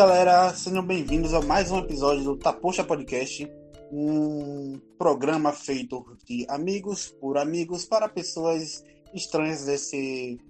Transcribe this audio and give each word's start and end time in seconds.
Galera, 0.00 0.54
sejam 0.54 0.82
bem-vindos 0.82 1.34
a 1.34 1.42
mais 1.42 1.70
um 1.70 1.78
episódio 1.78 2.24
do 2.24 2.34
Tapocha 2.34 2.82
Podcast, 2.82 3.46
um 3.92 4.80
programa 4.96 5.52
feito 5.52 6.16
de 6.24 6.46
amigos 6.48 7.14
por 7.20 7.36
amigos 7.36 7.84
para 7.84 8.08
pessoas 8.08 8.82
estranhas 9.12 9.66
desse 9.66 10.40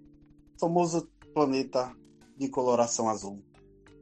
famoso 0.57 1.09
planeta 1.35 1.91
de 2.39 2.49
coloração 2.49 3.09
azul. 3.09 3.41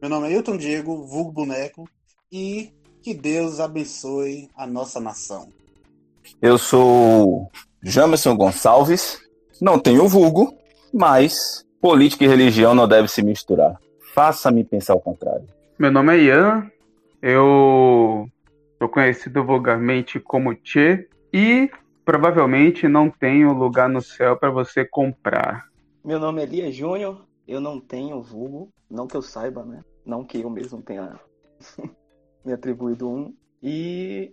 Meu 0.03 0.11
nome 0.11 0.29
é 0.29 0.33
Hilton 0.33 0.59
Diego, 0.59 1.07
vulgo 1.07 1.33
boneco, 1.33 1.89
e 2.31 2.71
que 3.01 3.15
Deus 3.15 3.59
abençoe 3.59 4.51
a 4.55 4.67
nossa 4.67 5.01
nação. 5.01 5.49
Eu 6.43 6.59
sou 6.59 7.51
Jamerson 7.83 8.37
Gonçalves, 8.37 9.19
não 9.63 9.79
tenho 9.79 10.07
vulgo, 10.07 10.55
mas 10.93 11.65
política 11.81 12.27
e 12.27 12.29
religião 12.29 12.75
não 12.75 12.87
devem 12.87 13.09
se 13.09 13.23
misturar. 13.23 13.81
Faça-me 14.19 14.65
pensar 14.65 14.97
o 14.97 15.01
contrário. 15.01 15.47
Meu 15.79 15.93
nome 15.93 16.13
é 16.13 16.21
Ian, 16.21 16.69
eu 17.23 18.29
sou 18.77 18.89
conhecido 18.89 19.45
vulgarmente 19.45 20.19
como 20.19 20.57
Tchê 20.57 21.09
e 21.33 21.71
provavelmente 22.05 22.89
não 22.89 23.09
tenho 23.09 23.53
lugar 23.53 23.89
no 23.89 24.03
céu 24.03 24.37
para 24.37 24.51
você 24.51 24.85
comprar. 24.85 25.69
Meu 26.05 26.19
nome 26.19 26.43
é 26.43 26.47
Lia 26.47 26.73
Júnior, 26.73 27.25
eu 27.47 27.61
não 27.61 27.79
tenho 27.79 28.21
vulgo, 28.21 28.71
não 28.91 29.07
que 29.07 29.17
eu 29.17 29.23
saiba, 29.23 29.65
né? 29.65 29.85
Não 30.05 30.25
que 30.25 30.41
eu 30.41 30.51
mesmo 30.51 30.83
tenha 30.83 31.15
me 32.45 32.53
atribuído 32.53 33.09
um. 33.09 33.33
E 33.63 34.33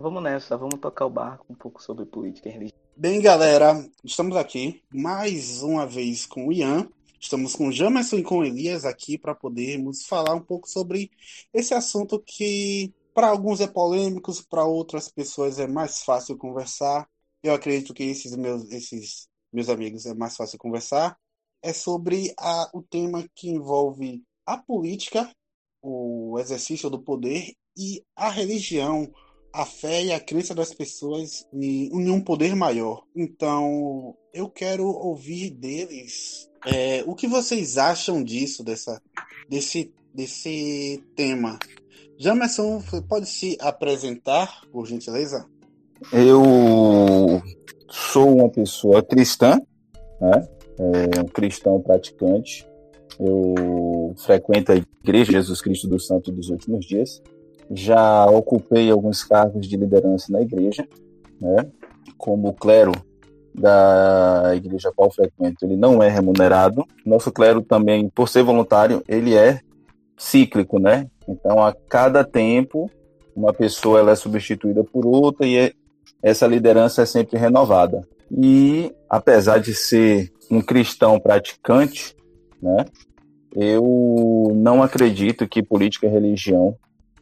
vamos 0.00 0.22
nessa, 0.22 0.56
vamos 0.56 0.80
tocar 0.80 1.04
o 1.04 1.10
barco 1.10 1.44
um 1.50 1.54
pouco 1.54 1.82
sobre 1.82 2.06
política 2.06 2.48
e 2.48 2.52
religião. 2.52 2.78
Bem, 2.96 3.20
galera, 3.20 3.84
estamos 4.02 4.34
aqui 4.34 4.82
mais 4.90 5.62
uma 5.62 5.86
vez 5.86 6.24
com 6.24 6.46
o 6.46 6.52
Ian 6.54 6.88
Estamos 7.20 7.56
com 7.56 7.72
Jamerson 7.72 8.16
e 8.16 8.22
com 8.22 8.44
Elias 8.44 8.84
aqui 8.84 9.16
para 9.16 9.34
podermos 9.34 10.04
falar 10.04 10.34
um 10.34 10.40
pouco 10.40 10.68
sobre 10.68 11.10
esse 11.52 11.72
assunto 11.74 12.20
que 12.20 12.92
para 13.14 13.28
alguns 13.28 13.60
é 13.60 13.66
polêmico, 13.66 14.30
para 14.48 14.64
outras 14.64 15.08
pessoas 15.08 15.58
é 15.58 15.66
mais 15.66 16.02
fácil 16.02 16.36
conversar. 16.36 17.08
Eu 17.42 17.54
acredito 17.54 17.94
que 17.94 18.04
esses 18.04 18.36
meus, 18.36 18.70
esses 18.70 19.28
meus 19.50 19.68
amigos 19.70 20.04
é 20.04 20.14
mais 20.14 20.36
fácil 20.36 20.58
conversar. 20.58 21.18
É 21.62 21.72
sobre 21.72 22.34
a, 22.38 22.70
o 22.74 22.82
tema 22.82 23.26
que 23.34 23.48
envolve 23.48 24.22
a 24.44 24.58
política, 24.58 25.30
o 25.80 26.38
exercício 26.38 26.90
do 26.90 27.02
poder 27.02 27.54
e 27.76 28.04
a 28.14 28.28
religião, 28.28 29.10
a 29.52 29.64
fé 29.64 30.04
e 30.04 30.12
a 30.12 30.20
crença 30.20 30.54
das 30.54 30.74
pessoas 30.74 31.46
em, 31.52 31.86
em 31.86 32.10
um 32.10 32.22
poder 32.22 32.54
maior. 32.54 33.02
Então, 33.16 34.14
eu 34.34 34.50
quero 34.50 34.86
ouvir 34.86 35.50
deles 35.50 36.45
é, 36.66 37.04
o 37.06 37.14
que 37.14 37.28
vocês 37.28 37.78
acham 37.78 38.22
disso, 38.22 38.64
dessa, 38.64 39.00
desse, 39.48 39.92
desse 40.12 41.02
tema? 41.14 41.58
Jamerson, 42.18 42.82
pode 43.08 43.26
se 43.26 43.56
apresentar, 43.60 44.62
por 44.72 44.86
gentileza? 44.86 45.46
Eu 46.12 47.42
sou 47.88 48.36
uma 48.36 48.48
pessoa 48.48 49.02
cristã, 49.02 49.60
né? 50.20 50.48
É, 50.78 51.20
um 51.20 51.28
cristão 51.28 51.80
praticante. 51.80 52.66
Eu 53.18 54.14
frequento 54.18 54.72
a 54.72 54.76
Igreja 54.76 55.32
Jesus 55.32 55.62
Cristo 55.62 55.88
do 55.88 55.98
Santo 56.00 56.32
dos 56.32 56.50
Últimos 56.50 56.84
Dias. 56.84 57.22
Já 57.70 58.26
ocupei 58.26 58.90
alguns 58.90 59.24
cargos 59.24 59.66
de 59.66 59.76
liderança 59.76 60.30
na 60.30 60.42
igreja, 60.42 60.86
né? 61.40 61.70
como 62.16 62.52
clero 62.52 62.92
da 63.56 64.52
igreja 64.54 64.92
qual 64.94 65.10
frequento, 65.10 65.64
ele 65.64 65.76
não 65.76 66.02
é 66.02 66.08
remunerado. 66.08 66.84
Nosso 67.04 67.32
clero 67.32 67.62
também, 67.62 68.08
por 68.08 68.28
ser 68.28 68.42
voluntário, 68.42 69.02
ele 69.08 69.34
é 69.34 69.60
cíclico, 70.16 70.78
né? 70.78 71.08
Então, 71.26 71.64
a 71.64 71.74
cada 71.88 72.22
tempo, 72.22 72.90
uma 73.34 73.52
pessoa 73.52 73.98
ela 73.98 74.12
é 74.12 74.16
substituída 74.16 74.84
por 74.84 75.06
outra 75.06 75.46
e 75.46 75.56
é, 75.56 75.72
essa 76.22 76.46
liderança 76.46 77.02
é 77.02 77.06
sempre 77.06 77.38
renovada. 77.38 78.06
E, 78.30 78.92
apesar 79.08 79.58
de 79.58 79.74
ser 79.74 80.30
um 80.50 80.60
cristão 80.60 81.18
praticante, 81.18 82.14
né? 82.62 82.84
Eu 83.54 84.52
não 84.54 84.82
acredito 84.82 85.48
que 85.48 85.62
política 85.62 86.06
e 86.06 86.10
religião 86.10 86.76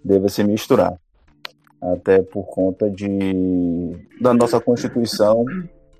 deva 0.04 0.28
se 0.28 0.42
misturar. 0.42 0.94
Até 1.80 2.22
por 2.22 2.44
conta 2.46 2.90
de, 2.90 3.96
da 4.20 4.34
nossa 4.34 4.60
Constituição 4.60 5.44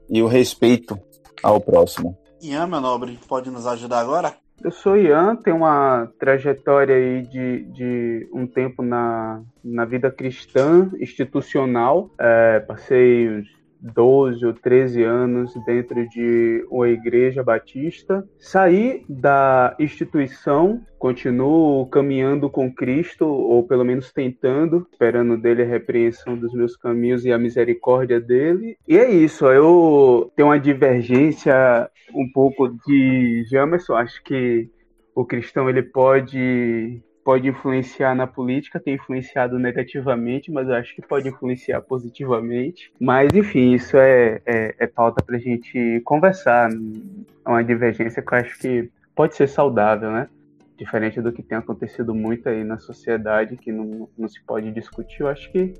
e 0.08 0.22
o 0.22 0.26
respeito 0.26 0.98
ao 1.42 1.60
próximo. 1.60 2.16
Ian, 2.42 2.66
meu 2.66 2.80
nobre, 2.80 3.18
pode 3.28 3.50
nos 3.50 3.66
ajudar 3.66 4.00
agora? 4.00 4.34
Eu 4.62 4.70
sou 4.70 4.96
Ian, 4.96 5.36
tenho 5.36 5.56
uma 5.56 6.08
trajetória 6.18 6.94
aí 6.94 7.22
de, 7.22 7.64
de 7.72 8.28
um 8.32 8.46
tempo 8.46 8.82
na, 8.82 9.42
na 9.62 9.84
vida 9.84 10.10
cristã 10.10 10.90
institucional. 11.00 12.10
É, 12.18 12.60
passei 12.60 13.42
12 13.84 14.46
ou 14.46 14.54
13 14.54 15.02
anos 15.02 15.52
dentro 15.66 16.08
de 16.08 16.66
uma 16.70 16.88
igreja 16.88 17.42
batista. 17.42 18.26
Saí 18.38 19.04
da 19.08 19.76
instituição, 19.78 20.80
continuo 20.98 21.86
caminhando 21.86 22.48
com 22.48 22.72
Cristo, 22.72 23.26
ou 23.26 23.62
pelo 23.66 23.84
menos 23.84 24.10
tentando, 24.12 24.86
esperando 24.90 25.36
dele 25.36 25.62
a 25.62 25.66
repreensão 25.66 26.36
dos 26.36 26.54
meus 26.54 26.76
caminhos 26.76 27.24
e 27.26 27.32
a 27.32 27.38
misericórdia 27.38 28.20
dele. 28.20 28.76
E 28.88 28.96
é 28.96 29.10
isso, 29.10 29.46
eu 29.46 30.32
tenho 30.34 30.48
uma 30.48 30.58
divergência 30.58 31.54
um 32.14 32.30
pouco 32.32 32.68
de 32.86 33.44
Jamerson, 33.50 33.94
acho 33.94 34.22
que 34.22 34.68
o 35.14 35.24
cristão 35.24 35.68
ele 35.68 35.82
pode 35.82 37.02
pode 37.24 37.48
influenciar 37.48 38.14
na 38.14 38.26
política, 38.26 38.78
tem 38.78 38.94
influenciado 38.94 39.58
negativamente, 39.58 40.52
mas 40.52 40.68
eu 40.68 40.74
acho 40.74 40.94
que 40.94 41.00
pode 41.00 41.28
influenciar 41.28 41.80
positivamente. 41.80 42.92
Mas, 43.00 43.32
enfim, 43.34 43.72
isso 43.72 43.96
é, 43.96 44.42
é, 44.44 44.74
é 44.78 44.86
pauta 44.86 45.24
para 45.24 45.36
a 45.36 45.40
gente 45.40 46.00
conversar. 46.04 46.70
É 46.70 47.48
uma 47.48 47.64
divergência 47.64 48.22
que 48.22 48.34
eu 48.34 48.38
acho 48.38 48.58
que 48.58 48.90
pode 49.14 49.34
ser 49.34 49.48
saudável, 49.48 50.12
né? 50.12 50.28
Diferente 50.76 51.20
do 51.22 51.32
que 51.32 51.42
tem 51.42 51.56
acontecido 51.56 52.14
muito 52.14 52.48
aí 52.48 52.62
na 52.62 52.78
sociedade, 52.78 53.56
que 53.56 53.72
não, 53.72 54.08
não 54.18 54.28
se 54.28 54.42
pode 54.44 54.70
discutir, 54.72 55.20
eu 55.20 55.28
acho 55.28 55.50
que 55.50 55.72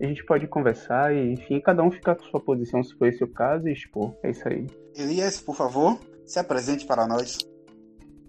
a 0.00 0.06
gente 0.06 0.24
pode 0.24 0.46
conversar 0.46 1.14
e, 1.14 1.32
enfim, 1.32 1.60
cada 1.60 1.82
um 1.82 1.90
ficar 1.90 2.14
com 2.16 2.24
sua 2.24 2.40
posição, 2.40 2.82
se 2.82 2.94
for 2.94 3.06
esse 3.06 3.22
o 3.24 3.28
caso, 3.28 3.68
e 3.68 3.72
expor. 3.72 4.14
É 4.22 4.30
isso 4.30 4.46
aí. 4.46 4.66
Elias, 4.94 5.40
por 5.40 5.56
favor, 5.56 5.98
se 6.24 6.38
apresente 6.38 6.86
para 6.86 7.06
nós. 7.06 7.38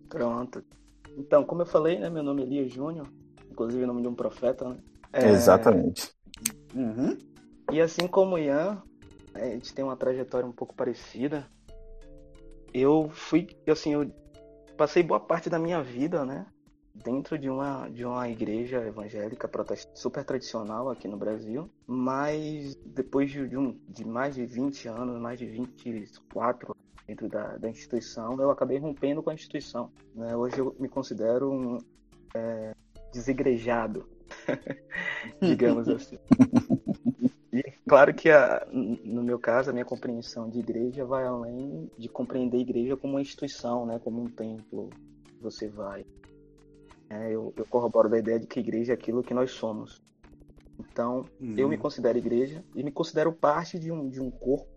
Pronto. 0.08 0.64
Então, 1.18 1.44
como 1.44 1.62
eu 1.62 1.66
falei, 1.66 2.00
né, 2.00 2.10
meu 2.10 2.24
nome 2.24 2.42
é 2.42 2.46
Elias 2.46 2.72
Júnior, 2.72 3.08
inclusive 3.50 3.84
o 3.84 3.88
nome 3.88 4.02
de 4.02 4.08
um 4.08 4.16
profeta, 4.16 4.68
né? 4.70 4.78
É... 5.12 5.30
Exatamente. 5.30 6.12
Uhum. 6.74 7.18
E 7.72 7.80
assim 7.80 8.08
como 8.08 8.36
o 8.36 8.40
Ian, 8.40 8.82
a 9.34 9.46
gente 9.46 9.74
tem 9.74 9.86
uma 9.86 9.96
trajetória 9.96 10.48
um 10.48 10.52
pouco 10.52 10.76
parecida. 10.76 11.48
Eu 12.74 13.10
fui, 13.10 13.48
assim, 13.68 13.94
eu 13.94 14.12
passei 14.76 15.04
boa 15.04 15.20
parte 15.20 15.50
da 15.50 15.60
minha 15.60 15.82
vida, 15.82 16.26
né, 16.26 16.48
dentro 16.94 17.38
de 17.38 17.50
uma 17.50 17.88
de 17.90 18.06
uma 18.06 18.30
igreja 18.30 18.86
evangélica 18.86 19.50
super 19.96 20.24
tradicional 20.24 20.90
aqui 20.90 21.08
no 21.08 21.18
Brasil, 21.18 21.70
mas 21.88 22.76
depois 22.86 23.32
de, 23.32 23.48
de, 23.48 23.58
um, 23.58 23.80
de 23.88 24.06
mais 24.06 24.36
de 24.36 24.46
20 24.46 24.88
anos, 24.88 25.20
mais 25.20 25.40
de 25.40 25.46
24 25.46 26.76
dentro 27.08 27.28
da, 27.28 27.58
da 27.58 27.70
instituição, 27.70 28.40
eu 28.40 28.50
acabei 28.50 28.78
rompendo 28.78 29.22
com 29.22 29.30
a 29.30 29.34
instituição. 29.34 29.92
Né? 30.16 30.36
Hoje 30.36 30.60
eu 30.60 30.76
me 30.80 30.88
considero 30.88 31.52
um 31.52 31.78
é, 32.34 32.74
desigrejado, 33.12 34.08
digamos 35.42 35.88
assim. 35.90 36.18
E 37.52 37.62
claro 37.88 38.14
que 38.14 38.30
a, 38.30 38.66
no 38.72 39.22
meu 39.22 39.38
caso, 39.38 39.70
a 39.70 39.74
minha 39.74 39.86
compreensão 39.86 40.50
de 40.50 40.60
igreja 40.60 41.06
vai 41.06 41.26
além 41.26 41.92
de 41.98 42.10
compreender 42.10 42.58
a 42.58 42.62
igreja 42.62 42.98
como 42.98 43.14
uma 43.14 43.22
instituição, 43.22 43.86
né? 43.86 44.00
como 44.04 44.22
um 44.22 44.28
templo 44.28 44.90
que 45.24 45.42
você 45.42 45.68
vai. 45.68 46.06
É, 47.10 47.28
eu, 47.32 47.54
eu 47.56 47.66
corroboro 47.66 48.10
da 48.10 48.18
ideia 48.18 48.40
de 48.40 48.48
que 48.48 48.60
igreja 48.60 48.94
é 48.94 48.96
aquilo 48.96 49.22
que 49.22 49.34
nós 49.34 49.52
somos. 49.52 50.02
Então, 50.80 51.26
uhum. 51.40 51.54
eu 51.56 51.70
me 51.70 51.78
considero 51.78 52.18
igreja 52.18 52.64
e 52.76 52.84
me 52.84 52.92
considero 52.92 53.32
parte 53.32 53.78
de 53.78 53.92
um, 53.92 54.10
de 54.10 54.20
um 54.20 54.32
corpo 54.32 54.73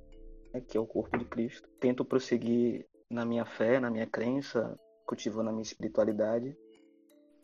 né, 0.57 0.63
que 0.67 0.77
é 0.77 0.81
o 0.81 0.87
corpo 0.87 1.17
de 1.19 1.25
Cristo. 1.25 1.69
Tento 1.79 2.05
prosseguir 2.05 2.87
na 3.11 3.25
minha 3.25 3.45
fé, 3.45 3.79
na 3.79 3.91
minha 3.91 4.07
crença, 4.07 4.79
cultivando 5.07 5.51
a 5.51 5.53
minha 5.53 5.63
espiritualidade. 5.63 6.57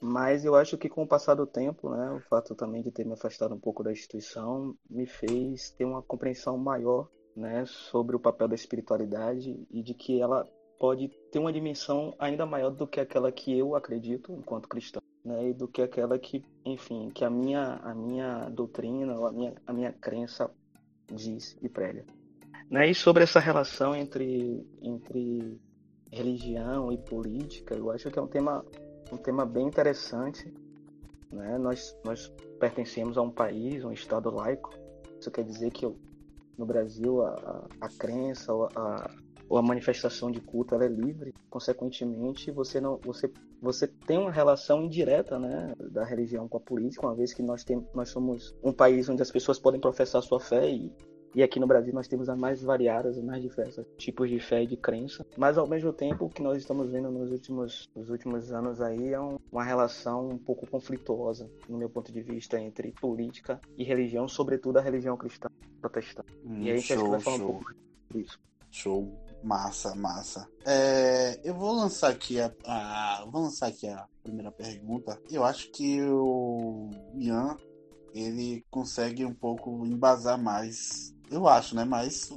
Mas 0.00 0.44
eu 0.44 0.56
acho 0.56 0.76
que 0.76 0.88
com 0.88 1.04
o 1.04 1.06
passar 1.06 1.34
do 1.34 1.46
tempo, 1.46 1.90
né, 1.90 2.10
o 2.10 2.20
fato 2.28 2.54
também 2.56 2.82
de 2.82 2.90
ter 2.90 3.06
me 3.06 3.12
afastado 3.12 3.54
um 3.54 3.60
pouco 3.60 3.84
da 3.84 3.92
instituição 3.92 4.74
me 4.90 5.06
fez 5.06 5.70
ter 5.70 5.84
uma 5.84 6.02
compreensão 6.02 6.58
maior 6.58 7.08
né, 7.36 7.64
sobre 7.66 8.16
o 8.16 8.20
papel 8.20 8.48
da 8.48 8.54
espiritualidade 8.54 9.64
e 9.70 9.82
de 9.82 9.94
que 9.94 10.20
ela 10.20 10.44
pode 10.78 11.08
ter 11.30 11.38
uma 11.38 11.52
dimensão 11.52 12.16
ainda 12.18 12.44
maior 12.44 12.70
do 12.70 12.86
que 12.86 12.98
aquela 12.98 13.30
que 13.30 13.56
eu 13.56 13.76
acredito 13.76 14.32
enquanto 14.32 14.68
cristão, 14.68 15.00
né, 15.24 15.50
e 15.50 15.54
do 15.54 15.68
que 15.68 15.80
aquela 15.80 16.18
que, 16.18 16.44
enfim, 16.64 17.08
que 17.10 17.24
a 17.24 17.30
minha 17.30 17.76
a 17.76 17.94
minha 17.94 18.48
doutrina 18.48 19.16
ou 19.16 19.26
a 19.28 19.32
minha 19.32 19.54
a 19.64 19.72
minha 19.72 19.92
crença 19.92 20.50
diz 21.06 21.56
e 21.62 21.68
prega. 21.68 22.04
Né? 22.72 22.90
E 22.90 22.94
sobre 22.94 23.22
essa 23.22 23.38
relação 23.38 23.94
entre, 23.94 24.66
entre 24.80 25.60
religião 26.10 26.90
e 26.90 26.96
política, 26.96 27.74
eu 27.74 27.90
acho 27.90 28.10
que 28.10 28.18
é 28.18 28.22
um 28.22 28.26
tema 28.26 28.64
um 29.12 29.18
tema 29.18 29.44
bem 29.44 29.66
interessante. 29.66 30.50
Né? 31.30 31.58
Nós, 31.58 31.94
nós 32.02 32.32
pertencemos 32.58 33.18
a 33.18 33.22
um 33.22 33.30
país, 33.30 33.84
um 33.84 33.92
Estado 33.92 34.30
laico. 34.30 34.70
Isso 35.20 35.30
quer 35.30 35.44
dizer 35.44 35.70
que 35.70 35.86
no 36.56 36.64
Brasil 36.64 37.22
a, 37.22 37.34
a, 37.34 37.86
a 37.86 37.88
crença, 37.90 38.50
a, 38.74 39.10
ou 39.50 39.58
a 39.58 39.62
manifestação 39.62 40.30
de 40.30 40.40
culto 40.40 40.74
ela 40.74 40.86
é 40.86 40.88
livre, 40.88 41.34
consequentemente 41.50 42.50
você 42.50 42.80
não 42.80 42.96
você 43.04 43.30
você 43.60 43.86
tem 43.86 44.16
uma 44.16 44.30
relação 44.30 44.82
indireta, 44.82 45.38
né, 45.38 45.74
da 45.78 46.04
religião 46.04 46.48
com 46.48 46.56
a 46.56 46.60
política, 46.60 47.06
uma 47.06 47.14
vez 47.14 47.34
que 47.34 47.42
nós 47.42 47.62
tem, 47.62 47.86
nós 47.94 48.08
somos 48.08 48.56
um 48.62 48.72
país 48.72 49.10
onde 49.10 49.20
as 49.20 49.30
pessoas 49.30 49.58
podem 49.58 49.80
professar 49.80 50.22
sua 50.22 50.40
fé 50.40 50.68
e 50.68 50.90
e 51.34 51.42
aqui 51.42 51.58
no 51.58 51.66
Brasil 51.66 51.92
nós 51.92 52.08
temos 52.08 52.28
as 52.28 52.38
mais 52.38 52.62
variadas, 52.62 53.16
as 53.18 53.24
mais 53.24 53.42
diversas 53.42 53.86
tipos 53.96 54.28
de 54.28 54.38
fé 54.38 54.62
e 54.62 54.66
de 54.66 54.76
crença. 54.76 55.24
Mas 55.36 55.58
ao 55.58 55.66
mesmo 55.66 55.92
tempo 55.92 56.26
o 56.26 56.30
que 56.30 56.42
nós 56.42 56.58
estamos 56.58 56.90
vendo 56.90 57.10
nos 57.10 57.30
últimos, 57.30 57.88
nos 57.94 58.10
últimos 58.10 58.52
anos 58.52 58.80
aí 58.80 59.12
é 59.12 59.20
um, 59.20 59.38
uma 59.50 59.64
relação 59.64 60.28
um 60.28 60.38
pouco 60.38 60.66
conflituosa, 60.66 61.50
no 61.68 61.78
meu 61.78 61.88
ponto 61.88 62.12
de 62.12 62.20
vista, 62.20 62.60
entre 62.60 62.92
política 62.92 63.60
e 63.76 63.84
religião, 63.84 64.28
sobretudo 64.28 64.78
a 64.78 64.82
religião 64.82 65.16
cristã 65.16 65.48
protestante. 65.80 66.32
Hum, 66.44 66.62
e 66.62 66.70
aí 66.70 66.72
a 66.72 66.76
gente 66.76 66.86
show, 66.86 66.96
acho 66.96 67.04
que 67.04 67.10
vai 67.10 67.20
falar 67.20 67.36
show. 67.36 67.46
um 67.46 67.52
pouco 67.52 67.74
disso. 68.12 68.40
Show. 68.70 69.22
Massa, 69.42 69.92
massa. 69.96 70.48
É, 70.64 71.40
eu 71.42 71.52
vou 71.54 71.72
lançar 71.72 72.10
aqui 72.10 72.40
a, 72.40 72.52
a, 72.64 73.26
vou 73.28 73.42
lançar 73.42 73.66
aqui 73.66 73.88
a 73.88 74.06
primeira 74.22 74.52
pergunta. 74.52 75.20
Eu 75.28 75.42
acho 75.42 75.68
que 75.72 76.00
o 76.00 76.88
Ian 77.16 77.56
ele 78.14 78.64
consegue 78.70 79.24
um 79.24 79.34
pouco 79.34 79.84
embasar 79.84 80.40
mais. 80.40 81.14
Eu 81.32 81.48
acho, 81.48 81.74
né? 81.74 81.84
Mas 81.84 82.30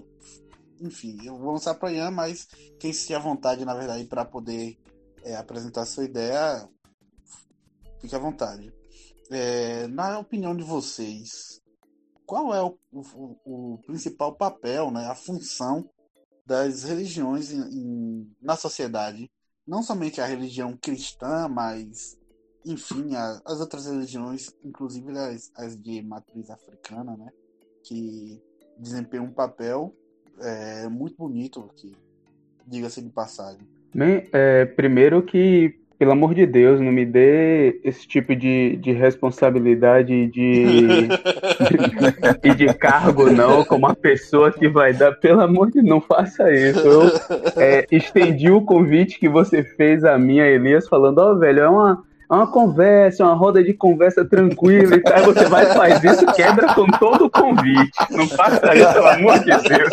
enfim, 0.80 1.18
eu 1.26 1.38
vou 1.38 1.52
lançar 1.52 1.76
para 1.76 1.92
Ian, 1.92 2.12
mas 2.12 2.48
quem 2.80 2.92
se 2.92 3.08
tiver 3.08 3.20
vontade, 3.20 3.66
na 3.66 3.74
verdade, 3.74 4.06
para 4.06 4.26
poder 4.26 4.78
é, 5.24 5.36
apresentar 5.36 5.86
sua 5.86 6.06
ideia, 6.06 6.68
fique 8.00 8.16
à 8.16 8.20
vontade. 8.20 8.74
É, 9.32 9.88
na 9.88 10.20
opinião 10.20 10.56
de 10.56 10.64
vocês, 10.64 11.62
qual 12.26 12.54
é 12.54 12.62
o, 12.62 12.78
o, 12.92 13.74
o 13.74 13.78
principal 13.86 14.36
papel, 14.36 14.92
né, 14.92 15.06
a 15.08 15.16
função 15.16 15.90
das 16.46 16.84
religiões 16.84 17.52
em, 17.52 17.62
em, 17.62 18.36
na 18.42 18.56
sociedade. 18.56 19.32
Não 19.66 19.82
somente 19.82 20.22
a 20.22 20.28
religião 20.28 20.78
cristã, 20.78 21.48
mas, 21.48 22.16
enfim, 22.64 23.16
a, 23.16 23.42
as 23.46 23.60
outras 23.60 23.88
religiões, 23.88 24.52
inclusive 24.64 25.18
as, 25.18 25.52
as, 25.56 25.76
de 25.82 26.04
matriz 26.04 26.52
africana, 26.52 27.18
né? 27.18 27.32
Que 27.84 28.40
desempenham 28.78 29.26
um 29.26 29.32
papel 29.32 29.94
é, 30.42 30.88
muito 30.88 31.16
bonito, 31.18 31.70
que 31.76 31.92
diga-se 32.66 33.02
de 33.02 33.10
passagem. 33.10 33.68
Bem, 33.94 34.28
é, 34.34 34.66
primeiro 34.66 35.24
que 35.24 35.80
pelo 35.98 36.12
amor 36.12 36.34
de 36.34 36.46
Deus, 36.46 36.82
não 36.82 36.92
me 36.92 37.06
dê 37.06 37.80
esse 37.84 38.06
tipo 38.06 38.36
de, 38.36 38.76
de 38.78 38.92
responsabilidade 38.92 40.28
de, 40.28 41.08
e 42.44 42.54
de, 42.54 42.74
cargo, 42.74 43.32
não, 43.32 43.64
como 43.64 43.88
a 43.88 43.96
pessoa 43.96 44.52
que 44.52 44.68
vai 44.68 44.94
dar. 44.94 45.14
Pelo 45.14 45.42
amor 45.42 45.68
de 45.68 45.76
Deus, 45.76 45.86
não 45.86 46.02
faça 46.02 46.52
isso. 46.52 46.80
Eu 46.80 47.04
é, 47.56 47.88
estendi 47.90 48.52
o 48.52 48.62
convite 48.62 49.20
que 49.20 49.30
você 49.30 49.64
fez 49.64 50.04
a 50.04 50.18
mim, 50.18 50.40
a 50.40 50.48
Elias, 50.48 50.88
falando: 50.88 51.20
Ó, 51.20 51.32
oh, 51.32 51.40
velho, 51.40 51.62
é 51.62 51.70
uma, 51.70 52.04
uma 52.30 52.48
conversa, 52.48 53.24
uma 53.24 53.36
roda 53.36 53.64
de 53.64 53.74
conversa 53.74 54.26
tranquila 54.26 54.96
e 54.96 55.02
tal. 55.02 55.24
Você 55.26 55.46
vai 55.46 55.68
faz 55.68 56.04
isso, 56.04 56.26
quebra 56.34 56.74
com 56.74 56.88
todo 56.88 57.26
o 57.26 57.30
convite. 57.30 57.92
Não 58.12 58.28
faça 58.28 58.76
isso, 58.76 58.94
pelo 58.94 59.08
amor 59.08 59.38
de 59.40 59.46
Deus. 59.46 59.90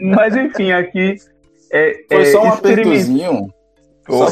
Mas 0.00 0.34
enfim, 0.36 0.70
aqui. 0.72 1.16
É, 1.72 2.04
Foi 2.08 2.26
só 2.26 2.44
um 2.44 2.52
apertozinho. 2.52 3.52
Só 4.08 4.30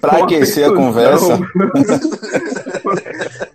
para 0.00 0.24
aquecer 0.24 0.68
a 0.68 0.74
conversa. 0.74 1.38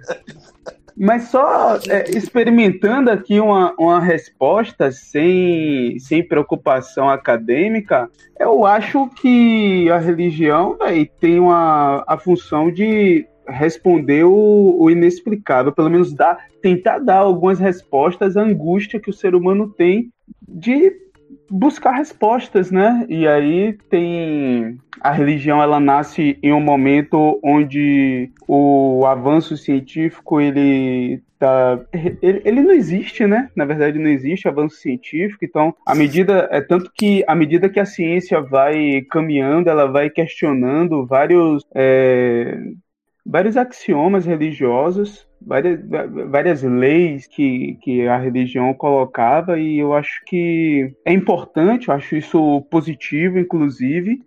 Mas 0.99 1.29
só 1.29 1.77
é, 1.87 2.09
experimentando 2.09 3.09
aqui 3.09 3.39
uma, 3.39 3.73
uma 3.79 4.01
resposta 4.01 4.91
sem, 4.91 5.97
sem 5.97 6.27
preocupação 6.27 7.09
acadêmica, 7.09 8.09
eu 8.37 8.65
acho 8.65 9.07
que 9.11 9.89
a 9.89 9.97
religião 9.97 10.77
tem 11.21 11.39
uma, 11.39 12.03
a 12.05 12.17
função 12.17 12.69
de 12.69 13.25
responder 13.47 14.25
o, 14.25 14.75
o, 14.77 14.91
inexplicável, 14.91 15.71
pelo 15.71 15.89
menos 15.89 16.13
dar, 16.13 16.37
tentar 16.61 16.99
dar 16.99 17.19
algumas 17.19 17.59
respostas 17.59 18.35
à 18.35 18.41
angústia 18.41 18.99
que 18.99 19.09
o 19.09 19.13
ser 19.13 19.33
humano 19.33 19.69
tem 19.69 20.11
de 20.45 20.91
buscar 21.49 21.91
respostas, 21.91 22.71
né? 22.71 23.05
E 23.09 23.27
aí 23.27 23.73
tem 23.89 24.77
a 25.01 25.11
religião, 25.11 25.61
ela 25.61 25.79
nasce 25.79 26.37
em 26.43 26.53
um 26.53 26.59
momento 26.59 27.39
onde 27.43 28.31
o 28.47 29.05
avanço 29.05 29.57
científico 29.57 30.39
ele 30.39 31.21
tá 31.39 31.79
ele, 32.21 32.41
ele 32.43 32.61
não 32.61 32.71
existe, 32.71 33.25
né? 33.25 33.49
Na 33.55 33.65
verdade 33.65 33.97
não 33.97 34.09
existe 34.09 34.47
avanço 34.47 34.75
científico, 34.75 35.43
então 35.43 35.73
a 35.85 35.95
medida 35.95 36.47
é 36.51 36.61
tanto 36.61 36.91
que 36.93 37.23
à 37.27 37.35
medida 37.35 37.69
que 37.69 37.79
a 37.79 37.85
ciência 37.85 38.41
vai 38.41 39.01
caminhando, 39.09 39.69
ela 39.69 39.85
vai 39.85 40.09
questionando 40.09 41.05
vários 41.05 41.63
é, 41.73 42.59
vários 43.25 43.55
axiomas 43.55 44.25
religiosos, 44.25 45.28
várias, 45.41 45.79
várias 46.29 46.63
leis 46.63 47.27
que, 47.27 47.77
que 47.81 48.07
a 48.07 48.17
religião 48.17 48.73
colocava, 48.73 49.59
e 49.59 49.79
eu 49.79 49.93
acho 49.93 50.23
que 50.25 50.93
é 51.05 51.13
importante, 51.13 51.87
eu 51.87 51.93
acho 51.93 52.15
isso 52.15 52.61
positivo, 52.69 53.39
inclusive, 53.39 54.21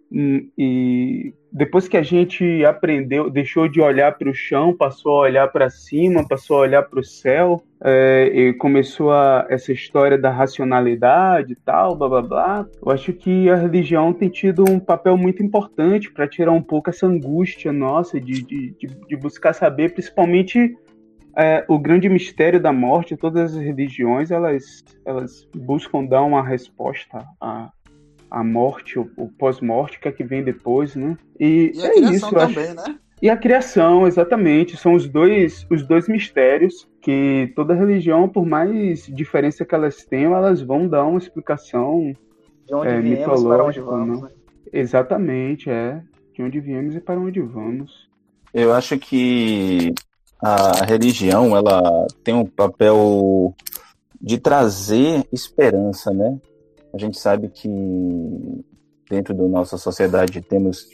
e 0.59 1.33
depois 1.53 1.87
que 1.87 1.99
a 1.99 2.03
gente 2.03 2.65
aprendeu, 2.65 3.29
deixou 3.29 3.69
de 3.69 3.81
olhar 3.81 4.17
para 4.17 4.31
o 4.31 4.35
chão, 4.35 4.75
passou 4.75 5.17
a 5.17 5.21
olhar 5.27 5.49
para 5.49 5.69
cima, 5.69 6.27
passou 6.27 6.57
a 6.57 6.61
olhar 6.61 6.83
para 6.83 7.01
o 7.01 7.05
céu, 7.05 7.63
é, 7.85 8.31
e 8.33 8.53
começou 8.55 9.11
a, 9.11 9.47
essa 9.51 9.73
história 9.73 10.17
da 10.17 10.31
racionalidade 10.31 11.53
e 11.53 11.57
tal, 11.57 11.97
blá 11.97 12.09
blá 12.09 12.23
blá. 12.23 12.67
Eu 12.81 12.93
acho 12.93 13.13
que 13.13 13.51
a 13.51 13.57
religião 13.57 14.13
tem 14.13 14.29
tido 14.29 14.65
um 14.69 14.79
papel 14.79 15.17
muito 15.17 15.43
importante 15.43 16.11
para 16.11 16.29
tirar 16.29 16.53
um 16.53 16.63
pouco 16.63 16.89
essa 16.89 17.07
angústia 17.07 17.73
nossa 17.73 18.21
de, 18.21 18.43
de, 18.43 18.75
de, 18.79 18.87
de 18.87 19.17
buscar 19.17 19.53
saber, 19.53 19.93
principalmente 19.93 20.75
é, 21.37 21.65
o 21.69 21.79
grande 21.79 22.09
mistério 22.09 22.61
da 22.61 22.73
morte. 22.73 23.17
Todas 23.17 23.55
as 23.55 23.63
religiões 23.63 24.31
elas, 24.31 24.85
elas 25.05 25.49
buscam 25.55 26.05
dar 26.05 26.23
uma 26.23 26.43
resposta 26.43 27.25
a 27.41 27.71
a 28.33 28.43
morte, 28.43 28.99
o, 28.99 29.11
o 29.15 29.29
pós-morte, 29.29 30.01
que 30.01 30.09
é 30.09 30.13
que 30.13 30.25
vem 30.25 30.43
depois, 30.43 30.97
né? 30.97 31.19
E, 31.39 31.71
e 31.75 31.83
a 31.83 31.87
é 31.87 31.91
criação 31.91 32.15
isso, 32.15 32.31
também, 32.31 32.65
acho... 32.65 32.91
né? 32.91 32.99
E 33.21 33.31
a 33.31 33.37
criação, 33.37 34.07
exatamente, 34.07 34.77
são 34.77 34.95
os 34.95 35.07
dois, 35.07 35.67
os 35.71 35.87
dois 35.87 36.09
mistérios 36.09 36.89
que 37.01 37.53
toda 37.55 37.75
religião, 37.75 38.29
por 38.29 38.47
mais 38.47 39.07
diferença 39.07 39.65
que 39.65 39.75
elas 39.75 40.05
tenham, 40.05 40.35
elas 40.35 40.63
vão 40.63 40.89
dar 40.89 41.05
uma 41.05 41.19
explicação 41.19 42.17
de 42.67 42.75
onde 42.75 42.89
é, 42.89 43.01
viemos, 43.01 43.45
para 43.45 43.65
onde 43.65 43.81
vamos. 43.81 44.23
Né? 44.23 44.29
Exatamente, 44.73 45.71
é. 45.71 46.03
De 46.35 46.43
onde 46.43 46.59
viemos 46.59 46.97
e 46.97 47.01
para 47.01 47.21
onde 47.21 47.41
vamos. 47.41 48.11
Eu 48.53 48.73
acho 48.73 48.99
que 48.99 49.95
a 50.43 50.85
religião, 50.85 51.57
ela 51.57 52.07
tem 52.25 52.35
um 52.35 52.45
papel 52.45 53.55
de 54.21 54.39
trazer 54.39 55.25
esperança, 55.33 56.13
né? 56.13 56.37
A 56.93 56.99
gente 56.99 57.19
sabe 57.19 57.49
que 57.49 57.69
dentro 59.09 59.35
da 59.35 59.45
nossa 59.45 59.79
sociedade 59.79 60.41
temos 60.43 60.89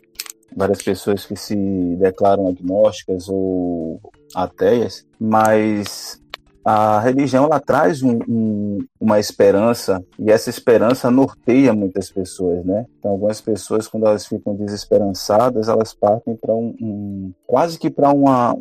várias 0.54 0.82
pessoas 0.82 1.24
que 1.24 1.34
se 1.34 1.56
declaram 1.96 2.46
agnósticas 2.48 3.28
ou 3.28 4.00
ateias, 4.34 5.06
mas 5.18 6.20
a 6.64 7.00
religião 7.00 7.44
ela 7.44 7.60
traz 7.60 8.02
um, 8.02 8.18
um, 8.28 8.78
uma 9.00 9.18
esperança 9.18 10.04
e 10.18 10.30
essa 10.30 10.50
esperança 10.50 11.10
norteia 11.10 11.72
muitas 11.72 12.10
pessoas, 12.10 12.64
né? 12.64 12.86
Então, 12.98 13.12
algumas 13.12 13.40
pessoas 13.40 13.88
quando 13.88 14.06
elas 14.06 14.26
ficam 14.26 14.54
desesperançadas, 14.54 15.68
elas 15.68 15.94
partem 15.94 16.36
para 16.36 16.54
um, 16.54 16.74
um, 16.80 17.32
quase 17.46 17.78
que 17.78 17.90
para 17.90 18.10
uma 18.10 18.56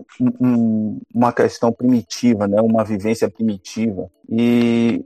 uma 1.14 1.34
questão 1.34 1.72
primitiva, 1.72 2.48
né? 2.48 2.62
Uma 2.62 2.84
vivência 2.84 3.30
primitiva 3.30 4.10
e 4.30 5.04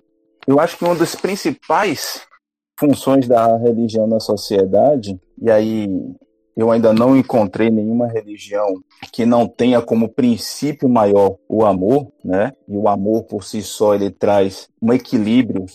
eu 0.48 0.60
acho 0.60 0.78
que 0.78 0.84
uma 0.84 0.96
das 0.96 1.16
principais 1.16 2.22
funções 2.80 3.28
da 3.28 3.58
religião 3.58 4.08
na 4.08 4.20
sociedade, 4.20 5.20
e 5.40 5.52
aí 5.52 5.88
eu 6.56 6.72
ainda 6.72 6.94
não 6.94 7.16
encontrei 7.16 7.70
nenhuma 7.70 8.08
religião 8.08 8.82
que 9.12 9.26
não 9.26 9.48
tenha 9.48 9.82
como 9.82 10.10
princípio 10.10 10.90
maior 10.90 11.38
o 11.48 11.66
amor, 11.66 12.12
né? 12.24 12.52
E 12.68 12.76
o 12.76 12.88
amor 12.88 13.24
por 13.24 13.44
si 13.44 13.62
só 13.62 13.96
ele 13.96 14.10
traz 14.10 14.70
um 14.82 14.92
equilíbrio 14.92 15.66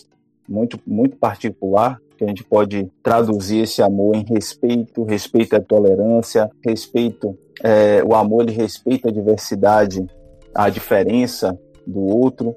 muito 0.47 0.79
muito 0.85 1.17
particular 1.17 1.99
que 2.17 2.23
a 2.23 2.27
gente 2.27 2.43
pode 2.43 2.91
traduzir 3.03 3.59
esse 3.59 3.81
amor 3.81 4.15
em 4.15 4.25
respeito, 4.27 5.03
respeito 5.03 5.55
à 5.55 5.61
tolerância, 5.61 6.49
respeito 6.65 7.37
é, 7.63 8.03
o 8.03 8.15
amor 8.15 8.43
ele 8.43 8.53
respeita 8.53 9.09
a 9.09 9.11
diversidade, 9.11 10.05
a 10.53 10.69
diferença 10.69 11.57
do 11.85 12.01
outro. 12.01 12.55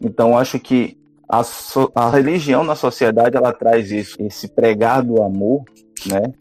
Então 0.00 0.36
acho 0.36 0.58
que 0.58 0.98
a, 1.28 1.42
so, 1.42 1.90
a 1.94 2.10
religião 2.10 2.64
na 2.64 2.74
sociedade 2.74 3.36
ela 3.36 3.52
traz 3.52 3.90
isso, 3.90 4.16
esse 4.20 4.48
pregar 4.48 5.02
do 5.02 5.22
amor, 5.22 5.62
né? 6.06 6.32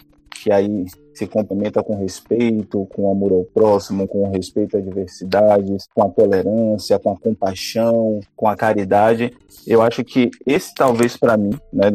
Que 0.41 0.51
aí 0.51 0.85
se 1.13 1.27
complementa 1.27 1.83
com 1.83 1.95
respeito, 1.95 2.85
com 2.87 3.11
amor 3.11 3.31
ao 3.31 3.43
próximo, 3.43 4.07
com 4.07 4.29
respeito 4.29 4.77
às 4.77 4.83
diversidades, 4.83 5.87
com 5.93 6.03
a 6.03 6.09
tolerância, 6.09 6.99
com 6.99 7.11
a 7.11 7.17
compaixão, 7.17 8.19
com 8.35 8.47
a 8.47 8.55
caridade. 8.55 9.35
Eu 9.67 9.81
acho 9.81 10.03
que 10.03 10.29
esse 10.45 10.73
talvez 10.73 11.17
para 11.17 11.37
mim, 11.37 11.51
né, 11.71 11.91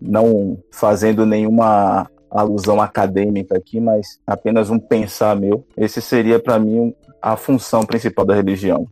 não 0.00 0.58
fazendo 0.70 1.24
nenhuma 1.24 2.08
alusão 2.30 2.80
acadêmica 2.80 3.56
aqui, 3.56 3.80
mas 3.80 4.20
apenas 4.26 4.70
um 4.70 4.78
pensar 4.78 5.34
meu, 5.34 5.66
esse 5.76 6.00
seria 6.00 6.38
para 6.38 6.58
mim 6.58 6.94
a 7.20 7.36
função 7.36 7.84
principal 7.84 8.24
da 8.24 8.34
religião. 8.34 8.86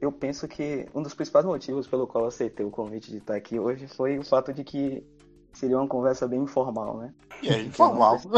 Eu 0.00 0.12
penso 0.12 0.46
que 0.46 0.86
um 0.94 1.02
dos 1.02 1.14
principais 1.14 1.44
motivos 1.44 1.86
pelo 1.86 2.06
qual 2.06 2.26
aceitei 2.26 2.64
o 2.64 2.70
convite 2.70 3.10
de 3.10 3.18
estar 3.18 3.34
aqui 3.34 3.58
hoje 3.58 3.86
foi 3.88 4.18
o 4.18 4.22
fato 4.22 4.52
de 4.52 4.62
que 4.62 5.02
seria 5.56 5.78
uma 5.78 5.88
conversa 5.88 6.28
bem 6.28 6.40
informal, 6.40 6.98
né? 6.98 7.14
E 7.42 7.48
é 7.48 7.60
informal. 7.62 8.16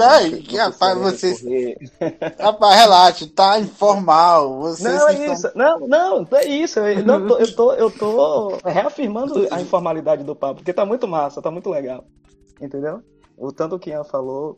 é, 0.00 0.30
que 0.38 0.56
rapaz, 0.56 0.98
vocês. 0.98 1.44
rapaz, 2.38 2.76
relaxa, 2.76 3.28
tá 3.34 3.60
informal. 3.60 4.58
Vocês 4.58 4.94
não, 4.94 5.08
é 5.08 5.32
isso. 5.32 5.50
Não, 5.54 5.80
não, 5.80 6.28
é 6.32 6.44
isso. 6.46 6.80
Eu, 6.80 7.04
não, 7.04 7.26
tô, 7.28 7.38
eu, 7.38 7.54
tô, 7.54 7.72
eu 7.72 7.90
tô 7.90 8.58
reafirmando 8.64 9.46
a 9.52 9.60
informalidade 9.60 10.24
do 10.24 10.34
papo, 10.34 10.56
porque 10.56 10.72
tá 10.72 10.84
muito 10.84 11.06
massa, 11.06 11.40
tá 11.40 11.50
muito 11.50 11.70
legal. 11.70 12.04
Entendeu? 12.60 13.02
O 13.36 13.52
tanto 13.52 13.78
que 13.78 13.90
Ian 13.90 14.02
falou, 14.02 14.56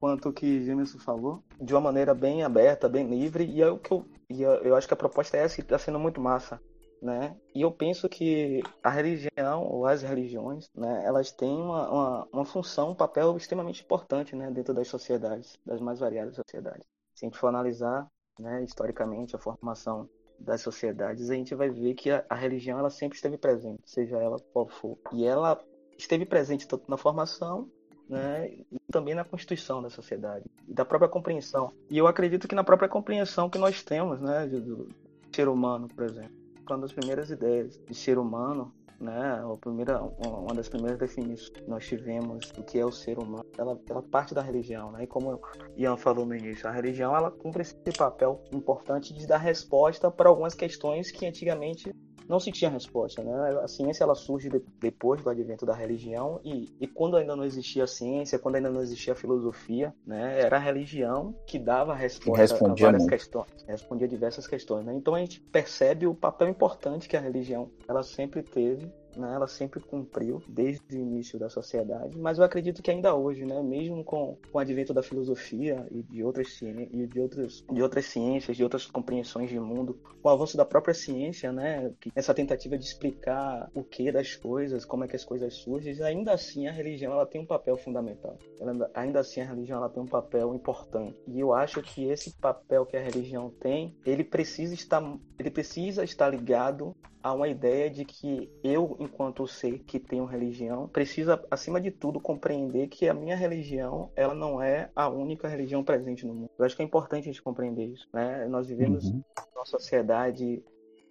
quanto 0.00 0.32
que 0.32 0.64
Jameson 0.64 0.98
falou, 0.98 1.42
de 1.60 1.74
uma 1.74 1.80
maneira 1.80 2.14
bem 2.14 2.42
aberta, 2.42 2.88
bem 2.88 3.06
livre, 3.06 3.44
e 3.44 3.60
é 3.60 3.68
o 3.68 3.76
que 3.76 3.92
eu, 3.92 4.06
e 4.30 4.42
eu, 4.42 4.52
eu 4.62 4.74
acho 4.74 4.88
que 4.88 4.94
a 4.94 4.96
proposta 4.96 5.36
é 5.36 5.42
essa 5.42 5.56
que 5.56 5.62
tá 5.62 5.78
sendo 5.78 5.98
muito 5.98 6.18
massa 6.20 6.58
né? 7.00 7.36
E 7.54 7.62
eu 7.62 7.70
penso 7.70 8.08
que 8.08 8.62
a 8.82 8.90
religião 8.90 9.64
ou 9.64 9.86
as 9.86 10.02
religiões, 10.02 10.68
né, 10.74 11.02
elas 11.04 11.32
têm 11.32 11.56
uma, 11.56 11.90
uma, 11.90 12.28
uma, 12.32 12.44
função, 12.44 12.90
um 12.90 12.94
papel 12.94 13.36
extremamente 13.36 13.82
importante, 13.82 14.36
né, 14.36 14.50
dentro 14.50 14.74
das 14.74 14.88
sociedades, 14.88 15.58
das 15.64 15.80
mais 15.80 15.98
variadas 15.98 16.34
sociedades. 16.34 16.86
Se 17.14 17.24
a 17.24 17.28
gente 17.28 17.38
for 17.38 17.48
analisar, 17.48 18.06
né, 18.38 18.62
historicamente 18.62 19.34
a 19.34 19.38
formação 19.38 20.08
das 20.38 20.60
sociedades, 20.60 21.30
a 21.30 21.34
gente 21.34 21.54
vai 21.54 21.70
ver 21.70 21.94
que 21.94 22.10
a, 22.10 22.24
a 22.28 22.34
religião 22.34 22.78
ela 22.78 22.90
sempre 22.90 23.16
esteve 23.16 23.38
presente, 23.38 23.82
seja 23.84 24.18
ela 24.18 24.38
qual 24.52 24.68
for. 24.68 24.98
E 25.12 25.24
ela 25.24 25.58
esteve 25.98 26.24
presente 26.26 26.68
tanto 26.68 26.90
na 26.90 26.96
formação 26.96 27.68
né, 28.08 28.48
e 28.48 28.78
também 28.90 29.14
na 29.14 29.24
constituição 29.24 29.80
da 29.80 29.88
sociedade, 29.88 30.44
e 30.66 30.74
da 30.74 30.84
própria 30.84 31.08
compreensão. 31.08 31.72
E 31.88 31.96
eu 31.96 32.06
acredito 32.06 32.48
que 32.48 32.54
na 32.54 32.64
própria 32.64 32.88
compreensão 32.88 33.48
que 33.48 33.58
nós 33.58 33.82
temos, 33.82 34.20
né, 34.20 34.46
do, 34.46 34.60
do 34.60 34.88
ser 35.32 35.48
humano, 35.48 35.88
por 35.88 36.04
exemplo 36.04 36.39
uma 36.74 36.82
das 36.82 36.92
primeiras 36.92 37.30
ideias 37.30 37.78
de 37.86 37.94
ser 37.94 38.18
humano, 38.18 38.72
né? 39.00 39.42
A 39.42 39.56
primeira, 39.56 40.02
uma 40.02 40.54
das 40.54 40.68
primeiras 40.68 40.98
definições 40.98 41.48
que 41.48 41.68
nós 41.68 41.86
tivemos 41.86 42.50
do 42.50 42.62
que 42.62 42.78
é 42.78 42.84
o 42.84 42.92
ser 42.92 43.18
humano, 43.18 43.46
ela, 43.56 43.80
ela 43.88 44.02
parte 44.02 44.34
da 44.34 44.42
religião, 44.42 44.92
né? 44.92 45.04
E 45.04 45.06
como 45.06 45.40
Ian 45.76 45.96
falou 45.96 46.26
no 46.26 46.36
início, 46.36 46.68
a 46.68 46.72
religião 46.72 47.16
ela 47.16 47.30
cumpre 47.30 47.62
esse 47.62 47.74
papel 47.96 48.42
importante 48.52 49.14
de 49.14 49.26
dar 49.26 49.38
resposta 49.38 50.10
para 50.10 50.28
algumas 50.28 50.54
questões 50.54 51.10
que 51.10 51.26
antigamente 51.26 51.92
não 52.30 52.38
se 52.38 52.52
tinha 52.52 52.70
resposta, 52.70 53.24
né? 53.24 53.60
A 53.60 53.66
ciência 53.66 54.04
ela 54.04 54.14
surge 54.14 54.48
de, 54.48 54.62
depois 54.78 55.20
do 55.20 55.28
advento 55.28 55.66
da 55.66 55.74
religião 55.74 56.40
e, 56.44 56.72
e 56.80 56.86
quando 56.86 57.16
ainda 57.16 57.34
não 57.34 57.44
existia 57.44 57.88
ciência, 57.88 58.38
quando 58.38 58.54
ainda 58.54 58.70
não 58.70 58.80
existia 58.80 59.16
filosofia, 59.16 59.92
né? 60.06 60.40
Era 60.40 60.56
a 60.56 60.60
religião 60.60 61.34
que 61.44 61.58
dava 61.58 61.92
resposta 61.92 62.54
a 62.54 62.68
várias 62.68 63.02
muito. 63.02 63.08
questões, 63.08 63.64
respondia 63.66 64.06
diversas 64.06 64.46
questões, 64.46 64.86
né? 64.86 64.94
Então 64.94 65.16
a 65.16 65.18
gente 65.18 65.40
percebe 65.40 66.06
o 66.06 66.14
papel 66.14 66.48
importante 66.48 67.08
que 67.08 67.16
a 67.16 67.20
religião 67.20 67.68
ela 67.88 68.04
sempre 68.04 68.44
teve 68.44 68.88
né, 69.18 69.32
ela 69.34 69.46
sempre 69.46 69.80
cumpriu 69.80 70.42
desde 70.48 70.96
o 70.96 70.98
início 70.98 71.38
da 71.38 71.48
sociedade, 71.48 72.18
mas 72.18 72.38
eu 72.38 72.44
acredito 72.44 72.82
que 72.82 72.90
ainda 72.90 73.14
hoje, 73.14 73.44
né, 73.44 73.62
mesmo 73.62 74.04
com, 74.04 74.36
com 74.50 74.58
o 74.58 74.58
advento 74.58 74.92
da 74.92 75.02
filosofia 75.02 75.86
e 75.90 76.02
de 76.02 76.22
outras 76.22 76.60
e 76.62 77.06
de 77.06 77.20
outras 77.20 77.64
de 77.70 77.82
outras 77.82 78.06
ciências, 78.06 78.56
de 78.56 78.62
outras 78.62 78.86
compreensões 78.86 79.48
de 79.48 79.58
mundo, 79.58 79.98
o 80.22 80.28
avanço 80.28 80.56
da 80.56 80.64
própria 80.64 80.94
ciência, 80.94 81.52
né, 81.52 81.92
essa 82.14 82.34
tentativa 82.34 82.76
de 82.76 82.84
explicar 82.84 83.70
o 83.74 83.82
que 83.82 84.10
das 84.12 84.36
coisas, 84.36 84.84
como 84.84 85.04
é 85.04 85.08
que 85.08 85.16
as 85.16 85.24
coisas 85.24 85.54
surgem, 85.54 86.00
ainda 86.02 86.32
assim 86.32 86.66
a 86.66 86.72
religião 86.72 87.12
ela 87.12 87.26
tem 87.26 87.40
um 87.40 87.46
papel 87.46 87.76
fundamental. 87.76 88.38
Ela, 88.60 88.90
ainda 88.94 89.20
assim 89.20 89.40
a 89.40 89.44
religião 89.44 89.78
ela 89.78 89.88
tem 89.88 90.02
um 90.02 90.06
papel 90.06 90.54
importante. 90.54 91.16
E 91.26 91.40
eu 91.40 91.52
acho 91.52 91.82
que 91.82 92.04
esse 92.04 92.32
papel 92.34 92.86
que 92.86 92.96
a 92.96 93.00
religião 93.00 93.50
tem, 93.50 93.94
ele 94.04 94.24
precisa 94.24 94.74
estar 94.74 95.00
ele 95.38 95.50
precisa 95.50 96.04
estar 96.04 96.28
ligado 96.28 96.94
a 97.22 97.32
uma 97.32 97.48
ideia 97.48 97.90
de 97.90 98.04
que 98.04 98.50
eu, 98.62 98.96
enquanto 98.98 99.46
ser 99.46 99.80
que 99.80 99.98
tenho 99.98 100.24
religião, 100.24 100.88
precisa, 100.88 101.42
acima 101.50 101.80
de 101.80 101.90
tudo, 101.90 102.20
compreender 102.20 102.88
que 102.88 103.08
a 103.08 103.14
minha 103.14 103.36
religião, 103.36 104.10
ela 104.16 104.34
não 104.34 104.62
é 104.62 104.90
a 104.94 105.08
única 105.08 105.46
religião 105.48 105.84
presente 105.84 106.26
no 106.26 106.34
mundo. 106.34 106.50
Eu 106.58 106.64
acho 106.64 106.74
que 106.74 106.82
é 106.82 106.84
importante 106.84 107.24
a 107.24 107.32
gente 107.32 107.42
compreender 107.42 107.86
isso, 107.86 108.08
né? 108.12 108.46
Nós 108.48 108.66
vivemos 108.66 109.04
uhum. 109.04 109.22
numa 109.54 109.66
sociedade 109.66 110.62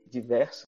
diversa. 0.09 0.67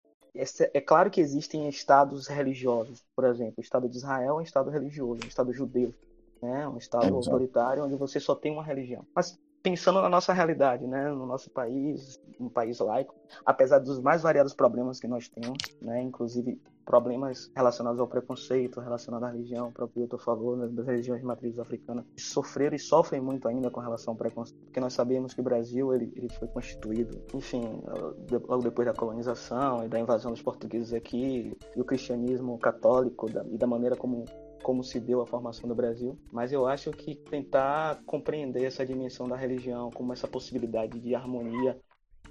É 0.73 0.79
claro 0.79 1.09
que 1.09 1.19
existem 1.19 1.67
estados 1.67 2.27
religiosos, 2.27 3.03
por 3.13 3.25
exemplo, 3.25 3.55
o 3.57 3.61
Estado 3.61 3.89
de 3.89 3.97
Israel 3.97 4.29
é 4.29 4.33
um 4.33 4.41
Estado 4.41 4.69
religioso, 4.69 5.21
um 5.25 5.27
Estado 5.27 5.51
judeu, 5.51 5.93
né? 6.41 6.65
um 6.67 6.77
Estado 6.77 7.07
é 7.07 7.09
autoritário 7.09 7.83
onde 7.83 7.95
você 7.95 8.17
só 8.17 8.33
tem 8.33 8.53
uma 8.53 8.63
religião. 8.63 9.05
Mas 9.13 9.37
pensando 9.61 10.01
na 10.01 10.09
nossa 10.09 10.33
realidade, 10.33 10.85
né, 10.87 11.09
no 11.09 11.25
nosso 11.25 11.49
país, 11.49 12.19
um 12.39 12.49
país 12.49 12.79
laico, 12.79 13.15
apesar 13.45 13.79
dos 13.79 13.99
mais 13.99 14.21
variados 14.21 14.53
problemas 14.53 14.99
que 14.99 15.07
nós 15.07 15.29
temos, 15.29 15.57
né, 15.81 16.01
inclusive 16.01 16.59
problemas 16.83 17.51
relacionados 17.55 17.99
ao 17.99 18.07
preconceito, 18.07 18.79
relacionados 18.79 19.27
à 19.27 19.31
religião, 19.31 19.67
o 19.69 19.71
próprio 19.71 20.03
Vitor 20.03 20.19
falou, 20.19 20.57
né, 20.57 20.67
das 20.67 20.85
religiões 20.85 21.21
de 21.21 21.27
matriz 21.27 21.57
africana, 21.59 22.05
sofreram 22.17 22.75
e 22.75 22.79
sofrem 22.79 23.21
muito 23.21 23.47
ainda 23.47 23.69
com 23.69 23.79
relação 23.79 24.13
ao 24.13 24.17
preconceito, 24.17 24.59
porque 24.63 24.79
nós 24.79 24.93
sabemos 24.93 25.33
que 25.33 25.41
o 25.41 25.43
Brasil 25.43 25.93
ele, 25.93 26.11
ele 26.15 26.29
foi 26.29 26.47
constituído, 26.47 27.21
enfim, 27.33 27.81
logo 28.47 28.63
depois 28.63 28.87
da 28.87 28.93
colonização 28.93 29.85
e 29.85 29.87
da 29.87 29.99
invasão 29.99 30.31
dos 30.31 30.41
portugueses 30.41 30.91
aqui, 30.91 31.55
e 31.75 31.81
o 31.81 31.85
cristianismo 31.85 32.57
católico 32.57 33.31
da, 33.31 33.45
e 33.45 33.57
da 33.57 33.67
maneira 33.67 33.95
como 33.95 34.25
como 34.61 34.83
se 34.83 34.99
deu 34.99 35.21
a 35.21 35.25
formação 35.25 35.67
do 35.67 35.75
Brasil, 35.75 36.17
mas 36.31 36.51
eu 36.51 36.65
acho 36.67 36.91
que 36.91 37.15
tentar 37.15 38.01
compreender 38.05 38.63
essa 38.63 38.85
dimensão 38.85 39.27
da 39.27 39.35
religião 39.35 39.89
como 39.91 40.13
essa 40.13 40.27
possibilidade 40.27 40.99
de 40.99 41.15
harmonia 41.15 41.79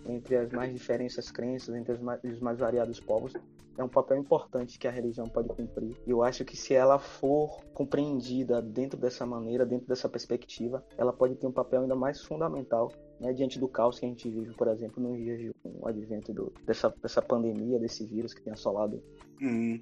entre 0.06 0.37
as 0.37 0.50
mais 0.50 0.72
diferentes 0.72 1.30
crenças, 1.30 1.75
entre 1.75 1.99
mais, 1.99 2.22
os 2.25 2.40
mais 2.40 2.58
variados 2.58 2.99
povos, 3.00 3.34
é 3.76 3.84
um 3.84 3.88
papel 3.88 4.18
importante 4.18 4.78
que 4.78 4.87
a 4.87 4.90
religião 4.90 5.26
pode 5.26 5.49
cumprir. 5.49 5.96
E 6.06 6.10
eu 6.10 6.22
acho 6.22 6.44
que 6.44 6.56
se 6.56 6.75
ela 6.75 6.99
for 6.99 7.60
compreendida 7.72 8.60
dentro 8.60 8.99
dessa 8.99 9.25
maneira, 9.25 9.64
dentro 9.64 9.87
dessa 9.87 10.08
perspectiva, 10.08 10.84
ela 10.99 11.12
pode 11.12 11.34
ter 11.37 11.46
um 11.46 11.52
papel 11.52 11.82
ainda 11.82 11.94
mais 11.94 12.20
fundamental 12.20 12.92
né, 13.18 13.32
diante 13.32 13.58
do 13.58 13.68
caos 13.68 13.99
que 13.99 14.04
a 14.04 14.08
gente 14.08 14.28
vive, 14.28 14.54
por 14.54 14.68
exemplo, 14.68 15.02
nos 15.02 15.16
dias 15.16 15.38
de 15.38 15.52
um 15.64 15.87
advento 15.87 16.32
do, 16.32 16.52
dessa, 16.66 16.92
dessa 17.02 17.22
pandemia, 17.22 17.78
desse 17.78 18.04
vírus 18.04 18.34
que 18.34 18.42
tem 18.42 18.52
assolado. 18.52 19.02
Hum. 19.40 19.80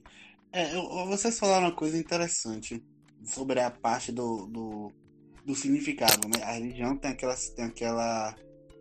É, 0.53 0.75
vocês 1.07 1.39
falaram 1.39 1.67
uma 1.67 1.75
coisa 1.75 1.99
interessante 1.99 2.83
sobre 3.25 3.61
a 3.61 3.71
parte 3.71 4.11
do, 4.11 4.47
do, 4.47 4.93
do, 5.45 5.55
significado, 5.55 6.27
né? 6.29 6.43
A 6.43 6.53
religião 6.53 6.97
tem 6.97 7.11
aquela, 7.11 7.35
tem 7.55 7.65
aquela, 7.67 8.35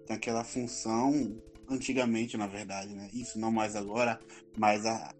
tem 0.05 0.15
aquela 0.15 0.43
função 0.43 1.41
antigamente, 1.69 2.37
na 2.37 2.47
verdade, 2.47 2.95
né? 2.95 3.09
Isso 3.13 3.39
não 3.39 3.51
mais 3.51 3.75
agora, 3.75 4.19
mas 4.57 4.85
a, 4.85 5.13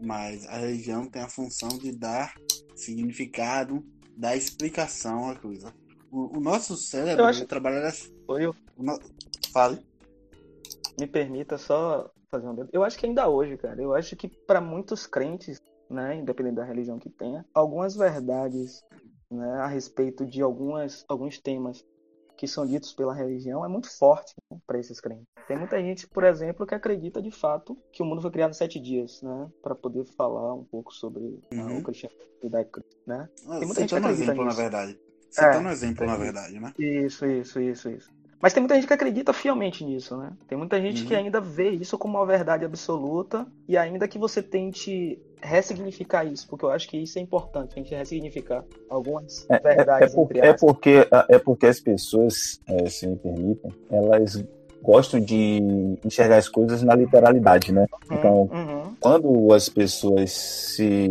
mas 0.00 0.46
a 0.46 0.58
religião 0.58 1.06
tem 1.06 1.22
a 1.22 1.28
função 1.28 1.68
de 1.70 1.92
dar 1.92 2.34
significado, 2.76 3.84
dar 4.16 4.36
explicação 4.36 5.28
à 5.28 5.36
coisa. 5.36 5.74
O, 6.10 6.38
o 6.38 6.40
nosso 6.40 6.76
cérebro 6.76 7.24
acho... 7.24 7.46
trabalha 7.46 7.86
assim. 7.86 8.12
Oi, 8.28 8.46
eu... 8.46 8.54
no... 8.76 8.98
Fale. 9.52 9.84
Me 10.98 11.06
permita 11.06 11.58
só 11.58 12.10
fazer 12.30 12.48
um 12.48 12.68
Eu 12.72 12.84
acho 12.84 12.98
que 12.98 13.06
ainda 13.06 13.28
hoje, 13.28 13.56
cara, 13.56 13.80
eu 13.80 13.94
acho 13.94 14.16
que 14.16 14.28
para 14.28 14.60
muitos 14.60 15.06
crentes, 15.06 15.60
né, 15.88 16.16
independente 16.16 16.56
da 16.56 16.64
religião 16.64 16.98
que 16.98 17.10
tenha, 17.10 17.44
algumas 17.52 17.96
verdades, 17.96 18.82
né, 19.30 19.52
a 19.54 19.66
respeito 19.66 20.24
de 20.24 20.40
algumas 20.40 21.04
alguns 21.08 21.38
temas 21.38 21.84
que 22.36 22.48
são 22.48 22.66
ditos 22.66 22.94
pela 22.94 23.12
religião 23.12 23.62
é 23.62 23.68
muito 23.68 23.94
forte 23.98 24.34
né, 24.50 24.58
para 24.66 24.78
esses 24.78 24.98
crentes. 24.98 25.26
Tem 25.46 25.58
muita 25.58 25.78
gente, 25.78 26.08
por 26.08 26.24
exemplo, 26.24 26.66
que 26.66 26.74
acredita 26.74 27.20
de 27.20 27.30
fato 27.30 27.76
que 27.92 28.02
o 28.02 28.06
mundo 28.06 28.22
foi 28.22 28.30
criado 28.30 28.50
em 28.50 28.54
sete 28.54 28.80
dias, 28.80 29.20
né? 29.20 29.50
Para 29.62 29.74
poder 29.74 30.06
falar 30.16 30.54
um 30.54 30.64
pouco 30.64 30.94
sobre 30.94 31.38
né, 31.52 31.64
uhum. 31.64 31.78
o 31.78 31.82
cristianismo 31.82 32.24
né? 33.06 33.28
Ah, 33.46 33.58
Tem 33.58 33.66
muita 33.66 33.80
gente 33.82 33.90
que 33.90 33.96
acredita 33.96 34.22
exemplo, 34.24 34.44
nisso. 34.44 34.56
na 34.56 34.62
verdade. 34.62 34.98
Você 35.30 35.44
é, 35.44 35.50
tá 35.50 35.60
no 35.60 35.68
exemplo, 35.68 36.04
é, 36.04 36.06
na 36.06 36.16
verdade, 36.16 36.58
né? 36.58 36.72
Isso, 36.78 37.26
isso, 37.26 37.60
isso, 37.60 37.90
isso. 37.90 38.10
Mas 38.40 38.54
tem 38.54 38.62
muita 38.62 38.74
gente 38.74 38.86
que 38.86 38.92
acredita 38.92 39.32
fielmente 39.32 39.84
nisso, 39.84 40.16
né? 40.16 40.32
Tem 40.48 40.56
muita 40.56 40.80
gente 40.80 41.02
uhum. 41.02 41.08
que 41.08 41.14
ainda 41.14 41.40
vê 41.40 41.70
isso 41.70 41.98
como 41.98 42.16
uma 42.16 42.24
verdade 42.24 42.64
absoluta 42.64 43.46
e 43.68 43.76
ainda 43.76 44.08
que 44.08 44.18
você 44.18 44.42
tente 44.42 45.20
ressignificar 45.42 46.24
isso, 46.24 46.46
porque 46.48 46.64
eu 46.64 46.70
acho 46.70 46.88
que 46.88 46.98
isso 46.98 47.18
é 47.18 47.22
importante, 47.22 47.72
a 47.74 47.82
gente 47.82 47.94
ressignificar 47.94 48.64
algumas 48.88 49.46
é, 49.48 49.58
verdades. 49.58 50.08
É, 50.08 50.12
é, 50.12 50.14
por, 50.14 50.36
é 50.36 50.52
porque, 50.52 51.08
é 51.28 51.38
porque 51.38 51.66
as 51.66 51.80
pessoas, 51.80 52.60
é, 52.66 52.88
se 52.88 53.06
me 53.06 53.16
permitem, 53.16 53.72
elas 53.90 54.42
gostam 54.82 55.20
de 55.20 55.98
enxergar 56.04 56.38
as 56.38 56.48
coisas 56.48 56.82
na 56.82 56.94
literalidade, 56.94 57.72
né? 57.72 57.86
Uhum, 58.10 58.16
Então, 58.16 58.50
uhum. 58.52 58.94
quando 58.98 59.52
as 59.52 59.68
pessoas 59.68 60.32
se 60.32 61.08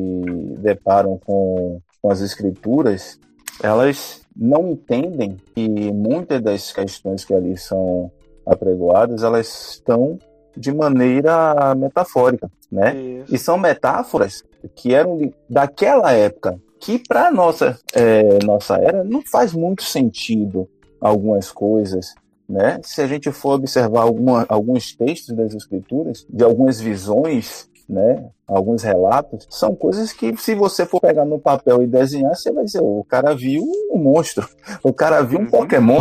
deparam 0.60 1.18
com, 1.18 1.80
com 2.02 2.12
as 2.12 2.22
escrituras, 2.22 3.20
elas 3.62 4.22
não 4.36 4.70
entendem 4.70 5.38
que 5.54 5.68
muitas 5.92 6.42
das 6.42 6.72
questões 6.72 7.26
que 7.26 7.34
ali 7.34 7.58
são 7.58 8.12
apregoadas, 8.46 9.24
elas 9.24 9.74
estão 9.74 10.18
de 10.56 10.72
maneira 10.72 11.76
metafórica, 11.76 12.50
né? 12.72 12.96
Isso. 12.96 13.36
E 13.36 13.38
são 13.38 13.58
metáforas 13.58 14.44
que 14.76 14.94
eram 14.94 15.32
daquela 15.50 16.12
época, 16.12 16.60
que 16.80 17.00
para 17.00 17.32
nossa 17.32 17.78
é, 17.94 18.44
nossa 18.44 18.76
era 18.78 19.04
não 19.04 19.22
faz 19.22 19.54
muito 19.54 19.84
sentido 19.84 20.68
algumas 21.00 21.52
coisas, 21.52 22.14
né? 22.48 22.80
Se 22.84 23.02
a 23.02 23.08
gente 23.08 23.32
for 23.32 23.54
observar 23.54 24.02
alguma, 24.02 24.46
alguns 24.50 24.96
textos 24.96 25.36
das 25.36 25.54
escrituras, 25.54 26.26
de 26.30 26.44
algumas 26.44 26.82
visões, 26.82 27.69
né? 27.90 28.30
Alguns 28.48 28.84
relatos, 28.84 29.48
são 29.50 29.76
coisas 29.76 30.14
que 30.14 30.36
se 30.38 30.54
você 30.54 30.86
for 30.86 31.02
pegar 31.02 31.26
no 31.26 31.40
papel 31.40 31.82
e 31.82 31.88
desenhar, 31.88 32.36
você 32.36 32.52
vai 32.52 32.64
dizer, 32.64 32.82
o 32.82 33.04
cara 33.04 33.34
viu 33.34 33.64
um 33.92 33.98
monstro, 33.98 34.48
o 34.84 34.94
cara 34.94 35.22
viu 35.22 35.40
um 35.40 35.44
Uhum. 35.44 35.50
Pokémon, 35.50 36.00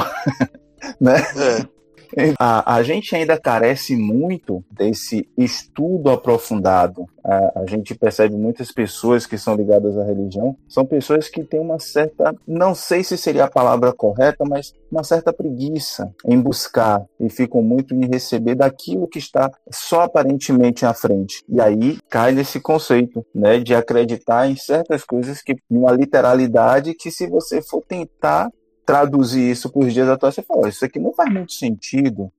né? 1.00 1.16
É. 1.36 1.77
A, 2.38 2.76
a 2.76 2.82
gente 2.82 3.14
ainda 3.14 3.38
carece 3.38 3.96
muito 3.96 4.64
desse 4.70 5.28
estudo 5.36 6.10
aprofundado. 6.10 7.06
A, 7.24 7.60
a 7.60 7.66
gente 7.66 7.94
percebe 7.94 8.36
muitas 8.36 8.72
pessoas 8.72 9.26
que 9.26 9.36
são 9.36 9.54
ligadas 9.54 9.96
à 9.98 10.04
religião, 10.04 10.56
são 10.68 10.84
pessoas 10.84 11.28
que 11.28 11.44
têm 11.44 11.60
uma 11.60 11.78
certa, 11.78 12.34
não 12.46 12.74
sei 12.74 13.02
se 13.02 13.16
seria 13.16 13.44
a 13.44 13.50
palavra 13.50 13.92
correta, 13.92 14.44
mas 14.48 14.72
uma 14.90 15.04
certa 15.04 15.32
preguiça 15.32 16.12
em 16.24 16.40
buscar 16.40 17.04
e 17.20 17.28
ficam 17.28 17.62
muito 17.62 17.94
em 17.94 18.06
receber 18.06 18.54
daquilo 18.54 19.08
que 19.08 19.18
está 19.18 19.50
só 19.70 20.02
aparentemente 20.02 20.86
à 20.86 20.94
frente. 20.94 21.44
E 21.48 21.60
aí 21.60 21.98
cai 22.08 22.32
nesse 22.32 22.60
conceito, 22.60 23.24
né, 23.34 23.58
de 23.58 23.74
acreditar 23.74 24.48
em 24.48 24.56
certas 24.56 25.04
coisas 25.04 25.42
que, 25.42 25.56
uma 25.68 25.92
literalidade 25.92 26.94
que 26.94 27.10
se 27.10 27.26
você 27.26 27.60
for 27.62 27.82
tentar 27.82 28.50
traduzir 28.88 29.50
isso 29.50 29.68
para 29.70 29.84
os 29.86 29.92
dias 29.92 30.08
atuais, 30.08 30.34
você 30.34 30.40
fala, 30.42 30.62
"Ó, 30.64 30.66
isso 30.68 30.82
aqui 30.82 30.98
não 30.98 31.12
faz 31.12 31.30
muito 31.30 31.52
sentido, 31.52 32.32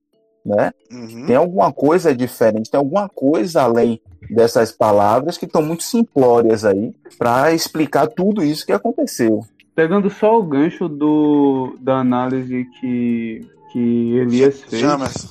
né? 0.44 0.72
Uhum. 0.90 1.26
Tem 1.26 1.36
alguma 1.36 1.72
coisa 1.72 2.12
diferente, 2.12 2.68
tem 2.68 2.78
alguma 2.78 3.08
coisa 3.08 3.62
além 3.62 4.00
dessas 4.28 4.72
palavras 4.72 5.38
que 5.38 5.44
estão 5.44 5.62
muito 5.62 5.84
simplórias 5.84 6.64
aí 6.64 6.92
para 7.16 7.52
explicar 7.52 8.08
tudo 8.08 8.42
isso 8.42 8.66
que 8.66 8.72
aconteceu. 8.72 9.40
Pegando 9.76 10.10
só 10.10 10.38
o 10.38 10.42
gancho 10.42 10.88
do, 10.88 11.76
da 11.80 11.98
análise 11.98 12.66
que, 12.80 13.46
que 13.72 14.16
Elias 14.16 14.60
fez. 14.62 14.82
Jamerson. 14.82 15.28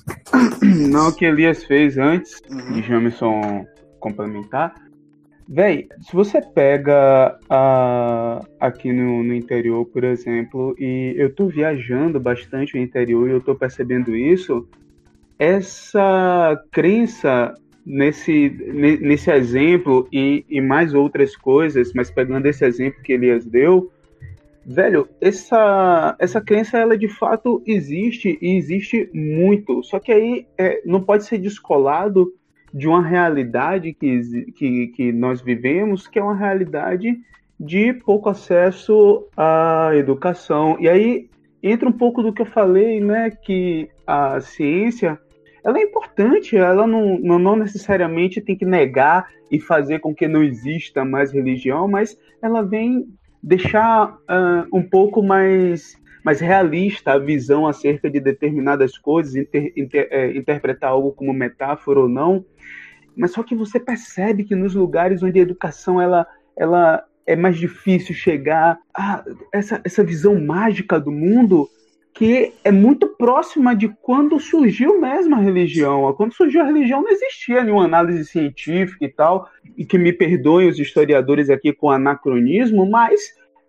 Não, 0.90 1.12
que 1.12 1.26
Elias 1.26 1.66
fez 1.66 1.98
antes 1.98 2.42
de 2.48 2.56
Uhum. 2.56 2.82
Jamerson 2.84 3.66
complementar. 4.00 4.74
Véi, 5.52 5.88
se 6.00 6.14
você 6.14 6.40
pega 6.40 7.36
a, 7.50 8.46
aqui 8.60 8.94
no, 8.94 9.24
no 9.24 9.34
interior, 9.34 9.84
por 9.84 10.04
exemplo, 10.04 10.76
e 10.78 11.16
eu 11.18 11.34
tô 11.34 11.48
viajando 11.48 12.20
bastante 12.20 12.76
no 12.76 12.84
interior 12.84 13.28
e 13.28 13.32
eu 13.32 13.42
tô 13.42 13.56
percebendo 13.56 14.16
isso, 14.16 14.68
essa 15.40 16.56
crença 16.72 17.56
nesse, 17.84 18.50
ne- 18.50 18.98
nesse 18.98 19.32
exemplo 19.32 20.08
e, 20.14 20.46
e 20.48 20.62
mais 20.62 20.94
outras 20.94 21.36
coisas, 21.36 21.94
mas 21.94 22.12
pegando 22.12 22.46
esse 22.46 22.64
exemplo 22.64 23.02
que 23.02 23.14
Elias 23.14 23.44
deu, 23.44 23.92
velho, 24.64 25.10
essa, 25.20 26.16
essa 26.20 26.40
crença 26.40 26.78
ela 26.78 26.96
de 26.96 27.08
fato 27.08 27.60
existe 27.66 28.38
e 28.40 28.56
existe 28.56 29.10
muito. 29.12 29.82
Só 29.82 29.98
que 29.98 30.12
aí 30.12 30.46
é, 30.56 30.84
não 30.86 31.02
pode 31.02 31.24
ser 31.24 31.40
descolado 31.40 32.32
de 32.74 32.88
uma 32.88 33.02
realidade 33.02 33.94
que, 33.94 34.52
que, 34.52 34.88
que 34.88 35.12
nós 35.12 35.42
vivemos, 35.42 36.08
que 36.08 36.20
é 36.20 36.24
uma 36.24 36.36
realidade 36.36 37.20
de 37.60 37.94
pouco 37.94 38.30
acesso 38.30 39.28
à 39.36 39.92
educação. 39.96 40.78
E 40.80 40.88
aí 40.88 41.30
entra 41.62 41.90
um 41.90 41.94
pouco 41.94 42.24
do 42.24 42.32
que 42.32 42.42
eu 42.42 42.46
falei, 42.46 43.02
né, 43.02 43.32
que 43.32 43.90
a 44.08 44.40
ciência 44.40 45.20
ela 45.64 45.78
é 45.78 45.84
importante, 45.84 46.56
ela 46.56 46.88
não, 46.88 47.20
não, 47.20 47.56
necessariamente 47.56 48.42
tem 48.42 48.56
que 48.56 48.66
negar 48.66 49.28
e 49.52 49.60
fazer 49.60 50.00
com 50.00 50.16
que 50.16 50.28
não 50.28 50.42
exista 50.42 51.04
mais 51.04 51.32
religião, 51.32 51.88
mas 51.88 52.18
ela 52.42 52.62
vem 52.62 53.08
deixar 53.44 54.18
ah, 54.28 54.66
um 54.72 54.82
pouco 54.82 55.22
mais, 55.22 55.98
mais 56.24 56.40
realista 56.40 57.14
a 57.14 57.20
visão 57.20 57.68
acerca 57.68 58.10
de 58.10 58.20
determinadas 58.20 58.98
coisas, 58.98 59.36
inter- 59.36 59.74
inter- 59.76 60.08
eh, 60.12 60.32
interpretar 60.38 60.92
algo 60.92 61.12
como 61.12 61.34
metáfora 61.34 62.00
ou 62.00 62.10
não. 62.10 62.46
Mas 63.20 63.32
só 63.32 63.44
que 63.44 63.54
você 63.54 63.78
percebe 63.78 64.46
que 64.46 64.56
nos 64.56 64.74
lugares 64.74 65.22
onde 65.22 65.38
a 65.38 65.42
educação 65.42 66.02
ela, 66.02 66.26
ela 66.56 67.04
é 67.28 67.36
mais 67.36 67.58
difícil 67.58 68.16
chegar 68.16 68.80
a 68.96 69.26
essa, 69.54 69.82
essa 69.84 70.04
visão 70.04 70.40
mágica 70.40 70.98
do 70.98 71.12
mundo 71.12 71.70
que 72.14 72.54
é 72.64 72.72
muito 72.72 73.08
próxima 73.08 73.76
de 73.76 73.90
quando 74.02 74.40
surgiu 74.40 75.00
mesmo 75.02 75.36
a 75.36 75.40
religião. 75.40 76.12
Quando 76.14 76.34
surgiu 76.34 76.62
a 76.62 76.66
religião 76.66 77.02
não 77.02 77.10
existia 77.10 77.62
nenhuma 77.62 77.84
análise 77.84 78.26
científica 78.26 79.04
e 79.04 79.10
tal, 79.10 79.50
e 79.78 79.86
que 79.86 79.98
me 79.98 80.14
perdoem 80.14 80.70
os 80.70 80.80
historiadores 80.80 81.50
aqui 81.50 81.74
com 81.74 81.92
anacronismo, 81.92 82.90
mas 82.90 83.20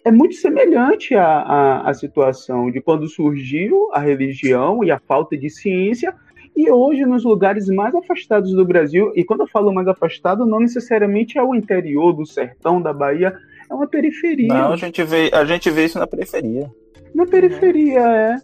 é 0.05 0.13
muito 0.13 0.37
semelhante 0.37 1.15
à, 1.15 1.27
à, 1.27 1.91
à 1.91 1.95
situação 1.95 2.71
de 2.71 2.81
quando 2.81 3.09
surgiu 3.09 3.93
a 3.93 3.99
religião 3.99 4.85
e 4.85 4.93
a 4.93 4.99
falta 5.01 5.37
de 5.37 5.51
ciência, 5.51 6.15
e 6.57 6.71
hoje 6.71 7.05
nos 7.07 7.25
lugares 7.25 7.69
mais 7.69 7.95
afastados 7.95 8.53
do 8.53 8.65
Brasil, 8.65 9.13
e 9.15 9.25
quando 9.25 9.41
eu 9.41 9.47
falo 9.49 9.73
mais 9.73 9.89
afastado, 9.89 10.45
não 10.45 10.61
necessariamente 10.61 11.39
é 11.39 11.43
o 11.43 11.55
interior 11.55 12.13
do 12.13 12.27
sertão 12.27 12.81
da 12.83 12.93
Bahia, 12.93 13.35
é 13.71 13.75
uma 13.75 13.87
periferia. 13.87 14.49
Não, 14.49 14.73
a 14.73 14.77
gente 14.77 15.03
vê, 15.05 15.31
a 15.33 15.45
gente 15.45 15.71
vê 15.71 15.85
isso 15.85 15.99
na 15.99 16.07
periferia. 16.07 16.71
Na 17.15 17.27
periferia, 17.27 18.01
é. 18.01 18.37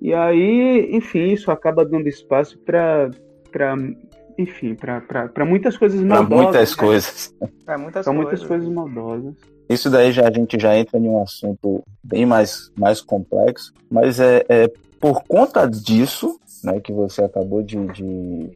E 0.00 0.12
aí, 0.12 0.88
enfim, 0.92 1.32
isso 1.32 1.50
acaba 1.50 1.84
dando 1.84 2.08
espaço 2.08 2.58
para, 2.58 3.10
enfim, 4.38 4.74
para 4.74 5.44
muitas 5.44 5.76
coisas 5.76 5.98
Para 6.00 6.08
maldosas. 6.08 6.44
muitas 6.44 6.70
né? 6.70 6.76
coisas. 6.76 7.34
É 7.40 7.46
muitas 7.46 7.64
Pra 7.64 7.78
coisas. 7.78 8.14
muitas 8.14 8.44
coisas 8.44 8.68
maldosas. 8.68 9.34
Isso 9.68 9.90
daí 9.90 10.12
já 10.12 10.28
a 10.28 10.30
gente 10.30 10.58
já 10.60 10.76
entra 10.76 10.98
em 10.98 11.08
um 11.08 11.22
assunto 11.22 11.82
bem 12.02 12.24
mais, 12.24 12.70
mais 12.78 13.00
complexo, 13.00 13.72
mas 13.90 14.20
é, 14.20 14.44
é 14.48 14.68
por 15.00 15.22
conta 15.24 15.66
disso, 15.66 16.38
né, 16.66 16.80
que 16.80 16.92
você 16.92 17.22
acabou 17.22 17.62
de, 17.62 17.76
de 17.92 18.50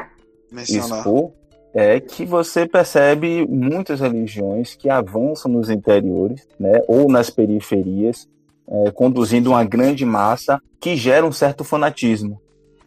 expor, 0.52 1.30
é 1.72 2.00
que 2.00 2.24
você 2.24 2.66
percebe 2.66 3.46
muitas 3.46 4.00
religiões 4.00 4.74
que 4.74 4.90
avançam 4.90 5.50
nos 5.52 5.70
interiores, 5.70 6.48
né, 6.58 6.82
ou 6.88 7.08
nas 7.08 7.30
periferias, 7.30 8.28
é, 8.68 8.90
conduzindo 8.90 9.50
uma 9.50 9.64
grande 9.64 10.04
massa 10.04 10.60
que 10.80 10.96
gera 10.96 11.24
um 11.24 11.32
certo 11.32 11.62
fanatismo, 11.62 12.40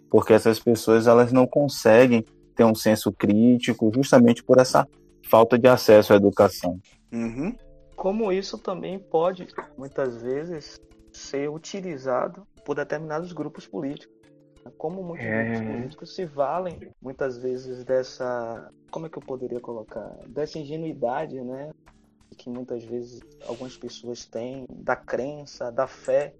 porque 0.10 0.34
essas 0.34 0.60
pessoas 0.60 1.08
elas 1.08 1.32
não 1.32 1.48
conseguem 1.48 2.26
ter 2.56 2.66
um 2.66 2.76
senso 2.76 3.12
crítico 3.12 3.90
justamente 3.94 4.44
por 4.44 4.60
essa 4.60 4.88
falta 5.30 5.58
de 5.58 5.68
acesso 5.68 6.14
à 6.14 6.18
educação. 6.18 6.80
Uhum. 7.12 7.56
Como 7.96 8.32
isso 8.32 8.58
também 8.58 9.00
pode, 9.00 9.48
muitas 9.78 10.22
vezes, 10.22 10.80
ser 11.12 11.50
utilizado 11.50 12.46
por 12.66 12.76
determinados 12.76 13.32
grupos 13.32 13.66
políticos. 13.66 14.13
Como 14.78 15.04
muitos 15.04 15.26
É. 15.28 15.66
políticos 15.66 16.16
se 16.16 16.26
valem, 16.26 16.80
muitas 17.02 17.38
vezes, 17.38 17.84
dessa. 17.84 18.70
Como 18.92 19.06
é 19.06 19.10
que 19.10 19.18
eu 19.18 19.24
poderia 19.24 19.60
colocar? 19.60 20.10
Dessa 20.28 20.60
ingenuidade, 20.60 21.42
né? 21.42 21.72
Que 22.38 22.50
muitas 22.50 22.84
vezes 22.84 23.22
algumas 23.48 23.78
pessoas 23.78 24.26
têm, 24.26 24.66
da 24.70 24.96
crença, 24.96 25.72
da 25.72 25.88
fé 25.88 26.34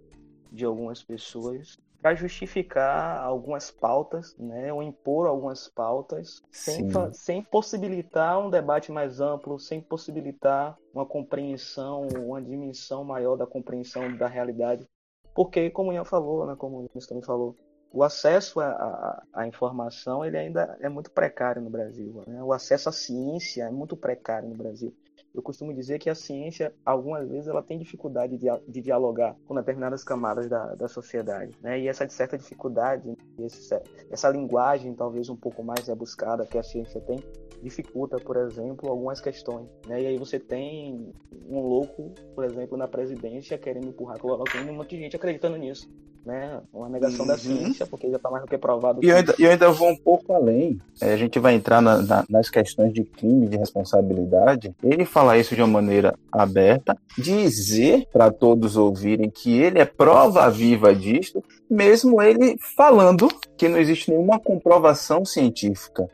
de 0.52 0.66
algumas 0.66 1.04
pessoas, 1.04 1.78
para 2.02 2.16
justificar 2.16 3.24
algumas 3.24 3.72
pautas, 3.72 4.36
né? 4.38 4.72
Ou 4.74 4.84
impor 4.84 5.28
algumas 5.28 5.68
pautas, 5.68 6.42
sem, 6.52 6.88
sem 7.14 7.42
possibilitar 7.44 8.40
um 8.40 8.50
debate 8.50 8.92
mais 8.92 9.20
amplo, 9.20 9.60
sem 9.60 9.82
possibilitar 9.82 10.78
uma 10.94 11.06
compreensão, 11.06 12.08
uma 12.08 12.42
dimensão 12.42 13.04
maior 13.04 13.36
da 13.36 13.48
compreensão 13.48 14.16
da 14.18 14.28
realidade. 14.28 14.86
Porque, 15.34 15.70
como 15.72 15.90
o 15.90 15.94
Ian 15.94 16.06
falou, 16.06 16.46
né, 16.46 16.56
como 16.56 16.78
o 16.78 16.90
Luiz 16.94 17.08
também 17.08 17.24
falou, 17.24 17.56
o 17.94 18.02
acesso 18.02 18.60
à, 18.60 19.48
informação 19.48 20.26
ele 20.26 20.36
ainda 20.36 20.76
é 20.82 20.90
muito 20.90 21.12
precário 21.12 21.62
no 21.62 21.70
Brasil. 21.70 22.24
Né? 22.26 22.44
O 22.44 22.52
acesso 22.52 22.90
à 22.90 22.92
ciência 22.92 23.66
é 23.66 23.70
muito 23.70 23.96
precário 23.96 24.50
no 24.50 24.56
Brasil. 24.56 24.92
Eu 25.34 25.44
costumo 25.44 25.74
dizer 25.74 26.00
que 26.00 26.10
a 26.10 26.16
ciência, 26.16 26.74
algumas 26.84 27.28
vezes, 27.28 27.48
ela 27.48 27.62
tem 27.62 27.78
dificuldade 27.78 28.38
de, 28.38 28.48
de 28.68 28.82
dialogar 28.82 29.36
com 29.48 29.56
determinadas 29.56 30.04
camadas 30.04 30.50
da, 30.50 30.74
da 30.74 30.88
sociedade. 30.88 31.56
Né? 31.62 31.82
E 31.82 31.88
essa 31.88 32.08
certa 32.10 32.36
dificuldade, 32.36 33.16
esse, 33.40 33.80
essa 34.12 34.30
linguagem 34.30 34.94
talvez 34.96 35.30
um 35.30 35.36
pouco 35.36 35.64
mais 35.64 35.88
rebuscada 35.88 36.46
que 36.46 36.58
a 36.58 36.64
ciência 36.64 37.00
tem, 37.02 37.24
dificulta, 37.62 38.18
por 38.18 38.38
exemplo, 38.38 38.90
algumas 38.90 39.22
questões. 39.22 39.68
Né? 39.88 40.02
E 40.02 40.08
aí 40.08 40.18
você 40.18 40.40
tem 40.40 41.14
um 41.48 41.60
louco, 41.60 42.12
por 42.34 42.44
exemplo, 42.44 42.76
na 42.76 42.88
presidência 42.88 43.58
querendo 43.58 43.88
empurrar 43.88 44.20
cloroquina 44.20 44.66
e 44.66 44.70
um 44.72 44.78
monte 44.78 44.96
de 44.96 45.04
gente 45.04 45.16
acreditando 45.16 45.58
nisso 45.58 45.88
né? 46.26 46.62
Uma 46.74 46.90
negação 46.90 47.22
uhum. 47.22 47.28
da 47.28 47.38
ciência, 47.38 47.86
porque 47.86 48.10
já 48.10 48.18
está 48.18 48.30
mais 48.30 48.44
do 48.44 48.50
que 48.50 48.58
provado. 48.58 49.00
E 49.04 49.10
eu 49.10 49.16
ainda, 49.16 49.36
eu 49.38 49.52
ainda 49.52 49.72
vou 49.72 49.90
um 49.90 49.96
pouco 49.96 50.34
além. 50.34 50.80
É, 51.02 51.14
a 51.14 51.18
gente 51.18 51.38
vai 51.40 51.54
entrar 51.54 51.82
na, 51.82 52.02
na, 52.02 52.26
nas 52.30 52.50
questões 52.50 52.94
de 52.94 53.04
crime, 53.04 53.48
de 53.48 53.58
responsabilidade. 53.58 54.74
Ele 54.82 55.06
falar 55.06 55.38
isso 55.38 55.56
de 55.56 55.62
uma 55.62 55.68
maneira 55.68 56.18
aberta, 56.32 56.98
dizer 57.18 58.08
para 58.12 58.32
todos 58.32 58.78
ouvirem 58.78 59.30
que 59.30 59.58
ele 59.58 59.80
é 59.80 59.86
prova 59.86 60.50
viva 60.50 60.96
disto, 60.96 61.44
mesmo 61.70 62.22
ele 62.22 62.58
falando 62.76 63.28
que 63.58 63.68
não 63.68 63.78
existe 63.78 64.12
nenhuma 64.12 64.40
comprovação 64.40 65.26
científica. 65.26 66.08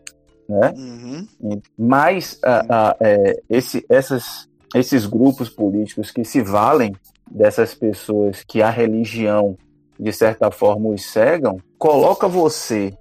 Né? 0.47 0.73
Uhum. 0.75 1.61
Mas 1.77 2.39
a, 2.43 2.89
a, 2.89 2.95
é, 2.99 3.39
esse, 3.47 3.85
essas, 3.87 4.49
esses 4.73 5.05
grupos 5.05 5.49
políticos 5.49 6.09
que 6.09 6.23
se 6.23 6.41
valem 6.41 6.95
dessas 7.29 7.75
pessoas 7.75 8.43
que 8.43 8.59
a 8.61 8.71
religião 8.71 9.55
de 9.99 10.13
certa 10.13 10.49
forma 10.49 10.89
os 10.89 11.03
cegam, 11.05 11.57
coloca 11.77 12.27
você 12.27 12.97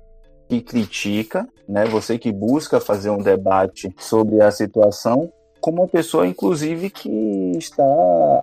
que 0.49 0.61
critica, 0.61 1.47
né, 1.69 1.85
você 1.85 2.19
que 2.19 2.33
busca 2.33 2.81
fazer 2.81 3.11
um 3.11 3.19
debate 3.19 3.95
sobre 3.99 4.41
a 4.41 4.51
situação, 4.51 5.31
como 5.61 5.83
uma 5.83 5.89
pessoa, 5.89 6.27
inclusive, 6.27 6.91
que 6.91 7.11
está 7.57 7.85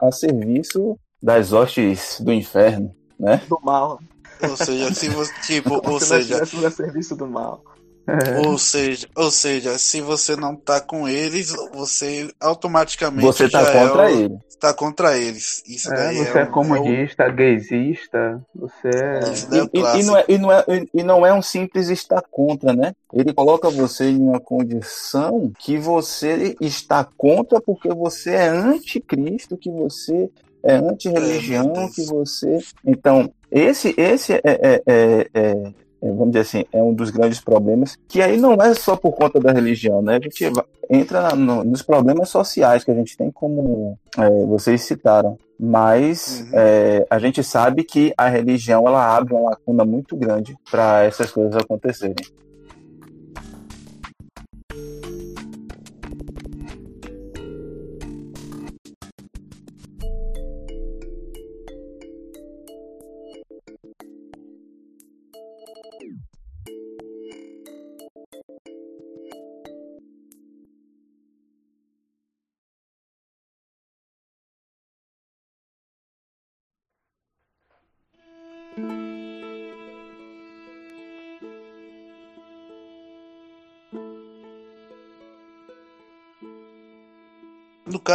a 0.02 0.12
serviço 0.12 0.98
das 1.22 1.52
hostes 1.52 2.20
do 2.20 2.32
inferno, 2.32 2.94
né? 3.20 3.42
Do 3.50 3.60
mal. 3.64 4.00
Ou 4.42 4.58
seja, 4.58 4.94
se 4.94 5.10
você, 5.10 5.34
tipo, 5.42 5.82
ou 5.90 6.00
seja, 6.00 6.44
a 6.44 6.72
serviço 6.72 7.16
do 7.16 7.26
mal. 7.26 7.64
É. 8.08 8.48
Ou 8.48 8.58
seja, 8.58 9.08
ou 9.16 9.32
seja, 9.32 9.78
se 9.80 10.00
você 10.00 10.36
não 10.36 10.56
tá 10.56 10.80
com 10.80 11.08
eles, 11.08 11.54
você 11.74 12.30
automaticamente 12.40 13.26
você 13.26 13.50
tá 13.50 13.66
contra 13.66 14.12
é 14.12 14.14
o, 14.14 14.20
eles. 14.20 14.56
Tá 14.60 14.74
contra 14.74 15.18
eles. 15.18 15.64
Isso 15.68 15.92
é, 15.92 15.96
daí 15.96 16.18
você 16.18 16.38
é, 16.38 16.42
é 16.42 16.46
comunista, 16.46 17.24
é 17.24 17.30
o... 17.30 17.34
gaysista, 17.34 18.42
você 18.54 18.90
é... 18.90 19.20
E, 19.52 19.80
e, 19.80 20.02
e, 20.02 20.04
não 20.04 20.18
é, 20.18 20.26
e, 20.28 20.38
não 20.38 20.52
é, 20.52 20.66
e 20.94 21.04
não 21.04 21.26
é 21.26 21.34
um 21.34 21.42
simples 21.42 21.90
estar 21.90 22.22
contra, 22.30 22.74
né? 22.74 22.94
Ele 23.12 23.34
coloca 23.34 23.70
você 23.72 24.06
em 24.06 24.22
uma 24.22 24.40
condição 24.40 25.52
que 25.60 25.78
você 25.78 26.56
está 26.62 27.08
contra 27.18 27.60
porque 27.60 27.90
você 27.90 28.32
é 28.32 28.48
anticristo, 28.48 29.58
que 29.58 29.72
você 29.72 30.30
é 30.64 30.76
anti-religião, 30.76 31.90
que 31.94 32.04
você. 32.06 32.60
Então, 32.86 33.32
esse, 33.52 33.96
esse 33.98 34.34
é, 34.34 34.42
é, 34.44 34.82
é, 34.86 35.30
é 35.34 35.46
é, 35.46 35.74
vamos 36.12 36.34
dizer 36.34 36.42
assim, 36.42 36.66
é 36.72 36.82
um 36.82 36.94
dos 36.94 37.10
grandes 37.10 37.40
problemas, 37.40 37.98
que 38.08 38.22
aí 38.22 38.38
não 38.38 38.54
é 38.56 38.74
só 38.74 38.96
por 38.96 39.14
conta 39.14 39.40
da 39.40 39.52
religião, 39.52 40.02
né? 40.02 40.18
A 40.18 40.22
gente 40.22 40.52
entra 40.90 41.36
no, 41.36 41.64
nos 41.64 41.82
problemas 41.82 42.30
sociais 42.30 42.84
que 42.84 42.92
a 42.92 42.96
gente 42.96 43.18
tem, 43.18 43.32
como 43.32 43.98
é, 44.18 44.30
vocês 44.46 44.82
citaram. 44.82 45.38
Mas 45.58 46.42
uhum. 46.42 46.60
é, 46.60 47.06
a 47.10 47.18
gente 47.18 47.42
sabe 47.42 47.84
que 47.84 48.14
a 48.18 48.28
religião 48.28 48.86
ela 48.88 49.16
abre 49.16 49.34
uma 49.34 49.52
lacuna 49.52 49.86
muito 49.86 50.16
grande 50.16 50.56
para 50.70 51.04
essas 51.04 51.32
coisas 51.32 51.56
acontecerem. 51.56 52.16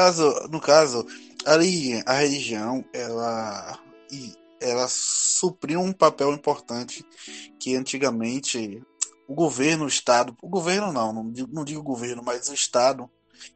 Caso, 0.00 0.48
no 0.50 0.60
caso, 0.60 1.06
ali 1.44 2.02
a 2.06 2.14
religião, 2.14 2.82
ela 2.92 3.78
ela 4.58 4.86
supriu 4.88 5.80
um 5.80 5.92
papel 5.92 6.32
importante 6.32 7.04
que 7.58 7.76
antigamente 7.76 8.82
o 9.28 9.34
governo, 9.34 9.84
o 9.84 9.88
Estado, 9.88 10.36
o 10.42 10.48
governo 10.48 10.92
não, 10.92 11.12
não 11.12 11.30
digo, 11.30 11.48
não 11.52 11.64
digo 11.64 11.82
governo, 11.82 12.22
mas 12.24 12.48
o 12.48 12.54
Estado, 12.54 13.08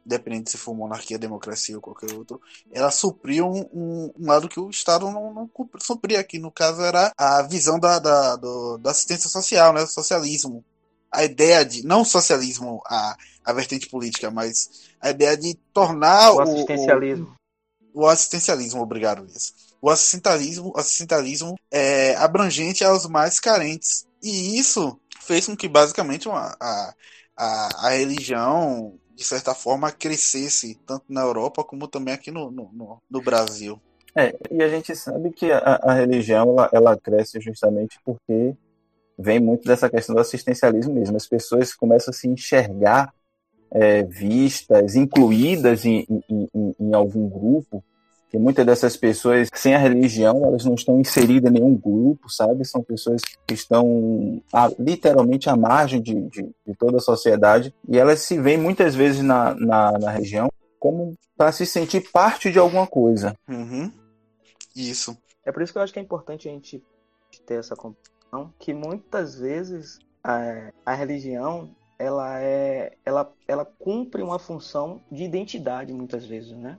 independente 0.05 0.49
se 0.49 0.57
for 0.57 0.73
monarquia, 0.73 1.19
democracia 1.19 1.75
ou 1.75 1.81
qualquer 1.81 2.11
outro, 2.13 2.39
ela 2.71 2.89
supriu 2.89 3.47
um, 3.47 4.11
um 4.17 4.25
lado 4.25 4.47
que 4.47 4.59
o 4.59 4.69
Estado 4.69 5.11
não, 5.11 5.33
não 5.33 5.49
supria 5.79 6.19
aqui. 6.19 6.39
No 6.39 6.51
caso, 6.51 6.81
era 6.81 7.11
a 7.17 7.41
visão 7.43 7.79
da, 7.79 7.99
da, 7.99 8.35
do, 8.35 8.77
da 8.77 8.91
assistência 8.91 9.29
social, 9.29 9.73
né, 9.73 9.85
socialismo. 9.85 10.63
A 11.11 11.23
ideia 11.23 11.63
de, 11.63 11.85
não 11.85 12.03
socialismo, 12.03 12.81
a, 12.87 13.15
a 13.45 13.53
vertente 13.53 13.89
política, 13.89 14.31
mas 14.31 14.89
a 14.99 15.09
ideia 15.09 15.37
de 15.37 15.53
tornar 15.73 16.33
o 16.33 16.41
assistencialismo. 16.41 17.35
O, 17.93 18.01
o 18.01 18.07
assistencialismo, 18.07 18.81
obrigado, 18.81 19.21
Luiz. 19.21 19.53
O 19.81 19.89
assistencialismo, 19.89 20.73
assistencialismo 20.75 21.55
é 21.71 22.15
abrangente 22.15 22.83
aos 22.83 23.05
mais 23.05 23.39
carentes. 23.39 24.05
E 24.21 24.57
isso 24.57 24.99
fez 25.21 25.45
com 25.45 25.55
que 25.55 25.67
basicamente 25.67 26.27
uma, 26.27 26.55
a, 26.59 26.93
a, 27.37 27.87
a 27.87 27.89
religião 27.91 28.97
de 29.15 29.23
certa 29.23 29.55
forma, 29.55 29.91
crescesse 29.91 30.75
tanto 30.85 31.05
na 31.07 31.21
Europa 31.21 31.63
como 31.63 31.87
também 31.87 32.13
aqui 32.13 32.29
no, 32.29 32.51
no, 32.51 33.01
no 33.09 33.21
Brasil. 33.21 33.79
É, 34.13 34.35
e 34.51 34.61
a 34.61 34.67
gente 34.67 34.95
sabe 34.95 35.31
que 35.31 35.51
a, 35.51 35.79
a 35.81 35.93
religião 35.93 36.49
ela, 36.49 36.69
ela, 36.71 36.97
cresce 36.97 37.39
justamente 37.39 37.99
porque 38.03 38.53
vem 39.17 39.39
muito 39.39 39.65
dessa 39.65 39.89
questão 39.89 40.15
do 40.15 40.21
assistencialismo 40.21 40.93
mesmo. 40.93 41.15
As 41.15 41.27
pessoas 41.27 41.73
começam 41.73 42.11
a 42.11 42.13
se 42.13 42.27
enxergar 42.27 43.13
é, 43.75 44.03
vistas, 44.03 44.95
incluídas 44.95 45.83
em, 45.83 46.07
em, 46.29 46.49
em, 46.55 46.75
em 46.79 46.93
algum 46.93 47.27
grupo, 47.27 47.83
que 48.29 48.37
muitas 48.37 48.65
dessas 48.65 48.95
pessoas, 48.95 49.49
sem 49.53 49.75
a 49.75 49.77
religião, 49.77 50.45
elas 50.45 50.63
não 50.63 50.75
estão 50.75 50.97
inseridas 50.99 51.51
em 51.51 51.55
nenhum 51.55 51.75
grupo, 51.75 52.29
sabe? 52.29 52.63
São 52.63 52.81
pessoas 52.81 53.21
que 53.45 53.53
estão 53.53 54.41
a, 54.51 54.71
literalmente 54.79 55.49
à 55.49 55.57
margem 55.57 56.01
de, 56.01 56.13
de, 56.29 56.43
de, 56.65 56.75
toda 56.79 56.97
a 56.97 57.01
sociedade 57.01 57.73
e 57.87 57.97
elas 57.97 58.21
se 58.21 58.39
veem 58.39 58.57
muitas 58.57 58.95
vezes 58.95 59.21
na, 59.21 59.53
na, 59.55 59.91
na 59.99 60.09
região 60.09 60.49
como 60.79 61.13
para 61.37 61.51
se 61.51 61.65
sentir 61.65 62.09
parte 62.11 62.51
de 62.51 62.57
alguma 62.57 62.87
coisa. 62.87 63.35
Uhum. 63.47 63.91
Isso. 64.73 65.17
É 65.45 65.51
por 65.51 65.61
isso 65.61 65.73
que 65.73 65.77
eu 65.77 65.83
acho 65.83 65.91
que 65.91 65.99
é 65.99 66.01
importante 66.01 66.47
a 66.47 66.51
gente 66.51 66.81
ter 67.45 67.59
essa 67.59 67.75
compreensão 67.75 68.53
que 68.57 68.73
muitas 68.73 69.37
vezes 69.37 69.99
a, 70.23 70.71
a 70.85 70.93
religião 70.93 71.75
ela 71.97 72.41
é 72.41 72.97
ela 73.05 73.33
ela 73.47 73.65
cumpre 73.65 74.21
uma 74.21 74.39
função 74.39 75.01
de 75.11 75.23
identidade 75.23 75.93
muitas 75.93 76.25
vezes, 76.25 76.51
né? 76.57 76.77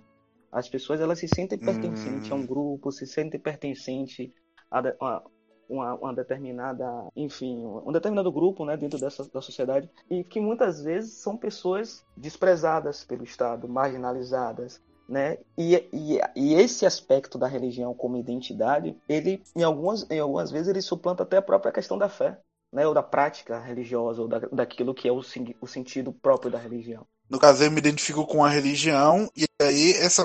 As 0.50 0.68
pessoas 0.68 1.00
elas 1.00 1.18
se 1.18 1.29
sentem 1.29 1.59
pertencentes 1.59 2.31
a 2.31 2.35
um 2.35 2.38
hum. 2.38 2.46
grupo, 2.46 2.90
se 2.90 3.07
sentem 3.07 3.38
pertencentes 3.38 4.31
a, 4.70 4.81
a 5.00 5.22
uma, 5.68 5.94
uma, 5.94 6.14
determinada, 6.14 6.87
enfim, 7.16 7.64
um 7.64 7.90
determinado 7.90 8.31
grupo, 8.31 8.64
né, 8.64 8.76
dentro 8.76 9.00
dessa 9.00 9.29
da 9.29 9.42
sociedade 9.42 9.90
e 10.09 10.22
que 10.22 10.40
muitas 10.40 10.81
vezes 10.81 11.14
são 11.14 11.37
pessoas 11.37 12.05
desprezadas 12.16 13.05
pelo 13.05 13.24
Estado, 13.24 13.68
marginalizadas, 13.68 14.81
né? 15.09 15.38
E, 15.57 15.74
e, 15.92 16.20
e, 16.35 16.55
esse 16.55 16.85
aspecto 16.85 17.38
da 17.38 17.46
religião 17.46 17.94
como 17.94 18.16
identidade, 18.16 18.96
ele 19.09 19.42
em 19.55 19.62
algumas, 19.62 20.09
em 20.11 20.18
algumas 20.18 20.50
vezes 20.50 20.68
ele 20.68 20.83
suplanta 20.83 21.22
até 21.22 21.37
a 21.37 21.42
própria 21.42 21.72
questão 21.72 21.96
da 21.96 22.09
fé, 22.09 22.38
né? 22.72 22.87
Ou 22.87 22.94
da 22.94 23.02
prática 23.02 23.59
religiosa 23.59 24.22
ou 24.22 24.29
da, 24.29 24.40
daquilo 24.52 24.94
que 24.94 25.09
é 25.09 25.12
o, 25.12 25.20
o 25.61 25.66
sentido 25.66 26.12
próprio 26.12 26.50
da 26.50 26.59
religião. 26.59 27.07
No 27.29 27.38
caso, 27.38 27.64
eu 27.64 27.70
me 27.70 27.79
identifico 27.79 28.24
com 28.26 28.44
a 28.44 28.48
religião, 28.48 29.31
e 29.37 29.44
aí 29.61 29.92
essa. 29.92 30.24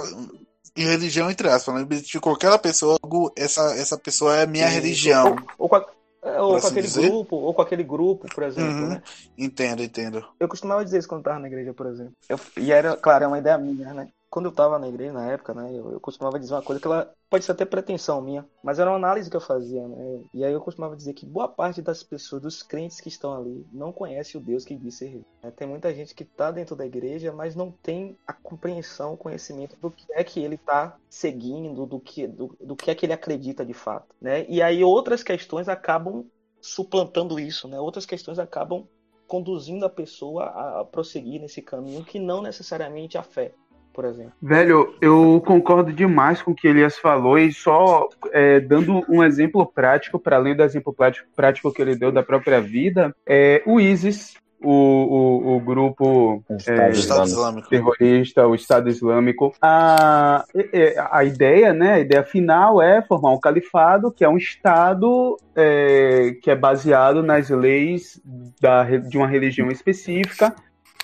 E 0.75 0.83
religião 0.85 1.29
entre 1.29 1.49
aspas, 1.49 1.75
né? 1.75 1.81
eu 1.81 1.87
me 1.87 1.95
identifico 1.95 2.29
com 2.29 2.35
aquela 2.35 2.57
pessoa, 2.57 2.97
essa, 3.35 3.75
essa 3.75 3.97
pessoa 3.97 4.37
é 4.37 4.45
minha 4.45 4.67
religião. 4.67 5.31
Ou, 5.31 5.65
ou 5.65 5.69
com, 5.69 5.75
a, 5.75 5.85
é, 6.21 6.39
ou 6.39 6.51
com 6.51 6.55
assim 6.55 6.67
aquele 6.67 6.87
dizer? 6.87 7.09
grupo, 7.09 7.35
ou 7.35 7.53
com 7.53 7.61
aquele 7.61 7.83
grupo, 7.83 8.27
por 8.33 8.43
exemplo, 8.43 8.83
uhum. 8.83 8.89
né? 8.89 9.03
Entendo, 9.37 9.83
entendo. 9.83 10.25
Eu 10.39 10.47
costumava 10.47 10.85
dizer 10.85 10.99
isso 10.99 11.09
quando 11.09 11.21
estava 11.21 11.39
na 11.39 11.47
igreja, 11.47 11.73
por 11.73 11.87
exemplo. 11.87 12.13
Eu, 12.29 12.39
e 12.57 12.71
era, 12.71 12.95
claro, 12.95 13.25
é 13.25 13.27
uma 13.27 13.39
ideia 13.39 13.57
minha, 13.57 13.93
né? 13.93 14.07
Quando 14.31 14.45
eu 14.45 14.51
estava 14.51 14.79
na 14.79 14.87
igreja 14.87 15.11
na 15.11 15.29
época, 15.29 15.53
né, 15.53 15.69
eu, 15.73 15.91
eu, 15.91 15.99
costumava 15.99 16.39
dizer 16.39 16.53
uma 16.53 16.61
coisa 16.61 16.79
que 16.79 16.87
ela 16.87 17.13
pode 17.29 17.43
ser 17.43 17.51
até 17.51 17.65
pretensão 17.65 18.21
minha, 18.21 18.47
mas 18.63 18.79
era 18.79 18.89
uma 18.89 18.95
análise 18.95 19.29
que 19.29 19.35
eu 19.35 19.41
fazia, 19.41 19.85
né? 19.85 20.23
E 20.33 20.45
aí 20.45 20.53
eu 20.53 20.61
costumava 20.61 20.95
dizer 20.95 21.13
que 21.13 21.25
boa 21.25 21.49
parte 21.49 21.81
das 21.81 22.01
pessoas, 22.01 22.41
dos 22.41 22.63
crentes 22.63 23.01
que 23.01 23.09
estão 23.09 23.35
ali, 23.35 23.67
não 23.73 23.91
conhece 23.91 24.37
o 24.37 24.39
Deus 24.39 24.63
que 24.63 24.73
diz 24.73 24.95
ser 24.95 25.21
né? 25.43 25.51
Tem 25.51 25.67
muita 25.67 25.93
gente 25.93 26.15
que 26.15 26.23
está 26.23 26.49
dentro 26.49 26.77
da 26.77 26.85
igreja, 26.85 27.33
mas 27.33 27.55
não 27.55 27.71
tem 27.71 28.17
a 28.25 28.31
compreensão, 28.31 29.13
o 29.13 29.17
conhecimento 29.17 29.75
do 29.81 29.91
que 29.91 30.05
é 30.13 30.23
que 30.23 30.39
ele 30.39 30.55
está 30.55 30.97
seguindo, 31.09 31.85
do 31.85 31.99
que, 31.99 32.25
do, 32.25 32.55
do 32.61 32.75
que 32.75 32.89
é 32.89 32.95
que 32.95 33.05
ele 33.05 33.13
acredita 33.13 33.65
de 33.65 33.73
fato, 33.73 34.15
né? 34.21 34.45
E 34.47 34.61
aí 34.61 34.81
outras 34.81 35.21
questões 35.23 35.67
acabam 35.67 36.25
suplantando 36.61 37.37
isso, 37.37 37.67
né? 37.67 37.77
Outras 37.81 38.05
questões 38.05 38.39
acabam 38.39 38.87
conduzindo 39.27 39.85
a 39.85 39.89
pessoa 39.89 40.43
a 40.45 40.85
prosseguir 40.85 41.39
nesse 41.39 41.61
caminho 41.61 42.03
que 42.03 42.19
não 42.19 42.41
necessariamente 42.41 43.17
a 43.17 43.23
fé, 43.23 43.53
por 43.93 44.05
exemplo. 44.05 44.31
Velho, 44.41 44.95
eu 45.01 45.41
concordo 45.45 45.91
demais 45.91 46.41
com 46.41 46.51
o 46.51 46.55
que 46.55 46.67
Elias 46.67 46.97
falou 46.97 47.37
e 47.37 47.51
só 47.51 48.07
é, 48.31 48.59
dando 48.59 49.03
um 49.09 49.23
exemplo 49.23 49.65
prático, 49.65 50.19
para 50.19 50.35
além 50.35 50.55
do 50.55 50.63
exemplo 50.63 50.95
prático, 51.35 51.73
que 51.73 51.81
ele 51.81 51.95
deu 51.95 52.11
da 52.11 52.23
própria 52.23 52.61
vida, 52.61 53.15
é, 53.25 53.61
o 53.65 53.79
ISIS 53.79 54.35
o, 54.63 54.71
o, 54.71 55.55
o 55.55 55.59
grupo 55.59 56.43
é, 56.67 56.91
Islâmico. 56.91 57.67
terrorista, 57.69 58.47
o 58.47 58.53
Estado 58.53 58.89
Islâmico. 58.89 59.53
A, 59.61 60.45
a 61.11 61.23
ideia, 61.23 61.73
né, 61.73 61.93
a 61.93 61.99
ideia 61.99 62.23
final 62.23 62.81
é 62.81 63.01
formar 63.01 63.31
um 63.31 63.39
califado, 63.39 64.11
que 64.11 64.23
é 64.23 64.29
um 64.29 64.37
Estado 64.37 65.35
é, 65.55 66.35
que 66.41 66.51
é 66.51 66.55
baseado 66.55 67.23
nas 67.23 67.49
leis 67.49 68.21
da, 68.61 68.83
de 68.83 69.17
uma 69.17 69.27
religião 69.27 69.69
específica, 69.69 70.55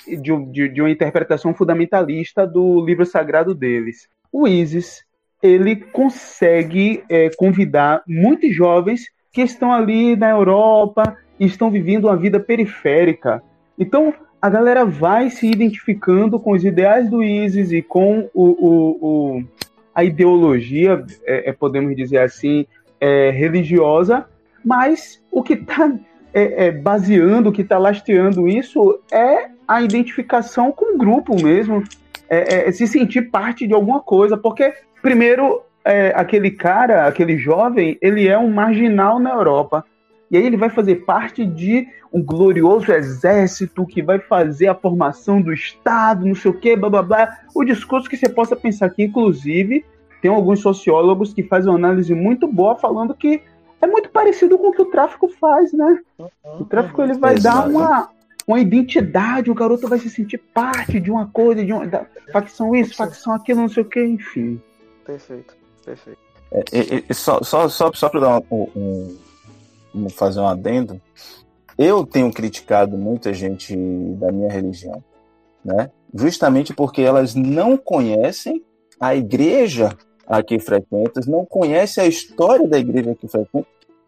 de, 0.07 0.45
de, 0.51 0.69
de 0.69 0.81
uma 0.81 0.89
interpretação 0.89 1.53
fundamentalista 1.53 2.45
do 2.45 2.83
livro 2.85 3.05
sagrado 3.05 3.53
deles. 3.53 4.07
O 4.31 4.47
ISIS, 4.47 5.03
ele 5.41 5.75
consegue 5.75 7.03
é, 7.09 7.29
convidar 7.35 8.01
muitos 8.07 8.55
jovens 8.55 9.09
que 9.31 9.41
estão 9.41 9.71
ali 9.71 10.15
na 10.15 10.31
Europa, 10.31 11.17
e 11.39 11.45
estão 11.45 11.69
vivendo 11.69 12.05
uma 12.05 12.17
vida 12.17 12.39
periférica. 12.39 13.41
Então, 13.77 14.13
a 14.41 14.49
galera 14.49 14.85
vai 14.85 15.29
se 15.29 15.47
identificando 15.47 16.39
com 16.39 16.51
os 16.51 16.63
ideais 16.63 17.09
do 17.09 17.23
ISIS 17.23 17.71
e 17.71 17.81
com 17.81 18.29
o, 18.33 18.43
o, 18.43 18.97
o 19.01 19.43
a 19.93 20.03
ideologia, 20.03 21.03
é, 21.25 21.49
é, 21.49 21.53
podemos 21.53 21.95
dizer 21.95 22.19
assim, 22.19 22.67
é, 22.99 23.31
religiosa, 23.31 24.25
mas 24.63 25.23
o 25.31 25.41
que 25.41 25.53
está 25.53 25.91
é, 26.33 26.67
é, 26.67 26.71
baseando, 26.71 27.49
o 27.49 27.51
que 27.51 27.63
está 27.63 27.79
lastreando 27.79 28.47
isso 28.47 28.99
é 29.11 29.49
a 29.67 29.81
identificação 29.81 30.71
com 30.71 30.95
o 30.95 30.97
grupo 30.97 31.35
mesmo, 31.41 31.83
é, 32.29 32.71
se 32.71 32.87
sentir 32.87 33.29
parte 33.29 33.67
de 33.67 33.73
alguma 33.73 33.99
coisa, 33.99 34.37
porque, 34.37 34.73
primeiro, 35.01 35.61
aquele 36.13 36.51
cara, 36.51 37.07
aquele 37.07 37.37
jovem, 37.37 37.97
ele 38.01 38.27
é 38.27 38.37
um 38.37 38.49
marginal 38.49 39.19
na 39.19 39.31
Europa, 39.31 39.85
e 40.29 40.37
aí 40.37 40.45
ele 40.45 40.57
vai 40.57 40.69
fazer 40.69 41.05
parte 41.05 41.45
de 41.45 41.87
um 42.11 42.23
glorioso 42.23 42.91
exército 42.91 43.85
que 43.85 44.01
vai 44.01 44.19
fazer 44.19 44.67
a 44.67 44.75
formação 44.75 45.41
do 45.41 45.53
Estado, 45.53 46.25
não 46.25 46.35
sei 46.35 46.51
o 46.51 46.53
quê, 46.53 46.75
blá 46.75 46.89
blá 46.89 47.01
blá. 47.01 47.37
O 47.55 47.63
discurso 47.63 48.09
que 48.09 48.17
você 48.17 48.27
possa 48.27 48.55
pensar 48.55 48.87
aqui, 48.87 49.03
inclusive, 49.03 49.85
tem 50.21 50.31
alguns 50.31 50.59
sociólogos 50.59 51.33
que 51.33 51.43
fazem 51.43 51.69
uma 51.69 51.77
análise 51.77 52.13
muito 52.13 52.47
boa 52.47 52.75
falando 52.75 53.13
que 53.13 53.41
é 53.81 53.87
muito 53.87 54.09
parecido 54.09 54.57
com 54.57 54.69
o 54.69 54.71
que 54.71 54.81
o 54.81 54.91
tráfico 54.91 55.29
faz, 55.29 55.71
né? 55.71 55.99
O 56.59 56.65
tráfico 56.65 57.01
ele 57.01 57.13
vai 57.13 57.35
dar 57.39 57.67
uma, 57.69 58.09
uma 58.47 58.59
identidade, 58.61 59.51
o 59.51 59.55
garoto 59.55 59.87
vai 59.89 59.99
se 59.99 60.09
sentir 60.09 60.37
parte 60.53 60.99
de 61.01 61.11
uma 61.11 61.27
coisa, 61.27 61.65
de 61.65 61.73
uma 61.73 61.85
da, 61.85 62.05
facção 62.31 62.73
isso, 62.73 62.95
facção 62.95 63.33
aquilo, 63.33 63.59
não 63.59 63.69
sei 63.69 63.83
o 63.83 63.85
que, 63.85 64.01
enfim. 64.01 64.61
Perfeito, 65.05 65.55
perfeito. 65.83 66.19
É, 66.51 66.59
é, 66.59 67.03
é, 67.09 67.13
só 67.13 67.43
só, 67.43 67.67
só, 67.67 67.91
só 67.93 68.07
para 68.07 68.21
dar 68.21 68.41
um, 68.49 69.17
um 69.93 70.09
fazer 70.09 70.39
um 70.39 70.47
adendo, 70.47 71.01
eu 71.77 72.05
tenho 72.05 72.31
criticado 72.31 72.97
muita 72.97 73.33
gente 73.33 73.75
da 74.15 74.31
minha 74.31 74.49
religião, 74.49 75.03
né? 75.63 75.91
Justamente 76.13 76.73
porque 76.73 77.01
elas 77.01 77.35
não 77.35 77.75
conhecem 77.75 78.63
a 78.97 79.13
igreja 79.13 79.95
a 80.25 80.41
que 80.41 80.57
frequentam, 80.57 81.21
não 81.27 81.45
conhecem 81.45 82.03
a 82.03 82.07
história 82.07 82.67
da 82.67 82.79
igreja 82.79 83.13
que 83.13 83.27
frequentam 83.27 83.65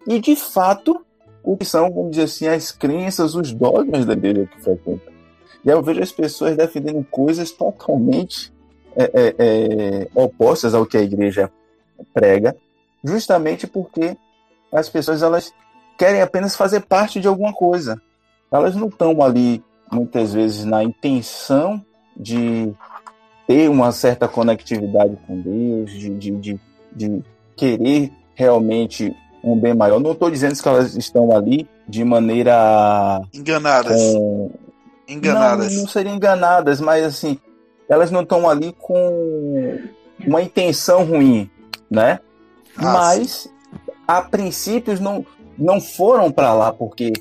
e, 0.08 0.19
de 0.19 0.36
fato, 0.36 1.06
o 1.43 1.58
que 1.58 1.65
são, 1.65 1.91
vamos 1.91 2.12
dizer 2.12 2.23
assim, 2.23 2.47
as 2.47 2.71
crenças, 2.71 3.36
os 3.36 3.52
dogmas 3.54 4.06
da 4.06 4.13
igreja 4.13 4.47
que 4.47 4.62
frequentam. 4.62 5.13
E 5.63 5.69
aí 5.69 5.75
eu 5.75 5.84
vejo 5.84 6.02
as 6.02 6.12
pessoas 6.12 6.56
defendendo 6.56 7.06
coisas 7.10 7.52
totalmente 7.52 8.54
é, 8.95 9.04
é, 9.04 9.36
é, 9.38 10.08
opostas 10.15 10.73
ao 10.73 10.86
que 10.86 10.97
a 10.97 11.02
igreja 11.02 11.52
prega, 12.13 12.56
justamente 13.04 13.67
porque 13.67 14.17
as 14.71 14.89
pessoas 14.89 15.21
elas 15.21 15.54
querem 15.97 16.21
apenas 16.21 16.56
fazer 16.56 16.82
parte 16.82 17.19
de 17.19 17.28
alguma 17.28 17.54
coisa. 17.54 18.02
Elas 18.52 18.75
não 18.75 18.88
estão 18.88 19.21
ali, 19.21 19.63
muitas 19.91 20.34
vezes, 20.34 20.63
na 20.63 20.84
intenção 20.84 21.84
de 22.15 22.73
ter 23.47 23.69
uma 23.69 23.91
certa 23.91 24.28
conectividade 24.28 25.17
com 25.28 25.41
Deus, 25.41 25.91
de, 25.91 26.10
de, 26.10 26.32
de, 26.32 26.60
de 26.95 27.23
querer 27.56 28.12
realmente 28.34 29.13
um 29.43 29.60
bem 29.60 29.73
maior. 29.73 29.99
Não 29.99 30.12
estou 30.12 30.30
dizendo 30.30 30.62
que 30.62 30.67
elas 30.67 30.95
estão 30.95 31.36
ali 31.36 31.67
de 31.88 32.04
maneira. 32.04 33.21
Enganadas. 33.34 34.02
Com... 34.02 34.52
Enganadas. 35.08 35.73
Não, 35.73 35.82
não 35.82 35.89
seriam 35.89 36.15
enganadas, 36.15 36.80
mas 36.80 37.04
assim, 37.04 37.39
elas 37.88 38.12
não 38.12 38.21
estão 38.21 38.49
ali 38.49 38.73
com 38.78 39.80
uma 40.25 40.41
intenção 40.41 41.04
ruim, 41.04 41.49
né? 41.89 42.19
Ah, 42.78 42.93
mas, 42.93 43.32
sim. 43.32 43.49
a 44.08 44.21
princípios, 44.21 44.99
não, 44.99 45.25
não 45.58 45.82
foram 45.82 46.32
para 46.32 46.54
lá 46.54 46.71
porque 46.71 47.13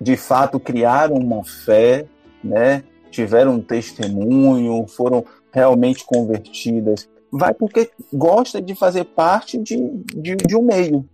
de 0.00 0.16
fato 0.16 0.58
criaram 0.58 1.14
uma 1.14 1.44
fé, 1.44 2.06
né? 2.42 2.82
tiveram 3.14 3.54
um 3.54 3.60
testemunho, 3.60 4.86
foram 4.88 5.24
realmente 5.52 6.04
convertidas. 6.04 7.08
Vai 7.30 7.54
porque 7.54 7.90
gosta 8.12 8.60
de 8.60 8.74
fazer 8.74 9.04
parte 9.04 9.56
de, 9.56 9.76
de, 10.14 10.36
de 10.36 10.56
um 10.56 10.62
meio, 10.62 11.08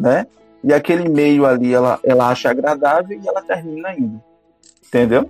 né? 0.00 0.26
E 0.62 0.72
aquele 0.72 1.08
meio 1.08 1.46
ali 1.46 1.72
ela, 1.72 1.98
ela 2.02 2.28
acha 2.28 2.50
agradável 2.50 3.18
e 3.20 3.28
ela 3.28 3.42
termina 3.42 3.94
indo. 3.94 4.20
Entendeu? 4.86 5.28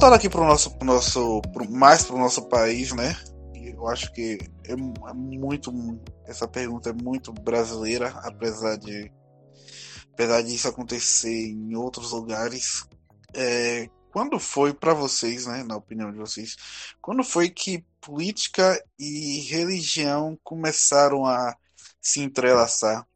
Voltando 0.00 0.14
aqui 0.16 0.30
para 0.30 0.40
o 0.40 0.46
nosso, 0.46 0.70
pro 0.78 0.86
nosso 0.86 1.42
pro, 1.52 1.70
mais 1.70 2.08
o 2.08 2.16
nosso 2.16 2.48
país, 2.48 2.90
né? 2.94 3.14
Eu 3.54 3.86
acho 3.86 4.10
que 4.14 4.38
é, 4.64 4.72
é, 4.72 4.76
muito 5.14 5.70
essa 6.24 6.48
pergunta 6.48 6.88
é 6.88 6.92
muito 6.94 7.30
brasileira, 7.34 8.08
apesar 8.24 8.78
de 8.78 9.12
apesar 10.14 10.40
disso 10.40 10.68
acontecer 10.68 11.50
em 11.50 11.76
outros 11.76 12.12
lugares. 12.12 12.86
É, 13.34 13.90
quando 14.10 14.40
foi 14.40 14.72
para 14.72 14.94
vocês, 14.94 15.44
né, 15.44 15.62
na 15.64 15.76
opinião 15.76 16.10
de 16.10 16.16
vocês, 16.16 16.56
quando 17.02 17.22
foi 17.22 17.50
que 17.50 17.84
política 18.00 18.82
e 18.98 19.40
religião 19.50 20.38
começaram 20.42 21.26
a 21.26 21.54
se 22.00 22.22
entrelaçar? 22.22 23.06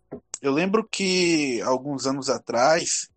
Eu 0.42 0.53
lembro 0.53 0.87
que 0.87 1.62
alguns 1.62 2.07
anos 2.07 2.29
atrás 2.29 3.09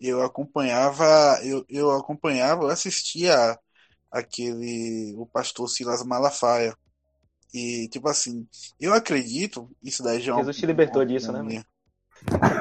eu 0.00 0.22
acompanhava, 0.22 1.38
eu, 1.42 1.64
eu 1.68 1.90
acompanhava, 1.90 2.64
eu 2.64 2.68
assistia 2.68 3.58
aquele 4.10 5.14
o 5.16 5.26
pastor 5.26 5.68
Silas 5.68 6.04
Malafaia. 6.04 6.74
E 7.52 7.88
tipo 7.88 8.08
assim, 8.08 8.46
eu 8.78 8.94
acredito, 8.94 9.68
isso 9.82 10.02
daí 10.02 10.20
já 10.20 10.34
é 10.34 10.36
Jesus 10.36 10.56
te 10.56 10.66
libertou 10.66 11.04
disso, 11.04 11.32
né? 11.32 11.42
Minha... 11.42 11.66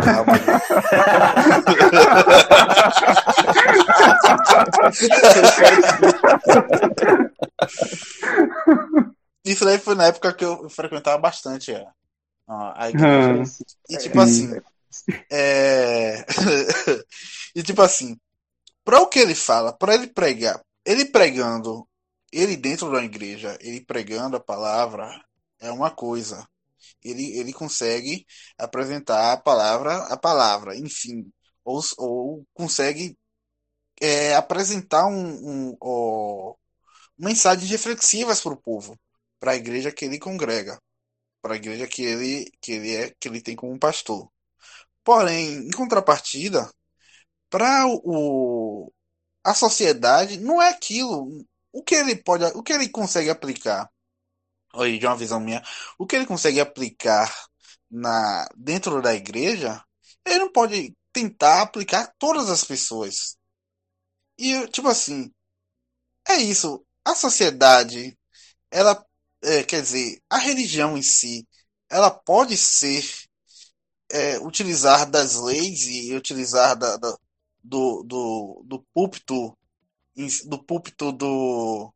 Calma. 0.03 0.33
Isso 9.45 9.65
daí 9.65 9.79
foi 9.79 9.95
na 9.95 10.05
época 10.05 10.33
que 10.33 10.45
eu 10.45 10.69
frequentava 10.69 11.17
bastante 11.17 11.73
a, 12.47 12.83
a 12.83 12.89
igreja. 12.89 13.33
Hum. 13.33 13.43
E 13.89 13.97
tipo 13.97 14.19
assim, 14.19 14.61
é... 15.31 16.25
e 17.55 17.63
tipo 17.63 17.81
assim, 17.81 18.19
para 18.83 19.01
o 19.01 19.07
que 19.07 19.19
ele 19.19 19.35
fala, 19.35 19.73
para 19.73 19.95
ele 19.95 20.07
pregar, 20.07 20.61
ele 20.85 21.05
pregando, 21.05 21.87
ele 22.31 22.57
dentro 22.57 22.91
da 22.91 23.03
igreja, 23.03 23.57
ele 23.61 23.81
pregando 23.85 24.37
a 24.37 24.39
palavra 24.39 25.09
é 25.59 25.71
uma 25.71 25.91
coisa. 25.91 26.47
ele, 27.03 27.37
ele 27.39 27.53
consegue 27.53 28.25
apresentar 28.57 29.33
a 29.33 29.37
palavra 29.37 29.97
a 30.05 30.17
palavra, 30.17 30.75
enfim, 30.77 31.31
ou, 31.63 31.81
ou 31.97 32.45
consegue 32.53 33.17
é, 34.01 34.35
apresentar 34.35 35.07
um, 35.07 35.71
um, 35.71 35.77
um, 35.83 36.55
mensagens 37.17 37.69
reflexivas 37.69 38.41
para 38.41 38.53
o 38.53 38.57
povo, 38.61 38.97
para 39.39 39.51
a 39.53 39.55
igreja 39.55 39.91
que 39.91 40.05
ele 40.05 40.19
congrega, 40.19 40.81
para 41.41 41.53
a 41.55 41.57
igreja 41.57 41.87
que 41.87 42.03
ele, 42.03 42.51
que, 42.61 42.73
ele 42.73 42.95
é, 42.95 43.15
que 43.19 43.27
ele 43.27 43.41
tem 43.41 43.55
como 43.55 43.77
pastor. 43.79 44.31
Porém, 45.09 45.65
em 45.67 45.71
contrapartida, 45.71 46.71
para 47.49 47.87
o, 47.87 48.93
a 49.43 49.55
sociedade 49.55 50.37
não 50.39 50.61
é 50.61 50.69
aquilo. 50.69 51.43
O 51.73 51.83
que 51.83 51.95
ele 51.95 52.15
pode, 52.15 52.45
o 52.55 52.61
que 52.61 52.71
ele 52.71 52.87
consegue 52.89 53.27
aplicar, 53.27 53.89
aí 54.75 54.99
de 54.99 55.07
uma 55.07 55.17
visão 55.17 55.39
minha, 55.39 55.63
o 55.97 56.05
que 56.05 56.15
ele 56.15 56.27
consegue 56.27 56.59
aplicar 56.59 57.35
na 57.89 58.47
dentro 58.55 59.01
da 59.01 59.15
igreja, 59.15 59.83
ele 60.23 60.37
não 60.37 60.51
pode 60.51 60.95
tentar 61.11 61.63
aplicar 61.63 62.13
todas 62.19 62.47
as 62.47 62.63
pessoas. 62.63 63.35
E 64.37 64.67
tipo 64.67 64.89
assim, 64.89 65.33
é 66.27 66.35
isso. 66.35 66.85
A 67.03 67.15
sociedade, 67.15 68.15
ela, 68.71 69.03
é, 69.43 69.63
quer 69.63 69.81
dizer, 69.81 70.21
a 70.29 70.37
religião 70.37 70.95
em 70.95 71.01
si, 71.01 71.47
ela 71.89 72.11
pode 72.11 72.55
ser 72.57 73.28
é, 74.11 74.39
utilizar 74.39 75.09
das 75.09 75.35
leis 75.39 75.87
e 75.87 76.15
utilizar 76.15 76.77
da, 76.77 76.97
da, 76.97 77.17
do, 77.63 78.03
do, 78.03 78.63
do 78.65 78.85
púlpito 78.93 79.55
do 80.45 80.57
púlpito 80.57 81.11
do, 81.11 81.93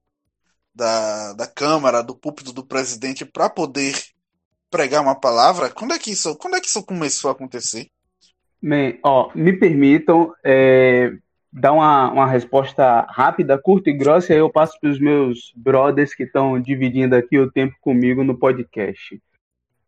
da, 0.74 1.34
da 1.34 1.48
Câmara, 1.48 2.02
do 2.02 2.16
púlpito 2.16 2.54
do 2.54 2.66
presidente 2.66 3.26
para 3.26 3.50
poder 3.50 3.94
pregar 4.72 5.02
uma 5.02 5.16
palavra? 5.16 5.70
Quando 5.70 5.94
é 5.94 6.00
que 6.00 6.12
isso, 6.12 6.36
quando 6.38 6.56
é 6.56 6.62
que 6.62 6.68
isso 6.68 6.84
começou 6.84 7.30
a 7.30 7.34
acontecer? 7.34 7.88
Bem, 8.62 8.98
ó, 9.04 9.30
me 9.36 9.52
permitam 9.52 10.34
é, 10.44 11.12
dar 11.52 11.74
uma, 11.74 12.12
uma 12.12 12.28
resposta 12.28 13.02
rápida, 13.10 13.58
curta 13.58 13.90
e 13.90 13.94
grossa, 13.94 14.32
e 14.32 14.36
aí 14.36 14.40
eu 14.40 14.50
passo 14.50 14.80
para 14.80 14.90
os 14.90 15.00
meus 15.00 15.52
brothers 15.56 16.16
que 16.16 16.24
estão 16.24 16.60
dividindo 16.60 17.16
aqui 17.16 17.38
o 17.38 17.52
tempo 17.52 17.76
comigo 17.82 18.24
no 18.24 18.38
podcast. 18.38 19.22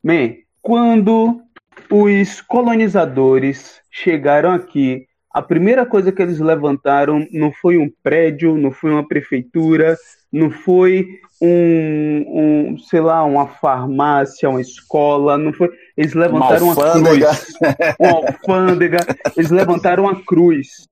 Bem, 0.04 0.46
quando 0.62 1.42
os 1.90 2.42
colonizadores 2.42 3.82
chegaram 3.92 4.52
aqui, 4.52 5.08
a 5.36 5.42
primeira 5.42 5.86
coisa 5.86 6.12
que 6.14 6.22
eles 6.22 6.40
levantaram 6.40 7.28
não 7.32 7.52
foi 7.52 7.78
um 7.78 7.92
prédio, 8.02 8.58
não 8.58 8.72
foi 8.72 8.92
uma 8.92 9.06
prefeitura, 9.06 9.98
não 10.32 10.50
foi 10.50 11.20
um, 11.42 12.72
um 12.72 12.78
sei 12.78 13.02
lá, 13.02 13.24
uma 13.26 13.46
farmácia, 13.46 14.50
uma 14.50 14.62
escola, 14.62 15.38
não 15.38 15.52
foi. 15.52 15.70
Eles 15.98 16.14
levantaram 16.14 16.68
uma, 16.68 16.74
uma 16.74 16.94
cruz, 16.94 17.54
uma 18.00 18.12
alfândega, 18.12 19.00
eles 19.36 19.52
levantaram 19.52 20.04
uma 20.04 20.24
cruz. 20.24 20.88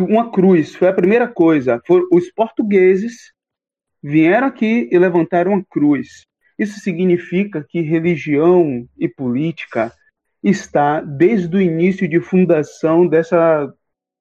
Uma 0.00 0.30
cruz 0.30 0.74
foi 0.74 0.88
a 0.88 0.92
primeira 0.92 1.26
coisa. 1.26 1.80
Foi, 1.86 2.02
os 2.12 2.30
portugueses 2.32 3.32
vieram 4.02 4.46
aqui 4.46 4.88
e 4.92 4.98
levantaram 4.98 5.52
uma 5.52 5.64
cruz. 5.70 6.27
Isso 6.58 6.80
significa 6.80 7.64
que 7.66 7.80
religião 7.80 8.86
e 8.98 9.08
política 9.08 9.92
está 10.42 11.00
desde 11.00 11.56
o 11.56 11.60
início 11.60 12.08
de 12.08 12.20
fundação 12.20 13.06
dessa. 13.06 13.72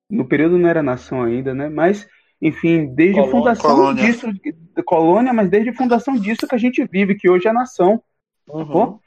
No 0.09 0.25
período 0.25 0.57
não 0.57 0.69
era 0.69 0.83
nação 0.83 1.23
ainda, 1.23 1.53
né? 1.53 1.67
Mas, 1.67 2.07
enfim, 2.41 2.93
desde 2.93 3.19
a 3.19 3.27
fundação 3.27 3.75
colônia. 3.75 4.05
disso, 4.05 4.27
colônia, 4.85 5.33
mas 5.33 5.49
desde 5.49 5.71
a 5.71 5.75
fundação 5.75 6.15
disso 6.15 6.47
que 6.47 6.55
a 6.55 6.59
gente 6.59 6.85
vive, 6.85 7.15
que 7.15 7.29
hoje 7.29 7.47
é 7.47 7.51
nação. 7.53 8.01
Uhum. 8.47 8.99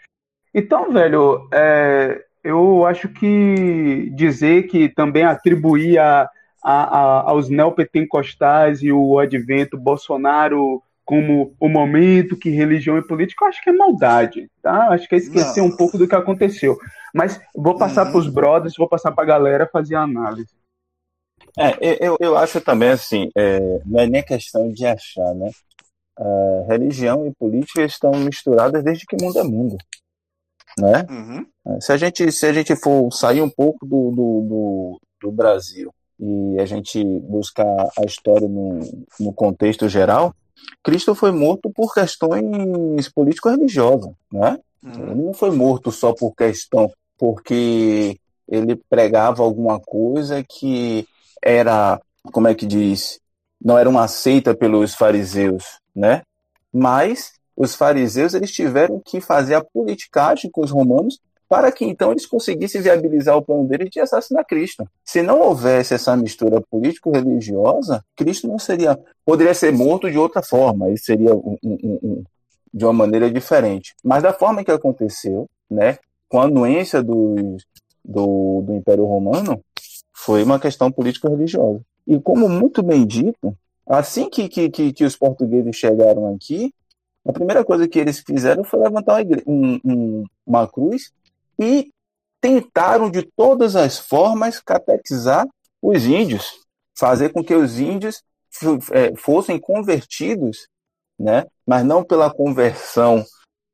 Então, 0.53 0.93
velho, 0.93 1.49
é, 1.53 2.23
eu 2.43 2.85
acho 2.85 3.09
que 3.09 4.11
dizer 4.15 4.65
que 4.65 4.89
também 4.89 5.23
atribuir 5.23 5.99
a, 5.99 6.29
a, 6.63 6.73
a, 6.73 7.31
aos 7.31 7.49
neopentecostais 7.49 8.83
e 8.83 8.93
o 8.93 9.19
advento 9.19 9.79
Bolsonaro 9.79 10.83
como 11.11 11.57
o 11.59 11.69
momento 11.69 12.37
que 12.37 12.51
religião 12.51 12.97
e 12.97 13.03
política, 13.03 13.45
eu 13.45 13.49
acho 13.49 13.61
que 13.61 13.71
é 13.71 13.73
maldade, 13.73 14.49
tá? 14.63 14.91
Acho 14.91 15.09
que 15.09 15.17
é 15.17 15.19
esquecer 15.19 15.61
Não. 15.61 15.67
um 15.67 15.77
pouco 15.77 15.99
do 15.99 16.07
que 16.07 16.15
aconteceu. 16.15 16.79
Mas 17.13 17.41
vou 17.53 17.77
passar 17.77 18.07
uhum. 18.07 18.13
para 18.13 18.21
os 18.21 18.29
brothers, 18.29 18.77
vou 18.77 18.89
passar 18.89 19.11
para 19.11 19.25
a 19.25 19.27
galera 19.27 19.69
fazer 19.73 19.97
a 19.97 20.03
análise. 20.03 20.55
É, 21.59 22.07
eu, 22.07 22.17
eu 22.21 22.37
acho 22.37 22.61
também 22.61 22.91
assim, 22.91 23.29
é, 23.37 23.59
não 23.85 23.99
é 23.99 24.07
nem 24.07 24.23
questão 24.23 24.71
de 24.71 24.87
achar, 24.87 25.35
né? 25.35 25.51
Uh, 26.17 26.67
religião 26.69 27.27
e 27.27 27.35
política 27.35 27.83
estão 27.83 28.13
misturadas 28.13 28.85
desde 28.85 29.05
que 29.05 29.21
mundo 29.21 29.37
é 29.41 29.43
mundo, 29.43 29.77
né? 30.79 31.05
Uhum. 31.11 31.47
É, 31.67 31.81
se 31.81 31.93
a 31.93 31.97
gente 31.97 32.31
se 32.31 32.47
a 32.47 32.53
gente 32.53 32.77
for 32.77 33.11
sair 33.11 33.43
um 33.43 33.51
pouco 33.51 33.85
do, 33.85 34.11
do, 34.13 34.49
do, 34.49 35.01
do 35.23 35.33
Brasil 35.33 35.93
e 36.21 36.61
a 36.61 36.67
gente 36.67 37.03
buscar 37.03 37.89
a 37.99 38.05
história 38.05 38.47
no, 38.47 38.79
no 39.19 39.33
contexto 39.33 39.89
geral, 39.89 40.33
Cristo 40.83 41.15
foi 41.15 41.31
morto 41.31 41.71
por 41.71 41.93
questões 41.93 43.09
político-religiosas, 43.09 44.13
né? 44.33 44.59
Uhum. 44.83 45.11
Ele 45.11 45.23
não 45.23 45.35
foi 45.35 45.51
morto 45.51 45.93
só 45.93 46.13
por 46.13 46.35
questão, 46.35 46.91
porque 47.19 48.19
ele 48.49 48.77
pregava 48.89 49.43
alguma 49.43 49.79
coisa 49.79 50.43
que 50.43 51.07
era, 51.43 52.01
como 52.33 52.49
é 52.49 52.55
que 52.55 52.67
diz, 52.67 53.21
não 53.63 53.79
era 53.79 53.89
uma 53.89 54.05
aceita 54.05 54.55
pelos 54.55 54.95
fariseus, 54.95 55.65
né? 55.95 56.23
Mas 56.73 57.33
os 57.57 57.75
fariseus 57.75 58.33
eles 58.33 58.51
tiveram 58.51 59.01
que 59.05 59.21
fazer 59.21 59.55
a 59.55 59.65
politicagem 59.65 60.51
com 60.51 60.63
os 60.63 60.71
romanos 60.71 61.21
para 61.51 61.73
que 61.73 61.85
então 61.85 62.13
eles 62.13 62.27
conseguissem 62.27 62.81
viabilizar 62.81 63.37
o 63.37 63.43
plano 63.43 63.67
deles 63.67 63.91
de 63.91 63.99
assassinar 63.99 64.47
Cristo. 64.47 64.89
Se 65.05 65.21
não 65.21 65.41
houvesse 65.41 65.93
essa 65.93 66.17
mistura 66.17 66.61
político-religiosa, 66.71 68.05
Cristo 68.15 68.47
não 68.47 68.57
seria, 68.57 68.97
poderia 69.27 69.53
ser 69.53 69.73
morto 69.73 70.09
de 70.09 70.17
outra 70.17 70.45
forma, 70.45 70.87
ele 70.87 70.97
seria 70.97 71.35
um, 71.35 71.59
um, 71.61 71.99
um, 72.03 72.25
de 72.73 72.85
uma 72.85 72.93
maneira 72.93 73.29
diferente. 73.29 73.97
Mas 74.05 74.23
da 74.23 74.33
forma 74.33 74.63
que 74.63 74.71
aconteceu, 74.71 75.49
né, 75.69 75.99
com 76.29 76.41
a 76.41 76.45
anuência 76.45 77.03
do, 77.03 77.57
do, 78.05 78.63
do 78.63 78.73
Império 78.77 79.05
Romano, 79.05 79.61
foi 80.15 80.45
uma 80.45 80.61
questão 80.61 80.93
político-religiosa. 80.93 81.81
E 82.07 82.21
como 82.21 82.49
muito 82.49 82.81
bem 82.81 83.05
dito, 83.05 83.57
assim 83.85 84.31
que, 84.31 84.49
que, 84.49 84.71
que, 84.71 84.93
que 84.93 85.05
os 85.05 85.17
portugueses 85.17 85.75
chegaram 85.75 86.33
aqui, 86.33 86.73
a 87.27 87.33
primeira 87.33 87.65
coisa 87.65 87.89
que 87.89 87.99
eles 87.99 88.21
fizeram 88.21 88.63
foi 88.63 88.79
levantar 88.79 89.15
uma, 89.15 89.21
igreja, 89.21 89.43
um, 89.49 89.81
um, 89.85 90.25
uma 90.47 90.69
cruz 90.69 91.13
e 91.61 91.91
tentaram 92.41 93.11
de 93.11 93.23
todas 93.37 93.77
as 93.77 93.99
formas 93.99 94.61
catequizar 94.61 95.47
os 95.83 96.07
índios, 96.07 96.51
fazer 96.99 97.31
com 97.31 97.45
que 97.45 97.55
os 97.55 97.79
índios 97.79 98.23
é, 98.93 99.15
fossem 99.17 99.59
convertidos, 99.59 100.67
né? 101.19 101.45
mas 101.67 101.85
não 101.85 102.03
pela 102.03 102.33
conversão 102.33 103.25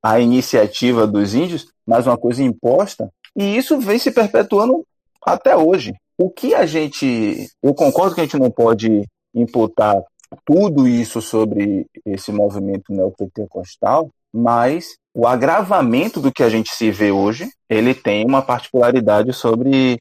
à 0.02 0.18
iniciativa 0.18 1.06
dos 1.06 1.34
índios, 1.34 1.66
mas 1.86 2.06
uma 2.06 2.18
coisa 2.18 2.42
imposta, 2.42 3.08
e 3.36 3.56
isso 3.56 3.78
vem 3.78 3.98
se 3.98 4.10
perpetuando 4.10 4.84
até 5.24 5.56
hoje. 5.56 5.94
O 6.18 6.30
que 6.30 6.54
a 6.54 6.64
gente. 6.64 7.50
Eu 7.62 7.74
concordo 7.74 8.14
que 8.14 8.22
a 8.22 8.24
gente 8.24 8.38
não 8.38 8.50
pode 8.50 9.06
imputar 9.34 10.02
tudo 10.44 10.88
isso 10.88 11.20
sobre 11.20 11.86
esse 12.04 12.32
movimento 12.32 12.92
neopentecostal, 12.92 14.10
mas 14.32 14.96
o 15.18 15.26
agravamento 15.26 16.20
do 16.20 16.30
que 16.30 16.42
a 16.42 16.48
gente 16.50 16.68
se 16.74 16.90
vê 16.90 17.10
hoje, 17.10 17.48
ele 17.70 17.94
tem 17.94 18.22
uma 18.26 18.42
particularidade 18.42 19.32
sobre 19.32 19.98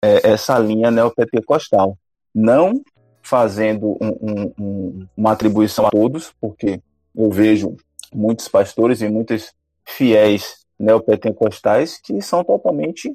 é, 0.00 0.30
essa 0.30 0.56
linha 0.56 0.88
neopentecostal. 0.88 1.98
Não 2.32 2.80
fazendo 3.20 3.98
um, 4.00 4.18
um, 4.22 4.52
um, 4.56 5.08
uma 5.16 5.32
atribuição 5.32 5.84
a 5.84 5.90
todos, 5.90 6.32
porque 6.40 6.80
eu 7.12 7.28
vejo 7.28 7.76
muitos 8.14 8.46
pastores 8.46 9.02
e 9.02 9.08
muitos 9.08 9.52
fiéis 9.84 10.64
neopentecostais 10.78 12.00
que 12.00 12.22
são 12.22 12.44
totalmente 12.44 13.10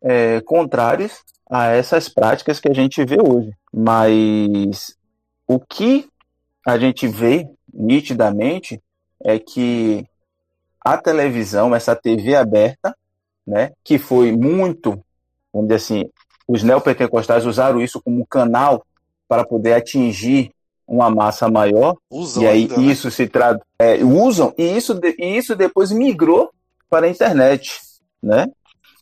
é, 0.00 0.40
contrários 0.40 1.12
a 1.50 1.66
essas 1.66 2.08
práticas 2.08 2.58
que 2.58 2.70
a 2.70 2.74
gente 2.74 3.04
vê 3.04 3.18
hoje. 3.20 3.52
Mas 3.70 4.96
o 5.46 5.60
que 5.60 6.08
a 6.66 6.78
gente 6.78 7.06
vê 7.06 7.46
nitidamente 7.70 8.80
é 9.22 9.38
que 9.38 10.06
a 10.86 10.96
televisão, 10.96 11.74
essa 11.74 11.96
TV 11.96 12.36
aberta, 12.36 12.96
né, 13.44 13.72
que 13.82 13.98
foi 13.98 14.30
muito, 14.30 14.90
vamos 15.52 15.68
dizer 15.68 15.74
assim, 15.74 16.10
os 16.46 16.62
neopentecostais 16.62 17.44
usaram 17.44 17.80
isso 17.80 18.00
como 18.00 18.24
canal 18.24 18.86
para 19.26 19.44
poder 19.44 19.72
atingir 19.72 20.52
uma 20.86 21.10
massa 21.10 21.50
maior. 21.50 21.96
Usam 22.08 22.44
e 22.44 22.46
aí 22.46 22.62
ainda, 22.62 22.76
né? 22.76 22.84
isso 22.84 23.08
né? 23.08 23.10
se 23.10 23.26
traduz. 23.26 23.64
É, 23.80 23.96
usam, 24.04 24.54
e 24.56 24.76
isso, 24.76 24.96
e 25.18 25.36
isso 25.36 25.56
depois 25.56 25.90
migrou 25.90 26.52
para 26.88 27.06
a 27.06 27.10
internet, 27.10 27.80
né? 28.22 28.46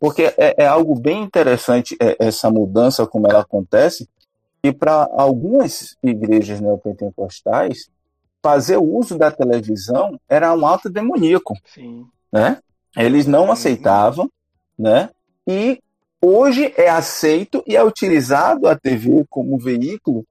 Porque 0.00 0.32
é, 0.38 0.64
é 0.64 0.66
algo 0.66 0.98
bem 0.98 1.22
interessante 1.22 1.94
é, 2.00 2.16
essa 2.18 2.50
mudança, 2.50 3.06
como 3.06 3.26
ela 3.30 3.40
acontece, 3.40 4.08
e 4.62 4.72
para 4.72 5.06
algumas 5.12 5.98
igrejas 6.02 6.62
neopentecostais, 6.62 7.90
fazer 8.44 8.76
uso 8.76 9.16
da 9.16 9.30
televisão 9.30 10.20
era 10.28 10.52
um 10.54 10.66
ato 10.66 10.90
demoníaco. 10.90 11.54
Sim. 11.64 12.04
Né? 12.30 12.58
Eles 12.94 13.26
não 13.26 13.50
aceitavam, 13.50 14.30
né? 14.78 15.08
E 15.46 15.80
hoje 16.20 16.74
é 16.76 16.90
aceito 16.90 17.64
e 17.66 17.74
é 17.74 17.82
utilizado 17.82 18.68
a 18.68 18.76
TV 18.76 19.24
como 19.30 19.58
veículo 19.58 20.26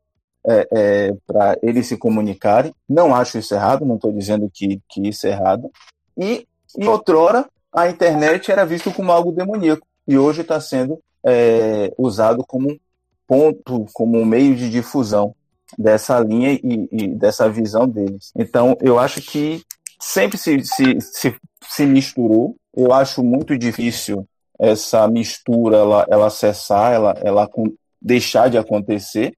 é, 0.46 0.68
é, 0.72 1.14
para 1.26 1.58
eles 1.64 1.88
se 1.88 1.98
comunicarem. 1.98 2.72
Não 2.88 3.16
acho 3.16 3.40
isso 3.40 3.56
errado, 3.56 3.84
não 3.84 3.96
estou 3.96 4.14
dizendo 4.14 4.48
que, 4.54 4.80
que 4.88 5.08
isso 5.08 5.26
é 5.26 5.32
errado. 5.32 5.72
E, 6.16 6.48
e 6.78 6.88
outrora, 6.88 7.50
a 7.74 7.90
internet 7.90 8.52
era 8.52 8.64
visto 8.64 8.92
como 8.92 9.12
algo 9.12 9.32
demoníaco 9.32 9.88
e 10.08 10.20
hoje 10.20 10.42
está 10.42 10.62
sendo 10.62 11.00
é, 11.26 11.92
usado 11.98 12.44
como 12.46 12.80
ponto, 13.28 13.88
como 13.92 14.20
um 14.20 14.26
meio 14.26 14.56
de 14.56 14.70
difusão 14.70 15.34
dessa 15.78 16.20
linha 16.20 16.54
e, 16.54 16.88
e, 16.92 17.08
dessa 17.16 17.50
visão 17.50 17.88
deles. 17.88 18.32
Então, 18.36 18.78
eu 18.82 19.00
acho 19.00 19.22
que 19.22 19.62
sempre 20.00 20.38
se, 20.38 20.64
se, 20.64 21.00
se, 21.00 21.36
se 21.64 21.86
misturou. 21.86 22.56
Eu 22.76 22.92
acho 22.94 23.24
muito 23.24 23.58
difícil 23.58 24.28
essa 24.60 25.08
mistura 25.08 25.78
ela, 25.78 26.06
ela 26.10 26.30
cessar, 26.30 26.94
ela, 26.94 27.16
ela 27.24 27.50
deixar 28.02 28.50
de 28.50 28.58
acontecer, 28.58 29.34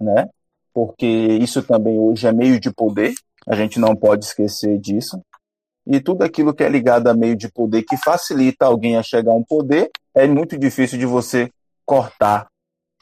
né? 0.00 0.28
Porque 0.72 1.06
isso 1.06 1.62
também 1.62 1.98
hoje 1.98 2.26
é 2.26 2.32
meio 2.32 2.58
de 2.58 2.72
poder, 2.72 3.14
a 3.46 3.54
gente 3.54 3.78
não 3.78 3.94
pode 3.94 4.24
esquecer 4.24 4.78
disso. 4.78 5.20
E 5.86 6.00
tudo 6.00 6.22
aquilo 6.22 6.54
que 6.54 6.64
é 6.64 6.68
ligado 6.68 7.08
a 7.08 7.14
meio 7.14 7.36
de 7.36 7.50
poder 7.50 7.82
que 7.82 7.96
facilita 7.96 8.64
alguém 8.64 8.96
a 8.96 9.02
chegar 9.02 9.32
a 9.32 9.36
um 9.36 9.44
poder, 9.44 9.90
é 10.14 10.26
muito 10.26 10.58
difícil 10.58 10.98
de 10.98 11.06
você 11.06 11.50
cortar 11.84 12.48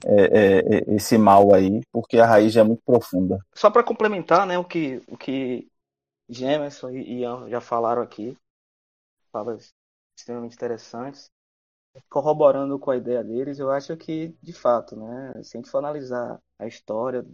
é, 0.05 0.22
é, 0.24 0.78
é 0.78 0.94
esse 0.94 1.16
mal 1.16 1.55
aí, 1.55 1.80
porque 1.92 2.18
a 2.18 2.26
raiz 2.26 2.57
é 2.57 2.62
muito 2.62 2.82
profunda. 2.84 3.38
Só 3.55 3.70
para 3.70 3.84
complementar, 3.84 4.46
né, 4.46 4.59
o 4.59 4.64
que 4.64 5.03
o 5.07 5.16
que 5.16 5.68
Gemerson 6.28 6.90
e 6.90 7.20
Ian 7.20 7.48
já 7.48 7.61
falaram 7.61 8.03
aqui, 8.03 8.36
falas 9.30 9.72
extremamente 10.16 10.55
interessantes 10.55 11.30
corroborando 12.09 12.78
com 12.78 12.90
a 12.90 12.96
ideia 12.96 13.22
deles, 13.22 13.59
eu 13.59 13.70
acho 13.70 13.96
que, 13.96 14.34
de 14.42 14.53
fato, 14.53 14.96
né, 14.96 15.32
se 15.42 15.57
a 15.57 15.61
gente 15.61 15.70
for 15.70 15.78
analisar 15.78 16.40
a 16.59 16.66
história, 16.66 17.24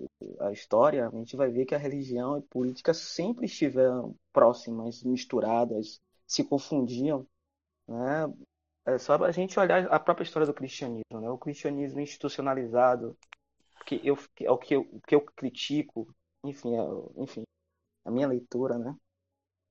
a 0.41 0.53
história, 0.53 1.07
a 1.07 1.11
gente 1.11 1.37
vai 1.37 1.51
ver 1.51 1.65
que 1.65 1.75
a 1.75 1.79
religião 1.79 2.39
e 2.39 2.43
política 2.43 2.93
sempre 2.93 3.47
estiveram 3.47 4.15
próximas, 4.33 5.03
misturadas, 5.03 6.01
se 6.27 6.43
confundiam, 6.45 7.27
né? 7.87 8.33
É 8.89 8.99
só 8.99 9.15
a 9.23 9.31
gente 9.31 9.59
olhar 9.61 9.87
a 9.87 10.01
própria 10.01 10.25
história 10.25 10.47
do 10.47 10.55
cristianismo, 10.55 11.21
né? 11.21 11.29
O 11.29 11.39
cristianismo 11.39 12.01
institucionalizado, 12.01 13.17
que 13.85 14.01
eu, 14.03 14.19
é 14.41 14.51
o 14.51 14.59
que 14.59 14.75
eu, 14.75 14.85
que 15.07 15.15
eu 15.15 15.21
critico, 15.21 16.09
enfim, 16.45 16.75
é, 16.75 17.23
enfim, 17.23 17.43
a 18.05 18.11
minha 18.11 18.27
leitura, 18.27 18.79
né? 18.79 18.97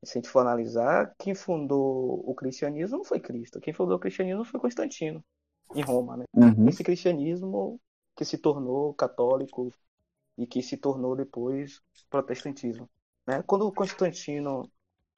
se 0.03 0.17
a 0.17 0.21
gente 0.21 0.29
for 0.29 0.39
analisar, 0.39 1.13
quem 1.17 1.33
fundou 1.33 2.23
o 2.29 2.35
cristianismo 2.35 2.97
não 2.97 3.03
foi 3.03 3.19
Cristo. 3.19 3.59
Quem 3.59 3.73
fundou 3.73 3.97
o 3.97 3.99
cristianismo 3.99 4.45
foi 4.45 4.59
Constantino, 4.59 5.23
em 5.73 5.81
Roma. 5.81 6.17
Né? 6.17 6.25
Uhum. 6.33 6.69
Esse 6.69 6.83
cristianismo 6.83 7.79
que 8.15 8.23
se 8.23 8.37
tornou 8.37 8.93
católico 8.93 9.73
e 10.37 10.45
que 10.45 10.61
se 10.61 10.77
tornou 10.77 11.15
depois 11.15 11.81
protestantismo. 12.09 12.89
Né? 13.25 13.43
Quando 13.43 13.71
Constantino 13.71 14.69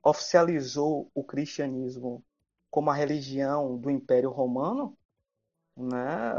oficializou 0.02 1.12
o 1.14 1.24
cristianismo 1.24 2.24
como 2.70 2.90
a 2.90 2.94
religião 2.94 3.78
do 3.78 3.90
Império 3.90 4.30
Romano, 4.30 4.96
né, 5.76 6.34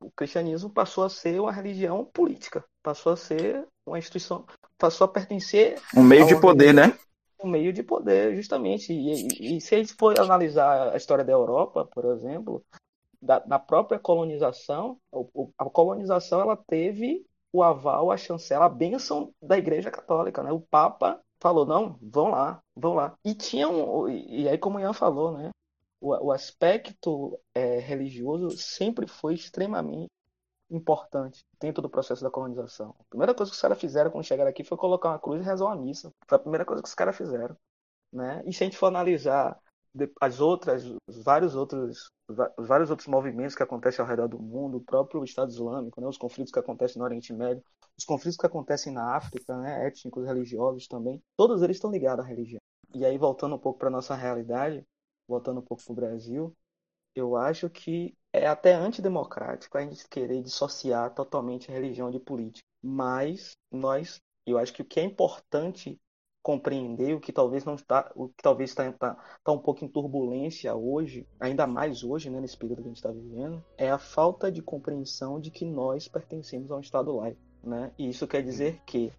o 0.00 0.10
cristianismo 0.10 0.70
passou 0.70 1.04
a 1.04 1.08
ser 1.08 1.40
uma 1.40 1.52
religião 1.52 2.04
política, 2.04 2.64
passou 2.82 3.12
a 3.12 3.16
ser 3.16 3.66
uma 3.86 3.98
instituição, 3.98 4.44
passou 4.78 5.04
a 5.06 5.08
pertencer 5.08 5.80
um 5.96 6.02
meio 6.02 6.26
de 6.26 6.38
poder, 6.40 6.72
né? 6.74 6.98
um 7.42 7.48
meio 7.48 7.72
de 7.72 7.82
poder, 7.82 8.34
justamente. 8.34 8.92
E, 8.92 9.28
e, 9.28 9.56
e, 9.56 9.60
se 9.60 9.74
a 9.74 9.78
gente 9.78 9.94
for 9.94 10.18
analisar 10.18 10.92
a 10.92 10.96
história 10.96 11.24
da 11.24 11.32
Europa, 11.32 11.84
por 11.84 12.06
exemplo, 12.06 12.64
da, 13.20 13.38
da 13.38 13.58
própria 13.58 13.98
colonização, 13.98 14.98
a 15.58 15.64
colonização 15.66 16.40
ela 16.40 16.56
teve 16.56 17.24
o 17.52 17.62
aval, 17.62 18.10
a 18.10 18.16
chancela, 18.16 18.64
a 18.64 18.68
bênção 18.68 19.32
da 19.40 19.56
Igreja 19.56 19.90
Católica, 19.90 20.42
né? 20.42 20.50
O 20.50 20.60
Papa 20.60 21.20
falou, 21.44 21.66
não, 21.66 21.98
vão 22.00 22.30
lá, 22.30 22.62
vão 22.74 22.94
lá. 22.94 23.14
E 23.22 23.34
tinha 23.34 23.68
um, 23.68 24.08
e 24.08 24.48
aí 24.48 24.56
como 24.56 24.78
o 24.78 24.80
Ian 24.80 24.94
falou, 24.94 25.36
né? 25.36 25.50
O, 26.00 26.28
o 26.28 26.32
aspecto 26.32 27.38
é, 27.54 27.78
religioso 27.80 28.56
sempre 28.56 29.06
foi 29.06 29.34
extremamente 29.34 30.08
importante 30.70 31.44
dentro 31.60 31.82
do 31.82 31.90
processo 31.90 32.24
da 32.24 32.30
colonização. 32.30 32.94
A 32.98 33.04
primeira 33.10 33.34
coisa 33.34 33.52
que 33.52 33.56
os 33.56 33.60
caras 33.60 33.78
fizeram 33.78 34.10
quando 34.10 34.24
chegaram 34.24 34.48
aqui 34.48 34.64
foi 34.64 34.78
colocar 34.78 35.10
uma 35.10 35.18
cruz 35.18 35.42
e 35.42 35.44
rezar 35.44 35.66
uma 35.66 35.76
missa. 35.76 36.10
Foi 36.26 36.36
a 36.36 36.40
primeira 36.40 36.64
coisa 36.64 36.82
que 36.82 36.88
os 36.88 36.94
caras 36.94 37.14
fizeram. 37.14 37.54
Né? 38.10 38.42
E 38.46 38.52
se 38.52 38.64
a 38.64 38.66
gente 38.66 38.78
for 38.78 38.86
analisar 38.86 39.58
as 40.20 40.40
outras, 40.40 40.82
os 41.06 41.22
vários 41.22 41.54
outros, 41.54 42.10
os 42.56 42.66
vários 42.66 42.90
outros 42.90 43.06
movimentos 43.06 43.54
que 43.54 43.62
acontecem 43.62 44.02
ao 44.02 44.08
redor 44.08 44.28
do 44.28 44.40
mundo, 44.40 44.78
o 44.78 44.84
próprio 44.84 45.22
Estado 45.22 45.50
Islâmico, 45.50 46.00
né? 46.00 46.06
os 46.06 46.16
conflitos 46.16 46.52
que 46.52 46.58
acontecem 46.58 46.98
no 46.98 47.04
Oriente 47.04 47.34
Médio, 47.34 47.62
os 47.98 48.04
conflitos 48.04 48.36
que 48.36 48.46
acontecem 48.46 48.92
na 48.92 49.16
África, 49.16 49.56
né? 49.56 49.86
étnicos, 49.86 50.26
religiosos 50.26 50.86
também, 50.86 51.22
todos 51.36 51.62
eles 51.62 51.76
estão 51.76 51.90
ligados 51.90 52.24
à 52.24 52.28
religião. 52.28 52.60
E 52.94 53.04
aí, 53.04 53.18
voltando 53.18 53.56
um 53.56 53.58
pouco 53.58 53.78
para 53.78 53.90
nossa 53.90 54.14
realidade, 54.14 54.84
voltando 55.28 55.60
um 55.60 55.64
pouco 55.64 55.82
para 55.82 55.92
o 55.92 55.96
Brasil, 55.96 56.56
eu 57.14 57.36
acho 57.36 57.70
que 57.70 58.16
é 58.32 58.46
até 58.46 58.74
antidemocrático 58.74 59.78
a 59.78 59.82
gente 59.82 60.08
querer 60.08 60.42
dissociar 60.42 61.14
totalmente 61.14 61.70
religião 61.70 62.10
de 62.10 62.18
política. 62.18 62.66
Mas 62.82 63.56
nós, 63.70 64.20
eu 64.46 64.58
acho 64.58 64.72
que 64.72 64.82
o 64.82 64.84
que 64.84 65.00
é 65.00 65.04
importante 65.04 65.98
compreender, 66.42 67.14
o 67.14 67.20
que 67.20 67.32
talvez 67.32 67.64
não 67.64 67.74
está, 67.74 68.12
o 68.14 68.28
que 68.28 68.42
talvez 68.42 68.70
está, 68.70 68.86
está, 68.86 69.16
está 69.38 69.52
um 69.52 69.58
pouco 69.58 69.82
em 69.82 69.88
turbulência 69.88 70.74
hoje, 70.74 71.26
ainda 71.40 71.66
mais 71.66 72.04
hoje, 72.04 72.28
né, 72.28 72.38
nesse 72.38 72.56
período 72.56 72.82
que 72.82 72.88
a 72.88 72.90
gente 72.90 72.96
está 72.96 73.10
vivendo, 73.10 73.64
é 73.78 73.90
a 73.90 73.98
falta 73.98 74.52
de 74.52 74.60
compreensão 74.60 75.40
de 75.40 75.50
que 75.50 75.64
nós 75.64 76.06
pertencemos 76.06 76.70
a 76.70 76.76
um 76.76 76.80
Estado 76.80 77.16
laico. 77.16 77.40
Né? 77.64 77.90
E 77.98 78.08
isso 78.08 78.26
quer 78.26 78.42
dizer 78.42 78.80
que 78.86 79.12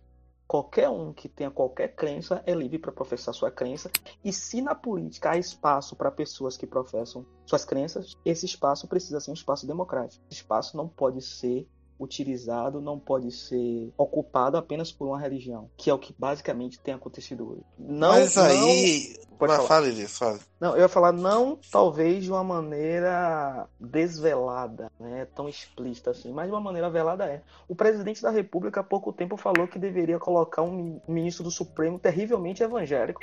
Qualquer 0.47 0.89
um 0.89 1.11
que 1.11 1.27
tenha 1.27 1.49
qualquer 1.49 1.95
crença 1.95 2.43
é 2.45 2.53
livre 2.53 2.77
para 2.77 2.91
professar 2.91 3.33
sua 3.33 3.49
crença. 3.49 3.89
E 4.23 4.31
se 4.31 4.61
na 4.61 4.75
política 4.75 5.31
há 5.31 5.37
espaço 5.37 5.95
para 5.95 6.11
pessoas 6.11 6.55
que 6.55 6.67
professam 6.67 7.25
suas 7.47 7.65
crenças, 7.65 8.15
esse 8.23 8.45
espaço 8.45 8.87
precisa 8.87 9.19
ser 9.19 9.31
um 9.31 9.33
espaço 9.33 9.65
democrático. 9.65 10.23
Esse 10.29 10.41
espaço 10.41 10.77
não 10.77 10.87
pode 10.87 11.19
ser 11.21 11.67
utilizado, 11.99 12.79
não 12.81 12.99
pode 12.99 13.31
ser 13.31 13.91
ocupado 13.97 14.57
apenas 14.57 14.91
por 14.91 15.07
uma 15.07 15.19
religião, 15.19 15.69
que 15.77 15.89
é 15.89 15.93
o 15.93 15.97
que 15.97 16.13
basicamente 16.17 16.79
tem 16.79 16.93
acontecido 16.93 17.49
hoje. 17.49 17.63
Não, 17.79 18.09
Mas 18.09 18.37
aí, 18.37 19.15
Pode 19.37 19.51
Mas 19.51 19.57
falar. 19.57 19.67
fale 19.67 19.91
disso, 19.91 20.19
fale. 20.19 20.39
Não, 20.59 20.73
eu 20.73 20.81
ia 20.81 20.87
falar 20.87 21.11
não 21.11 21.57
talvez 21.71 22.23
de 22.23 22.31
uma 22.31 22.43
maneira 22.43 23.67
desvelada, 23.79 24.89
né, 24.99 25.27
tão 25.35 25.49
explícita 25.49 26.11
assim, 26.11 26.31
mas 26.31 26.47
de 26.47 26.51
uma 26.51 26.61
maneira 26.61 26.89
velada 26.89 27.25
é. 27.25 27.41
O 27.67 27.75
presidente 27.75 28.21
da 28.21 28.31
República 28.31 28.79
há 28.79 28.83
pouco 28.83 29.11
tempo 29.11 29.35
falou 29.35 29.67
que 29.67 29.77
deveria 29.77 30.17
colocar 30.17 30.61
um 30.61 31.01
ministro 31.07 31.43
do 31.43 31.51
Supremo 31.51 31.99
terrivelmente 31.99 32.63
evangélico. 32.63 33.19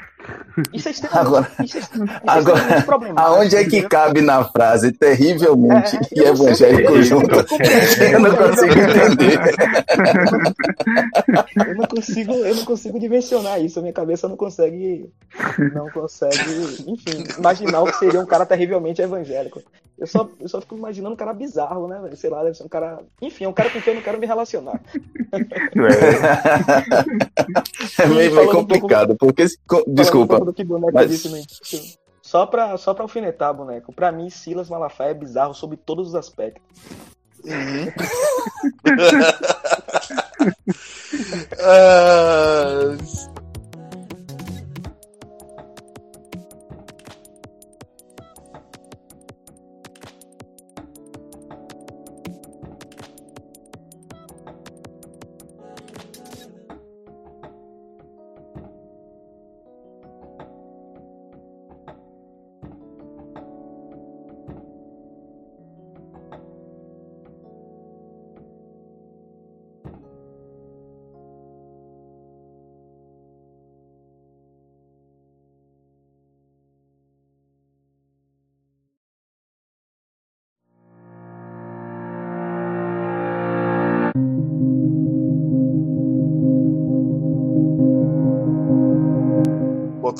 Isso 0.72 0.88
é 0.88 0.90
extremamente, 0.90 1.26
agora, 1.26 1.50
isso 1.64 1.78
é, 1.78 1.80
isso 1.80 2.02
é 2.02 2.20
agora, 2.24 2.82
problemático. 2.82 3.34
Aonde 3.34 3.56
é 3.56 3.64
que 3.64 3.82
cabe 3.88 4.20
na 4.20 4.44
frase 4.44 4.92
terrivelmente 4.92 5.96
é, 5.96 6.00
e 6.12 6.20
evangélico 6.24 6.92
sei, 6.92 7.02
junto? 7.02 7.34
Eu 7.34 8.20
não 8.20 8.36
consigo 8.36 8.72
entender. 8.72 9.40
eu 11.66 11.74
não 11.76 11.86
consigo, 11.86 12.32
eu 12.34 12.54
não 12.54 12.64
consigo 12.64 13.00
dimensionar 13.00 13.60
isso, 13.60 13.78
a 13.78 13.82
minha 13.82 13.94
cabeça 13.94 14.28
não 14.28 14.36
consegue 14.36 14.82
não 15.74 15.88
consegue, 15.90 16.01
enfim, 16.86 17.24
imaginar 17.38 17.82
o 17.82 17.86
que 17.86 17.98
seria 17.98 18.20
um 18.20 18.26
cara 18.26 18.46
terrivelmente 18.46 19.02
evangélico. 19.02 19.62
Eu 19.98 20.06
só, 20.06 20.28
eu 20.40 20.48
só 20.48 20.60
fico 20.60 20.76
imaginando 20.76 21.14
um 21.14 21.16
cara 21.16 21.32
bizarro, 21.32 21.86
né, 21.86 22.00
Sei 22.16 22.28
lá, 22.28 22.42
deve 22.42 22.56
ser 22.56 22.64
um 22.64 22.68
cara. 22.68 22.98
Enfim, 23.20 23.44
é 23.44 23.48
um 23.48 23.52
cara 23.52 23.70
com 23.70 23.80
quem 23.80 23.92
eu 23.92 23.96
não 23.96 24.02
quero 24.02 24.18
me 24.18 24.26
relacionar. 24.26 24.80
É, 27.98 28.02
é 28.02 28.06
meio, 28.06 28.34
meio 28.34 28.50
complicado, 28.50 29.12
um 29.12 29.16
pouco, 29.16 29.34
porque. 29.34 29.46
Desculpa. 29.86 30.42
Um 30.42 30.90
mas... 30.92 31.08
disse 31.08 31.98
Só 32.20 32.46
pra, 32.46 32.76
só 32.76 32.94
pra 32.94 33.04
alfinetar, 33.04 33.54
boneco. 33.54 33.92
Pra 33.92 34.10
mim, 34.10 34.28
Silas 34.28 34.68
Malafaia 34.68 35.10
é 35.10 35.14
bizarro 35.14 35.54
sobre 35.54 35.76
todos 35.76 36.08
os 36.08 36.14
aspectos. 36.14 36.62
Uhum. 37.44 37.88
uh... 41.58 43.22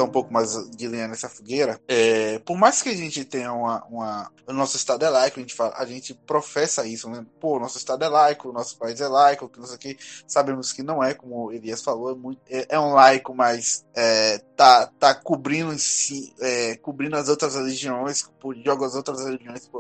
botar 0.03 0.05
um 0.05 0.11
pouco 0.11 0.33
mais 0.33 0.71
de 0.71 0.89
lenha 0.89 1.09
nessa 1.09 1.29
fogueira, 1.29 1.81
é, 1.89 2.39
por 2.41 2.57
mais 2.57 2.83
que 2.83 2.89
a 2.89 2.97
gente 2.97 3.25
tenha 3.25 3.53
uma, 3.53 3.85
uma, 3.85 4.33
O 4.47 4.53
nosso 4.53 4.77
Estado 4.77 5.05
é 5.05 5.09
laico, 5.09 5.39
a 5.39 5.43
gente, 5.43 5.55
fala, 5.55 5.75
a 5.77 5.85
gente 5.85 6.15
professa 6.15 6.87
isso, 6.87 7.09
né? 7.09 7.25
Pô, 7.41 7.59
nosso 7.59 7.79
Estado 7.79 8.05
é 8.05 8.09
laico, 8.09 8.53
nosso 8.53 8.77
país 8.77 9.01
é 9.01 9.09
laico, 9.09 9.49
que 9.49 9.61
o 9.61 9.79
que. 9.79 9.97
Sabemos 10.27 10.73
que 10.73 10.83
não 10.83 11.03
é, 11.03 11.15
como 11.15 11.47
o 11.47 11.53
Elias 11.53 11.83
falou, 11.83 12.11
é, 12.11 12.15
muito, 12.15 12.41
é, 12.49 12.67
é 12.69 12.81
um 12.81 12.93
laico, 12.93 13.35
mas 13.35 13.85
é, 13.95 14.39
tá, 14.57 14.87
tá 14.99 15.15
cobrindo, 15.15 15.77
si, 15.79 16.35
é, 16.41 16.77
cobrindo 16.77 17.17
as 17.17 17.29
outras 17.29 17.55
religiões, 17.55 18.25
joga 18.65 18.87
as 18.87 18.95
outras 18.95 19.25
religiões 19.25 19.71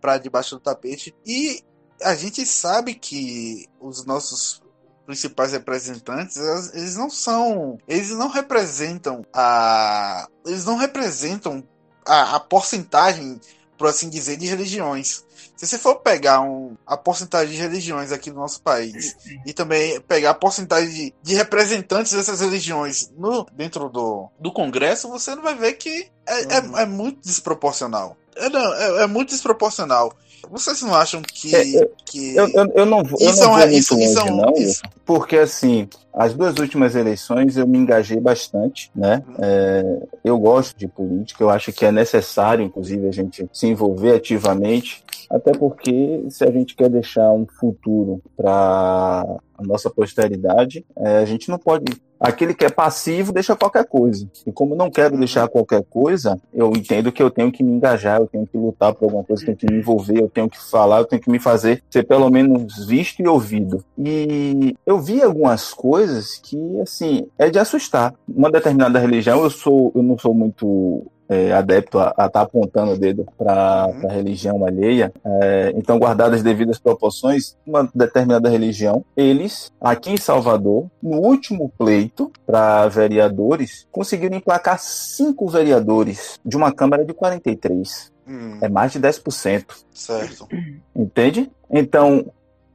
para 0.00 0.18
debaixo 0.18 0.56
do 0.56 0.60
tapete. 0.60 1.14
E 1.24 1.62
a 2.02 2.14
gente 2.14 2.46
sabe 2.46 2.94
que 2.94 3.68
os 3.80 4.04
nossos 4.04 4.62
principais 5.10 5.50
representantes, 5.50 6.36
eles 6.72 6.94
não 6.94 7.10
são, 7.10 7.78
eles 7.88 8.10
não 8.10 8.28
representam 8.28 9.26
a, 9.34 10.28
eles 10.46 10.64
não 10.64 10.76
representam 10.76 11.64
a, 12.06 12.36
a 12.36 12.40
porcentagem, 12.40 13.40
por 13.76 13.88
assim 13.88 14.08
dizer, 14.08 14.36
de 14.36 14.46
religiões. 14.46 15.24
Se 15.56 15.66
você 15.66 15.78
for 15.78 15.96
pegar 15.96 16.42
um, 16.42 16.76
a 16.86 16.96
porcentagem 16.96 17.56
de 17.56 17.60
religiões 17.60 18.12
aqui 18.12 18.30
no 18.30 18.36
nosso 18.36 18.62
país 18.62 19.16
e 19.44 19.52
também 19.52 20.00
pegar 20.02 20.30
a 20.30 20.34
porcentagem 20.34 20.88
de, 20.90 21.14
de 21.20 21.34
representantes 21.34 22.12
dessas 22.12 22.40
religiões 22.40 23.10
no, 23.16 23.44
dentro 23.52 23.88
do, 23.88 24.30
do 24.38 24.52
Congresso, 24.52 25.08
você 25.08 25.34
não 25.34 25.42
vai 25.42 25.56
ver 25.56 25.72
que 25.72 26.08
é, 26.24 26.42
é 26.54 26.60
uhum. 26.60 26.78
é, 26.78 26.82
é 26.82 26.86
muito 26.86 27.20
desproporcional. 27.22 28.16
É, 28.36 28.48
não, 28.48 28.74
é, 28.74 29.02
é 29.02 29.06
muito 29.08 29.30
desproporcional. 29.30 30.14
Vocês 30.48 30.82
não 30.82 30.94
acham 30.94 31.22
que. 31.22 31.54
É, 31.54 31.88
que... 32.04 32.36
Eu, 32.36 32.48
eu, 32.48 32.72
eu, 32.74 32.86
não, 32.86 32.98
eu 32.98 33.30
isso 33.30 33.40
não 33.40 33.50
vou 33.50 33.58
é, 33.58 33.72
isso, 33.72 33.94
longe, 33.94 34.06
isso, 34.06 34.24
não, 34.26 34.54
isso. 34.56 34.82
porque 35.04 35.36
assim, 35.36 35.88
as 36.12 36.34
duas 36.34 36.58
últimas 36.58 36.94
eleições 36.94 37.56
eu 37.56 37.66
me 37.66 37.78
engajei 37.78 38.20
bastante, 38.20 38.90
né? 38.94 39.22
Uhum. 39.26 39.34
É, 39.40 40.02
eu 40.24 40.38
gosto 40.38 40.76
de 40.76 40.88
política, 40.88 41.42
eu 41.42 41.50
acho 41.50 41.72
que 41.72 41.84
é 41.84 41.92
necessário, 41.92 42.64
inclusive, 42.64 43.06
a 43.08 43.12
gente 43.12 43.48
se 43.52 43.66
envolver 43.66 44.14
ativamente, 44.14 45.04
até 45.30 45.52
porque 45.52 46.24
se 46.28 46.44
a 46.44 46.50
gente 46.50 46.74
quer 46.74 46.88
deixar 46.88 47.30
um 47.32 47.46
futuro 47.46 48.20
para 48.36 49.24
a 49.56 49.62
nossa 49.62 49.88
posteridade, 49.88 50.84
é, 50.96 51.18
a 51.18 51.24
gente 51.24 51.48
não 51.48 51.58
pode 51.58 51.84
Aquele 52.20 52.52
que 52.52 52.66
é 52.66 52.68
passivo 52.68 53.32
deixa 53.32 53.56
qualquer 53.56 53.86
coisa. 53.86 54.30
E 54.46 54.52
como 54.52 54.76
não 54.76 54.90
quero 54.90 55.16
deixar 55.16 55.48
qualquer 55.48 55.82
coisa, 55.82 56.38
eu 56.52 56.70
entendo 56.76 57.10
que 57.10 57.22
eu 57.22 57.30
tenho 57.30 57.50
que 57.50 57.62
me 57.62 57.72
engajar, 57.72 58.20
eu 58.20 58.26
tenho 58.26 58.46
que 58.46 58.58
lutar 58.58 58.92
por 58.94 59.06
alguma 59.06 59.24
coisa, 59.24 59.42
eu 59.42 59.46
tenho 59.46 59.56
que 59.56 59.72
me 59.72 59.78
envolver, 59.78 60.20
eu 60.20 60.28
tenho 60.28 60.50
que 60.50 60.62
falar, 60.70 60.98
eu 60.98 61.06
tenho 61.06 61.22
que 61.22 61.30
me 61.30 61.38
fazer 61.38 61.82
ser 61.88 62.02
pelo 62.02 62.28
menos 62.28 62.86
visto 62.86 63.22
e 63.22 63.26
ouvido. 63.26 63.82
E 63.96 64.76
eu 64.84 64.98
vi 64.98 65.22
algumas 65.22 65.72
coisas 65.72 65.99
que, 66.42 66.80
assim, 66.80 67.26
é 67.38 67.50
de 67.50 67.58
assustar. 67.58 68.14
Uma 68.28 68.50
determinada 68.50 68.98
religião, 68.98 69.42
eu 69.42 69.50
sou, 69.50 69.92
eu 69.94 70.02
não 70.02 70.18
sou 70.18 70.34
muito 70.34 71.06
é, 71.30 71.52
adepto 71.52 72.00
a 72.00 72.08
estar 72.08 72.28
tá 72.28 72.40
apontando 72.40 72.92
o 72.92 72.98
dedo 72.98 73.24
para 73.38 73.86
uhum. 73.86 74.10
a 74.10 74.12
religião 74.12 74.64
alheia. 74.66 75.12
É, 75.24 75.72
então, 75.76 75.96
guardadas 75.96 76.38
as 76.38 76.42
devidas 76.42 76.80
proporções, 76.80 77.56
uma 77.64 77.88
determinada 77.94 78.48
religião, 78.48 79.04
eles, 79.16 79.70
aqui 79.80 80.10
em 80.10 80.16
Salvador, 80.16 80.90
no 81.00 81.18
último 81.18 81.72
pleito 81.78 82.32
para 82.44 82.88
vereadores, 82.88 83.86
conseguiram 83.92 84.36
emplacar 84.36 84.80
cinco 84.80 85.46
vereadores 85.46 86.40
de 86.44 86.56
uma 86.56 86.72
Câmara 86.72 87.04
de 87.04 87.14
43. 87.14 88.10
Hum. 88.26 88.58
É 88.60 88.68
mais 88.68 88.90
de 88.90 88.98
10%. 88.98 89.64
Certo. 89.92 90.48
Entende? 90.96 91.50
Então, 91.70 92.26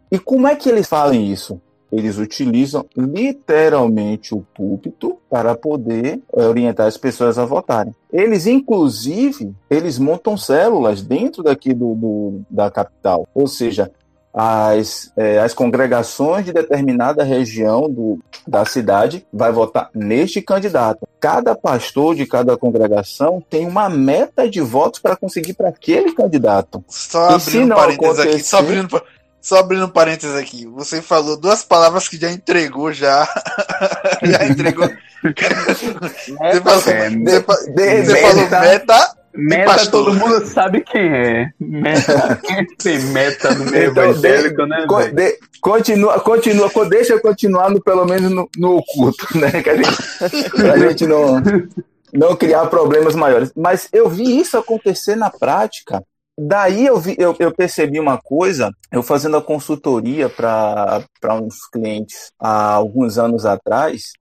e 0.09 0.17
como 0.17 0.47
é 0.47 0.55
que 0.55 0.69
eles 0.69 0.88
falam 0.88 1.13
isso? 1.13 1.59
Eles 1.92 2.18
utilizam 2.18 2.86
literalmente 2.96 4.34
o 4.34 4.46
púlpito 4.54 5.18
para 5.30 5.56
poder 5.56 6.20
eh, 6.36 6.48
orientar 6.48 6.88
as 6.88 6.98
pessoas 6.98 7.38
a 7.38 7.46
votarem. 7.46 7.94
Eles, 8.12 8.48
inclusive, 8.48 9.54
eles 9.70 10.00
montam 10.00 10.38
células 10.38 11.02
dentro 11.02 11.44
daqui 11.44 11.74
do, 11.74 11.96
do 11.96 12.42
da 12.50 12.72
capital. 12.72 13.28
Ou 13.34 13.48
seja, 13.48 13.92
as, 14.38 15.14
é, 15.16 15.40
as 15.40 15.54
congregações 15.54 16.44
de 16.44 16.52
determinada 16.52 17.24
região 17.24 17.90
do, 17.90 18.20
da 18.46 18.66
cidade 18.66 19.26
vai 19.32 19.50
votar 19.50 19.90
neste 19.96 20.42
candidato. 20.42 21.08
Cada 21.22 21.56
pastor 21.56 22.16
de 22.16 22.26
cada 22.26 22.58
congregação 22.58 23.42
tem 23.50 23.66
uma 23.66 23.90
meta 23.90 24.50
de 24.50 24.60
votos 24.60 25.00
para 25.00 25.16
conseguir 25.16 25.54
para 25.54 25.70
aquele 25.70 26.12
candidato. 26.12 26.84
Só 26.90 27.30
abrindo 27.30 27.74
parênteses 27.74 28.20
aqui, 28.20 28.44
só 28.44 28.58
abrindo, 28.58 29.02
só 29.46 29.60
abrindo 29.60 29.88
parênteses 29.88 30.36
aqui, 30.36 30.66
você 30.66 31.04
falou 31.04 31.38
duas 31.38 31.64
palavras 31.64 32.08
que 32.08 32.18
já 32.18 32.32
entregou 32.32 32.91
já. 32.91 33.30
já 34.24 34.43
entregou. 34.43 34.89
você 35.22 35.93
falou, 35.93 36.41
é, 36.41 36.60
você, 36.60 37.10
de, 37.12 38.06
você 38.06 38.22
falou 38.22 38.50
meta. 38.50 39.16
Meta 39.36 39.91
todo 39.91 40.16
mundo 40.16 40.43
sabe 40.48 40.82
quem 40.82 41.14
é. 41.14 41.50
Meta, 41.60 42.41
quem 42.43 42.66
tem 42.76 43.00
meta 43.12 43.54
no 43.54 43.66
meio 43.66 43.91
então, 43.91 44.04
evangélico, 44.06 44.66
né? 44.66 44.86
Co 44.88 45.08
de, 45.10 45.38
continua, 45.62 46.20
continua, 46.22 46.72
deixa 46.89 47.14
eu 47.14 47.22
continuar 47.22 47.70
no, 47.70 47.80
pelo 47.84 48.04
menos 48.04 48.32
no, 48.32 48.50
no 48.58 48.78
oculto, 48.78 49.28
né? 49.38 49.62
Que 49.62 49.70
a 49.70 49.76
gente, 49.76 50.72
a 50.72 50.78
gente 50.80 51.06
não, 51.06 51.39
não 52.12 52.36
criar 52.36 52.66
problemas 52.66 53.14
maiores. 53.14 53.52
Mas 53.56 53.88
eu 53.93 54.10
vi 54.10 54.39
isso 54.39 54.58
acontecer 54.58 55.16
na 55.16 55.30
prática 55.30 56.02
Daí 56.38 56.86
eu, 56.86 57.00
vi, 57.00 57.16
eu, 57.18 57.34
eu, 57.40 57.54
percebi 57.54 57.98
uma 58.00 58.18
coisa, 58.18 58.70
eu 58.92 59.02
fazendo 59.02 59.38
a 59.38 59.42
consultoria 59.42 60.30
para 60.30 61.06
uns 61.42 61.66
clientes 61.72 62.34
há 62.38 62.74
alguns 62.74 63.18
anos 63.18 63.46
atrás, 63.46 64.12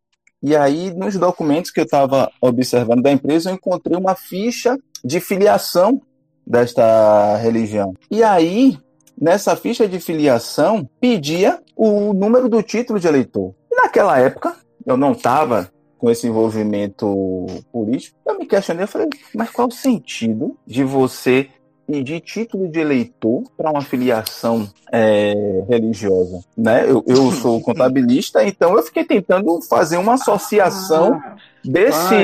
e 0.41 0.55
aí 0.55 0.95
nos 0.95 1.17
documentos 1.17 1.73
que 1.73 1.81
eu 1.81 1.85
estava 1.85 2.31
observando 2.41 3.03
da 3.03 3.11
empresa, 3.11 3.51
eu 3.51 3.55
encontrei 3.55 3.97
uma 3.97 4.15
ficha 4.15 4.79
de 5.05 5.19
filiação 5.19 6.01
desta 6.47 7.37
religião. 7.37 7.95
E 8.09 8.23
aí, 8.23 8.79
nessa 9.21 9.57
ficha 9.57 9.89
de 9.89 9.99
filiação, 9.99 10.89
pedia 11.01 11.61
o 11.75 12.12
número 12.12 12.49
do 12.49 12.62
título 12.62 13.01
de 13.01 13.09
eleitor. 13.09 13.55
E 13.73 13.75
naquela 13.75 14.19
época, 14.21 14.55
eu 14.87 14.97
não 14.97 15.12
estava 15.12 15.69
com 15.99 16.11
esse 16.11 16.27
envolvimento 16.27 17.47
político, 17.73 18.19
eu 18.27 18.39
me 18.39 18.45
questionei, 18.47 18.85
eu 18.85 18.89
falei, 18.89 19.09
mas 19.35 19.49
qual 19.49 19.69
o 19.69 19.73
sentido 19.73 20.55
de 20.67 20.85
você 20.85 21.49
pedir 21.87 22.20
título 22.20 22.68
de 22.68 22.80
eleitor 22.80 23.45
para 23.57 23.70
uma 23.70 23.82
filiação 23.82 24.68
é, 24.93 25.64
religiosa. 25.68 26.45
Né? 26.57 26.85
Eu, 26.89 27.05
eu 27.07 27.30
sou 27.32 27.61
contabilista, 27.61 28.45
então 28.45 28.76
eu 28.76 28.82
fiquei 28.82 29.05
tentando 29.05 29.61
fazer 29.62 29.97
uma 29.97 30.14
associação 30.14 31.14
ah, 31.14 31.37
desse. 31.64 32.14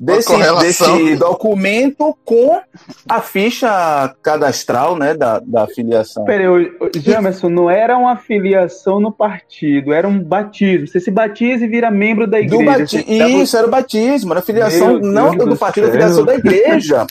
Desse, 0.00 0.34
desse 0.60 1.16
documento 1.16 2.16
com 2.24 2.58
a 3.06 3.20
ficha 3.20 4.14
cadastral 4.22 4.96
né, 4.96 5.12
da, 5.12 5.38
da 5.40 5.66
filiação. 5.66 6.24
Peraí, 6.24 6.72
Jamerson, 6.96 7.50
não 7.50 7.70
era 7.70 7.98
uma 7.98 8.16
filiação 8.16 8.98
no 8.98 9.12
partido, 9.12 9.92
era 9.92 10.08
um 10.08 10.18
batismo. 10.18 10.86
Você 10.86 11.00
se 11.00 11.10
batiza 11.10 11.66
e 11.66 11.68
vira 11.68 11.90
membro 11.90 12.26
da 12.26 12.40
igreja. 12.40 12.64
Bati... 12.64 13.04
Isso, 13.06 13.56
era 13.56 13.66
o 13.66 13.70
batismo, 13.70 14.32
era 14.32 14.40
filiação 14.40 14.98
Meu 14.98 15.12
não 15.12 15.36
Deus 15.36 15.50
do 15.50 15.56
partido, 15.58 15.88
a 15.88 15.90
filiação 15.90 16.24
da 16.24 16.34
igreja. 16.34 17.06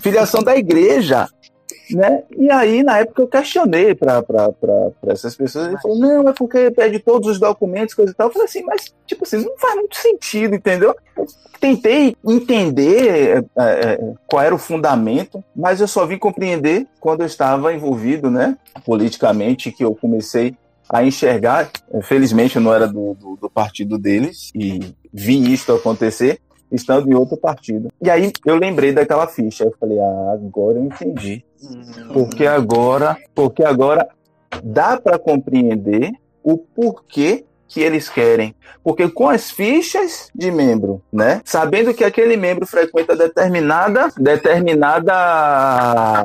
filiação 0.00 0.42
da 0.42 0.56
igreja. 0.56 1.28
Né? 1.90 2.22
E 2.36 2.50
aí, 2.50 2.82
na 2.82 2.98
época, 2.98 3.22
eu 3.22 3.28
questionei 3.28 3.94
para 3.94 4.22
essas 5.06 5.34
pessoas. 5.34 5.68
Ele 5.68 5.78
falou: 5.78 5.98
não, 5.98 6.28
é 6.28 6.32
porque 6.32 6.70
pede 6.70 6.98
todos 6.98 7.28
os 7.28 7.40
documentos, 7.40 7.94
coisa 7.94 8.12
e 8.12 8.14
tal. 8.14 8.28
Eu 8.28 8.32
falei 8.32 8.46
assim, 8.46 8.62
mas, 8.62 8.94
tipo 9.06 9.24
assim, 9.24 9.44
não 9.44 9.56
faz 9.56 9.74
muito 9.76 9.96
sentido, 9.96 10.54
entendeu? 10.54 10.94
Eu 11.16 11.26
tentei 11.60 12.16
entender 12.24 13.44
é, 13.56 13.62
é, 13.62 14.14
qual 14.26 14.42
era 14.42 14.54
o 14.54 14.58
fundamento, 14.58 15.42
mas 15.54 15.80
eu 15.80 15.88
só 15.88 16.06
vim 16.06 16.18
compreender 16.18 16.86
quando 17.00 17.20
eu 17.20 17.26
estava 17.26 17.72
envolvido, 17.72 18.30
né, 18.30 18.56
politicamente, 18.84 19.72
que 19.72 19.84
eu 19.84 19.94
comecei 19.94 20.54
a 20.88 21.02
enxergar. 21.02 21.70
Felizmente, 22.02 22.56
eu 22.56 22.62
não 22.62 22.72
era 22.72 22.86
do, 22.86 23.14
do, 23.14 23.36
do 23.36 23.50
partido 23.50 23.98
deles 23.98 24.50
e 24.54 24.94
vi 25.12 25.52
isso 25.52 25.72
acontecer 25.72 26.40
estando 26.70 27.10
em 27.10 27.14
outro 27.14 27.36
partido. 27.36 27.90
E 28.00 28.10
aí 28.10 28.32
eu 28.44 28.56
lembrei 28.56 28.92
daquela 28.92 29.26
ficha. 29.26 29.64
Eu 29.64 29.74
falei, 29.78 29.98
ah, 29.98 30.32
agora 30.32 30.78
eu 30.78 30.84
entendi. 30.84 31.44
Porque 32.12 32.46
agora, 32.46 33.16
porque 33.34 33.64
agora 33.64 34.08
dá 34.62 35.00
para 35.00 35.18
compreender 35.18 36.12
o 36.42 36.56
porquê 36.56 37.44
que 37.66 37.80
eles 37.80 38.08
querem. 38.08 38.54
Porque 38.82 39.08
com 39.08 39.28
as 39.28 39.50
fichas 39.50 40.30
de 40.34 40.50
membro, 40.50 41.02
né? 41.12 41.42
Sabendo 41.44 41.92
que 41.92 42.02
aquele 42.02 42.36
membro 42.36 42.66
frequenta 42.66 43.14
determinada 43.14 44.08
determinada 44.16 46.24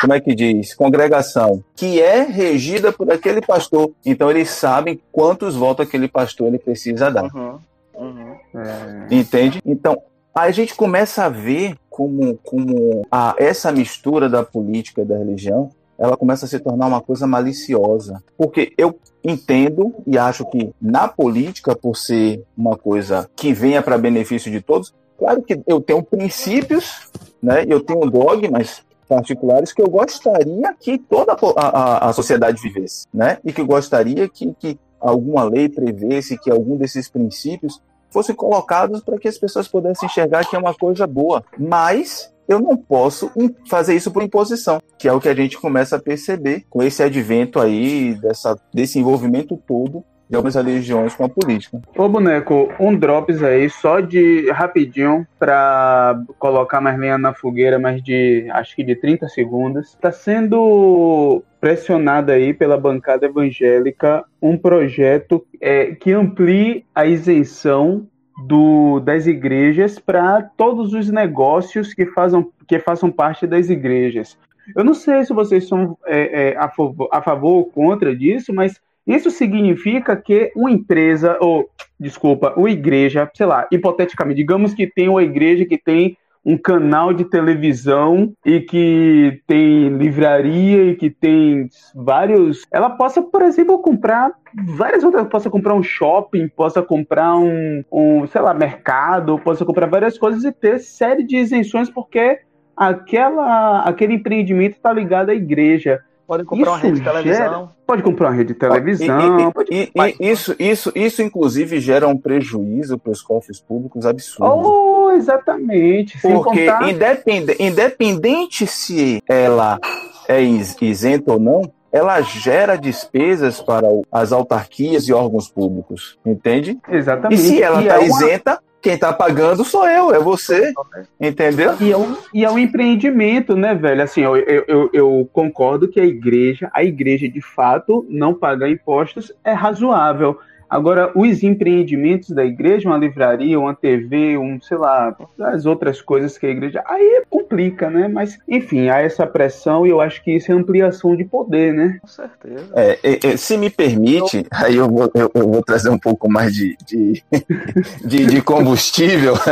como 0.00 0.14
é 0.14 0.20
que 0.20 0.34
diz? 0.34 0.74
Congregação, 0.74 1.62
que 1.74 2.00
é 2.00 2.22
regida 2.22 2.92
por 2.92 3.10
aquele 3.10 3.40
pastor. 3.40 3.90
Então 4.06 4.30
eles 4.30 4.50
sabem 4.50 5.00
quantos 5.10 5.56
votos 5.56 5.86
aquele 5.86 6.06
pastor 6.06 6.48
ele 6.48 6.58
precisa 6.58 7.10
dar. 7.10 7.34
Uhum. 7.34 7.58
Uhum. 7.94 8.36
É... 8.54 9.06
Entende? 9.10 9.60
Então, 9.66 10.00
a 10.32 10.50
gente 10.52 10.74
começa 10.74 11.24
a 11.24 11.28
ver 11.28 11.76
como, 11.98 12.38
como 12.44 13.02
a, 13.10 13.34
essa 13.38 13.72
mistura 13.72 14.28
da 14.28 14.44
política 14.44 15.02
e 15.02 15.04
da 15.04 15.18
religião 15.18 15.68
ela 15.98 16.16
começa 16.16 16.46
a 16.46 16.48
se 16.48 16.60
tornar 16.60 16.86
uma 16.86 17.00
coisa 17.00 17.26
maliciosa. 17.26 18.22
Porque 18.36 18.72
eu 18.78 18.96
entendo 19.24 19.92
e 20.06 20.16
acho 20.16 20.48
que 20.48 20.72
na 20.80 21.08
política, 21.08 21.74
por 21.74 21.96
ser 21.96 22.44
uma 22.56 22.76
coisa 22.76 23.28
que 23.34 23.52
venha 23.52 23.82
para 23.82 23.98
benefício 23.98 24.48
de 24.48 24.60
todos, 24.60 24.94
claro 25.18 25.42
que 25.42 25.60
eu 25.66 25.80
tenho 25.80 26.00
princípios, 26.04 27.10
né? 27.42 27.64
Eu 27.66 27.80
tenho 27.80 28.08
dogmas 28.08 28.84
particulares 29.08 29.72
que 29.72 29.82
eu 29.82 29.90
gostaria 29.90 30.72
que 30.78 30.98
toda 30.98 31.32
a, 31.56 31.66
a, 31.66 32.10
a 32.10 32.12
sociedade 32.12 32.62
vivesse, 32.62 33.08
né? 33.12 33.38
E 33.44 33.52
que 33.52 33.60
eu 33.60 33.66
gostaria 33.66 34.28
que, 34.28 34.54
que 34.54 34.78
alguma 35.00 35.42
lei 35.42 35.68
prevesse 35.68 36.38
que 36.38 36.48
algum 36.48 36.76
desses 36.76 37.08
princípios 37.08 37.82
fossem 38.10 38.34
colocados 38.34 39.00
para 39.00 39.18
que 39.18 39.28
as 39.28 39.38
pessoas 39.38 39.68
pudessem 39.68 40.06
enxergar 40.06 40.44
que 40.44 40.56
é 40.56 40.58
uma 40.58 40.74
coisa 40.74 41.06
boa. 41.06 41.44
Mas 41.58 42.32
eu 42.48 42.58
não 42.58 42.76
posso 42.76 43.30
fazer 43.68 43.94
isso 43.94 44.10
por 44.10 44.22
imposição, 44.22 44.80
que 44.96 45.06
é 45.06 45.12
o 45.12 45.20
que 45.20 45.28
a 45.28 45.34
gente 45.34 45.58
começa 45.58 45.96
a 45.96 46.00
perceber 46.00 46.64
com 46.70 46.82
esse 46.82 47.02
advento 47.02 47.60
aí, 47.60 48.14
dessa, 48.14 48.58
desse 48.72 48.98
envolvimento 48.98 49.56
todo 49.66 50.02
de 50.28 50.36
algumas 50.36 50.54
religiões 50.54 51.14
com 51.14 51.24
a 51.24 51.28
política. 51.28 51.80
Ô, 51.96 52.08
Boneco, 52.08 52.72
um 52.78 52.94
drops 52.94 53.42
aí, 53.42 53.68
só 53.70 54.00
de 54.00 54.50
rapidinho, 54.50 55.26
para 55.38 56.20
colocar 56.38 56.80
mais 56.80 56.98
lenha 56.98 57.16
na 57.16 57.32
fogueira, 57.32 57.78
mas 57.78 58.02
de, 58.02 58.46
acho 58.50 58.76
que 58.76 58.84
de 58.84 58.94
30 58.94 59.28
segundos. 59.28 59.88
Está 59.88 60.12
sendo 60.12 61.42
pressionado 61.60 62.30
aí 62.30 62.52
pela 62.52 62.76
bancada 62.76 63.26
evangélica 63.26 64.24
um 64.40 64.56
projeto 64.56 65.44
é, 65.60 65.86
que 65.86 66.12
amplie 66.12 66.84
a 66.94 67.06
isenção 67.06 68.06
do, 68.46 69.00
das 69.00 69.26
igrejas 69.26 69.98
para 69.98 70.42
todos 70.42 70.92
os 70.92 71.10
negócios 71.10 71.92
que, 71.92 72.06
fazam, 72.06 72.50
que 72.66 72.78
façam 72.78 73.10
parte 73.10 73.46
das 73.46 73.68
igrejas. 73.68 74.38
Eu 74.76 74.84
não 74.84 74.94
sei 74.94 75.24
se 75.24 75.32
vocês 75.32 75.66
são 75.66 75.96
é, 76.06 76.50
é, 76.50 76.56
a, 76.56 76.68
favor, 76.68 77.08
a 77.10 77.22
favor 77.22 77.52
ou 77.52 77.64
contra 77.64 78.14
disso, 78.14 78.52
mas 78.52 78.78
isso 79.08 79.30
significa 79.30 80.14
que 80.14 80.52
uma 80.54 80.70
empresa, 80.70 81.38
ou, 81.40 81.68
desculpa, 81.98 82.52
uma 82.56 82.70
igreja, 82.70 83.28
sei 83.34 83.46
lá, 83.46 83.66
hipoteticamente, 83.72 84.36
digamos 84.36 84.74
que 84.74 84.86
tem 84.86 85.08
uma 85.08 85.22
igreja 85.22 85.64
que 85.64 85.78
tem 85.78 86.16
um 86.44 86.56
canal 86.56 87.12
de 87.12 87.24
televisão 87.24 88.32
e 88.44 88.60
que 88.60 89.42
tem 89.46 89.88
livraria 89.88 90.84
e 90.84 90.96
que 90.96 91.10
tem 91.10 91.68
vários. 91.94 92.62
Ela 92.70 92.90
possa, 92.90 93.20
por 93.20 93.42
exemplo, 93.42 93.78
comprar 93.80 94.32
várias 94.76 95.04
outras. 95.04 95.26
Possa 95.26 95.50
comprar 95.50 95.74
um 95.74 95.82
shopping, 95.82 96.48
possa 96.48 96.82
comprar 96.82 97.36
um, 97.36 97.84
um 97.92 98.26
sei 98.26 98.40
lá, 98.40 98.54
mercado, 98.54 99.38
possa 99.38 99.64
comprar 99.64 99.86
várias 99.86 100.16
coisas 100.16 100.44
e 100.44 100.52
ter 100.52 100.78
série 100.78 101.22
de 101.22 101.36
isenções 101.36 101.90
porque 101.90 102.38
aquela, 102.76 103.80
aquele 103.80 104.14
empreendimento 104.14 104.76
está 104.76 104.92
ligado 104.92 105.30
à 105.30 105.34
igreja. 105.34 106.00
Pode 106.28 106.44
comprar 106.44 106.62
isso 106.62 106.70
uma 106.72 106.78
rede 106.78 106.98
de 106.98 107.04
televisão. 107.04 107.36
Gera, 107.38 107.68
pode 107.86 108.02
comprar 108.02 108.28
uma 108.28 108.34
rede 108.34 108.52
de 108.52 108.60
televisão. 108.60 109.18
E, 109.18 109.74
e, 109.74 109.82
e, 109.82 109.86
pode... 109.90 110.16
isso, 110.20 110.54
isso, 110.58 110.92
isso, 110.94 111.22
inclusive, 111.22 111.80
gera 111.80 112.06
um 112.06 112.18
prejuízo 112.18 112.98
para 112.98 113.12
os 113.12 113.22
cofres 113.22 113.62
públicos 113.62 114.04
absurdo. 114.04 114.68
Oh, 114.68 115.10
exatamente. 115.12 116.20
Porque, 116.20 116.66
contar... 116.66 116.90
independente, 116.90 117.62
independente 117.62 118.66
se 118.66 119.22
ela 119.26 119.80
é 120.28 120.42
isenta 120.42 121.32
ou 121.32 121.40
não, 121.40 121.62
ela 121.90 122.20
gera 122.20 122.76
despesas 122.76 123.62
para 123.62 123.86
as 124.12 124.30
autarquias 124.30 125.08
e 125.08 125.14
órgãos 125.14 125.48
públicos, 125.48 126.18
entende? 126.26 126.78
Exatamente. 126.90 127.40
E 127.40 127.42
se 127.42 127.62
ela 127.62 127.80
está 127.80 127.94
é 127.94 127.98
uma... 128.00 128.06
isenta, 128.06 128.60
quem 128.80 128.96
tá 128.96 129.12
pagando 129.12 129.64
sou 129.64 129.88
eu, 129.88 130.14
é 130.14 130.18
você. 130.18 130.72
Entendeu? 131.20 131.74
E 131.80 131.90
é 131.90 131.96
um, 131.96 132.16
e 132.32 132.44
é 132.44 132.50
um 132.50 132.58
empreendimento, 132.58 133.56
né, 133.56 133.74
velho? 133.74 134.02
Assim, 134.02 134.22
eu, 134.22 134.36
eu, 134.36 134.90
eu 134.92 135.30
concordo 135.32 135.88
que 135.88 136.00
a 136.00 136.04
igreja, 136.04 136.70
a 136.72 136.84
igreja 136.84 137.28
de 137.28 137.40
fato, 137.40 138.06
não 138.08 138.34
pagar 138.34 138.70
impostos 138.70 139.32
é 139.44 139.52
razoável. 139.52 140.38
Agora, 140.68 141.10
os 141.14 141.42
empreendimentos 141.42 142.30
da 142.30 142.44
igreja, 142.44 142.88
uma 142.88 142.98
livraria, 142.98 143.58
uma 143.58 143.74
TV, 143.74 144.36
um, 144.36 144.60
sei 144.60 144.76
lá, 144.76 145.16
as 145.40 145.64
outras 145.64 146.02
coisas 146.02 146.36
que 146.36 146.46
a 146.46 146.50
igreja. 146.50 146.82
Aí 146.86 147.22
complica, 147.30 147.88
né? 147.88 148.06
Mas, 148.06 148.38
enfim, 148.46 148.88
há 148.88 148.98
essa 148.98 149.26
pressão 149.26 149.86
e 149.86 149.90
eu 149.90 150.00
acho 150.00 150.22
que 150.22 150.32
isso 150.32 150.52
é 150.52 150.54
ampliação 150.54 151.16
de 151.16 151.24
poder, 151.24 151.72
né? 151.72 151.98
Com 152.02 152.06
certeza. 152.08 152.66
É, 152.74 152.98
é, 153.02 153.26
é 153.28 153.36
se 153.36 153.56
me 153.56 153.70
permite, 153.70 154.44
aí 154.52 154.76
eu 154.76 154.88
vou, 154.90 155.10
eu, 155.14 155.30
eu 155.34 155.48
vou 155.48 155.62
trazer 155.62 155.88
um 155.88 155.98
pouco 155.98 156.30
mais 156.30 156.54
de, 156.54 156.76
de, 156.86 157.22
de, 158.04 158.26
de 158.26 158.42
combustível. 158.42 159.34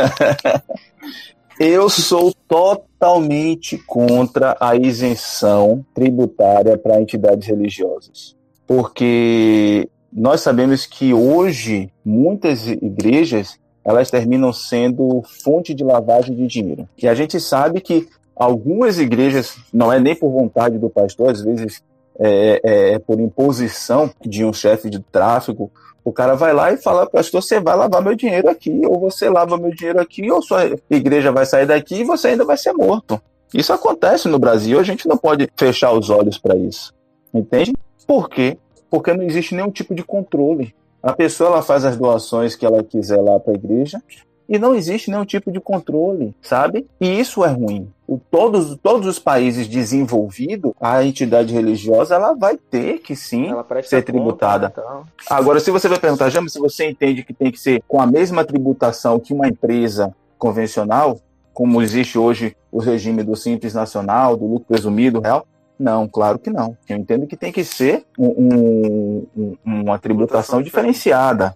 Eu 1.59 1.89
sou 1.89 2.31
totalmente 2.47 3.79
contra 3.79 4.55
a 4.59 4.75
isenção 4.75 5.83
tributária 5.91 6.77
para 6.77 7.01
entidades 7.01 7.47
religiosas. 7.47 8.35
Porque 8.67 9.89
nós 10.17 10.41
sabemos 10.41 10.87
que 10.87 11.13
hoje 11.13 11.91
muitas 12.03 12.65
igrejas 12.67 13.59
elas 13.85 14.09
terminam 14.09 14.51
sendo 14.51 15.21
fonte 15.43 15.75
de 15.75 15.83
lavagem 15.83 16.35
de 16.35 16.47
dinheiro. 16.47 16.89
E 16.97 17.07
a 17.07 17.13
gente 17.13 17.39
sabe 17.39 17.79
que 17.79 18.07
algumas 18.35 18.97
igrejas, 18.97 19.57
não 19.71 19.93
é 19.93 19.99
nem 19.99 20.15
por 20.15 20.31
vontade 20.31 20.79
do 20.79 20.89
pastor, 20.89 21.29
às 21.29 21.41
vezes 21.41 21.83
é, 22.19 22.59
é, 22.63 22.93
é 22.93 22.99
por 22.99 23.19
imposição 23.19 24.09
de 24.25 24.43
um 24.43 24.51
chefe 24.51 24.89
de 24.89 24.99
tráfego, 24.99 25.71
o 26.03 26.11
cara 26.11 26.35
vai 26.35 26.51
lá 26.51 26.71
e 26.71 26.77
fala, 26.77 27.07
pastor, 27.07 27.43
você 27.43 27.59
vai 27.59 27.75
lavar 27.75 28.01
meu 28.01 28.15
dinheiro 28.15 28.49
aqui, 28.49 28.81
ou 28.87 28.99
você 28.99 29.29
lava 29.29 29.55
meu 29.55 29.69
dinheiro 29.69 30.01
aqui, 30.01 30.31
ou 30.31 30.41
sua 30.41 30.75
igreja 30.89 31.31
vai 31.31 31.45
sair 31.45 31.67
daqui 31.67 31.97
e 31.97 32.03
você 32.03 32.29
ainda 32.29 32.43
vai 32.43 32.57
ser 32.57 32.73
morto. 32.73 33.21
Isso 33.53 33.71
acontece 33.71 34.27
no 34.27 34.39
Brasil, 34.39 34.79
a 34.79 34.83
gente 34.83 35.07
não 35.07 35.15
pode 35.15 35.47
fechar 35.55 35.91
os 35.91 36.09
olhos 36.09 36.39
para 36.39 36.55
isso. 36.55 36.91
Entende? 37.33 37.73
Por 38.05 38.29
quê? 38.29 38.57
Porque 38.89 39.13
não 39.13 39.23
existe 39.23 39.55
nenhum 39.55 39.71
tipo 39.71 39.93
de 39.93 40.03
controle. 40.03 40.73
A 41.01 41.13
pessoa 41.13 41.51
ela 41.51 41.61
faz 41.61 41.85
as 41.85 41.95
doações 41.95 42.55
que 42.55 42.65
ela 42.65 42.83
quiser 42.83 43.21
lá 43.21 43.39
para 43.39 43.53
a 43.53 43.55
igreja 43.55 44.01
e 44.49 44.57
não 44.57 44.73
existe 44.73 45.11
nenhum 45.11 45.25
tipo 45.25 45.51
de 45.51 45.59
controle, 45.59 46.33
sabe? 46.41 46.87
E 47.01 47.19
isso 47.19 47.43
é 47.43 47.49
ruim. 47.49 47.91
O, 48.07 48.17
todos, 48.17 48.77
todos 48.81 49.05
os 49.05 49.19
países 49.19 49.67
desenvolvidos, 49.67 50.71
a 50.79 51.03
entidade 51.03 51.53
religiosa 51.53 52.15
ela 52.15 52.33
vai 52.33 52.57
ter 52.57 52.99
que 52.99 53.15
sim 53.15 53.49
ser 53.83 54.03
tributada. 54.03 54.69
Conta, 54.69 54.81
então. 54.81 55.03
Agora, 55.29 55.59
se 55.59 55.69
você 55.69 55.89
vai 55.89 55.99
perguntar, 55.99 56.29
James, 56.29 56.53
se 56.53 56.59
você 56.59 56.89
entende 56.89 57.23
que 57.23 57.33
tem 57.33 57.51
que 57.51 57.59
ser 57.59 57.83
com 57.87 57.99
a 57.99 58.07
mesma 58.07 58.45
tributação 58.45 59.19
que 59.19 59.33
uma 59.33 59.47
empresa 59.47 60.15
convencional, 60.37 61.19
como 61.53 61.81
existe 61.81 62.17
hoje 62.17 62.55
o 62.71 62.79
regime 62.79 63.23
do 63.23 63.35
simples 63.35 63.73
nacional, 63.73 64.37
do 64.37 64.45
lucro 64.45 64.67
presumido 64.67 65.19
real, 65.19 65.45
não, 65.79 66.07
claro 66.07 66.39
que 66.39 66.49
não. 66.49 66.77
Eu 66.87 66.97
entendo 66.97 67.27
que 67.27 67.37
tem 67.37 67.51
que 67.51 67.63
ser 67.63 68.05
um, 68.17 69.25
um, 69.35 69.57
uma 69.63 69.99
tributação 69.99 70.61
diferenciada, 70.61 71.55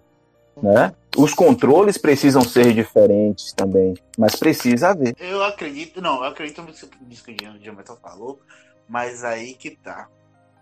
né? 0.62 0.94
Os 1.16 1.34
controles 1.34 1.98
precisam 1.98 2.42
ser 2.42 2.72
diferentes 2.72 3.52
também, 3.52 3.94
mas 4.16 4.36
precisa 4.36 4.90
haver. 4.90 5.14
Eu 5.18 5.42
acredito, 5.42 6.00
não, 6.00 6.24
eu 6.24 6.30
acredito 6.30 6.62
nisso 6.62 7.24
que 7.24 7.32
o 7.32 7.62
Gianmetal 7.62 7.98
falou, 8.00 8.40
mas 8.88 9.22
aí 9.24 9.54
que 9.54 9.70
tá. 9.70 10.08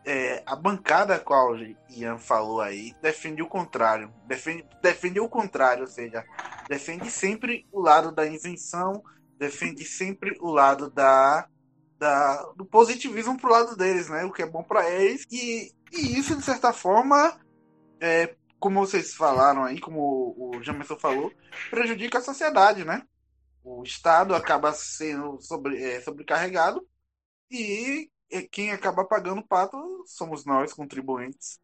É, 0.04 0.42
a 0.46 0.56
bancada 0.56 1.14
a 1.14 1.18
qual 1.18 1.52
o 1.52 1.76
Ian 1.90 2.16
falou 2.16 2.60
aí 2.60 2.94
defende 3.02 3.42
o 3.42 3.46
contrário. 3.46 4.10
Defende, 4.26 4.64
defende 4.82 5.20
o 5.20 5.28
contrário, 5.28 5.82
ou 5.82 5.88
seja, 5.88 6.24
defende 6.68 7.10
sempre 7.10 7.66
o 7.70 7.80
lado 7.80 8.10
da 8.10 8.26
isenção, 8.26 9.02
defende 9.38 9.84
sempre 9.84 10.36
o 10.40 10.50
lado 10.50 10.90
da 10.90 11.46
da, 12.00 12.42
do 12.56 12.64
positivismo 12.64 13.38
pro 13.38 13.50
lado 13.50 13.76
deles, 13.76 14.08
né? 14.08 14.24
O 14.24 14.32
que 14.32 14.42
é 14.42 14.46
bom 14.46 14.62
para 14.62 14.90
eles. 14.90 15.26
E, 15.30 15.70
e 15.92 16.18
isso, 16.18 16.34
de 16.34 16.42
certa 16.42 16.72
forma, 16.72 17.38
é, 18.00 18.34
como 18.58 18.80
vocês 18.80 19.14
falaram 19.14 19.62
aí, 19.64 19.78
como 19.78 20.34
o 20.38 20.62
Jamerson 20.62 20.98
falou, 20.98 21.30
prejudica 21.68 22.18
a 22.18 22.22
sociedade, 22.22 22.86
né? 22.86 23.06
O 23.62 23.82
Estado 23.82 24.34
acaba 24.34 24.72
sendo 24.72 25.38
sobre, 25.42 25.82
é, 25.82 26.00
sobrecarregado 26.00 26.88
e 27.50 28.10
quem 28.50 28.72
acaba 28.72 29.04
pagando 29.04 29.42
o 29.42 29.46
pato 29.46 29.76
somos 30.06 30.46
nós, 30.46 30.72
contribuintes. 30.72 31.60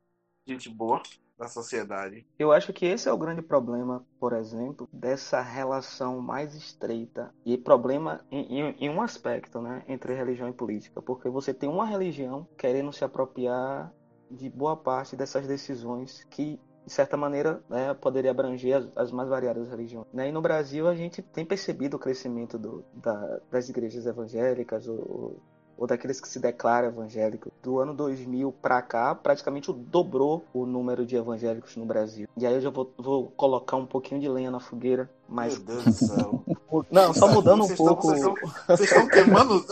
Gente 0.47 0.69
boa 0.69 1.03
da 1.39 1.49
sociedade. 1.49 2.27
Eu 2.39 2.53
acho 2.53 2.73
que 2.73 2.87
esse 2.87 3.09
é 3.09 3.13
o 3.13 3.19
grande 3.19 3.43
problema, 3.43 4.05
por 4.19 4.33
exemplo, 4.33 4.89
dessa 4.93 5.41
relação 5.41 6.21
mais 6.21 6.55
estreita 6.55 7.33
e 7.45 7.59
problema 7.59 8.25
em, 8.31 8.61
em, 8.61 8.77
em, 8.81 8.91
um 8.91 9.03
aspecto, 9.03 9.61
né, 9.61 9.83
entre 9.87 10.15
religião 10.15 10.49
e 10.49 10.53
política, 10.53 11.03
porque 11.03 11.29
você 11.29 11.53
tem 11.53 11.69
uma 11.69 11.85
religião 11.85 12.49
querendo 12.57 12.93
se 12.93 13.05
apropriar 13.05 13.93
de 14.31 14.49
boa 14.49 14.77
parte 14.77 15.15
dessas 15.15 15.47
decisões 15.47 16.25
que 16.31 16.59
de 16.87 16.93
certa 16.93 17.17
maneira, 17.17 17.61
né, 17.69 17.93
poderia 17.95 18.31
abranger 18.31 18.77
as, 18.77 18.89
as, 18.95 19.11
mais 19.11 19.29
variadas 19.29 19.69
religiões. 19.69 20.07
Né? 20.13 20.29
E 20.29 20.33
no 20.33 20.41
Brasil, 20.41 20.87
a 20.87 20.95
gente 20.95 21.21
tem 21.21 21.45
percebido 21.45 21.97
o 21.97 21.99
crescimento 21.99 22.57
do, 22.57 22.85
da, 22.95 23.41
das 23.51 23.69
igrejas 23.69 24.07
evangélicas, 24.07 24.87
o, 24.87 25.37
ou 25.79 25.87
daqueles 25.87 26.21
que 26.21 26.29
se 26.29 26.39
declaram 26.39 26.89
evangélicos, 26.89 27.53
do 27.63 27.79
ano 27.79 27.95
2000 27.95 28.53
para 28.63 28.81
cá, 28.81 29.15
praticamente 29.15 29.73
dobrou 29.73 30.45
o 30.53 30.65
número 30.65 31.05
de 31.05 31.17
evangélicos 31.17 31.77
no 31.77 31.85
Brasil. 31.85 32.29
E 32.37 32.47
aí 32.47 32.55
eu 32.55 32.61
já 32.61 32.71
vou, 32.71 32.93
vou 32.97 33.33
colocar 33.37 33.77
um 33.77 33.87
pouquinho 33.87 34.21
de 34.21 34.29
lenha 34.29 34.51
na 34.51 34.61
fogueira, 34.61 35.11
mas. 35.29 35.59
Meu 35.59 35.67
Deus 35.67 35.85
do 35.85 35.93
céu. 35.93 36.43
Não, 36.91 37.15
só 37.15 37.29
mudando 37.29 37.63
um 37.63 37.67
vocês 37.67 37.79
pouco. 37.79 38.13
Estão, 38.13 38.35
vocês, 38.67 38.91
estão, 38.91 39.09
queimando. 39.09 39.65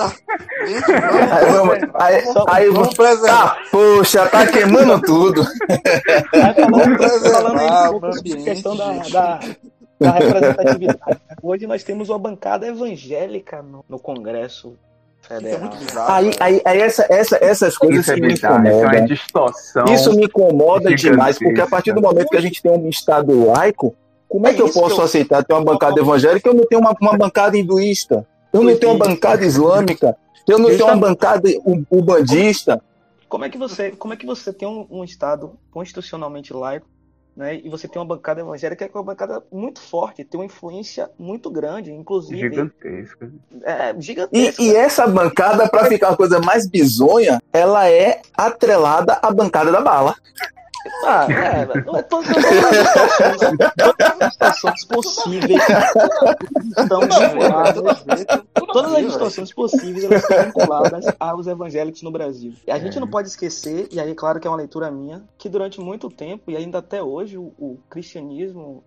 Aí 2.00 2.22
vamos, 2.22 2.48
aí, 2.48 2.70
vamos 2.70 2.94
preservar. 2.94 3.54
tá, 3.54 3.62
poxa, 3.70 4.26
tá 4.30 4.46
queimando 4.46 5.02
tudo. 5.02 5.42
Aí 6.32 6.54
falando, 6.54 6.70
Vamos 6.70 6.96
preservar 6.96 7.42
falando 7.42 7.58
aí 7.58 8.34
um 8.34 8.44
questão 8.44 8.76
da, 8.76 8.92
da, 8.92 9.40
da 10.00 10.10
representatividade. 10.12 11.20
Hoje 11.42 11.66
nós 11.66 11.84
temos 11.84 12.08
uma 12.08 12.18
bancada 12.18 12.66
evangélica 12.66 13.62
no, 13.62 13.84
no 13.86 13.98
Congresso 13.98 14.78
Isso 15.24 15.46
é 15.46 15.58
muito 15.58 15.76
bizarro. 15.76 16.12
Aí, 16.12 16.30
aí, 16.40 16.62
aí 16.64 16.80
essa, 16.80 17.06
essa, 17.08 17.38
essas 17.40 17.78
coisas 17.78 18.00
Isso 18.00 18.12
é 18.12 18.14
que 18.14 18.20
me 18.20 18.28
bizarro, 18.28 18.66
isso 18.66 18.84
é 18.86 19.04
incomodam. 19.04 19.94
Isso 19.94 20.12
me 20.14 20.24
incomoda 20.24 20.94
demais, 20.94 21.38
porque 21.38 21.60
a 21.60 21.66
partir 21.66 21.92
do 21.92 22.00
momento 22.00 22.28
que 22.28 22.36
a 22.36 22.40
gente 22.40 22.62
tem 22.62 22.70
um 22.70 22.88
Estado 22.88 23.46
laico, 23.46 23.94
como 24.28 24.46
é 24.46 24.54
que 24.54 24.60
eu 24.60 24.70
posso 24.70 24.96
que 24.96 25.00
eu- 25.00 25.04
aceitar 25.04 25.44
ter 25.44 25.54
uma 25.54 25.64
bancada 25.64 25.98
evangélica 26.00 26.48
e 26.48 26.50
eu 26.50 26.54
não 26.54 26.66
tenho 26.66 26.80
uma, 26.80 26.94
uma 27.00 27.16
bancada 27.16 27.56
hinduísta? 27.56 28.26
Eu 28.52 28.62
não 28.62 28.76
tenho 28.76 28.92
uma 28.92 29.06
bancada 29.06 29.44
islâmica? 29.44 30.16
Eu 30.46 30.58
não 30.58 30.68
tenho 30.68 30.84
uma 30.84 30.96
bancada 30.96 31.48
ubandista? 31.90 32.80
Como 33.28 33.44
é 33.44 33.48
que 33.48 33.58
você, 33.58 33.90
como 33.90 34.14
é 34.14 34.16
que 34.16 34.26
você 34.26 34.52
tem 34.52 34.68
um, 34.68 34.86
um 34.90 35.02
Estado 35.02 35.58
constitucionalmente 35.70 36.52
laico, 36.52 36.86
né? 37.36 37.56
E 37.56 37.68
você 37.68 37.88
tem 37.88 38.00
uma 38.00 38.06
bancada 38.06 38.40
evangélica 38.40 38.88
que 38.88 38.96
é 38.96 38.98
uma 38.98 39.04
bancada 39.06 39.42
muito 39.50 39.80
forte, 39.80 40.24
tem 40.24 40.38
uma 40.38 40.46
influência 40.46 41.10
muito 41.18 41.50
grande, 41.50 41.92
inclusive 41.92 42.38
Gigantesca. 42.40 43.30
é, 43.62 43.90
E, 43.90 44.00
gigantesca. 44.00 44.62
e 44.62 44.74
essa 44.74 45.06
bancada, 45.06 45.68
para 45.68 45.86
ficar 45.86 46.10
uma 46.10 46.16
coisa 46.16 46.40
mais 46.40 46.66
bizonha, 46.66 47.40
ela 47.52 47.88
é 47.90 48.20
atrelada 48.36 49.18
à 49.20 49.30
bancada 49.32 49.72
da 49.72 49.80
bala. 49.80 50.14
Ah, 51.06 51.26
é, 51.30 51.80
não 51.84 51.96
é 51.96 52.02
todas 52.02 52.30
as 54.20 54.32
situações, 54.32 54.84
possíveis 54.84 55.62
estão 56.78 57.00
vinculadas. 57.00 58.04
Todas 58.72 58.94
as 58.94 59.04
distorções 59.06 59.52
possíveis 59.52 60.04
elas 60.04 60.22
estão 60.22 60.44
vinculadas 60.44 61.04
aos 61.18 61.46
evangélicos 61.46 62.02
no 62.02 62.10
Brasil. 62.10 62.52
E 62.66 62.70
a 62.70 62.78
gente 62.78 62.98
não 63.00 63.08
pode 63.08 63.28
esquecer, 63.28 63.88
e 63.92 64.00
aí, 64.00 64.14
claro 64.14 64.38
que 64.40 64.46
é 64.46 64.50
uma 64.50 64.56
leitura 64.56 64.90
minha, 64.90 65.24
que 65.38 65.48
durante 65.48 65.80
muito 65.80 66.08
tempo, 66.10 66.50
e 66.50 66.56
ainda 66.56 66.78
até 66.78 67.02
hoje, 67.02 67.38
o, 67.38 67.52
o 67.58 67.78
cristianismo 67.88 68.82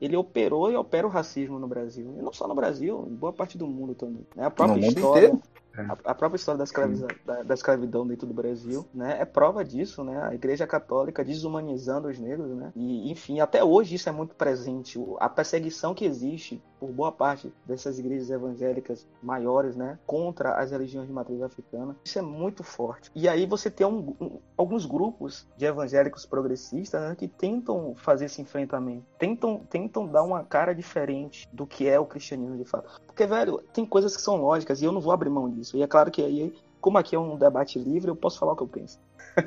ele 0.00 0.16
operou 0.16 0.70
e 0.70 0.76
opera 0.76 1.06
o 1.06 1.10
racismo 1.10 1.58
no 1.60 1.68
Brasil. 1.68 2.14
E 2.18 2.22
não 2.22 2.32
só 2.32 2.48
no 2.48 2.54
Brasil, 2.54 3.06
em 3.08 3.14
boa 3.14 3.32
parte 3.32 3.56
do 3.56 3.66
mundo 3.68 3.94
também. 3.94 4.26
né? 4.34 4.46
A 4.46 4.50
própria 4.50 4.76
No 4.76 4.82
mundo 4.82 4.96
história. 4.98 5.26
inteiro. 5.28 5.42
A, 5.76 6.10
a 6.10 6.14
própria 6.14 6.36
história 6.36 6.58
da, 6.58 6.64
escraviza- 6.64 7.08
da- 7.24 7.42
da 7.42 7.54
escravidão 7.54 8.06
dentro 8.06 8.26
do 8.26 8.34
Brasil, 8.34 8.86
né, 8.92 9.16
é 9.20 9.24
prova 9.24 9.64
disso, 9.64 10.04
né? 10.04 10.22
A 10.24 10.34
Igreja 10.34 10.66
Católica 10.66 11.24
desumanizando 11.24 12.08
os 12.08 12.18
negros, 12.18 12.50
né? 12.56 12.72
E, 12.76 13.10
enfim, 13.10 13.40
até 13.40 13.62
hoje 13.64 13.94
isso 13.94 14.08
é 14.08 14.12
muito 14.12 14.34
presente. 14.34 14.98
A 15.18 15.28
perseguição 15.28 15.94
que 15.94 16.04
existe 16.04 16.62
por 16.78 16.90
boa 16.90 17.12
parte 17.12 17.52
dessas 17.64 17.98
igrejas 17.98 18.28
evangélicas 18.28 19.06
maiores, 19.22 19.76
né, 19.76 19.98
contra 20.04 20.56
as 20.56 20.72
religiões 20.72 21.06
de 21.06 21.12
matriz 21.12 21.40
africana, 21.40 21.94
isso 22.04 22.18
é 22.18 22.22
muito 22.22 22.64
forte. 22.64 23.10
E 23.14 23.28
aí 23.28 23.46
você 23.46 23.70
tem 23.70 23.86
um- 23.86 24.14
um- 24.20 24.38
alguns 24.56 24.84
grupos 24.84 25.46
de 25.56 25.64
evangélicos 25.64 26.26
progressistas 26.26 27.00
né, 27.00 27.14
que 27.16 27.28
tentam 27.28 27.94
fazer 27.94 28.24
esse 28.24 28.42
enfrentamento, 28.42 29.04
tentam, 29.18 29.58
tentam 29.70 30.06
dar 30.06 30.24
uma 30.24 30.42
cara 30.44 30.74
diferente 30.74 31.48
do 31.52 31.66
que 31.66 31.88
é 31.88 32.00
o 32.00 32.04
cristianismo 32.06 32.56
de 32.56 32.64
fato. 32.64 33.00
Porque, 33.06 33.26
velho, 33.26 33.62
tem 33.72 33.86
coisas 33.86 34.16
que 34.16 34.22
são 34.22 34.36
lógicas 34.36 34.82
e 34.82 34.84
eu 34.84 34.90
não 34.92 35.00
vou 35.00 35.12
abrir 35.12 35.30
mão 35.30 35.48
disso. 35.48 35.61
E 35.76 35.82
é 35.82 35.86
claro 35.86 36.10
que 36.10 36.22
aí, 36.22 36.54
como 36.80 36.98
aqui 36.98 37.14
é 37.14 37.18
um 37.18 37.36
debate 37.36 37.78
livre, 37.78 38.10
eu 38.10 38.16
posso 38.16 38.38
falar 38.38 38.52
o 38.52 38.56
que 38.56 38.62
eu 38.62 38.68
penso. 38.68 38.98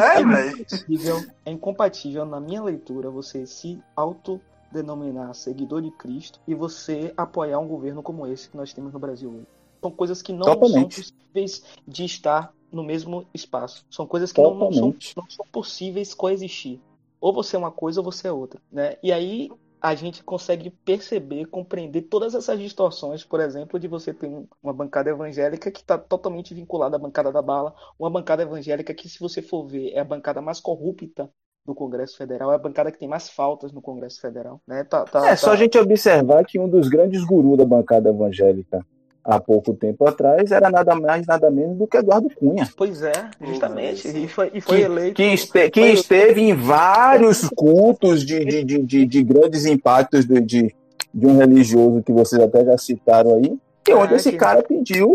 É. 0.00 0.20
Incompatível, 0.20 1.16
é 1.44 1.50
incompatível, 1.50 2.24
na 2.24 2.40
minha 2.40 2.62
leitura, 2.62 3.10
você 3.10 3.44
se 3.46 3.82
autodenominar 3.96 5.34
seguidor 5.34 5.82
de 5.82 5.90
Cristo 5.90 6.40
e 6.46 6.54
você 6.54 7.12
apoiar 7.16 7.58
um 7.58 7.66
governo 7.66 8.02
como 8.02 8.26
esse 8.26 8.48
que 8.48 8.56
nós 8.56 8.72
temos 8.72 8.92
no 8.92 8.98
Brasil 8.98 9.30
hoje. 9.30 9.46
São 9.80 9.90
coisas 9.90 10.22
que 10.22 10.32
não 10.32 10.46
Totalmente. 10.46 11.02
são 11.02 11.16
possíveis 11.16 11.64
de 11.86 12.04
estar 12.04 12.52
no 12.70 12.82
mesmo 12.82 13.26
espaço. 13.34 13.84
São 13.90 14.06
coisas 14.06 14.32
que 14.32 14.40
não, 14.40 14.54
não 14.54 14.72
são, 14.72 14.94
não 15.16 15.30
são 15.30 15.46
possíveis 15.50 16.14
coexistir. 16.14 16.80
Ou 17.20 17.32
você 17.32 17.56
é 17.56 17.58
uma 17.58 17.70
coisa 17.70 18.00
ou 18.00 18.04
você 18.04 18.28
é 18.28 18.32
outra. 18.32 18.60
Né? 18.70 18.96
E 19.02 19.12
aí 19.12 19.50
a 19.80 19.94
gente 19.94 20.22
consegue 20.22 20.70
perceber, 20.70 21.46
compreender 21.46 22.02
todas 22.02 22.34
essas 22.34 22.58
distorções, 22.58 23.24
por 23.24 23.40
exemplo, 23.40 23.78
de 23.80 23.88
você 23.88 24.12
ter 24.12 24.26
um- 24.26 24.46
uma 24.62 24.72
bancada 24.72 25.10
evangélica 25.10 25.70
que 25.70 25.80
está 25.80 25.96
totalmente 25.96 26.54
vinculada 26.54 26.96
à 26.96 26.98
bancada 26.98 27.32
da 27.32 27.40
bala, 27.40 27.74
uma 27.98 28.10
bancada 28.10 28.42
evangélica 28.42 28.92
que, 28.92 29.08
se 29.08 29.18
você 29.18 29.40
for 29.40 29.66
ver, 29.66 29.92
é 29.92 30.00
a 30.00 30.04
bancada 30.04 30.40
mais 30.40 30.60
corrupta 30.60 31.30
do 31.64 31.74
Congresso 31.74 32.16
Federal, 32.16 32.52
é 32.52 32.56
a 32.56 32.58
bancada 32.58 32.90
que 32.90 32.98
tem 32.98 33.08
mais 33.08 33.28
faltas 33.30 33.72
no 33.72 33.82
Congresso 33.82 34.20
Federal. 34.20 34.60
Né? 34.66 34.84
Tá, 34.84 35.04
tá, 35.04 35.28
É 35.28 35.36
só 35.36 35.48
tá- 35.48 35.52
a 35.52 35.56
gente 35.56 35.78
observar 35.78 36.44
que 36.44 36.58
um 36.58 36.68
dos 36.68 36.88
grandes 36.88 37.24
gurus 37.24 37.56
da 37.58 37.64
bancada 37.64 38.10
evangélica 38.10 38.84
há 39.30 39.40
pouco 39.40 39.72
tempo 39.74 40.06
atrás 40.08 40.50
era 40.50 40.68
nada 40.70 40.94
mais, 40.94 41.26
nada 41.26 41.50
menos 41.50 41.76
do 41.78 41.86
que 41.86 41.96
Eduardo 41.96 42.28
Cunha. 42.34 42.68
Pois 42.76 43.02
é, 43.02 43.12
justamente. 43.40 44.08
Sim. 44.08 44.24
E 44.24 44.28
foi, 44.28 44.50
e 44.52 44.60
foi 44.60 44.76
Que, 44.78 44.82
eleito. 44.82 45.14
que, 45.14 45.22
este- 45.22 45.70
que 45.70 45.80
foi- 45.80 45.92
esteve 45.92 46.40
em 46.42 46.54
vários 46.54 47.48
cultos 47.50 48.24
de, 48.24 48.44
de, 48.44 48.64
de, 48.64 48.78
de- 48.82 49.06
de 49.06 49.22
grandes 49.22 49.64
impactos 49.66 50.26
de, 50.26 50.40
de, 50.40 50.74
de 51.14 51.26
um 51.26 51.36
religioso 51.38 52.02
que 52.02 52.12
vocês 52.12 52.42
até 52.42 52.64
já 52.64 52.76
citaram 52.76 53.34
aí, 53.36 53.56
e 53.88 53.94
onde 53.94 54.12
É, 54.14 54.16
esse 54.16 54.30
que- 54.32 54.36
cara 54.38 54.62
pediu 54.62 55.14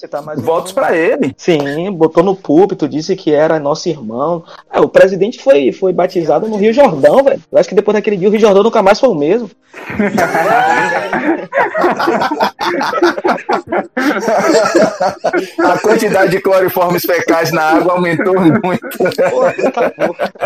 Você 0.00 0.08
tá 0.08 0.22
mais 0.22 0.40
votos 0.40 0.72
para 0.72 0.96
ele. 0.96 1.34
Sim, 1.36 1.92
botou 1.92 2.22
no 2.24 2.34
púlpito, 2.34 2.88
disse 2.88 3.14
que 3.14 3.34
era 3.34 3.60
nosso 3.60 3.86
irmão. 3.86 4.42
Ah, 4.70 4.80
o 4.80 4.88
presidente 4.88 5.42
foi, 5.42 5.72
foi 5.72 5.92
batizado 5.92 6.48
no 6.48 6.56
Rio 6.56 6.72
Jordão, 6.72 7.22
velho. 7.22 7.38
Eu 7.52 7.58
acho 7.58 7.68
que 7.68 7.74
depois 7.74 7.94
daquele 7.94 8.16
dia 8.16 8.28
o 8.28 8.30
Rio 8.30 8.40
Jordão 8.40 8.62
nunca 8.62 8.82
mais 8.82 8.98
foi 8.98 9.10
o 9.10 9.14
mesmo. 9.14 9.50
A 15.58 15.78
quantidade 15.78 16.30
de 16.30 16.40
cloriformes 16.40 17.02
fecais 17.04 17.52
na 17.52 17.62
água 17.62 17.92
aumentou 17.92 18.40
muito. 18.40 18.88
Porra, 19.30 19.52
tá. 19.70 19.92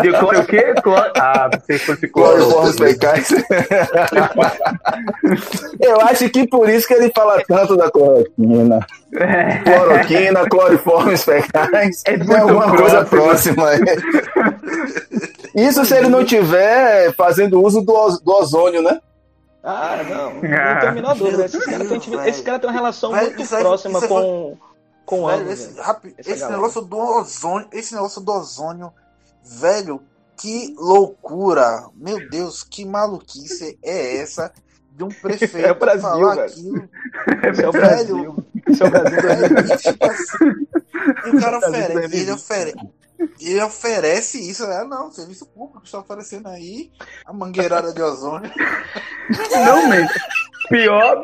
De 0.01 0.11
cloro 0.11 0.39
o 0.39 0.45
quê? 0.45 0.73
Cloro... 0.83 1.11
Ah, 1.17 1.49
fosse 1.85 2.09
cloro. 2.09 2.37
Cloriformes 2.37 2.75
fecais. 2.75 3.29
Eu 5.79 6.01
acho 6.01 6.29
que 6.29 6.45
por 6.45 6.69
isso 6.69 6.85
que 6.87 6.93
ele 6.93 7.09
fala 7.15 7.41
tanto 7.47 7.77
da 7.77 7.89
cloroquina. 7.89 8.85
É. 9.17 9.44
Cloroquina, 9.63 10.47
cloriformes 10.49 11.23
fecais. 11.23 12.01
É 12.05 12.13
É 12.13 12.17
muito 12.17 12.35
alguma 12.35 12.75
coisa 12.75 13.05
próximo. 13.05 13.55
próxima. 13.55 13.85
Isso 15.53 15.85
se 15.85 15.95
ele 15.95 16.09
não 16.09 16.23
tiver 16.25 17.13
fazendo 17.15 17.61
uso 17.61 17.81
do, 17.81 17.93
do 18.23 18.31
ozônio, 18.33 18.81
né? 18.81 18.99
Ah, 19.63 19.97
não. 20.07 20.33
Não 20.41 20.57
Ah. 20.57 20.79
tem 20.79 20.89
a 20.89 20.91
menor 20.91 21.15
dúvida. 21.15 21.45
Esse 21.45 21.59
cara, 21.59 21.85
tem, 21.85 21.99
esse 22.27 22.43
cara 22.43 22.59
tem 22.59 22.69
uma 22.69 22.75
relação 22.75 23.11
muito 23.13 23.41
isso 23.41 23.57
próxima 23.57 23.99
isso 23.99 24.03
aí 24.05 24.09
com, 24.09 24.57
com 25.05 25.25
Velho, 25.27 25.41
ambos. 25.41 25.53
esse, 25.53 25.73
velho. 25.73 26.15
esse 26.19 26.49
negócio 26.49 26.81
do 26.81 26.97
ozônio, 26.97 27.67
esse 27.71 27.93
negócio 27.95 28.21
do 28.21 28.31
ozônio, 28.31 28.91
velho, 29.43 30.01
que 30.37 30.75
loucura! 30.77 31.85
Meu 31.95 32.29
Deus, 32.29 32.63
que 32.63 32.85
maluquice 32.85 33.79
é 33.83 34.17
essa 34.17 34.51
de 34.91 35.03
um 35.03 35.07
prefeito 35.21 35.67
É 35.67 35.71
o 35.71 35.75
Brasil, 35.79 36.01
falar 36.01 36.35
velho. 36.35 36.45
aquilo? 36.47 36.89
É 37.63 37.67
o 37.67 37.71
Velho. 37.71 38.45
Esse 38.67 38.83
é 38.83 38.85
o 38.85 38.89
Brasil. 38.89 39.17
E 41.25 41.29
o 41.29 41.39
cara 41.39 41.57
oferece, 41.57 41.91
ele 41.91 42.05
existe. 42.05 42.31
oferece, 42.31 42.77
ele 43.39 43.61
oferece 43.61 44.49
isso, 44.49 44.67
né? 44.67 44.83
Não, 44.83 45.11
serviço 45.11 45.45
público 45.45 45.83
está 45.85 45.99
oferecendo 45.99 46.47
aí 46.47 46.91
a 47.25 47.33
mangueirada 47.33 47.93
de 47.93 48.01
ozônio. 48.01 48.51
Não, 49.51 49.87
man. 49.89 50.07
Pior, 50.69 51.21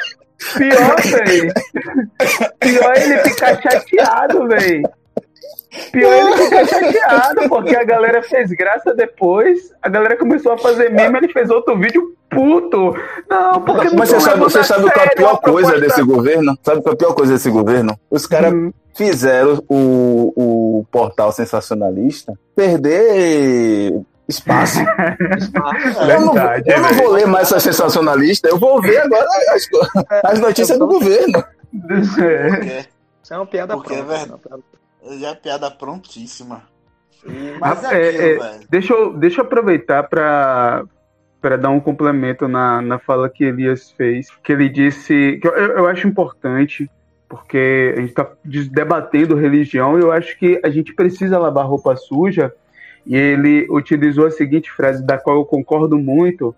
pior, 0.58 1.02
velho. 1.02 1.54
Pior 2.60 2.98
ele 2.98 3.18
ficar 3.20 3.62
chateado, 3.62 4.48
velho. 4.48 4.84
Pior 5.91 6.13
ele 6.13 6.38
ficar 6.38 6.65
chateado, 6.67 7.47
porque 7.49 7.76
a 7.76 7.84
galera 7.84 8.22
fez 8.22 8.51
graça 8.51 8.93
depois, 8.93 9.74
a 9.82 9.88
galera 9.88 10.17
começou 10.17 10.51
a 10.51 10.57
fazer 10.57 10.89
meme, 10.91 11.17
ele 11.19 11.30
fez 11.32 11.49
outro 11.49 11.78
vídeo 11.80 12.13
puto. 12.30 12.93
Não, 13.30 13.61
porque 13.61 13.88
não 13.89 13.95
Mas 13.95 14.09
você 14.09 14.19
sabe, 14.19 14.39
você 14.39 14.59
a 14.59 14.63
sabe 14.63 14.84
qual 14.84 14.91
é 14.91 14.99
a 14.99 15.01
sério 15.03 15.15
pior 15.15 15.38
coisa 15.39 15.80
desse 15.80 16.03
governo? 16.03 16.57
Sabe 16.63 16.82
qual 16.82 16.91
é 16.91 16.95
a 16.95 16.97
pior 16.97 17.13
coisa 17.13 17.34
desse 17.34 17.49
governo? 17.49 17.97
Os 18.09 18.26
caras 18.28 18.53
Hum. 18.53 18.74
fizeram 18.95 19.63
o, 19.69 20.34
o 20.82 20.86
portal 20.91 21.32
sensacionalista 21.32 22.34
perder 22.55 24.01
espaço. 24.28 24.80
eu 26.09 26.22
não, 26.22 26.34
Verdade, 26.34 26.63
eu 26.69 26.82
não 26.82 26.89
velho. 26.89 27.01
vou 27.03 27.11
ler 27.13 27.28
mais 27.28 27.47
essa 27.47 27.59
sensacionalista, 27.61 28.49
eu 28.49 28.57
vou 28.59 28.82
ver 28.82 28.97
agora 28.97 29.26
as, 29.53 29.67
as 30.34 30.39
notícias 30.39 30.78
do 30.78 30.88
governo. 30.88 31.43
É. 32.22 32.86
Isso 33.24 33.34
é 33.34 33.38
uma 33.38 33.45
piada 33.45 33.74
Porque 33.76 33.93
é 33.93 34.03
pronta. 34.03 34.17
verdade. 34.17 34.63
Já 35.20 35.30
é 35.30 35.36
piada 35.36 35.70
prontíssima. 35.72 36.64
Mas 37.60 37.84
Ah, 37.86 37.95
é 37.95 38.02
é, 38.02 38.10
aquilo, 38.10 38.24
é, 38.24 38.52
velho. 38.52 38.68
Deixa 38.70 38.93
eu, 38.93 39.14
deixa 39.14 39.41
eu 39.41 39.45
aproveitar 39.45 40.04
para 40.04 40.86
para 41.39 41.58
dar 41.58 41.72
um 41.72 41.80
complemento 41.80 42.47
na, 42.47 42.84
na 42.84 42.99
fala 42.99 43.28
que 43.28 43.43
Elias 43.43 43.91
fez, 43.91 44.28
que 44.43 44.52
ele 44.52 44.70
disse 44.70 45.39
que 45.41 45.47
eu, 45.47 45.52
eu 45.52 45.88
acho 45.88 46.08
importante, 46.08 46.88
porque 47.28 47.95
a 47.97 47.99
gente 47.99 48.10
está 48.10 48.30
debatendo 48.72 49.36
religião 49.36 49.97
e 49.97 50.04
eu 50.04 50.12
acho 50.12 50.38
que 50.38 50.62
a 50.64 50.70
gente 50.70 50.93
precisa 50.93 51.39
lavar 51.39 51.66
roupa 51.66 51.95
suja. 51.95 52.54
E 53.04 53.16
ele 53.16 53.66
utilizou 53.72 54.28
a 54.28 54.32
seguinte 54.32 54.72
frase, 54.72 55.04
da 55.04 55.18
qual 55.18 55.38
eu 55.38 55.45
concordo 55.45 55.97
muito, 55.97 56.56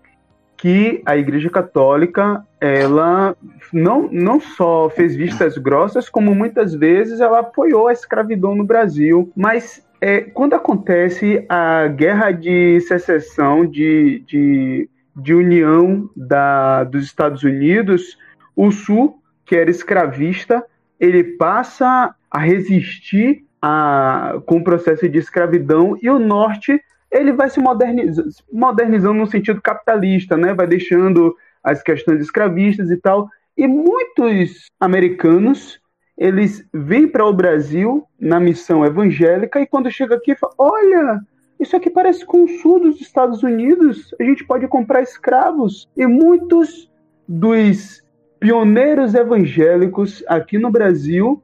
que 0.64 1.02
a 1.04 1.14
Igreja 1.14 1.50
Católica 1.50 2.42
ela 2.58 3.36
não, 3.70 4.08
não 4.10 4.40
só 4.40 4.88
fez 4.88 5.14
vistas 5.14 5.58
grossas, 5.58 6.08
como 6.08 6.34
muitas 6.34 6.72
vezes 6.72 7.20
ela 7.20 7.40
apoiou 7.40 7.88
a 7.88 7.92
escravidão 7.92 8.54
no 8.54 8.64
Brasil. 8.64 9.30
Mas 9.36 9.86
é, 10.00 10.22
quando 10.22 10.54
acontece 10.54 11.44
a 11.50 11.86
guerra 11.88 12.30
de 12.30 12.80
secessão, 12.80 13.66
de, 13.66 14.24
de, 14.26 14.88
de 15.14 15.34
união 15.34 16.08
da, 16.16 16.84
dos 16.84 17.04
Estados 17.04 17.42
Unidos, 17.42 18.16
o 18.56 18.70
Sul, 18.70 19.18
que 19.44 19.54
era 19.54 19.68
escravista, 19.68 20.64
ele 20.98 21.22
passa 21.36 22.14
a 22.30 22.38
resistir 22.38 23.44
a, 23.60 24.36
com 24.46 24.56
o 24.56 24.64
processo 24.64 25.06
de 25.10 25.18
escravidão 25.18 25.94
e 26.00 26.08
o 26.08 26.18
Norte 26.18 26.80
ele 27.14 27.32
vai 27.32 27.48
se 27.48 27.60
modernizando, 27.60 28.28
modernizando 28.52 29.14
no 29.14 29.26
sentido 29.26 29.62
capitalista, 29.62 30.36
né? 30.36 30.52
Vai 30.52 30.66
deixando 30.66 31.34
as 31.62 31.80
questões 31.82 32.20
escravistas 32.20 32.90
e 32.90 32.96
tal. 32.96 33.28
E 33.56 33.68
muitos 33.68 34.66
americanos 34.80 35.80
eles 36.18 36.66
vêm 36.72 37.08
para 37.08 37.24
o 37.24 37.32
Brasil 37.32 38.04
na 38.20 38.38
missão 38.40 38.84
evangélica 38.84 39.60
e 39.60 39.66
quando 39.66 39.90
chega 39.90 40.16
aqui 40.16 40.34
fala, 40.34 40.52
olha, 40.58 41.20
isso 41.58 41.76
aqui 41.76 41.88
parece 41.88 42.26
com 42.26 42.44
o 42.44 42.48
sul 42.48 42.80
dos 42.80 43.00
Estados 43.00 43.42
Unidos, 43.42 44.14
a 44.20 44.24
gente 44.24 44.44
pode 44.44 44.66
comprar 44.66 45.02
escravos. 45.02 45.88
E 45.96 46.06
muitos 46.06 46.90
dos 47.26 48.02
pioneiros 48.40 49.14
evangélicos 49.14 50.22
aqui 50.28 50.58
no 50.58 50.70
Brasil 50.70 51.42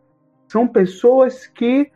são 0.48 0.66
pessoas 0.66 1.46
que 1.46 1.90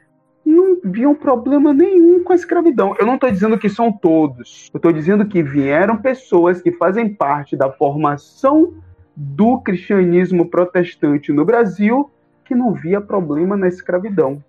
não 0.45 0.79
viam 0.85 1.15
problema 1.15 1.73
nenhum 1.73 2.23
com 2.23 2.33
a 2.33 2.37
escravidão. 2.37 2.95
Eu 2.99 3.07
não 3.07 3.15
estou 3.15 3.31
dizendo 3.31 3.59
que 3.59 3.69
são 3.69 3.91
todos. 3.91 4.71
Eu 4.73 4.79
estou 4.79 4.93
dizendo 4.93 5.27
que 5.27 5.43
vieram 5.43 5.97
pessoas 5.97 6.61
que 6.61 6.71
fazem 6.73 7.13
parte 7.15 7.57
da 7.57 7.71
formação 7.71 8.75
do 9.17 9.61
cristianismo 9.61 10.51
protestante 10.51 11.33
no 11.33 11.45
Brasil 11.45 12.11
que 12.45 12.55
não 12.55 12.75
via 12.75 13.01
problema 13.01 13.57
na 13.57 13.69
escravidão, 13.69 14.43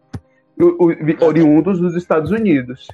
oriundos 1.21 1.79
dos 1.79 1.95
Estados 1.95 2.29
Unidos. 2.29 2.87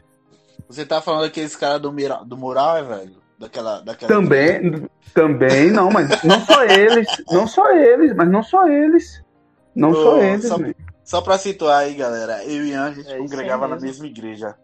Você 0.67 0.85
tá 0.85 1.01
falando 1.01 1.23
daqueles 1.23 1.55
caras 1.55 1.81
do, 1.81 1.91
do 2.25 2.37
mural, 2.37 2.77
é, 2.77 2.83
velho? 2.83 3.21
Daquela, 3.37 3.81
daquela 3.81 4.13
também, 4.13 4.87
também, 5.15 5.71
não, 5.71 5.89
mas 5.89 6.23
não 6.23 6.39
só 6.41 6.63
eles, 6.63 7.07
não 7.31 7.47
só 7.47 7.71
eles, 7.71 8.13
mas 8.15 8.29
não 8.29 8.43
só 8.43 8.67
eles. 8.67 9.23
Não 9.75 9.93
só 9.93 10.21
eles, 10.21 10.47
só, 10.47 10.59
né? 10.59 10.75
Só 11.03 11.21
pra 11.21 11.37
situar 11.37 11.79
aí, 11.79 11.93
galera, 11.93 12.43
eu 12.45 12.65
e 12.65 12.69
Ian, 12.69 12.85
a 12.85 12.91
gente 12.91 13.11
é 13.11 13.17
congregava 13.17 13.67
na 13.67 13.79
mesma 13.79 14.05
igreja. 14.05 14.55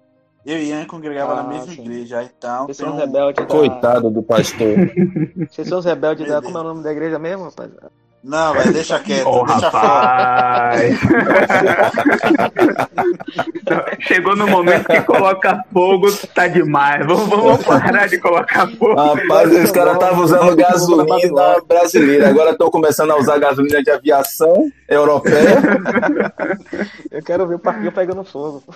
Eu 0.45 0.57
e 0.57 0.69
Ian 0.69 0.85
congregava 0.85 1.33
ah, 1.33 1.43
na 1.43 1.49
mesma 1.49 1.73
sim. 1.73 1.81
igreja, 1.81 2.23
então. 2.23 2.65
Vocês 2.65 2.77
são 2.77 2.93
um... 2.93 2.97
rebeldes 2.97 3.45
da... 3.45 3.51
Coitado 3.51 4.09
do 4.09 4.23
pastor. 4.23 4.77
Vocês 5.49 5.67
são 5.67 5.79
os 5.79 5.85
rebeldes 5.85 6.27
da. 6.27 6.41
Como 6.41 6.57
é 6.57 6.61
o 6.61 6.63
nome 6.63 6.83
da 6.83 6.91
igreja 6.91 7.19
mesmo, 7.19 7.45
rapaz? 7.45 7.71
Não, 8.27 8.53
mas 8.53 8.71
deixa 8.73 8.99
quieto, 8.99 9.25
oh, 9.25 9.45
deixa 9.45 9.69
rapaz. 9.69 10.99
Chegou 14.01 14.35
no 14.35 14.49
momento 14.49 14.85
que 14.85 14.99
coloca 15.03 15.63
fogo, 15.71 16.11
tá 16.35 16.45
demais. 16.45 17.07
Vamos, 17.07 17.29
vamos 17.29 17.63
parar 17.63 18.09
de 18.09 18.19
colocar 18.19 18.67
fogo. 18.71 18.95
Rapaz, 18.95 19.63
os 19.63 19.71
caras 19.71 19.93
estavam 19.93 20.25
usando 20.25 20.57
gasolina 20.57 21.61
brasileira, 21.65 22.27
agora 22.27 22.51
estão 22.51 22.69
começando 22.69 23.11
a 23.11 23.17
usar 23.17 23.39
gasolina 23.39 23.81
de 23.81 23.91
aviação 23.91 24.69
europeia. 24.89 25.61
Eu 27.09 27.23
quero 27.23 27.47
ver 27.47 27.55
o 27.55 27.59
parquinho 27.59 27.93
pegando 27.93 28.25
fogo. 28.25 28.61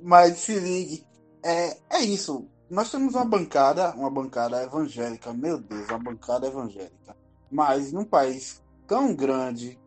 Mas 0.00 0.38
se 0.38 0.60
ligue, 0.60 1.04
é, 1.44 1.76
é 1.90 2.04
isso 2.04 2.46
nós 2.70 2.90
temos 2.90 3.14
uma 3.14 3.24
bancada, 3.24 3.94
uma 3.94 4.10
bancada 4.10 4.62
evangélica, 4.62 5.32
meu 5.32 5.58
Deus, 5.58 5.88
uma 5.88 5.98
bancada 5.98 6.46
evangélica. 6.46 7.16
Mas 7.50 7.92
num 7.92 8.04
país 8.04 8.62
tão 8.86 9.14
grande, 9.14 9.78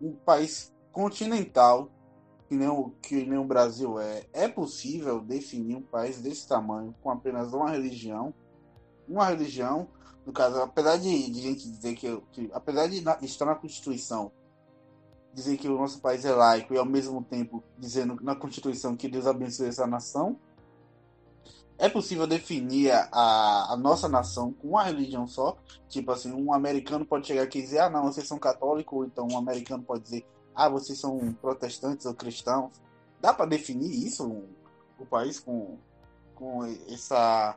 um 0.00 0.12
país 0.12 0.72
continental, 0.92 1.90
que 2.48 2.54
nem, 2.54 2.68
o, 2.68 2.90
que 3.02 3.24
nem 3.24 3.38
o 3.38 3.44
Brasil 3.44 3.98
é, 3.98 4.24
é 4.32 4.46
possível 4.46 5.20
definir 5.20 5.76
um 5.76 5.82
país 5.82 6.20
desse 6.20 6.46
tamanho 6.46 6.94
com 7.02 7.10
apenas 7.10 7.52
uma 7.52 7.70
religião. 7.70 8.34
Uma 9.08 9.26
religião, 9.26 9.88
no 10.26 10.32
caso, 10.32 10.60
apesar 10.60 10.98
de, 10.98 11.30
de 11.30 11.40
gente 11.40 11.70
dizer 11.70 11.94
que, 11.94 12.22
que 12.30 12.50
apesar 12.52 12.88
de 12.88 13.02
estar 13.22 13.46
na 13.46 13.54
Constituição, 13.54 14.30
dizer 15.32 15.56
que 15.56 15.66
o 15.66 15.78
nosso 15.78 16.00
país 16.00 16.26
é 16.26 16.32
laico 16.32 16.74
e 16.74 16.78
ao 16.78 16.84
mesmo 16.84 17.24
tempo 17.24 17.64
dizendo 17.78 18.18
na 18.20 18.36
Constituição 18.36 18.94
que 18.94 19.08
Deus 19.08 19.26
abençoe 19.26 19.68
essa 19.68 19.86
nação, 19.86 20.38
é 21.78 21.88
possível 21.88 22.26
definir 22.26 22.92
a, 22.92 23.72
a 23.72 23.76
nossa 23.76 24.08
nação 24.08 24.52
com 24.52 24.68
uma 24.68 24.84
religião 24.84 25.26
só? 25.26 25.56
Tipo 25.88 26.12
assim, 26.12 26.32
um 26.32 26.52
americano 26.52 27.04
pode 27.04 27.26
chegar 27.26 27.42
aqui 27.42 27.58
e 27.58 27.62
dizer, 27.62 27.80
ah, 27.80 27.90
não, 27.90 28.04
vocês 28.04 28.26
são 28.26 28.38
católicos, 28.38 28.96
ou 28.96 29.04
então 29.04 29.26
um 29.30 29.36
americano 29.36 29.82
pode 29.82 30.04
dizer, 30.04 30.26
ah, 30.54 30.68
vocês 30.68 30.98
são 30.98 31.32
protestantes 31.40 32.06
ou 32.06 32.14
cristãos. 32.14 32.80
Dá 33.20 33.32
para 33.32 33.46
definir 33.46 33.90
isso, 33.90 34.24
o 34.28 34.48
um, 35.02 35.06
país 35.06 35.40
com, 35.40 35.78
com 36.34 36.64
essa, 36.88 37.56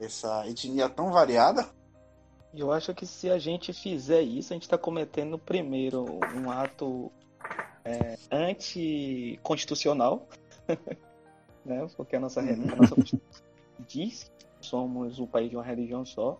essa 0.00 0.48
etnia 0.48 0.88
tão 0.88 1.10
variada? 1.10 1.68
Eu 2.54 2.70
acho 2.70 2.94
que 2.94 3.06
se 3.06 3.28
a 3.28 3.38
gente 3.38 3.72
fizer 3.72 4.22
isso, 4.22 4.52
a 4.52 4.54
gente 4.54 4.62
está 4.62 4.78
cometendo 4.78 5.38
primeiro 5.38 6.04
um 6.36 6.50
ato 6.50 7.10
é, 7.84 8.16
anticonstitucional, 8.30 10.28
né? 11.64 11.86
Porque 11.96 12.16
a 12.16 12.20
nossa, 12.20 12.40
a 12.40 12.44
nossa 12.44 12.94
diz 13.86 14.32
que 14.60 14.66
somos 14.66 15.18
o 15.18 15.26
país 15.26 15.50
de 15.50 15.56
uma 15.56 15.64
religião 15.64 16.04
só. 16.04 16.38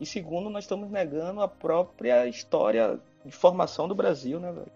E 0.00 0.06
segundo, 0.06 0.50
nós 0.50 0.64
estamos 0.64 0.90
negando 0.90 1.40
a 1.40 1.48
própria 1.48 2.26
história 2.26 2.98
de 3.24 3.32
formação 3.32 3.86
do 3.86 3.94
Brasil, 3.94 4.40
né, 4.40 4.50
velho? 4.50 4.72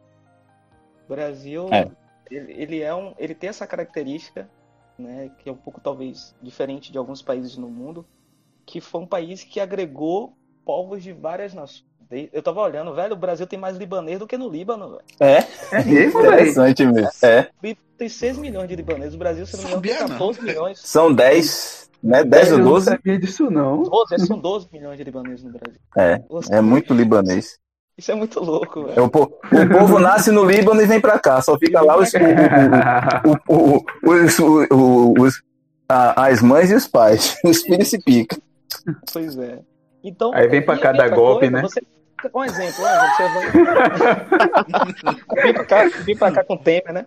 O 1.04 1.08
Brasil, 1.08 1.68
é. 1.72 1.90
Ele, 2.30 2.52
ele, 2.52 2.82
é 2.82 2.94
um, 2.94 3.14
ele 3.18 3.34
tem 3.34 3.48
essa 3.48 3.66
característica, 3.66 4.48
né, 4.98 5.30
que 5.38 5.48
é 5.48 5.52
um 5.52 5.56
pouco 5.56 5.80
talvez 5.80 6.34
diferente 6.42 6.90
de 6.90 6.98
alguns 6.98 7.22
países 7.22 7.56
no 7.56 7.68
mundo, 7.68 8.04
que 8.64 8.80
foi 8.80 9.00
um 9.00 9.06
país 9.06 9.44
que 9.44 9.60
agregou 9.60 10.36
povos 10.64 11.02
de 11.02 11.12
várias 11.12 11.54
nações. 11.54 11.84
Eu 12.32 12.40
tava 12.40 12.60
olhando, 12.60 12.94
velho, 12.94 13.14
o 13.14 13.18
Brasil 13.18 13.46
tem 13.48 13.58
mais 13.58 13.76
libanês 13.76 14.20
do 14.20 14.28
que 14.28 14.38
no 14.38 14.48
Líbano, 14.48 14.90
velho. 14.90 15.04
É? 15.18 15.38
É 15.72 15.84
mesmo, 15.84 16.20
Interessante 16.20 16.86
mesmo. 16.86 17.10
É. 17.22 17.50
Tem 17.98 18.08
6 18.08 18.38
milhões 18.38 18.68
de 18.68 18.76
libaneses, 18.76 19.14
o 19.14 19.18
Brasil, 19.18 19.46
se 19.46 19.56
não 19.56 19.80
me 19.80 19.88
engano, 19.88 19.98
tem 19.98 20.08
14 20.08 20.42
milhões. 20.42 20.78
São 20.80 21.12
10. 21.12 21.85
Né? 22.02 22.24
10 22.24 22.52
ou 22.52 22.58
12? 22.58 22.60
Eu 22.60 22.64
não 22.64 22.80
sabia 22.80 23.18
disso, 23.18 23.50
não. 23.50 23.82
12, 23.82 24.26
são 24.26 24.38
12 24.38 24.68
milhões 24.72 24.98
de 24.98 25.04
libaneses 25.04 25.44
no 25.44 25.52
Brasil. 25.52 25.80
É, 25.96 26.22
é 26.50 26.60
muito 26.60 26.94
libanês. 26.94 27.58
Isso 27.98 28.12
é 28.12 28.14
muito 28.14 28.40
louco, 28.40 28.84
velho. 28.84 28.98
É, 28.98 29.02
o, 29.02 29.08
povo, 29.08 29.38
o, 29.42 29.78
povo 29.78 29.98
nasce 29.98 30.30
no 30.30 30.44
Líbano 30.44 30.82
e 30.82 30.86
vem 30.86 31.00
pra 31.00 31.18
cá, 31.18 31.40
só 31.40 31.58
fica 31.58 31.80
lá 31.80 31.96
os, 31.96 32.12
o, 33.48 33.82
os, 34.04 34.38
os, 35.18 35.42
as 35.88 36.42
mães 36.42 36.70
e 36.70 36.74
os 36.74 36.86
pais. 36.86 37.38
Os 37.44 37.62
filhos 37.62 37.88
se 37.88 37.98
picam. 38.02 38.38
Pois 39.10 39.38
é. 39.38 39.60
Então, 40.04 40.30
Aí 40.34 40.46
vem 40.46 40.62
pra 40.62 40.78
cá 40.78 40.92
dar 40.92 41.08
golpe, 41.08 41.50
coisa, 41.50 41.56
né? 41.56 41.62
Você, 41.62 41.80
um 42.34 42.44
exemplo, 42.44 42.84
um 42.84 42.88
exemplo. 43.14 43.40
Você 44.66 44.84
vai... 45.32 45.42
vem, 45.42 45.54
pra 45.54 45.64
cá, 45.64 45.88
vem 46.04 46.16
pra 46.16 46.32
cá 46.32 46.44
com 46.44 46.54
o 46.54 46.58
Temer, 46.58 46.92
né? 46.92 47.06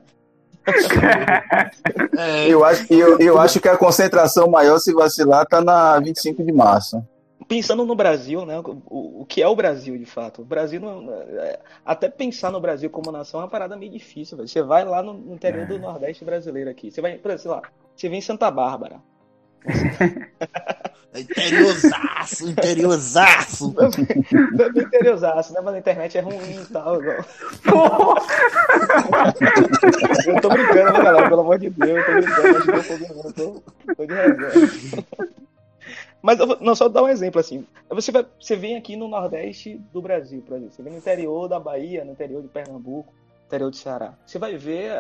É. 2.17 2.47
eu, 2.47 2.63
acho, 2.63 2.93
eu, 2.93 3.19
eu 3.19 3.39
acho 3.39 3.59
que 3.59 3.67
a 3.67 3.77
concentração 3.77 4.49
maior, 4.49 4.79
se 4.79 4.93
vacilar, 4.93 5.45
tá 5.45 5.61
na 5.61 5.99
25 5.99 6.43
de 6.43 6.51
março. 6.51 7.03
Pensando 7.47 7.85
no 7.85 7.95
Brasil, 7.95 8.45
né? 8.45 8.59
O, 8.59 9.21
o 9.21 9.25
que 9.25 9.41
é 9.41 9.47
o 9.47 9.55
Brasil 9.55 9.97
de 9.97 10.05
fato? 10.05 10.41
O 10.41 10.45
Brasil, 10.45 10.79
não, 10.79 11.11
é, 11.11 11.59
até 11.83 12.09
pensar 12.09 12.51
no 12.51 12.61
Brasil 12.61 12.89
como 12.89 13.11
nação 13.11 13.39
é 13.39 13.43
uma 13.43 13.49
parada 13.49 13.75
meio 13.75 13.91
difícil. 13.91 14.37
Véio. 14.37 14.47
Você 14.47 14.61
vai 14.61 14.85
lá 14.85 15.01
no 15.01 15.33
interior 15.33 15.65
do 15.65 15.79
Nordeste 15.79 16.23
brasileiro 16.23 16.69
aqui. 16.69 16.91
Você 16.91 17.01
vai, 17.01 17.17
por 17.17 17.31
exemplo, 17.31 17.41
sei 17.41 17.51
lá, 17.51 17.61
você 17.95 18.09
vem 18.09 18.19
em 18.19 18.21
Santa 18.21 18.51
Bárbara. 18.51 19.01
Interiorzaço, 21.15 22.49
interiorzaço. 22.49 23.75
interiorzaço, 24.75 25.53
né? 25.53 25.61
Mas 25.61 25.73
a 25.73 25.79
internet 25.79 26.17
é 26.17 26.21
ruim 26.21 26.61
e 26.61 26.65
tal. 26.71 27.01
Igual. 27.01 27.25
eu 30.27 30.41
tô 30.41 30.49
brincando, 30.49 30.93
né, 30.93 31.03
galera? 31.03 31.29
Pelo 31.29 31.41
amor 31.41 31.57
de 31.57 31.69
Deus, 31.71 31.97
eu 31.97 32.05
tô 32.05 32.11
brincando. 32.11 33.21
Eu 33.25 33.33
tô, 33.33 33.63
tô 33.95 34.05
de 34.05 34.13
reserva. 34.13 35.05
Mas 36.21 36.37
não, 36.59 36.75
só 36.75 36.87
dar 36.87 37.03
um 37.03 37.07
exemplo 37.07 37.39
assim. 37.39 37.65
Você, 37.89 38.11
vai, 38.11 38.25
você 38.39 38.55
vem 38.55 38.75
aqui 38.75 38.95
no 38.95 39.07
Nordeste 39.07 39.81
do 39.91 40.01
Brasil, 40.01 40.41
por 40.41 40.57
exemplo. 40.57 40.75
Você 40.75 40.83
vem 40.83 40.93
no 40.93 40.99
interior 40.99 41.47
da 41.47 41.59
Bahia, 41.59 42.05
no 42.05 42.11
interior 42.11 42.41
de 42.41 42.49
Pernambuco. 42.49 43.13
Interior 43.49 43.71
do 43.71 43.75
Ceará. 43.75 44.13
Você 44.25 44.37
vai 44.37 44.55
ver 44.55 44.91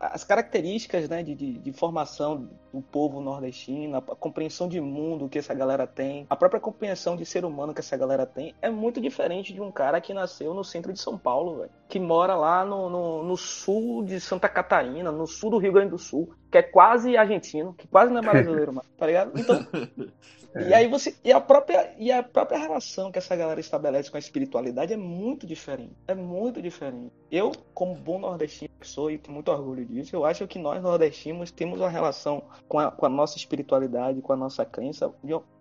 as 0.00 0.24
características 0.24 1.08
né, 1.08 1.22
de, 1.22 1.34
de, 1.34 1.52
de, 1.58 1.72
formação 1.72 2.48
do 2.72 2.80
povo 2.80 3.20
nordestino, 3.20 3.98
a 3.98 4.02
compreensão 4.02 4.66
de 4.68 4.80
mundo 4.80 5.28
que 5.28 5.38
essa 5.38 5.52
galera 5.54 5.86
tem, 5.86 6.26
a 6.28 6.36
própria 6.36 6.60
compreensão 6.60 7.16
de 7.16 7.26
ser 7.26 7.44
humano 7.44 7.74
que 7.74 7.80
essa 7.80 7.96
galera 7.96 8.24
tem, 8.24 8.54
é 8.62 8.70
muito 8.70 9.00
diferente 9.00 9.52
de 9.52 9.60
um 9.60 9.70
cara 9.70 10.00
que 10.00 10.14
nasceu 10.14 10.54
no 10.54 10.64
centro 10.64 10.92
de 10.92 10.98
São 10.98 11.18
Paulo, 11.18 11.58
véio, 11.58 11.70
que 11.88 12.00
mora 12.00 12.34
lá 12.34 12.64
no, 12.64 12.88
no, 12.88 13.22
no 13.22 13.36
sul 13.36 14.02
de 14.02 14.18
Santa 14.18 14.48
Catarina, 14.48 15.12
no 15.12 15.26
sul 15.26 15.50
do 15.50 15.58
Rio 15.58 15.72
Grande 15.72 15.90
do 15.90 15.98
Sul, 15.98 16.32
que 16.50 16.58
é 16.58 16.62
quase 16.62 17.16
argentino, 17.16 17.74
que 17.74 17.86
quase 17.86 18.10
não 18.10 18.20
é 18.20 18.22
brasileiro, 18.22 18.72
mano, 18.74 18.88
tá 18.96 19.06
ligado? 19.06 19.32
Então, 19.38 19.66
é. 20.54 20.68
E 20.68 20.74
aí 20.74 20.88
você. 20.88 21.14
E 21.22 21.32
a, 21.32 21.40
própria, 21.40 21.92
e 21.98 22.10
a 22.10 22.22
própria 22.22 22.58
relação 22.58 23.12
que 23.12 23.18
essa 23.18 23.36
galera 23.36 23.60
estabelece 23.60 24.10
com 24.10 24.16
a 24.16 24.20
espiritualidade 24.20 24.92
é 24.92 24.96
muito 24.96 25.46
diferente. 25.46 25.92
É 26.06 26.14
muito 26.14 26.62
diferente. 26.62 27.12
Eu, 27.30 27.52
como 27.74 27.94
bom 27.94 28.18
nordestino 28.18 28.70
que 28.80 28.86
sou 28.86 29.10
e 29.10 29.18
tenho 29.18 29.34
muito 29.34 29.50
orgulho 29.50 29.84
disso, 29.84 30.14
eu 30.16 30.24
acho 30.24 30.46
que 30.46 30.58
nós 30.58 30.82
nordestinos 30.82 31.50
temos 31.50 31.80
uma 31.80 31.90
relação 31.90 32.42
com 32.66 32.78
a, 32.78 32.90
com 32.90 33.06
a 33.06 33.08
nossa 33.08 33.36
espiritualidade, 33.36 34.22
com 34.22 34.32
a 34.32 34.36
nossa 34.36 34.64
crença 34.64 35.12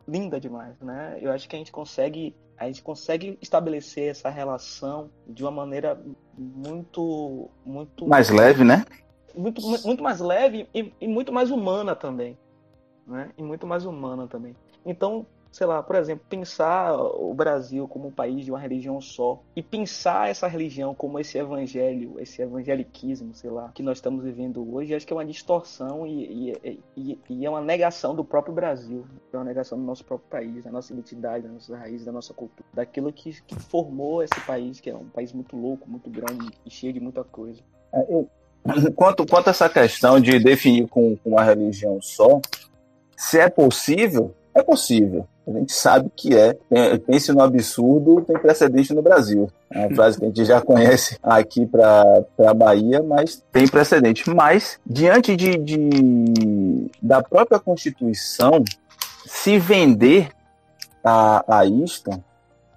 linda 0.07 0.39
demais, 0.39 0.79
né? 0.79 1.17
Eu 1.21 1.31
acho 1.31 1.49
que 1.49 1.55
a 1.55 1.59
gente 1.59 1.71
consegue 1.71 2.35
a 2.57 2.65
gente 2.65 2.81
consegue 2.81 3.37
estabelecer 3.39 4.09
essa 4.09 4.29
relação 4.29 5.11
de 5.27 5.43
uma 5.43 5.51
maneira 5.51 6.01
muito 6.35 7.49
muito 7.65 8.07
mais 8.07 8.29
leve, 8.29 8.63
né? 8.63 8.85
Muito, 9.35 9.61
muito 9.61 10.01
mais 10.01 10.19
leve 10.19 10.67
e, 10.73 10.91
e 10.99 11.07
muito 11.07 11.31
mais 11.31 11.51
humana 11.51 11.95
também, 11.95 12.35
né? 13.05 13.29
E 13.37 13.43
muito 13.43 13.67
mais 13.67 13.85
humana 13.85 14.27
também. 14.27 14.55
Então, 14.87 15.25
sei 15.51 15.65
lá, 15.65 15.81
por 15.81 15.95
exemplo, 15.95 16.25
pensar 16.29 16.95
o 16.95 17.33
Brasil 17.33 17.87
como 17.87 18.07
um 18.07 18.11
país 18.11 18.45
de 18.45 18.51
uma 18.51 18.59
religião 18.59 19.01
só 19.01 19.41
e 19.55 19.61
pensar 19.61 20.29
essa 20.29 20.47
religião 20.47 20.93
como 20.93 21.19
esse 21.19 21.37
evangelho, 21.37 22.15
esse 22.19 22.41
evangeliquismo, 22.41 23.33
sei 23.33 23.49
lá, 23.49 23.69
que 23.73 23.83
nós 23.83 23.97
estamos 23.97 24.23
vivendo 24.23 24.73
hoje, 24.73 24.93
acho 24.93 25.05
que 25.05 25.11
é 25.11 25.15
uma 25.15 25.25
distorção 25.25 26.05
e, 26.05 26.53
e, 26.63 26.79
e, 26.95 27.19
e 27.29 27.45
é 27.45 27.49
uma 27.49 27.61
negação 27.61 28.15
do 28.15 28.23
próprio 28.23 28.53
Brasil, 28.53 29.05
é 29.33 29.37
uma 29.37 29.45
negação 29.45 29.77
do 29.77 29.83
nosso 29.83 30.05
próprio 30.05 30.29
país, 30.29 30.63
da 30.63 30.71
nossa 30.71 30.93
identidade, 30.93 31.47
da 31.47 31.53
nossa 31.53 31.75
raiz, 31.75 32.05
da 32.05 32.11
nossa 32.11 32.33
cultura, 32.33 32.67
daquilo 32.73 33.11
que, 33.11 33.41
que 33.41 33.55
formou 33.55 34.23
esse 34.23 34.39
país, 34.45 34.79
que 34.79 34.89
é 34.89 34.95
um 34.95 35.09
país 35.09 35.33
muito 35.33 35.57
louco, 35.57 35.89
muito 35.89 36.09
grande 36.09 36.49
e 36.65 36.69
cheio 36.69 36.93
de 36.93 36.99
muita 36.99 37.23
coisa. 37.23 37.61
É, 37.93 38.05
eu, 38.13 38.29
quanto, 38.95 39.25
quanto 39.25 39.47
a 39.47 39.51
essa 39.51 39.67
questão 39.67 40.19
de 40.19 40.37
definir 40.39 40.87
com, 40.87 41.15
com 41.17 41.31
uma 41.31 41.43
religião 41.43 41.99
só, 42.01 42.39
se 43.17 43.39
é 43.39 43.49
possível, 43.49 44.35
é 44.57 44.63
possível. 44.63 45.27
A 45.47 45.51
gente 45.51 45.71
sabe 45.71 46.11
que 46.15 46.35
é. 46.35 46.57
Pense 47.05 47.31
no 47.31 47.41
absurdo, 47.41 48.21
tem 48.21 48.37
precedente 48.37 48.93
no 48.93 49.01
Brasil. 49.01 49.49
É 49.71 49.79
uma 49.79 49.95
frase 49.95 50.17
que 50.17 50.25
a 50.25 50.27
gente 50.27 50.45
já 50.45 50.59
conhece 50.61 51.17
aqui 51.23 51.65
para 51.65 52.25
a 52.39 52.53
Bahia, 52.53 53.01
mas 53.01 53.41
tem 53.51 53.67
precedente. 53.67 54.29
Mas, 54.29 54.79
diante 54.85 55.35
de, 55.35 55.57
de, 55.57 56.91
da 57.01 57.23
própria 57.23 57.59
Constituição, 57.59 58.63
se 59.25 59.57
vender 59.57 60.29
a, 61.03 61.59
a 61.59 61.65
isto 61.65 62.11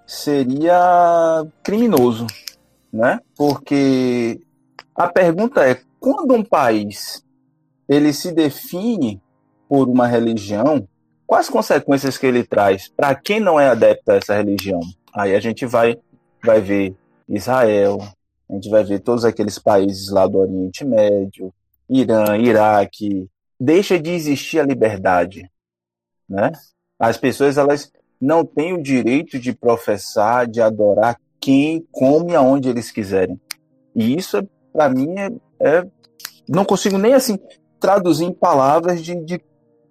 seria 0.07 1.45
criminoso, 1.63 2.27
né? 2.93 3.21
Porque 3.37 4.41
a 4.95 5.09
pergunta 5.09 5.69
é, 5.69 5.81
quando 5.99 6.35
um 6.35 6.45
país 6.45 7.25
ele 7.89 8.13
se 8.13 8.33
define 8.33 9.21
por 9.69 9.89
uma 9.89 10.07
religião, 10.07 10.87
Quais 11.31 11.49
consequências 11.49 12.19
que 12.19 12.27
ele 12.27 12.43
traz 12.43 12.89
para 12.89 13.15
quem 13.15 13.39
não 13.39 13.61
é 13.61 13.69
adepto 13.69 14.11
a 14.11 14.17
essa 14.17 14.35
religião? 14.35 14.81
Aí 15.15 15.33
a 15.33 15.39
gente 15.39 15.65
vai, 15.65 15.97
vai 16.43 16.61
ver 16.61 16.93
Israel, 17.29 18.01
a 18.49 18.55
gente 18.55 18.69
vai 18.69 18.83
ver 18.83 18.99
todos 18.99 19.25
aqueles 19.25 19.57
países 19.57 20.11
lá 20.11 20.27
do 20.27 20.39
Oriente 20.39 20.85
Médio, 20.85 21.55
Irã, 21.89 22.37
Iraque. 22.37 23.29
Deixa 23.61 23.97
de 23.97 24.11
existir 24.11 24.59
a 24.59 24.67
liberdade, 24.67 25.49
né? 26.29 26.51
As 26.99 27.17
pessoas 27.17 27.57
elas 27.57 27.93
não 28.21 28.45
têm 28.45 28.73
o 28.73 28.83
direito 28.83 29.39
de 29.39 29.53
professar, 29.53 30.49
de 30.49 30.61
adorar 30.61 31.17
quem, 31.41 31.87
como 31.93 32.29
e 32.33 32.35
aonde 32.35 32.69
eles 32.69 32.91
quiserem. 32.91 33.41
E 33.95 34.17
isso, 34.17 34.43
para 34.73 34.89
mim, 34.89 35.15
é, 35.17 35.31
é, 35.61 35.87
não 36.49 36.65
consigo 36.65 36.99
nem 36.99 37.15
assim 37.15 37.39
traduzir 37.79 38.25
em 38.25 38.35
palavras 38.35 39.01
de, 39.01 39.15
de 39.15 39.41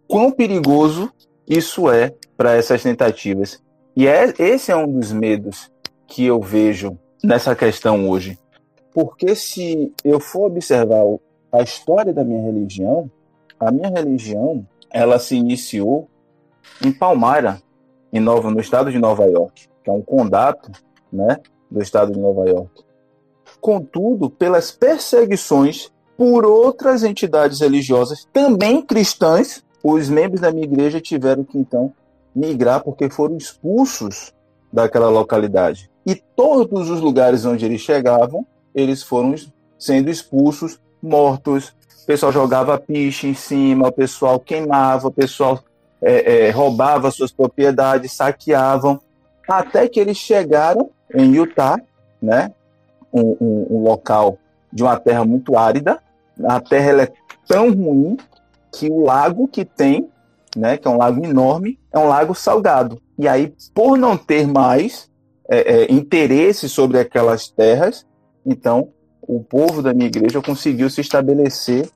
quão 0.06 0.32
perigoso 0.32 1.10
isso 1.50 1.90
é 1.90 2.14
para 2.38 2.56
essas 2.56 2.84
tentativas. 2.84 3.62
E 3.96 4.08
é, 4.08 4.34
esse 4.38 4.72
é 4.72 4.76
um 4.76 4.88
dos 4.88 5.12
medos 5.12 5.72
que 6.08 6.26
eu 6.26 6.40
vejo 6.40 6.98
nessa 7.24 7.56
questão 7.56 8.08
hoje. 8.08 8.38
Porque 8.94 9.36
se 9.36 9.92
eu 10.04 10.20
for 10.20 10.46
observar 10.46 11.04
a 11.52 11.62
história 11.62 12.14
da 12.14 12.24
minha 12.24 12.44
religião, 12.44 13.10
a 13.60 13.72
minha 13.72 13.90
religião, 13.90 14.66
ela 14.92 15.18
se 15.20 15.36
iniciou 15.36 16.08
em 16.86 16.92
Palmyra, 16.92 17.62
em 18.14 18.20
Nova, 18.20 18.50
no 18.52 18.60
estado 18.60 18.92
de 18.92 19.00
Nova 19.00 19.26
York, 19.26 19.68
que 19.84 19.90
é 19.90 19.94
um 19.94 20.02
condado, 20.02 20.72
né, 21.12 21.38
do 21.70 21.82
estado 21.82 22.14
de 22.14 22.20
Nova 22.20 22.48
York. 22.48 22.84
Contudo, 23.60 24.30
pelas 24.30 24.72
perseguições 24.72 25.92
por 26.18 26.46
outras 26.46 27.04
entidades 27.04 27.60
religiosas, 27.62 28.28
também 28.32 28.82
cristãs, 28.82 29.64
os 29.84 30.10
membros 30.10 30.42
da 30.42 30.52
minha 30.52 30.66
igreja 30.66 31.00
tiveram 31.00 31.44
que 31.44 31.58
então 31.58 31.94
migrar 32.36 32.84
porque 32.84 33.10
foram 33.10 33.38
expulsos 33.38 34.34
daquela 34.72 35.10
localidade. 35.10 35.90
E 36.06 36.16
todos 36.16 36.90
os 36.90 37.02
lugares 37.02 37.46
onde 37.46 37.66
eles 37.66 37.82
chegavam, 37.82 38.46
eles 38.74 39.04
foram 39.04 39.36
sendo 39.78 40.10
expulsos, 40.10 40.80
mortos. 41.02 41.70
O 42.04 42.06
pessoal 42.06 42.32
jogava 42.32 42.78
piche 42.78 43.28
em 43.28 43.34
cima, 43.34 43.88
o 43.88 43.92
pessoal 43.92 44.40
queimava, 44.40 45.08
o 45.08 45.12
pessoal 45.12 45.64
é, 46.02 46.48
é, 46.48 46.50
roubava 46.52 47.12
suas 47.12 47.32
propriedades, 47.32 48.14
saqueavam, 48.14 49.00
até 49.48 49.88
que 49.88 50.00
eles 50.00 50.18
chegaram 50.18 50.90
em 51.14 51.34
Utah, 51.36 51.80
né, 52.22 52.52
um, 53.12 53.36
um, 53.40 53.68
um 53.72 53.84
local 53.84 54.38
de 54.72 54.84
uma 54.84 55.00
terra 55.00 55.26
muito 55.26 55.58
árida. 55.58 56.00
A 56.44 56.60
terra 56.60 57.04
é 57.04 57.12
tão 57.48 57.72
ruim 57.72 58.18
que 58.72 58.90
o 58.90 59.04
lago 59.04 59.48
que 59.48 59.66
tem, 59.66 60.10
né, 60.56 60.78
que 60.78 60.88
é 60.88 60.92
um 60.92 60.98
lago 60.98 61.24
enorme, 61.26 61.80
é 61.92 62.00
um 62.00 62.08
lago 62.08 62.34
salgado. 62.34 63.02
E 63.18 63.28
aí, 63.28 63.54
por 63.74 63.98
não 63.98 64.18
ter 64.18 64.48
mais 64.48 65.10
é, 65.50 65.84
é, 65.84 65.92
interesse 65.92 66.70
sobre 66.70 67.00
aquelas 67.00 67.50
terras, 67.50 68.06
então 68.46 68.90
o 69.22 69.44
povo 69.44 69.82
da 69.82 69.94
minha 69.94 70.08
igreja 70.08 70.42
conseguiu 70.42 70.90
se 70.90 71.02
estabelecer 71.02 71.90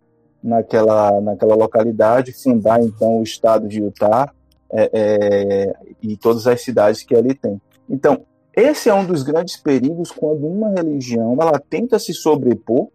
naquela, 0.43 1.21
naquela 1.21 1.55
localidade, 1.55 2.33
fundar 2.33 2.81
então 2.81 3.19
o 3.19 3.23
estado 3.23 3.67
de 3.67 3.81
Utah 3.81 4.31
é, 4.71 4.89
é, 4.93 5.73
e 6.01 6.17
todas 6.17 6.45
as 6.47 6.61
cidades 6.61 7.03
que 7.03 7.15
ali 7.15 7.33
tem. 7.33 7.61
Então, 7.89 8.25
esse 8.55 8.89
é 8.89 8.93
um 8.93 9.05
dos 9.05 9.23
grandes 9.23 9.57
perigos 9.57 10.11
quando 10.11 10.45
uma 10.45 10.69
religião 10.69 11.35
ela 11.39 11.59
tenta 11.59 11.97
se 11.97 12.13
sobrepor 12.13 12.87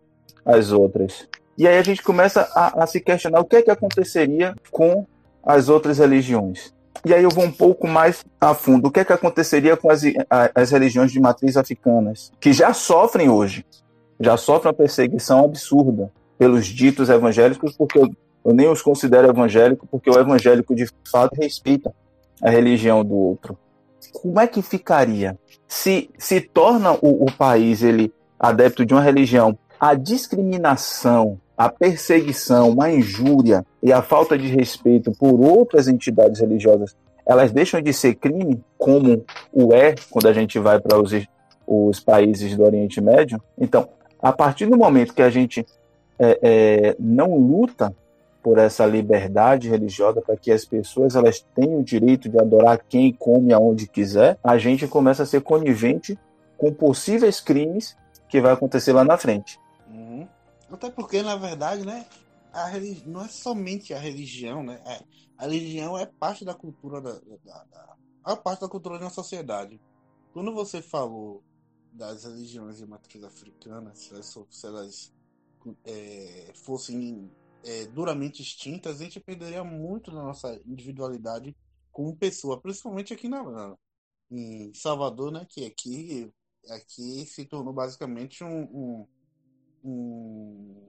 às 0.45 0.71
outras. 0.71 1.29
E 1.59 1.67
aí 1.67 1.77
a 1.77 1.83
gente 1.83 2.05
começa 2.05 2.49
a, 2.55 2.85
a 2.85 2.87
se 2.87 3.01
questionar 3.01 3.41
o 3.41 3.45
que 3.45 3.57
é 3.57 3.63
que 3.63 3.71
aconteceria 3.71 4.55
com 4.71 5.05
as 5.43 5.69
outras 5.69 5.99
religiões. 5.99 6.73
E 7.05 7.13
aí 7.13 7.25
eu 7.25 7.31
vou 7.31 7.43
um 7.43 7.51
pouco 7.51 7.89
mais 7.89 8.25
a 8.41 8.55
fundo. 8.55 8.87
O 8.87 8.91
que 8.93 9.01
é 9.01 9.05
que 9.05 9.13
aconteceria 9.13 9.77
com 9.77 9.91
as, 9.91 10.03
as 10.55 10.71
religiões 10.71 11.11
de 11.11 11.19
matriz 11.19 11.57
africanas, 11.57 12.33
que 12.41 12.53
já 12.53 12.73
sofrem 12.73 13.29
hoje, 13.29 13.67
já 14.21 14.37
sofrem 14.37 14.71
uma 14.71 14.77
perseguição 14.77 15.45
absurda 15.45 16.13
pelos 16.39 16.65
ditos 16.65 17.09
evangélicos, 17.09 17.77
porque 17.77 17.99
eu, 17.99 18.09
eu 18.45 18.55
nem 18.55 18.69
os 18.69 18.81
considero 18.81 19.29
evangélicos, 19.29 19.89
porque 19.91 20.09
o 20.09 20.19
evangélico 20.19 20.77
de 20.77 20.89
fato 21.11 21.35
respeita 21.35 21.93
a 22.41 22.51
religião 22.51 23.05
do 23.05 23.17
outro. 23.17 23.59
Como 24.13 24.39
é 24.39 24.47
que 24.47 24.63
ficaria 24.63 25.37
se 25.67 26.09
se 26.17 26.41
torna 26.41 26.93
o, 26.93 27.25
o 27.25 27.33
país 27.33 27.83
ele 27.83 28.13
adepto 28.39 28.87
de 28.87 28.95
uma 28.95 29.03
religião? 29.03 29.59
A 29.81 29.95
discriminação 29.95 31.41
a 31.59 31.69
perseguição, 31.69 32.81
a 32.81 32.89
injúria 32.89 33.67
e 33.83 33.93
a 33.93 34.01
falta 34.01 34.39
de 34.39 34.47
respeito 34.47 35.11
por 35.11 35.41
outras 35.41 35.89
entidades 35.89 36.39
religiosas, 36.39 36.97
elas 37.27 37.51
deixam 37.51 37.83
de 37.83 37.93
ser 37.93 38.15
crime, 38.15 38.63
como 38.79 39.25
o 39.53 39.75
é 39.75 39.97
quando 40.09 40.29
a 40.29 40.33
gente 40.33 40.57
vai 40.61 40.79
para 40.79 40.97
os, 40.97 41.11
os 41.67 41.99
países 41.99 42.57
do 42.57 42.63
Oriente 42.63 43.01
Médio. 43.01 43.43
Então, 43.59 43.89
a 44.23 44.33
partir 44.33 44.67
do 44.67 44.79
momento 44.79 45.13
que 45.13 45.21
a 45.21 45.31
gente 45.31 45.67
é, 46.17 46.39
é, 46.41 46.97
não 46.99 47.37
luta 47.37 47.93
por 48.41 48.57
essa 48.57 48.87
liberdade 48.87 49.69
religiosa 49.69 50.23
para 50.23 50.37
que 50.37 50.53
as 50.53 50.65
pessoas 50.65 51.17
elas 51.17 51.45
tenham 51.57 51.81
o 51.81 51.85
direito 51.85 52.29
de 52.29 52.39
adorar 52.39 52.81
quem, 52.89 53.13
como 53.13 53.51
e 53.51 53.53
aonde 53.53 53.89
quiser, 53.89 54.39
a 54.45 54.57
gente 54.59 54.87
começa 54.87 55.25
a 55.25 55.27
ser 55.27 55.41
conivente 55.41 56.17
com 56.57 56.73
possíveis 56.73 57.41
crimes 57.41 57.97
que 58.29 58.41
vai 58.41 58.53
acontecer 58.53 58.93
lá 58.93 59.05
na 59.05 59.19
frente. 59.19 59.59
Até 60.71 60.91
porque, 60.91 61.23
na 61.23 61.37
verdade, 61.37 61.85
né, 61.85 62.07
a 62.53 62.67
religi... 62.67 63.07
não 63.07 63.25
é 63.25 63.29
somente 63.29 63.95
a 63.95 63.99
religião, 63.99 64.63
né? 64.63 64.83
É, 64.87 65.05
a 65.37 65.45
religião 65.45 65.97
é 65.97 66.07
parte 66.07 66.45
da 66.45 66.55
cultura 66.55 67.01
da, 67.01 67.13
da, 67.13 67.65
da, 67.65 67.97
a 68.25 68.37
parte 68.37 68.61
da 68.61 68.69
cultura 68.69 68.99
uma 68.99 69.11
sociedade. 69.11 69.81
Quando 70.33 70.53
você 70.53 70.83
falou 70.83 71.43
das 71.93 72.25
religiões 72.25 72.79
de 72.79 72.87
matriz 72.87 73.25
africana, 73.25 73.95
se 73.95 74.13
elas, 74.13 74.39
se 74.51 74.67
elas 74.67 75.13
é, 75.85 76.53
fossem 76.55 77.31
é, 77.65 77.87
duramente 77.87 78.43
extintas, 78.43 79.01
a 79.01 79.05
gente 79.05 79.21
perderia 79.21 79.65
muito 79.65 80.11
da 80.11 80.23
nossa 80.23 80.61
individualidade 80.67 81.57
como 81.91 82.17
pessoa, 82.17 82.61
principalmente 82.61 83.13
aqui 83.13 83.29
na, 83.29 83.77
em 84.31 84.73
Salvador, 84.75 85.33
né, 85.33 85.47
que 85.49 85.65
aqui, 85.65 86.33
aqui 86.71 87.27
se 87.27 87.45
tornou 87.45 87.73
basicamente 87.73 88.45
um, 88.45 88.63
um, 88.63 89.09
um, 89.89 90.89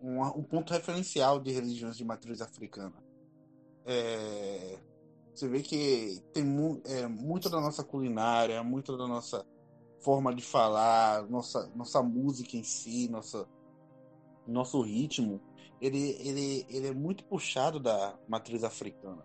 um, 0.00 0.22
um 0.22 0.42
ponto 0.42 0.72
referencial 0.72 1.38
de 1.38 1.52
religiões 1.52 1.96
de 1.96 2.04
matriz 2.04 2.40
africana. 2.40 2.94
É, 3.84 4.78
você 5.34 5.48
vê 5.48 5.62
que 5.62 6.22
tem 6.32 6.44
mu 6.44 6.80
é, 6.84 7.06
muito 7.06 7.48
da 7.48 7.60
nossa 7.60 7.82
culinária, 7.82 8.62
muito 8.62 8.96
da 8.96 9.06
nossa 9.06 9.46
forma 10.00 10.34
de 10.34 10.42
falar, 10.42 11.28
nossa, 11.28 11.70
nossa 11.74 12.02
música 12.02 12.56
em 12.56 12.64
si, 12.64 13.08
nossa, 13.08 13.48
nosso 14.46 14.80
ritmo, 14.82 15.40
ele, 15.80 16.16
ele, 16.20 16.66
ele 16.68 16.86
é 16.88 16.94
muito 16.94 17.24
puxado 17.24 17.78
da 17.78 18.18
matriz 18.28 18.64
africana. 18.64 19.24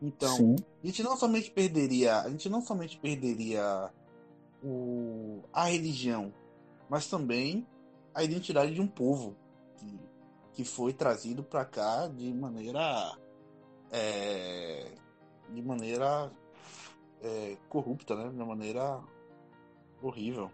Então, 0.00 0.36
Sim. 0.36 0.56
a 0.82 0.86
gente 0.86 1.02
não 1.02 1.16
somente 1.16 1.50
perderia, 1.50 2.20
a 2.20 2.30
gente 2.30 2.48
não 2.48 2.62
somente 2.62 2.98
perderia 2.98 3.90
o, 4.62 5.42
a 5.52 5.64
religião, 5.64 6.32
mas 6.88 7.06
também 7.06 7.66
a 8.14 8.22
identidade 8.24 8.74
de 8.74 8.80
um 8.80 8.86
povo 8.86 9.36
que, 9.76 10.00
que 10.54 10.64
foi 10.64 10.92
trazido 10.92 11.42
para 11.42 11.64
cá 11.64 12.08
de 12.08 12.32
maneira 12.32 13.16
é, 13.90 14.86
de 15.48 15.62
maneira 15.62 16.30
é, 17.22 17.56
corrupta, 17.68 18.14
né? 18.14 18.28
De 18.28 18.36
maneira 18.36 19.00
horrível. 20.02 20.50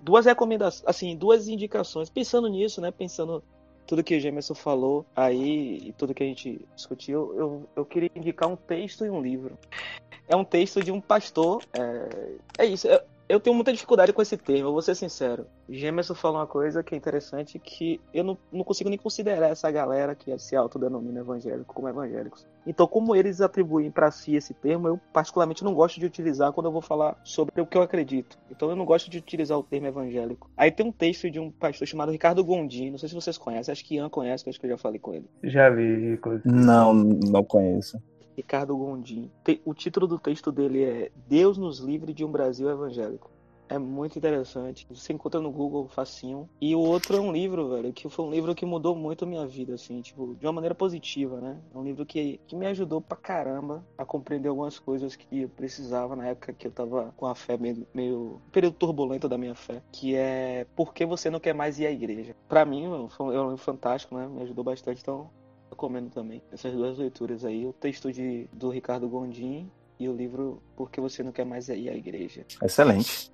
Duas 0.00 0.26
recomendações, 0.26 0.82
assim, 0.86 1.16
duas 1.16 1.48
indicações. 1.48 2.08
Pensando 2.08 2.48
nisso, 2.48 2.80
né? 2.80 2.90
Pensando 2.90 3.42
tudo 3.86 4.04
que 4.04 4.16
o 4.16 4.20
Gemerson 4.20 4.54
falou 4.54 5.04
aí 5.16 5.78
e 5.88 5.92
tudo 5.92 6.14
que 6.14 6.22
a 6.22 6.26
gente 6.26 6.64
discutiu, 6.74 7.34
eu, 7.36 7.68
eu 7.74 7.84
queria 7.84 8.10
indicar 8.14 8.48
um 8.48 8.56
texto 8.56 9.04
e 9.04 9.10
um 9.10 9.20
livro. 9.20 9.58
É 10.28 10.36
um 10.36 10.44
texto 10.44 10.82
de 10.82 10.92
um 10.92 11.00
pastor. 11.00 11.62
É, 11.72 12.64
é 12.64 12.66
isso. 12.66 12.88
É, 12.88 13.04
eu 13.30 13.38
tenho 13.38 13.54
muita 13.54 13.72
dificuldade 13.72 14.12
com 14.12 14.20
esse 14.20 14.36
termo, 14.36 14.68
eu 14.68 14.72
vou 14.72 14.82
ser 14.82 14.96
sincero. 14.96 15.46
Gemerson 15.68 16.16
falou 16.16 16.38
uma 16.38 16.48
coisa 16.48 16.82
que 16.82 16.96
é 16.96 16.98
interessante, 16.98 17.60
que 17.60 18.00
eu 18.12 18.24
não, 18.24 18.36
não 18.50 18.64
consigo 18.64 18.90
nem 18.90 18.98
considerar 18.98 19.50
essa 19.50 19.70
galera 19.70 20.16
que 20.16 20.36
se 20.36 20.56
autodenomina 20.56 21.20
evangélico 21.20 21.72
como 21.72 21.88
evangélicos. 21.88 22.44
Então, 22.66 22.88
como 22.88 23.14
eles 23.14 23.40
atribuem 23.40 23.88
para 23.88 24.10
si 24.10 24.34
esse 24.34 24.52
termo, 24.52 24.88
eu 24.88 25.00
particularmente 25.12 25.62
não 25.62 25.72
gosto 25.72 26.00
de 26.00 26.06
utilizar 26.06 26.52
quando 26.52 26.66
eu 26.66 26.72
vou 26.72 26.82
falar 26.82 27.16
sobre 27.22 27.60
o 27.60 27.66
que 27.66 27.78
eu 27.78 27.82
acredito. 27.82 28.36
Então, 28.50 28.68
eu 28.68 28.74
não 28.74 28.84
gosto 28.84 29.08
de 29.08 29.18
utilizar 29.18 29.56
o 29.56 29.62
termo 29.62 29.86
evangélico. 29.86 30.50
Aí 30.56 30.72
tem 30.72 30.84
um 30.84 30.92
texto 30.92 31.30
de 31.30 31.38
um 31.38 31.52
pastor 31.52 31.86
chamado 31.86 32.10
Ricardo 32.10 32.44
Gondim, 32.44 32.90
não 32.90 32.98
sei 32.98 33.08
se 33.08 33.14
vocês 33.14 33.38
conhecem, 33.38 33.70
acho 33.70 33.84
que 33.84 33.94
Ian 33.94 34.08
conhece, 34.08 34.48
acho 34.50 34.58
que 34.58 34.66
eu 34.66 34.70
já 34.70 34.76
falei 34.76 34.98
com 34.98 35.14
ele. 35.14 35.30
Já 35.44 35.70
vi, 35.70 36.14
inclusive. 36.14 36.50
Não, 36.52 36.92
não 36.92 37.44
conheço. 37.44 38.02
Ricardo 38.40 38.74
Gondim. 38.74 39.30
O 39.66 39.74
título 39.74 40.06
do 40.06 40.18
texto 40.18 40.50
dele 40.50 40.82
é 40.82 41.12
Deus 41.28 41.58
nos 41.58 41.78
livre 41.78 42.14
de 42.14 42.24
um 42.24 42.32
Brasil 42.32 42.70
evangélico. 42.70 43.30
É 43.68 43.78
muito 43.78 44.18
interessante. 44.18 44.84
Você 44.90 45.12
encontra 45.12 45.40
no 45.40 45.52
Google 45.52 45.86
facinho. 45.86 46.48
E 46.60 46.74
o 46.74 46.80
outro 46.80 47.16
é 47.16 47.20
um 47.20 47.30
livro, 47.30 47.68
velho, 47.68 47.92
que 47.92 48.08
foi 48.08 48.24
um 48.24 48.30
livro 48.30 48.52
que 48.52 48.66
mudou 48.66 48.96
muito 48.96 49.24
a 49.24 49.28
minha 49.28 49.46
vida, 49.46 49.74
assim, 49.74 50.00
tipo, 50.00 50.34
de 50.34 50.44
uma 50.44 50.54
maneira 50.54 50.74
positiva, 50.74 51.40
né? 51.40 51.60
É 51.72 51.78
um 51.78 51.84
livro 51.84 52.04
que, 52.04 52.40
que 52.48 52.56
me 52.56 52.66
ajudou 52.66 53.00
pra 53.00 53.16
caramba 53.16 53.84
a 53.96 54.04
compreender 54.04 54.48
algumas 54.48 54.78
coisas 54.78 55.14
que 55.14 55.42
eu 55.42 55.48
precisava 55.48 56.16
na 56.16 56.26
época 56.26 56.52
que 56.52 56.66
eu 56.66 56.72
tava 56.72 57.14
com 57.16 57.26
a 57.26 57.34
fé 57.34 57.56
meio, 57.56 57.86
meio 57.94 58.40
período 58.50 58.74
turbulento 58.74 59.28
da 59.28 59.38
minha 59.38 59.54
fé, 59.54 59.80
que 59.92 60.16
é 60.16 60.66
Por 60.74 60.92
que 60.92 61.06
você 61.06 61.30
não 61.30 61.38
quer 61.38 61.54
mais 61.54 61.78
ir 61.78 61.86
à 61.86 61.92
igreja? 61.92 62.34
Pra 62.48 62.64
mim, 62.64 62.88
foi 63.10 63.26
um 63.26 63.30
livro 63.30 63.56
fantástico, 63.56 64.16
né? 64.16 64.26
Me 64.26 64.42
ajudou 64.42 64.64
bastante, 64.64 65.00
então 65.00 65.30
recomendo 65.80 66.10
também 66.10 66.42
essas 66.52 66.74
duas 66.74 66.98
leituras 66.98 67.42
aí, 67.42 67.64
o 67.64 67.72
texto 67.72 68.12
de, 68.12 68.46
do 68.52 68.68
Ricardo 68.68 69.08
Gondim 69.08 69.70
e 69.98 70.10
o 70.10 70.14
livro 70.14 70.62
Por 70.76 70.90
que 70.90 71.00
você 71.00 71.22
não 71.22 71.32
quer 71.32 71.46
mais 71.46 71.70
ir 71.70 71.88
à 71.88 71.94
igreja. 71.94 72.44
Excelente. 72.62 73.32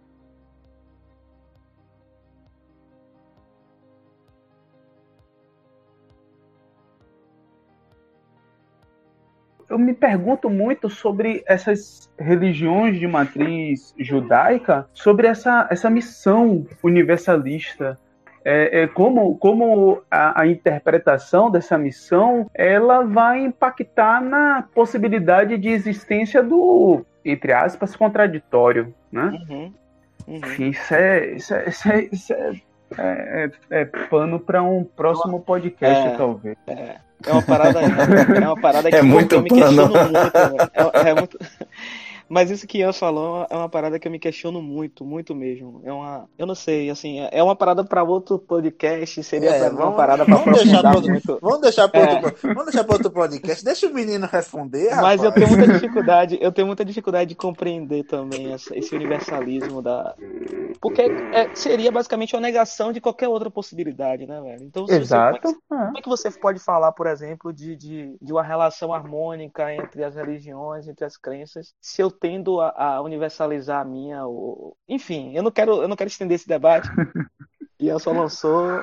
eu 9.68 9.80
me 9.80 9.92
pergunto 9.92 10.48
muito 10.48 10.88
sobre 10.88 11.42
essas 11.44 12.08
religiões 12.16 13.00
de 13.00 13.06
matriz 13.06 13.92
judaica, 13.98 14.88
sobre 14.94 15.26
essa, 15.26 15.66
essa 15.68 15.90
missão 15.90 16.64
universalista 16.84 17.98
é, 18.48 18.82
é, 18.82 18.86
como, 18.86 19.36
como 19.38 20.02
a, 20.08 20.42
a, 20.42 20.46
interpretação 20.46 21.50
dessa 21.50 21.76
missão 21.76 22.48
ela 22.54 23.02
vai 23.02 23.40
impactar 23.40 24.22
na 24.22 24.64
possibilidade 24.72 25.58
de 25.58 25.68
existência 25.68 26.44
do, 26.44 27.04
entre 27.24 27.52
aspas, 27.52 27.96
contraditório, 27.96 28.94
né? 29.10 29.36
Uhum. 29.50 29.72
Uhum. 30.28 30.68
Isso 30.70 30.94
é, 30.94 31.26
isso 31.34 31.54
é, 31.54 31.68
isso 31.68 31.88
é, 31.88 32.08
isso 32.12 32.32
é, 32.32 32.52
é, 32.98 33.50
é 33.70 33.84
pano 33.84 34.38
para 34.38 34.62
um 34.62 34.84
próximo 34.84 35.40
podcast, 35.40 36.06
é, 36.06 36.16
talvez. 36.16 36.56
É, 36.68 36.96
é 37.26 37.32
uma 37.32 37.42
parada, 37.42 37.80
é 37.80 38.46
uma 38.46 38.60
parada 38.60 38.90
que, 38.90 38.96
é 38.96 39.02
muito 39.02 39.34
eu 39.34 39.42
me 39.42 39.48
questiono 39.48 39.88
muito. 39.88 40.12
Né? 40.12 40.20
É, 40.72 41.08
é 41.08 41.14
muito... 41.14 41.36
Mas 42.28 42.50
isso 42.50 42.66
que 42.66 42.78
Ian 42.78 42.92
falou 42.92 43.46
é 43.48 43.56
uma 43.56 43.68
parada 43.68 43.98
que 43.98 44.06
eu 44.06 44.12
me 44.12 44.18
questiono 44.18 44.60
muito, 44.60 45.04
muito 45.04 45.34
mesmo. 45.34 45.80
É 45.84 45.92
uma, 45.92 46.28
eu 46.36 46.46
não 46.46 46.54
sei, 46.54 46.90
assim, 46.90 47.20
é 47.30 47.42
uma 47.42 47.54
parada 47.54 47.84
para 47.84 48.02
outro 48.02 48.38
podcast, 48.38 49.22
seria 49.22 49.50
é, 49.50 49.70
uma 49.70 49.82
vamos, 49.82 49.96
parada 49.96 50.24
para 50.26 50.52
deixar 50.52 50.82
muito. 50.82 51.38
Vamos 51.40 51.60
deixar 51.60 51.88
para 51.88 52.14
outro, 52.14 52.28
é. 52.28 52.54
vamos 52.54 52.72
deixar 52.72 52.90
outro 52.90 53.10
podcast. 53.10 53.64
Deixa 53.64 53.86
o 53.86 53.94
menino 53.94 54.26
responder, 54.26 54.94
Mas 54.96 55.22
eu 55.22 55.32
tenho 55.32 55.48
muita 55.48 55.72
dificuldade, 55.72 56.38
eu 56.40 56.52
tenho 56.52 56.66
muita 56.66 56.84
dificuldade 56.84 57.28
de 57.28 57.34
compreender 57.34 58.04
também 58.04 58.52
essa, 58.52 58.76
esse 58.76 58.94
universalismo 58.94 59.80
da 59.80 60.14
porque 60.80 61.02
é, 61.02 61.54
seria 61.54 61.90
basicamente 61.90 62.34
uma 62.34 62.40
negação 62.40 62.92
de 62.92 63.00
qualquer 63.00 63.28
outra 63.28 63.50
possibilidade, 63.50 64.26
né, 64.26 64.40
velho? 64.40 64.62
Então, 64.62 64.86
Exato. 64.88 65.40
Você, 65.40 65.40
como, 65.40 65.54
é 65.54 65.54
que, 65.54 65.60
como, 65.68 65.98
é 65.98 66.02
que, 66.02 66.08
você 66.08 66.30
pode 66.30 66.58
falar, 66.58 66.92
por 66.92 67.06
exemplo, 67.06 67.52
de, 67.52 67.76
de, 67.76 68.16
de 68.20 68.32
uma 68.32 68.42
relação 68.42 68.92
harmônica 68.92 69.74
entre 69.74 70.04
as 70.04 70.14
religiões, 70.14 70.86
entre 70.86 71.04
as 71.04 71.16
crenças, 71.16 71.74
se 71.80 72.02
eu 72.02 72.10
tendo 72.20 72.60
a, 72.60 72.70
a 72.70 73.02
universalizar 73.02 73.80
a 73.80 73.84
minha. 73.84 74.24
Ou... 74.26 74.76
Enfim, 74.88 75.32
eu 75.34 75.42
não 75.42 75.50
quero, 75.50 75.82
eu 75.82 75.88
não 75.88 75.96
quero 75.96 76.08
estender 76.08 76.34
esse 76.34 76.48
debate. 76.48 76.88
e 77.78 77.88
eu 77.88 77.98
só 77.98 78.12
lançou. 78.12 78.82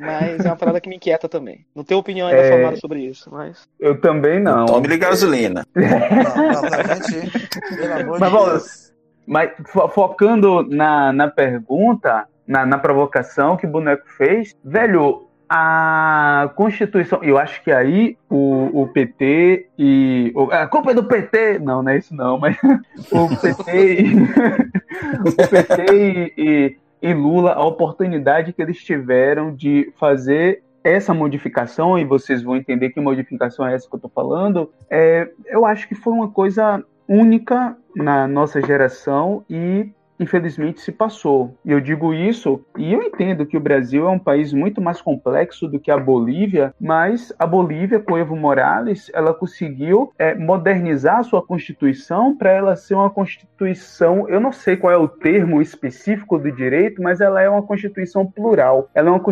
Mas 0.00 0.44
é 0.44 0.48
uma 0.48 0.56
parada 0.56 0.80
que 0.80 0.88
me 0.88 0.96
inquieta 0.96 1.28
também. 1.28 1.66
Não 1.74 1.84
tenho 1.84 2.00
opinião 2.00 2.28
ainda 2.28 2.40
é... 2.40 2.50
formada 2.50 2.76
sobre 2.76 3.00
isso, 3.00 3.30
mas. 3.30 3.68
Eu 3.78 4.00
também 4.00 4.40
não. 4.40 4.64
Tome-lhe 4.66 4.96
gasolina. 4.96 5.66
não, 5.74 6.62
não, 6.62 7.08
gente, 7.08 7.60
pelo 7.76 8.00
amor 8.00 8.20
mas, 8.20 8.32
de 8.32 8.50
Deus. 8.50 8.92
Mas 9.26 9.50
focando 9.94 10.62
na, 10.68 11.12
na 11.12 11.28
pergunta, 11.28 12.26
na, 12.46 12.66
na 12.66 12.78
provocação 12.78 13.56
que 13.56 13.66
o 13.66 13.70
boneco 13.70 14.04
fez, 14.16 14.54
velho, 14.64 15.28
a 15.54 16.48
Constituição, 16.54 17.22
eu 17.22 17.36
acho 17.36 17.62
que 17.62 17.70
aí 17.70 18.16
o, 18.30 18.84
o 18.84 18.88
PT 18.88 19.68
e. 19.78 20.32
O, 20.34 20.50
a 20.50 20.66
culpa 20.66 20.92
é 20.92 20.94
do 20.94 21.04
PT! 21.04 21.58
Não, 21.58 21.82
não 21.82 21.92
é 21.92 21.98
isso 21.98 22.16
não, 22.16 22.38
mas 22.38 22.56
o 23.12 23.28
PT 23.38 24.00
e, 24.00 24.14
o 25.28 25.48
PT 25.50 25.92
e, 25.92 26.32
e, 26.38 26.76
e 27.02 27.12
Lula, 27.12 27.52
a 27.52 27.62
oportunidade 27.66 28.54
que 28.54 28.62
eles 28.62 28.82
tiveram 28.82 29.54
de 29.54 29.92
fazer 30.00 30.62
essa 30.82 31.12
modificação, 31.12 31.98
e 31.98 32.04
vocês 32.06 32.42
vão 32.42 32.56
entender 32.56 32.88
que 32.88 32.98
modificação 32.98 33.66
é 33.66 33.74
essa 33.74 33.86
que 33.86 33.94
eu 33.94 33.98
estou 33.98 34.10
falando, 34.10 34.72
é, 34.88 35.28
eu 35.44 35.66
acho 35.66 35.86
que 35.86 35.94
foi 35.94 36.14
uma 36.14 36.30
coisa 36.30 36.82
única 37.06 37.76
na 37.94 38.26
nossa 38.26 38.58
geração 38.62 39.44
e 39.50 39.92
infelizmente 40.22 40.80
se 40.80 40.92
passou. 40.92 41.56
E 41.64 41.72
eu 41.72 41.80
digo 41.80 42.14
isso, 42.14 42.64
e 42.76 42.92
eu 42.92 43.02
entendo 43.02 43.44
que 43.44 43.56
o 43.56 43.60
Brasil 43.60 44.06
é 44.06 44.10
um 44.10 44.18
país 44.18 44.52
muito 44.52 44.80
mais 44.80 45.00
complexo 45.00 45.68
do 45.68 45.80
que 45.80 45.90
a 45.90 45.98
Bolívia, 45.98 46.74
mas 46.80 47.32
a 47.38 47.46
Bolívia, 47.46 48.00
com 48.00 48.16
Evo 48.16 48.36
Morales, 48.36 49.10
ela 49.12 49.34
conseguiu 49.34 50.12
é, 50.18 50.34
modernizar 50.34 51.18
a 51.18 51.22
sua 51.22 51.42
constituição 51.42 52.36
para 52.36 52.50
ela 52.50 52.76
ser 52.76 52.94
uma 52.94 53.10
constituição, 53.10 54.28
eu 54.28 54.40
não 54.40 54.52
sei 54.52 54.76
qual 54.76 54.92
é 54.92 54.96
o 54.96 55.08
termo 55.08 55.60
específico 55.60 56.38
do 56.38 56.50
direito, 56.50 57.02
mas 57.02 57.20
ela 57.20 57.40
é 57.40 57.48
uma 57.48 57.62
constituição 57.62 58.26
plural. 58.26 58.88
Ela 58.94 59.08
é 59.08 59.12
uma, 59.12 59.22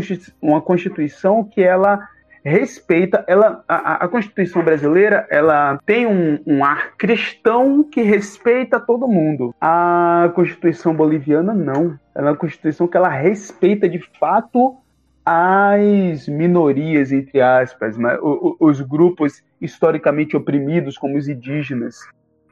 uma 0.43 0.61
constituição 0.61 1.45
que 1.45 1.63
ela 1.63 2.09
respeita, 2.45 3.25
ela, 3.27 3.65
a, 3.69 4.05
a 4.05 4.09
Constituição 4.09 4.63
brasileira, 4.63 5.27
ela 5.31 5.79
tem 5.85 6.07
um, 6.07 6.39
um, 6.47 6.65
ar 6.65 6.97
cristão 6.97 7.83
que 7.83 8.03
respeita 8.03 8.81
todo 8.81 9.09
mundo. 9.09 9.55
A 9.61 10.31
Constituição 10.35 10.95
boliviana 10.95 11.53
não. 11.55 11.99
Ela 12.15 12.29
é 12.29 12.31
uma 12.31 12.37
Constituição 12.37 12.87
que 12.87 12.97
ela 12.97 13.09
respeita 13.09 13.89
de 13.89 14.01
fato 14.19 14.77
as 15.25 16.27
minorias, 16.27 17.13
entre 17.13 17.41
aspas, 17.41 17.97
mas, 17.97 18.19
os 18.23 18.81
grupos 18.81 19.43
historicamente 19.61 20.37
oprimidos, 20.37 20.97
como 20.97 21.17
os 21.17 21.29
indígenas, 21.29 21.99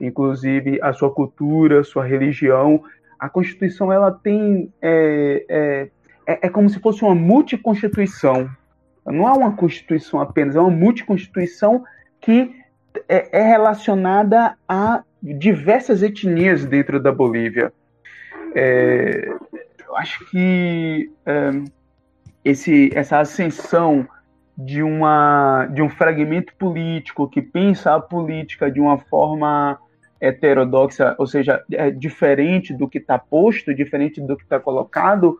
inclusive 0.00 0.78
a 0.82 0.92
sua 0.92 1.10
cultura, 1.10 1.82
sua 1.82 2.04
religião, 2.04 2.82
a 3.18 3.28
Constituição 3.28 3.92
ela 3.92 4.12
tem 4.12 4.72
é, 4.80 5.44
é, 5.48 5.88
é, 6.26 6.46
é 6.46 6.48
como 6.48 6.68
se 6.68 6.78
fosse 6.78 7.02
uma 7.02 7.14
multiconstituição. 7.14 8.48
Não 9.10 9.28
é 9.28 9.32
uma 9.32 9.52
Constituição 9.52 10.20
apenas, 10.20 10.56
é 10.56 10.60
uma 10.60 10.70
multiconstituição 10.70 11.84
que 12.20 12.54
é, 13.08 13.38
é 13.38 13.42
relacionada 13.42 14.56
a 14.68 15.02
diversas 15.22 16.02
etnias 16.02 16.64
dentro 16.64 17.00
da 17.00 17.12
Bolívia. 17.12 17.72
É, 18.54 19.28
eu 19.86 19.96
acho 19.96 20.24
que 20.30 21.10
é, 21.26 21.50
esse, 22.44 22.90
essa 22.94 23.18
ascensão 23.18 24.06
de, 24.56 24.82
uma, 24.82 25.66
de 25.66 25.82
um 25.82 25.88
fragmento 25.88 26.54
político 26.56 27.28
que 27.28 27.40
pensa 27.40 27.94
a 27.94 28.00
política 28.00 28.70
de 28.70 28.80
uma 28.80 28.98
forma 28.98 29.78
heterodoxa, 30.20 31.14
ou 31.16 31.26
seja, 31.26 31.62
é 31.70 31.90
diferente 31.90 32.74
do 32.74 32.88
que 32.88 32.98
está 32.98 33.18
posto, 33.18 33.72
diferente 33.72 34.20
do 34.20 34.36
que 34.36 34.42
está 34.42 34.58
colocado, 34.58 35.38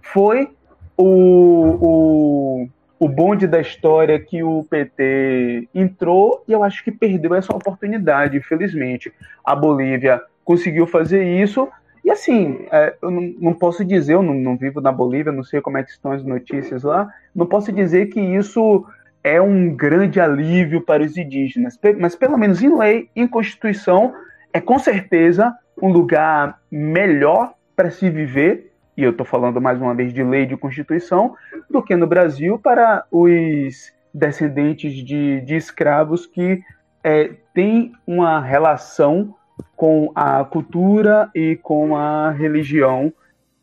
foi 0.00 0.50
o, 0.96 1.78
o, 1.80 2.68
o 3.00 3.08
bonde 3.08 3.46
da 3.46 3.58
história 3.58 4.20
que 4.20 4.42
o 4.42 4.62
PT 4.64 5.66
entrou 5.74 6.44
e 6.46 6.52
eu 6.52 6.62
acho 6.62 6.84
que 6.84 6.92
perdeu 6.92 7.34
essa 7.34 7.56
oportunidade, 7.56 8.36
infelizmente. 8.36 9.10
A 9.42 9.56
Bolívia 9.56 10.20
conseguiu 10.44 10.86
fazer 10.86 11.24
isso 11.24 11.66
e 12.04 12.10
assim, 12.10 12.66
é, 12.70 12.94
eu 13.00 13.10
não, 13.10 13.54
posso 13.54 13.84
dizer, 13.84 14.14
eu 14.14 14.22
não, 14.22 14.56
vivo 14.56 14.82
na 14.82 14.92
Bolívia, 14.92 15.32
não 15.32 15.42
sei 15.42 15.62
como 15.62 15.78
é 15.78 15.82
que 15.82 15.90
estão 15.90 16.12
as 16.12 16.22
notícias 16.22 16.82
lá, 16.82 17.10
não 17.34 17.46
posso 17.46 17.72
dizer 17.72 18.06
que 18.06 18.20
isso 18.20 18.84
é 19.24 19.40
um 19.40 19.74
grande 19.74 20.20
alívio 20.20 20.82
para 20.82 21.02
os 21.02 21.16
indígenas, 21.16 21.78
mas 21.98 22.14
pelo 22.14 22.36
menos 22.36 22.62
em 22.62 22.76
lei, 22.76 23.08
em 23.16 23.26
Constituição, 23.26 24.14
é 24.52 24.60
com 24.60 24.78
certeza 24.78 25.54
um 25.80 25.90
lugar 25.90 26.58
melhor 26.70 27.54
para 27.74 27.90
se 27.90 28.10
viver, 28.10 28.69
e 29.00 29.04
eu 29.04 29.12
estou 29.12 29.24
falando 29.24 29.60
mais 29.60 29.80
uma 29.80 29.94
vez 29.94 30.12
de 30.12 30.22
lei 30.22 30.44
de 30.44 30.56
Constituição, 30.56 31.34
do 31.70 31.82
que 31.82 31.96
no 31.96 32.06
Brasil 32.06 32.58
para 32.58 33.04
os 33.10 33.92
descendentes 34.12 34.92
de, 34.92 35.40
de 35.40 35.56
escravos 35.56 36.26
que 36.26 36.62
é, 37.02 37.30
têm 37.54 37.92
uma 38.06 38.40
relação 38.40 39.34
com 39.74 40.12
a 40.14 40.44
cultura 40.44 41.30
e 41.34 41.56
com 41.56 41.96
a 41.96 42.30
religião 42.30 43.10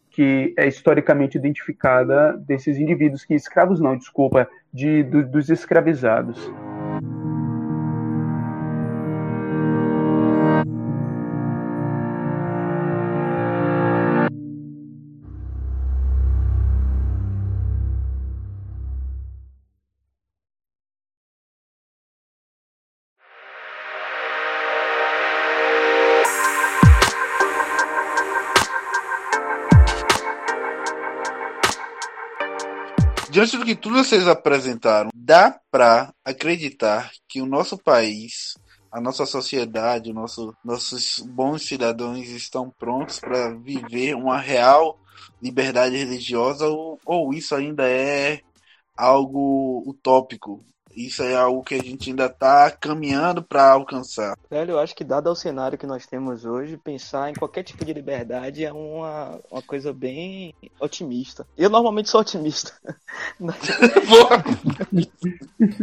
que 0.09 0.55
é 0.57 0.68
historicamente 0.68 1.38
identificada 1.38 2.34
desses 2.38 2.80
indivíduos 2.80 3.23
que 3.23 3.35
escravos 3.35 3.80
não, 3.80 3.95
desculpa, 3.95 4.49
de, 4.73 5.03
do, 5.03 5.23
dos 5.23 5.49
escravizados. 5.51 6.51
Diante 33.88 33.93
do 33.93 33.93
que 33.93 33.93
tudo 33.93 33.93
vocês 33.93 34.27
apresentaram, 34.27 35.09
dá 35.14 35.59
para 35.72 36.14
acreditar 36.23 37.11
que 37.27 37.41
o 37.41 37.45
nosso 37.45 37.77
país, 37.77 38.53
a 38.91 38.99
nossa 38.99 39.26
sociedade, 39.26 40.14
nosso, 40.14 40.53
nossos 40.64 41.19
bons 41.19 41.64
cidadãos 41.64 42.27
estão 42.30 42.69
prontos 42.77 43.19
para 43.19 43.53
viver 43.55 44.15
uma 44.15 44.39
real 44.39 44.99
liberdade 45.41 45.95
religiosa 45.95 46.68
ou, 46.68 46.99
ou 47.05 47.34
isso 47.34 47.55
ainda 47.55 47.89
é 47.89 48.41
algo 48.95 49.84
utópico? 49.88 50.64
Isso 50.98 51.22
é 51.22 51.36
algo 51.36 51.61
que 51.61 51.76
a 51.76 51.78
gente 51.78 52.10
ainda 52.10 52.26
está 52.26 52.72
caminhando 52.72 53.44
para 53.44 53.72
alcançar. 53.72 54.36
Velho, 54.49 54.72
eu 54.72 54.80
acho 54.80 54.95
que 54.95 55.03
dado 55.03 55.30
o 55.30 55.36
cenário 55.36 55.78
que 55.78 55.86
nós 55.86 56.07
temos 56.07 56.44
hoje, 56.44 56.76
pensar 56.76 57.30
em 57.30 57.36
qualquer 57.36 57.61
tipo 57.61 57.86
de 57.86 57.94
liberdade 57.94 58.65
é 58.65 58.74
uma, 58.74 59.40
uma 59.52 59.61
coisa 59.61 59.94
bem 59.94 60.56
otimista. 60.80 61.45
Eu 61.56 61.69
normalmente 61.69 62.10
sou 62.10 62.22
otimista. 62.22 62.74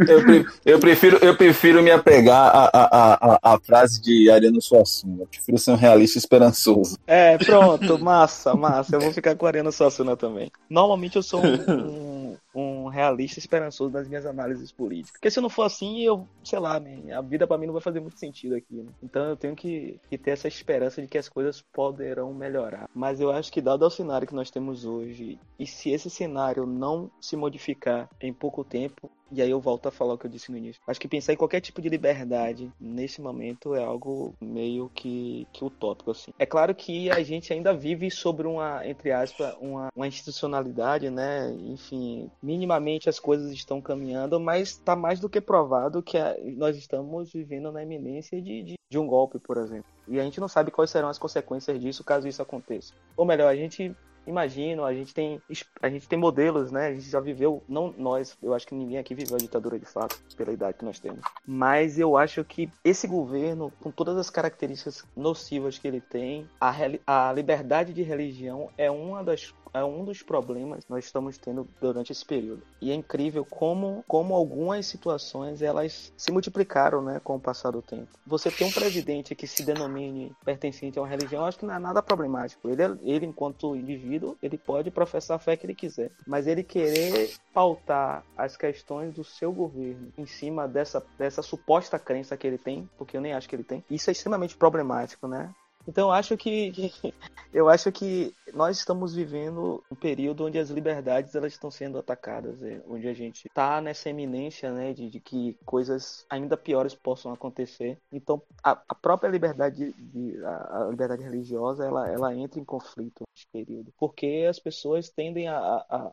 eu, 0.08 0.44
eu, 0.64 0.80
prefiro, 0.80 1.18
eu 1.18 1.36
prefiro 1.36 1.80
me 1.80 1.92
apegar 1.92 2.50
à, 2.52 2.70
à, 2.72 3.14
à, 3.14 3.54
à 3.54 3.60
frase 3.60 4.02
de 4.02 4.28
Ariano 4.28 4.60
Suassuna. 4.60 5.22
Eu 5.22 5.26
prefiro 5.28 5.58
ser 5.58 5.70
um 5.70 5.76
realista 5.76 6.18
esperançoso. 6.18 6.98
É, 7.06 7.38
pronto, 7.38 8.00
massa, 8.00 8.52
massa. 8.56 8.96
Eu 8.96 9.00
vou 9.00 9.12
ficar 9.12 9.36
com 9.36 9.46
a 9.46 9.48
Ariano 9.48 9.70
Suassuna 9.70 10.16
também. 10.16 10.50
Normalmente 10.68 11.14
eu 11.14 11.22
sou 11.22 11.40
um, 11.40 11.54
um, 11.70 12.23
um 12.54 12.88
realista 12.88 13.38
esperançoso 13.38 13.92
nas 13.92 14.08
minhas 14.08 14.24
análises 14.24 14.70
políticas 14.70 14.84
política. 14.84 15.18
Porque 15.18 15.30
se 15.30 15.40
não 15.40 15.48
for 15.48 15.62
assim, 15.62 16.00
eu, 16.00 16.26
sei 16.42 16.58
lá, 16.58 16.76
a 16.76 17.20
vida 17.22 17.46
para 17.46 17.58
mim 17.58 17.66
não 17.66 17.72
vai 17.72 17.82
fazer 17.82 18.00
muito 18.00 18.18
sentido 18.18 18.54
aqui. 18.54 18.74
Né? 18.74 18.92
Então 19.02 19.24
eu 19.24 19.36
tenho 19.36 19.56
que, 19.56 19.98
que, 20.08 20.18
ter 20.18 20.30
essa 20.32 20.48
esperança 20.48 21.02
de 21.02 21.08
que 21.08 21.18
as 21.18 21.28
coisas 21.28 21.62
poderão 21.72 22.32
melhorar. 22.32 22.88
Mas 22.94 23.20
eu 23.20 23.30
acho 23.30 23.52
que, 23.52 23.60
dado 23.60 23.84
o 23.84 23.90
cenário 23.90 24.26
que 24.26 24.34
nós 24.34 24.50
temos 24.50 24.84
hoje, 24.84 25.38
e 25.58 25.66
se 25.66 25.90
esse 25.90 26.10
cenário 26.10 26.66
não 26.66 27.10
se 27.20 27.36
modificar 27.36 28.08
em 28.20 28.32
pouco 28.32 28.64
tempo, 28.64 29.10
e 29.34 29.42
aí 29.42 29.50
eu 29.50 29.60
volto 29.60 29.86
a 29.86 29.90
falar 29.90 30.14
o 30.14 30.18
que 30.18 30.26
eu 30.26 30.30
disse 30.30 30.50
no 30.50 30.58
início. 30.58 30.80
Acho 30.86 31.00
que 31.00 31.08
pensar 31.08 31.32
em 31.32 31.36
qualquer 31.36 31.60
tipo 31.60 31.82
de 31.82 31.88
liberdade 31.88 32.70
nesse 32.80 33.20
momento 33.20 33.74
é 33.74 33.82
algo 33.82 34.34
meio 34.40 34.90
que, 34.94 35.46
que 35.52 35.64
utópico, 35.64 36.10
assim. 36.10 36.32
É 36.38 36.46
claro 36.46 36.74
que 36.74 37.10
a 37.10 37.22
gente 37.22 37.52
ainda 37.52 37.72
vive 37.72 38.10
sobre 38.10 38.46
uma, 38.46 38.86
entre 38.86 39.10
aspas, 39.12 39.54
uma, 39.60 39.88
uma 39.94 40.06
institucionalidade, 40.06 41.10
né? 41.10 41.50
Enfim, 41.64 42.30
minimamente 42.42 43.08
as 43.08 43.18
coisas 43.18 43.52
estão 43.52 43.80
caminhando, 43.80 44.38
mas 44.38 44.70
está 44.70 44.94
mais 44.94 45.20
do 45.20 45.28
que 45.28 45.40
provado 45.40 46.02
que 46.02 46.16
a, 46.16 46.36
nós 46.56 46.76
estamos 46.76 47.32
vivendo 47.32 47.72
na 47.72 47.82
iminência 47.82 48.40
de, 48.40 48.62
de, 48.62 48.74
de 48.88 48.98
um 48.98 49.06
golpe, 49.06 49.38
por 49.38 49.56
exemplo. 49.56 49.86
E 50.06 50.20
a 50.20 50.22
gente 50.22 50.40
não 50.40 50.48
sabe 50.48 50.70
quais 50.70 50.90
serão 50.90 51.08
as 51.08 51.18
consequências 51.18 51.80
disso 51.80 52.04
caso 52.04 52.28
isso 52.28 52.42
aconteça. 52.42 52.94
Ou 53.16 53.24
melhor, 53.24 53.48
a 53.48 53.56
gente 53.56 53.94
imagino, 54.26 54.84
a 54.84 54.94
gente 54.94 55.14
tem 55.14 55.40
a 55.80 55.88
gente 55.88 56.08
tem 56.08 56.18
modelos, 56.18 56.70
né? 56.70 56.88
A 56.88 56.94
gente 56.94 57.08
já 57.08 57.20
viveu, 57.20 57.62
não 57.68 57.94
nós, 57.96 58.36
eu 58.42 58.54
acho 58.54 58.66
que 58.66 58.74
ninguém 58.74 58.98
aqui 58.98 59.14
viveu 59.14 59.36
a 59.36 59.38
ditadura 59.38 59.78
de 59.78 59.86
fato, 59.86 60.18
pela 60.36 60.52
idade 60.52 60.78
que 60.78 60.84
nós 60.84 60.98
temos. 60.98 61.20
Mas 61.46 61.98
eu 61.98 62.16
acho 62.16 62.44
que 62.44 62.70
esse 62.84 63.06
governo, 63.06 63.72
com 63.80 63.90
todas 63.90 64.16
as 64.16 64.30
características 64.30 65.04
nocivas 65.16 65.78
que 65.78 65.86
ele 65.86 66.00
tem, 66.00 66.48
a, 66.60 66.74
a 67.06 67.32
liberdade 67.32 67.92
de 67.92 68.02
religião 68.02 68.70
é 68.76 68.90
uma 68.90 69.22
das 69.22 69.54
é 69.74 69.84
um 69.84 70.04
dos 70.04 70.22
problemas 70.22 70.84
que 70.84 70.90
nós 70.90 71.04
estamos 71.04 71.36
tendo 71.36 71.68
durante 71.80 72.12
esse 72.12 72.24
período. 72.24 72.62
E 72.80 72.92
é 72.92 72.94
incrível 72.94 73.44
como, 73.44 74.04
como 74.06 74.32
algumas 74.32 74.86
situações 74.86 75.60
elas 75.60 76.12
se 76.16 76.30
multiplicaram 76.30 77.02
né, 77.02 77.20
com 77.22 77.34
o 77.34 77.40
passar 77.40 77.72
do 77.72 77.82
tempo. 77.82 78.08
Você 78.24 78.50
tem 78.50 78.68
um 78.68 78.72
presidente 78.72 79.34
que 79.34 79.48
se 79.48 79.64
denomine 79.64 80.32
pertencente 80.44 80.98
a 80.98 81.02
uma 81.02 81.08
religião, 81.08 81.44
acho 81.44 81.58
que 81.58 81.66
não 81.66 81.74
é 81.74 81.78
nada 81.78 82.00
problemático. 82.00 82.68
Ele, 82.68 82.82
ele 83.02 83.26
enquanto 83.26 83.74
indivíduo, 83.74 84.36
ele 84.40 84.56
pode 84.56 84.90
professar 84.90 85.36
a 85.36 85.40
fé 85.40 85.56
que 85.56 85.66
ele 85.66 85.74
quiser. 85.74 86.12
Mas 86.24 86.46
ele 86.46 86.62
querer 86.62 87.34
pautar 87.52 88.24
as 88.36 88.56
questões 88.56 89.14
do 89.14 89.24
seu 89.24 89.52
governo 89.52 90.12
em 90.16 90.26
cima 90.26 90.68
dessa, 90.68 91.04
dessa 91.18 91.42
suposta 91.42 91.98
crença 91.98 92.36
que 92.36 92.46
ele 92.46 92.58
tem, 92.58 92.88
porque 92.96 93.16
eu 93.16 93.20
nem 93.20 93.32
acho 93.32 93.48
que 93.48 93.56
ele 93.56 93.64
tem, 93.64 93.84
isso 93.90 94.08
é 94.10 94.12
extremamente 94.12 94.56
problemático, 94.56 95.26
né? 95.26 95.52
Então 95.86 96.10
acho 96.10 96.36
que, 96.36 96.72
eu 97.52 97.68
acho 97.68 97.92
que 97.92 98.34
nós 98.52 98.78
estamos 98.78 99.14
vivendo 99.14 99.82
um 99.90 99.94
período 99.94 100.44
onde 100.46 100.58
as 100.58 100.70
liberdades 100.70 101.34
elas 101.34 101.52
estão 101.52 101.70
sendo 101.70 101.98
atacadas, 101.98 102.62
é, 102.62 102.82
onde 102.88 103.06
a 103.08 103.14
gente 103.14 103.46
está 103.46 103.80
nessa 103.80 104.08
eminência, 104.08 104.72
né, 104.72 104.92
de, 104.92 105.10
de, 105.10 105.20
que 105.20 105.56
coisas 105.64 106.24
ainda 106.30 106.56
piores 106.56 106.94
possam 106.94 107.32
acontecer. 107.32 107.98
Então 108.10 108.42
a, 108.62 108.72
a 108.88 108.94
própria 108.94 109.28
liberdade, 109.28 109.92
de, 109.92 110.44
a, 110.44 110.84
a, 110.84 110.88
liberdade 110.90 111.22
religiosa, 111.22 111.84
ela, 111.84 112.08
ela 112.08 112.34
entra 112.34 112.60
em 112.60 112.64
conflito 112.64 113.24
nesse 113.34 113.46
período, 113.52 113.92
porque 113.98 114.46
as 114.48 114.58
pessoas 114.58 115.10
tendem 115.10 115.48
a, 115.48 115.58
a 115.58 116.12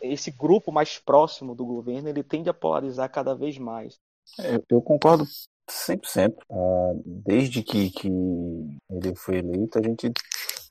esse 0.00 0.30
grupo 0.30 0.72
mais 0.72 0.98
próximo 0.98 1.54
do 1.54 1.64
governo 1.64 2.08
ele 2.08 2.24
tende 2.24 2.50
a 2.50 2.54
polarizar 2.54 3.08
cada 3.10 3.34
vez 3.34 3.56
mais. 3.56 4.00
É, 4.38 4.60
eu 4.68 4.80
concordo 4.82 5.24
100%. 5.68 6.34
Uh, 6.50 7.02
desde 7.04 7.62
que, 7.62 7.90
que 7.90 8.08
ele 8.08 9.14
foi 9.14 9.38
eleito, 9.38 9.78
a 9.78 9.82
gente 9.82 10.12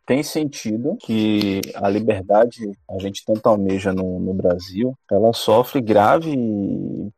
tem 0.05 0.23
sentido 0.23 0.97
que 0.99 1.61
a 1.75 1.87
liberdade 1.87 2.71
a 2.89 2.99
gente 2.99 3.23
tanto 3.25 3.47
almeja 3.47 3.93
no, 3.93 4.19
no, 4.19 4.33
Brasil, 4.33 4.93
ela 5.09 5.31
sofre 5.31 5.79
grave 5.79 6.35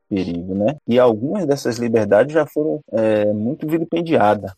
perigo, 0.07 0.53
né? 0.53 0.75
E 0.87 0.99
algumas 0.99 1.45
dessas 1.45 1.77
liberdades 1.77 2.33
já 2.33 2.45
foram 2.45 2.81
é, 2.91 3.33
muito 3.33 3.67
vilipendiadas. 3.67 4.51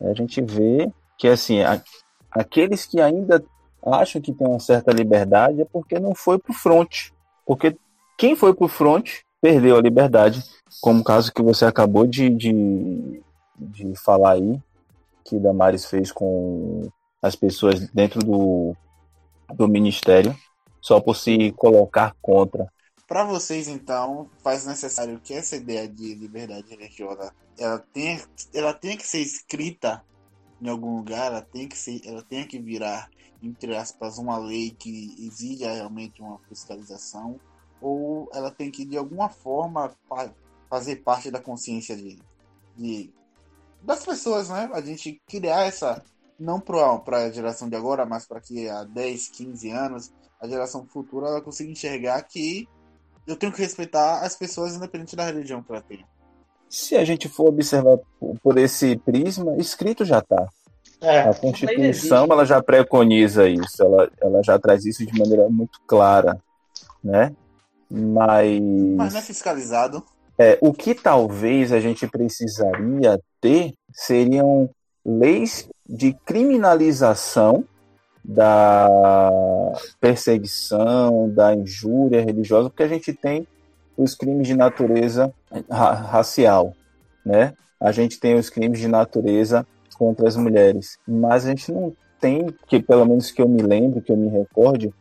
A 0.00 0.12
gente 0.12 0.40
vê 0.42 0.88
que 1.18 1.26
assim, 1.26 1.62
a, 1.62 1.82
aqueles 2.30 2.84
que 2.86 3.00
ainda 3.00 3.42
acham 3.84 4.20
que 4.20 4.32
tem 4.32 4.46
uma 4.46 4.60
certa 4.60 4.92
liberdade 4.92 5.60
é 5.60 5.64
porque 5.64 5.98
não 5.98 6.14
foi 6.14 6.38
pro 6.38 6.52
front. 6.52 7.10
Porque 7.44 7.76
quem 8.18 8.36
foi 8.36 8.54
pro 8.54 8.68
front 8.68 9.22
perdeu 9.40 9.76
a 9.76 9.82
liberdade, 9.82 10.42
como 10.80 11.00
o 11.00 11.04
caso 11.04 11.32
que 11.32 11.42
você 11.42 11.64
acabou 11.64 12.06
de, 12.06 12.30
de, 12.30 13.22
de 13.58 13.94
falar 13.96 14.32
aí, 14.32 14.60
que 15.24 15.38
Damares 15.38 15.86
fez 15.86 16.12
com 16.12 16.88
as 17.22 17.34
pessoas 17.34 17.88
dentro 17.90 18.20
do, 18.20 18.74
do 19.54 19.68
ministério 19.68 20.36
só 20.80 21.00
por 21.00 21.16
se 21.16 21.50
colocar 21.52 22.14
contra. 22.22 22.70
Para 23.08 23.24
vocês, 23.24 23.68
então, 23.68 24.28
faz 24.42 24.66
necessário 24.66 25.20
que 25.22 25.34
essa 25.34 25.56
ideia 25.56 25.88
de 25.88 26.14
liberdade 26.14 26.68
religiosa 26.70 27.32
ela 27.58 27.78
tenha, 27.92 28.20
ela 28.52 28.74
tenha 28.74 28.96
que 28.96 29.06
ser 29.06 29.18
escrita 29.18 30.02
em 30.60 30.68
algum 30.68 30.96
lugar, 30.96 31.26
ela 31.26 31.42
tem 31.42 31.68
que 31.68 31.76
ser, 31.76 32.00
ela 32.04 32.22
tem 32.22 32.46
que 32.46 32.58
virar 32.58 33.08
entre 33.42 33.76
aspas 33.76 34.18
uma 34.18 34.38
lei 34.38 34.70
que 34.70 35.14
exija 35.18 35.72
realmente 35.72 36.22
uma 36.22 36.38
fiscalização 36.48 37.38
ou 37.80 38.28
ela 38.34 38.50
tem 38.50 38.70
que 38.70 38.84
de 38.84 38.96
alguma 38.96 39.28
forma 39.28 39.92
fazer 40.68 40.96
parte 40.96 41.30
da 41.30 41.40
consciência 41.40 41.96
de, 41.96 42.18
de 42.76 43.12
das 43.82 44.04
pessoas, 44.04 44.48
né? 44.48 44.68
A 44.72 44.80
gente 44.80 45.20
criar 45.26 45.64
essa 45.66 46.02
não 46.38 46.60
para 46.60 47.18
a 47.18 47.30
geração 47.30 47.68
de 47.68 47.76
agora, 47.76 48.04
mas 48.04 48.26
para 48.26 48.40
que 48.40 48.68
há 48.68 48.84
10, 48.84 49.28
15 49.28 49.70
anos 49.70 50.12
a 50.40 50.46
geração 50.46 50.86
futura 50.86 51.28
ela 51.28 51.40
consiga 51.40 51.70
enxergar 51.70 52.20
que 52.22 52.68
eu 53.26 53.36
tenho 53.36 53.52
que 53.52 53.60
respeitar 53.60 54.20
as 54.20 54.36
pessoas 54.36 54.74
independente 54.74 55.16
da 55.16 55.24
religião 55.24 55.62
que 55.62 55.72
ela 55.72 55.82
tenha. 55.82 56.04
Se 56.68 56.96
a 56.96 57.04
gente 57.04 57.28
for 57.28 57.48
observar 57.48 57.98
por 58.42 58.58
esse 58.58 58.96
prisma, 58.98 59.56
escrito 59.56 60.04
já 60.04 60.18
está. 60.18 60.48
É, 61.00 61.20
a 61.20 61.34
Constituição 61.34 62.26
ela 62.30 62.44
já 62.44 62.62
preconiza 62.62 63.48
isso, 63.48 63.82
ela, 63.82 64.10
ela 64.20 64.42
já 64.42 64.58
traz 64.58 64.84
isso 64.84 65.04
de 65.04 65.18
maneira 65.18 65.48
muito 65.48 65.80
clara, 65.86 66.40
né? 67.02 67.34
Mas. 67.90 68.60
Mas 68.96 69.12
não 69.12 69.20
é 69.20 69.22
fiscalizado. 69.22 70.02
É, 70.38 70.58
o 70.60 70.72
que 70.72 70.94
talvez 70.94 71.72
a 71.72 71.80
gente 71.80 72.06
precisaria 72.06 73.18
ter 73.40 73.72
seriam 73.92 74.68
leis 75.04 75.68
de 75.88 76.12
criminalização 76.12 77.64
da 78.22 78.88
perseguição, 80.00 81.30
da 81.30 81.54
injúria 81.54 82.22
religiosa, 82.22 82.68
porque 82.68 82.82
a 82.82 82.88
gente 82.88 83.12
tem 83.12 83.46
os 83.96 84.14
crimes 84.14 84.48
de 84.48 84.54
natureza 84.54 85.32
ra 85.70 85.92
racial, 85.92 86.74
né? 87.24 87.54
A 87.80 87.92
gente 87.92 88.18
tem 88.18 88.34
os 88.34 88.50
crimes 88.50 88.80
de 88.80 88.88
natureza 88.88 89.66
contra 89.96 90.26
as 90.26 90.36
mulheres, 90.36 90.98
mas 91.06 91.46
a 91.46 91.50
gente 91.50 91.70
não 91.72 91.94
tem, 92.20 92.54
que 92.66 92.80
pelo 92.82 93.06
menos 93.06 93.30
que 93.30 93.40
eu 93.40 93.48
me 93.48 93.62
lembre, 93.62 94.00
que 94.00 94.10
eu 94.10 94.16
me 94.16 94.28
recorde, 94.28 94.92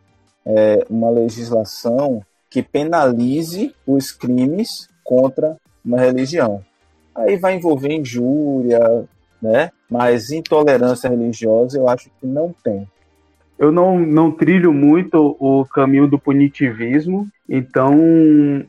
é, 0.45 0.85
uma 0.89 1.09
legislação 1.09 2.21
que 2.49 2.63
penalize 2.63 3.73
os 3.85 4.11
crimes 4.11 4.87
contra 5.03 5.57
uma 5.83 5.99
religião. 5.99 6.63
Aí 7.13 7.37
vai 7.37 7.55
envolver 7.55 7.93
injúria, 7.93 9.05
né? 9.41 9.71
Mas 9.89 10.31
intolerância 10.31 11.09
religiosa 11.09 11.77
eu 11.77 11.87
acho 11.87 12.09
que 12.19 12.25
não 12.25 12.53
tem. 12.63 12.87
Eu 13.57 13.71
não, 13.71 13.97
não 13.97 14.31
trilho 14.31 14.73
muito 14.73 15.35
o 15.39 15.65
caminho 15.65 16.07
do 16.07 16.19
punitivismo, 16.19 17.27
então 17.47 17.95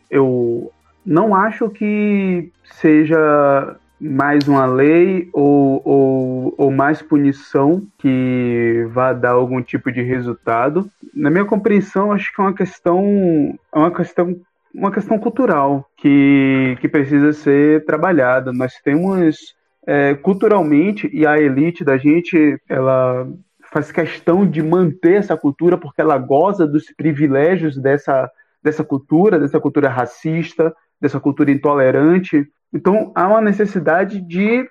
eu 0.08 0.72
não 1.04 1.34
acho 1.34 1.68
que 1.68 2.52
seja 2.80 3.76
mais 4.00 4.46
uma 4.46 4.66
lei 4.66 5.28
ou, 5.32 5.80
ou, 5.84 6.54
ou, 6.56 6.70
mais 6.70 7.00
punição 7.00 7.82
que 7.98 8.86
vá 8.90 9.12
dar 9.12 9.32
algum 9.32 9.62
tipo 9.62 9.90
de 9.90 10.02
resultado. 10.02 10.90
Na 11.14 11.30
minha 11.30 11.44
compreensão, 11.44 12.12
acho 12.12 12.34
que 12.34 12.40
é 12.40 12.44
uma 12.44 12.54
questão, 12.54 13.58
é 13.74 13.78
uma 13.78 13.90
questão, 13.90 14.36
uma 14.74 14.92
questão 14.92 15.18
cultural 15.18 15.88
que, 15.96 16.76
que 16.80 16.88
precisa 16.88 17.32
ser 17.32 17.84
trabalhada. 17.86 18.52
Nós 18.52 18.74
temos 18.84 19.54
é, 19.86 20.14
culturalmente 20.14 21.08
e 21.12 21.26
a 21.26 21.38
elite 21.38 21.82
da 21.84 21.96
gente, 21.96 22.60
ela 22.68 23.26
faz 23.72 23.90
questão 23.90 24.46
de 24.46 24.62
manter 24.62 25.14
essa 25.14 25.36
cultura 25.36 25.78
porque 25.78 26.00
ela 26.00 26.18
goza 26.18 26.66
dos 26.66 26.84
privilégios 26.96 27.76
dessa, 27.78 28.30
dessa 28.62 28.84
cultura, 28.84 29.38
dessa 29.38 29.60
cultura 29.60 29.88
racista, 29.88 30.74
dessa 31.00 31.20
cultura 31.20 31.50
intolerante. 31.50 32.46
Então 32.72 33.12
há 33.14 33.26
uma 33.28 33.40
necessidade 33.40 34.20
de 34.20 34.68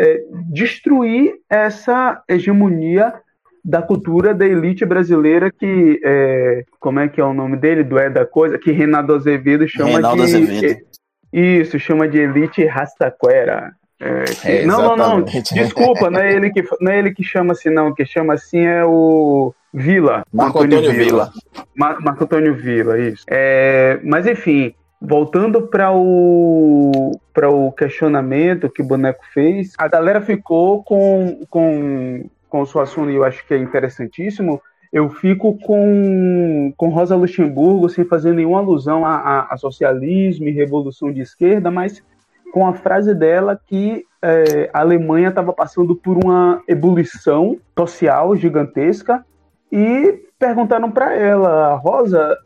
é, 0.00 0.22
destruir 0.50 1.34
essa 1.48 2.22
hegemonia 2.28 3.14
da 3.64 3.82
cultura 3.82 4.32
da 4.32 4.46
elite 4.46 4.84
brasileira 4.84 5.50
que 5.50 6.00
é, 6.04 6.64
como 6.78 7.00
é 7.00 7.08
que 7.08 7.20
é 7.20 7.24
o 7.24 7.34
nome 7.34 7.56
dele 7.56 7.82
do 7.82 7.98
é 7.98 8.08
da 8.08 8.24
coisa 8.24 8.58
que 8.58 8.70
Renato 8.70 9.12
Azevedo 9.12 9.66
chama 9.66 9.90
Reinaldo 9.90 10.24
de 10.24 10.36
Azevedo. 10.36 10.80
isso 11.32 11.78
chama 11.78 12.06
de 12.06 12.18
elite 12.18 12.64
rastaquera 12.64 13.74
é, 13.98 14.60
é, 14.60 14.66
não, 14.66 14.94
não, 14.94 14.96
não. 14.96 15.22
Desculpa, 15.22 16.10
não 16.10 16.20
é 16.20 16.34
ele 16.34 16.50
que 16.50 16.62
não 16.80 16.92
é 16.92 16.98
ele 16.98 17.14
que 17.14 17.24
chama 17.24 17.52
assim, 17.52 17.70
não. 17.70 17.94
Que 17.94 18.04
chama 18.04 18.34
assim 18.34 18.60
é 18.60 18.84
o 18.84 19.54
Vila. 19.72 20.22
Marco 20.32 20.58
Antônio, 20.58 20.78
Antônio 20.78 20.98
Vila. 20.98 21.06
Vila. 21.06 21.32
Mar 21.74 22.00
Marco 22.00 22.24
Antônio 22.24 22.54
Vila, 22.54 22.98
isso. 22.98 23.24
É, 23.28 23.98
mas 24.04 24.26
enfim, 24.26 24.74
voltando 25.06 25.62
para 25.68 25.92
o 25.92 27.12
para 27.32 27.50
o 27.50 27.70
questionamento 27.70 28.70
que 28.70 28.82
o 28.82 28.86
boneco 28.86 29.24
fez, 29.32 29.72
a 29.78 29.86
galera 29.86 30.20
ficou 30.20 30.82
com 30.82 31.40
com 31.48 32.24
com 32.48 32.60
o 32.60 32.66
Suassuna 32.66 33.12
e 33.12 33.16
eu 33.16 33.24
acho 33.24 33.46
que 33.46 33.54
é 33.54 33.58
interessantíssimo. 33.58 34.60
Eu 34.92 35.10
fico 35.10 35.58
com, 35.58 36.72
com 36.76 36.88
Rosa 36.88 37.16
Luxemburgo 37.16 37.88
sem 37.88 38.04
fazer 38.04 38.32
nenhuma 38.32 38.60
alusão 38.60 39.04
a, 39.04 39.16
a, 39.16 39.54
a 39.54 39.56
socialismo 39.56 40.46
e 40.48 40.52
revolução 40.52 41.12
de 41.12 41.20
esquerda, 41.20 41.70
mas 41.70 42.02
com 42.52 42.66
a 42.66 42.72
frase 42.72 43.14
dela 43.14 43.60
que 43.66 44.04
é, 44.22 44.70
a 44.72 44.80
Alemanha 44.80 45.28
estava 45.28 45.52
passando 45.52 45.94
por 45.94 46.16
uma 46.24 46.62
ebulição 46.66 47.58
social 47.76 48.36
gigantesca 48.36 49.26
e 49.70 50.24
perguntaram 50.38 50.90
para 50.90 51.14
ela, 51.14 51.74
Rosa, 51.74 52.38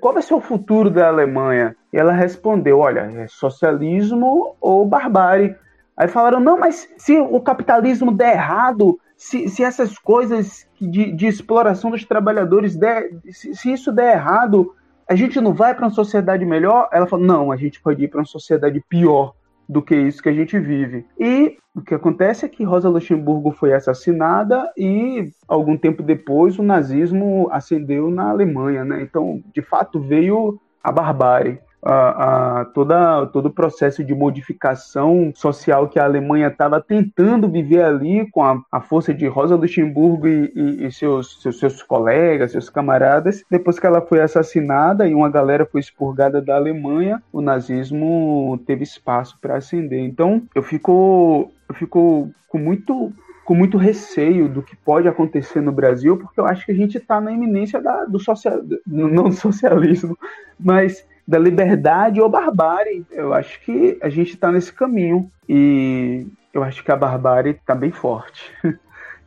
qual 0.00 0.14
vai 0.14 0.22
ser 0.22 0.34
o 0.34 0.40
futuro 0.40 0.90
da 0.90 1.08
Alemanha? 1.08 1.76
E 1.92 1.96
ela 1.96 2.12
respondeu, 2.12 2.78
olha, 2.78 3.10
é 3.16 3.26
socialismo 3.26 4.56
ou 4.60 4.86
barbárie. 4.86 5.56
Aí 5.96 6.08
falaram, 6.08 6.40
não, 6.40 6.58
mas 6.58 6.88
se 6.96 7.18
o 7.18 7.40
capitalismo 7.40 8.12
der 8.12 8.34
errado, 8.34 8.98
se, 9.16 9.48
se 9.48 9.62
essas 9.62 9.98
coisas 9.98 10.66
de, 10.80 11.12
de 11.12 11.26
exploração 11.26 11.90
dos 11.90 12.04
trabalhadores 12.04 12.76
der, 12.76 13.10
se, 13.30 13.54
se 13.54 13.72
isso 13.72 13.92
der 13.92 14.14
errado, 14.14 14.74
a 15.08 15.14
gente 15.14 15.40
não 15.40 15.52
vai 15.52 15.74
para 15.74 15.86
uma 15.86 15.90
sociedade 15.90 16.44
melhor? 16.44 16.88
Ela 16.92 17.06
falou, 17.06 17.24
não, 17.24 17.52
a 17.52 17.56
gente 17.56 17.80
pode 17.80 18.02
ir 18.04 18.08
para 18.08 18.20
uma 18.20 18.26
sociedade 18.26 18.82
pior 18.88 19.34
do 19.68 19.82
que 19.82 19.94
isso 19.94 20.22
que 20.22 20.28
a 20.28 20.32
gente 20.32 20.58
vive. 20.58 21.04
E 21.18 21.56
o 21.74 21.80
que 21.80 21.94
acontece 21.94 22.44
é 22.44 22.48
que 22.48 22.64
Rosa 22.64 22.88
Luxemburgo 22.88 23.50
foi 23.50 23.72
assassinada 23.72 24.70
e 24.76 25.30
algum 25.48 25.76
tempo 25.76 26.02
depois 26.02 26.58
o 26.58 26.62
nazismo 26.62 27.48
ascendeu 27.50 28.10
na 28.10 28.30
Alemanha, 28.30 28.84
né? 28.84 29.02
Então, 29.02 29.42
de 29.52 29.62
fato, 29.62 30.00
veio 30.00 30.60
a 30.82 30.92
barbárie 30.92 31.58
a, 31.84 32.60
a, 32.60 32.64
toda, 32.64 33.26
todo 33.26 33.46
o 33.46 33.52
processo 33.52 34.02
de 34.02 34.14
modificação 34.14 35.32
social 35.34 35.88
que 35.88 35.98
a 35.98 36.04
Alemanha 36.04 36.48
estava 36.48 36.80
tentando 36.80 37.48
viver 37.48 37.82
ali 37.82 38.28
com 38.30 38.42
a, 38.42 38.60
a, 38.72 38.80
força 38.80 39.12
de 39.12 39.26
Rosa 39.26 39.54
Luxemburgo 39.54 40.26
e, 40.26 40.52
e, 40.54 40.86
e 40.86 40.92
seus, 40.92 41.42
seus, 41.42 41.58
seus, 41.58 41.82
colegas, 41.82 42.52
seus 42.52 42.70
camaradas. 42.70 43.44
Depois 43.50 43.78
que 43.78 43.86
ela 43.86 44.00
foi 44.00 44.20
assassinada 44.20 45.06
e 45.06 45.14
uma 45.14 45.28
galera 45.28 45.66
foi 45.66 45.80
expurgada 45.80 46.40
da 46.40 46.56
Alemanha, 46.56 47.22
o 47.30 47.42
nazismo 47.42 48.58
teve 48.66 48.82
espaço 48.82 49.38
para 49.40 49.56
ascender. 49.56 50.00
Então, 50.00 50.42
eu 50.54 50.62
fico, 50.62 51.52
eu 51.68 51.74
fico 51.74 52.30
com 52.48 52.58
muito 52.58 53.12
com 53.44 53.54
muito 53.54 53.76
receio 53.76 54.48
do 54.48 54.62
que 54.62 54.74
pode 54.74 55.06
acontecer 55.06 55.60
no 55.60 55.70
Brasil, 55.70 56.16
porque 56.16 56.40
eu 56.40 56.46
acho 56.46 56.64
que 56.64 56.72
a 56.72 56.74
gente 56.74 56.96
está 56.96 57.20
na 57.20 57.30
iminência 57.30 57.78
da, 57.78 58.06
do 58.06 58.18
social, 58.18 58.62
não 58.86 59.24
do 59.24 59.34
socialismo, 59.34 60.16
mas 60.58 61.06
da 61.26 61.38
liberdade 61.38 62.20
ou 62.20 62.28
barbárie. 62.28 63.04
Eu 63.10 63.32
acho 63.32 63.60
que 63.62 63.98
a 64.00 64.08
gente 64.08 64.34
está 64.34 64.52
nesse 64.52 64.72
caminho 64.72 65.30
e 65.48 66.26
eu 66.52 66.62
acho 66.62 66.84
que 66.84 66.90
a 66.90 66.96
barbárie 66.96 67.52
está 67.52 67.74
bem 67.74 67.90
forte. 67.90 68.52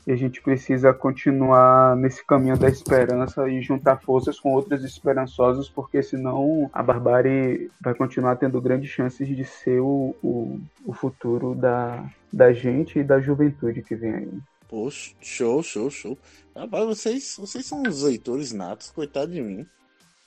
e 0.07 0.11
a 0.11 0.15
gente 0.15 0.41
precisa 0.41 0.94
continuar 0.94 1.98
nesse 1.98 2.26
caminho 2.26 2.57
da 2.57 2.69
esperança 2.69 3.49
e 3.49 3.61
juntar 3.61 3.98
forças 3.98 4.40
com 4.40 4.53
outras 4.53 4.84
esperançosas, 4.84 5.68
porque 5.68 6.02
senão 6.02 6.69
a 6.72 6.82
barbárie 6.82 7.69
vai 7.82 7.94
continuar 7.94 8.38
tendo 8.38 8.61
grandes 8.61 8.90
chances 8.90 9.28
de 9.28 9.44
ser 9.44 9.82
o, 9.82 10.15
o, 10.24 10.61
o 10.86 10.94
futuro 10.94 11.53
da, 11.53 12.06
da 12.32 12.53
gente 12.53 12.99
e 12.99 13.03
da 13.03 13.19
juventude 13.19 13.82
que 13.82 13.95
vem 13.95 14.14
aí. 14.14 14.30
Poxa, 14.69 15.14
show, 15.22 15.61
show, 15.61 15.90
show. 15.90 16.18
Rapaz, 16.56 16.86
vocês, 16.86 17.36
vocês 17.38 17.65
são 17.65 17.84
os 17.84 18.03
leitores 18.03 18.53
natos, 18.53 18.90
coitado 18.90 19.32
de 19.32 19.41
mim. 19.41 19.65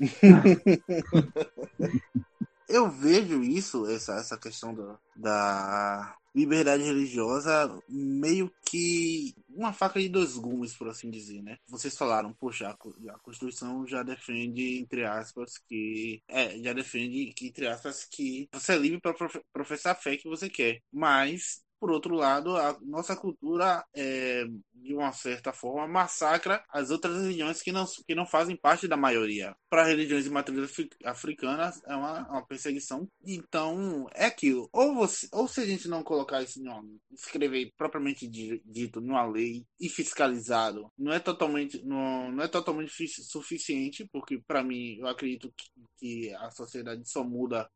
eu 2.68 2.90
vejo 2.90 3.42
isso, 3.42 3.86
essa, 3.86 4.14
essa 4.14 4.38
questão 4.38 4.74
do, 4.74 4.98
da 5.14 6.16
liberdade 6.34 6.84
religiosa, 6.84 7.82
meio 7.88 8.50
que 8.64 9.34
uma 9.48 9.72
faca 9.72 10.00
de 10.00 10.08
dois 10.08 10.36
gumes, 10.36 10.74
por 10.74 10.88
assim 10.88 11.10
dizer, 11.10 11.42
né? 11.42 11.58
Vocês 11.68 11.96
falaram, 11.96 12.32
poxa, 12.32 12.68
a, 12.68 13.18
Constituição 13.18 13.86
já 13.86 14.02
defende, 14.02 14.78
entre 14.78 15.04
aspas, 15.04 15.58
que. 15.58 16.22
É, 16.28 16.58
já 16.58 16.72
defende, 16.72 17.32
que, 17.34 17.48
entre 17.48 17.66
aspas, 17.66 18.04
que 18.04 18.48
você 18.52 18.72
é 18.72 18.78
livre 18.78 19.00
para 19.00 19.14
professar 19.52 19.92
a 19.92 19.98
fé 19.98 20.16
que 20.16 20.28
você 20.28 20.48
quer. 20.48 20.80
Mas 20.92 21.62
por 21.80 21.90
outro 21.90 22.14
lado, 22.14 22.56
a 22.56 22.78
nossa 22.82 23.16
cultura, 23.16 23.82
é, 23.96 24.44
de 24.74 24.94
uma 24.94 25.12
certa 25.12 25.50
forma, 25.50 25.88
massacra 25.88 26.62
as 26.68 26.90
outras 26.90 27.16
religiões 27.16 27.62
que 27.62 27.72
não, 27.72 27.86
que 28.06 28.14
não 28.14 28.26
fazem 28.26 28.54
parte 28.54 28.86
da 28.86 28.98
maioria. 28.98 29.56
Para 29.70 29.84
religiões 29.84 30.24
de 30.24 30.30
matriz 30.30 30.70
africanas, 31.04 31.80
é 31.86 31.96
uma, 31.96 32.28
uma, 32.28 32.46
perseguição. 32.46 33.08
Então, 33.24 34.06
é 34.14 34.26
aquilo. 34.26 34.68
Ou, 34.72 34.94
você, 34.94 35.26
ou 35.32 35.48
se 35.48 35.60
a 35.60 35.66
gente 35.66 35.88
não 35.88 36.02
colocar 36.02 36.42
isso, 36.42 36.62
não, 36.62 36.84
escrever 37.12 37.72
propriamente 37.78 38.28
dito 38.28 39.00
numa 39.00 39.24
lei 39.24 39.64
e 39.80 39.88
fiscalizado, 39.88 40.92
não 40.98 41.12
é 41.12 41.18
totalmente, 41.18 41.82
não, 41.82 42.30
não 42.30 42.44
é 42.44 42.48
totalmente 42.48 42.92
suficiente, 43.22 44.06
porque, 44.12 44.38
para 44.46 44.62
mim, 44.62 44.98
eu 44.98 45.06
acredito 45.06 45.52
que, 45.56 45.70
que 45.96 46.34
a 46.34 46.50
sociedade 46.50 47.08
só 47.08 47.24
muda 47.24 47.70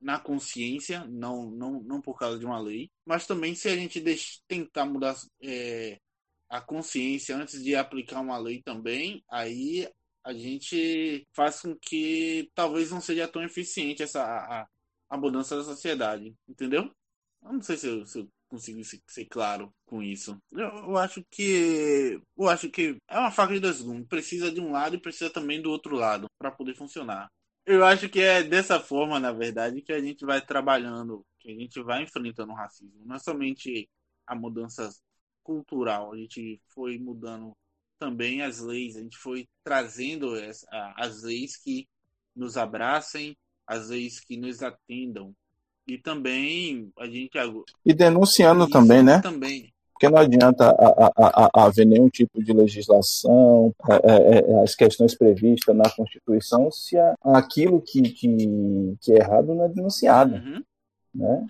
na 0.00 0.18
consciência, 0.18 1.04
não, 1.08 1.50
não, 1.50 1.82
não 1.82 2.00
por 2.00 2.16
causa 2.18 2.38
de 2.38 2.44
uma 2.44 2.60
lei, 2.60 2.90
mas 3.04 3.26
também 3.26 3.54
se 3.54 3.68
a 3.68 3.76
gente 3.76 4.00
deixa, 4.00 4.38
tentar 4.46 4.86
mudar 4.86 5.16
é, 5.42 5.98
a 6.48 6.60
consciência 6.60 7.36
antes 7.36 7.62
de 7.62 7.74
aplicar 7.74 8.20
uma 8.20 8.38
lei 8.38 8.62
também, 8.62 9.22
aí 9.28 9.88
a 10.24 10.32
gente 10.32 11.26
faz 11.34 11.60
com 11.60 11.74
que 11.76 12.50
talvez 12.54 12.90
não 12.90 13.00
seja 13.00 13.28
tão 13.28 13.42
eficiente 13.42 14.02
essa 14.02 14.22
a, 14.22 14.66
a 15.10 15.16
mudança 15.16 15.56
da 15.56 15.64
sociedade, 15.64 16.34
entendeu? 16.48 16.90
Eu 17.42 17.52
não 17.52 17.62
sei 17.62 17.76
se 17.76 17.86
eu, 17.88 18.06
se 18.06 18.18
eu 18.20 18.28
consigo 18.48 18.82
ser, 18.84 19.00
ser, 19.06 19.26
claro 19.26 19.72
com 19.86 20.02
isso. 20.02 20.36
Eu, 20.52 20.68
eu, 20.68 20.96
acho 20.96 21.22
que 21.30 22.20
eu 22.36 22.48
acho 22.48 22.70
que 22.70 22.96
é 23.08 23.18
uma 23.18 23.30
faca 23.30 23.54
de 23.54 23.60
dois 23.60 23.80
gumes. 23.80 24.06
Precisa 24.08 24.50
de 24.50 24.60
um 24.60 24.72
lado 24.72 24.96
e 24.96 25.00
precisa 25.00 25.30
também 25.30 25.62
do 25.62 25.70
outro 25.70 25.96
lado 25.96 26.26
para 26.38 26.50
poder 26.50 26.74
funcionar. 26.74 27.28
Eu 27.68 27.84
acho 27.84 28.08
que 28.08 28.18
é 28.18 28.42
dessa 28.42 28.80
forma, 28.80 29.20
na 29.20 29.30
verdade, 29.30 29.82
que 29.82 29.92
a 29.92 30.00
gente 30.00 30.24
vai 30.24 30.40
trabalhando, 30.40 31.22
que 31.38 31.50
a 31.50 31.54
gente 31.54 31.82
vai 31.82 32.02
enfrentando 32.02 32.50
o 32.50 32.56
racismo. 32.56 33.04
Não 33.04 33.16
é 33.16 33.18
somente 33.18 33.86
a 34.26 34.34
mudança 34.34 34.88
cultural, 35.42 36.14
a 36.14 36.16
gente 36.16 36.58
foi 36.68 36.98
mudando 36.98 37.54
também 37.98 38.40
as 38.40 38.60
leis, 38.60 38.96
a 38.96 39.00
gente 39.00 39.18
foi 39.18 39.46
trazendo 39.62 40.32
as, 40.34 40.64
as 40.96 41.22
leis 41.22 41.58
que 41.58 41.86
nos 42.34 42.56
abracem, 42.56 43.36
as 43.66 43.90
leis 43.90 44.18
que 44.18 44.38
nos 44.38 44.62
atendam. 44.62 45.34
E 45.86 45.98
também 45.98 46.90
a 46.98 47.06
gente. 47.06 47.32
E 47.84 47.92
denunciando 47.92 48.66
também, 48.68 49.02
né? 49.02 49.20
Também. 49.20 49.74
Porque 49.98 50.08
não 50.08 50.18
adianta 50.18 50.72
haver 51.52 51.84
nenhum 51.84 52.08
tipo 52.08 52.40
de 52.40 52.52
legislação, 52.52 53.74
é, 53.90 53.94
é, 53.94 54.38
é, 54.38 54.62
as 54.62 54.76
questões 54.76 55.12
previstas 55.16 55.74
na 55.74 55.90
Constituição, 55.90 56.70
se 56.70 56.96
aquilo 57.20 57.82
que, 57.82 58.02
que, 58.02 58.96
que, 59.00 59.12
é 59.12 59.16
errado 59.16 59.52
não 59.52 59.64
é 59.64 59.68
denunciado. 59.68 60.36
Uhum. 60.36 60.62
Né? 61.12 61.46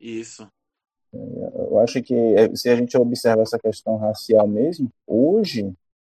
Isso. 0.00 0.48
Eu 1.12 1.78
acho 1.78 2.02
que 2.02 2.16
se 2.56 2.68
a 2.68 2.74
gente 2.74 2.98
observa 2.98 3.42
essa 3.42 3.60
questão 3.60 3.96
racial 3.96 4.48
mesmo, 4.48 4.90
hoje 5.06 5.72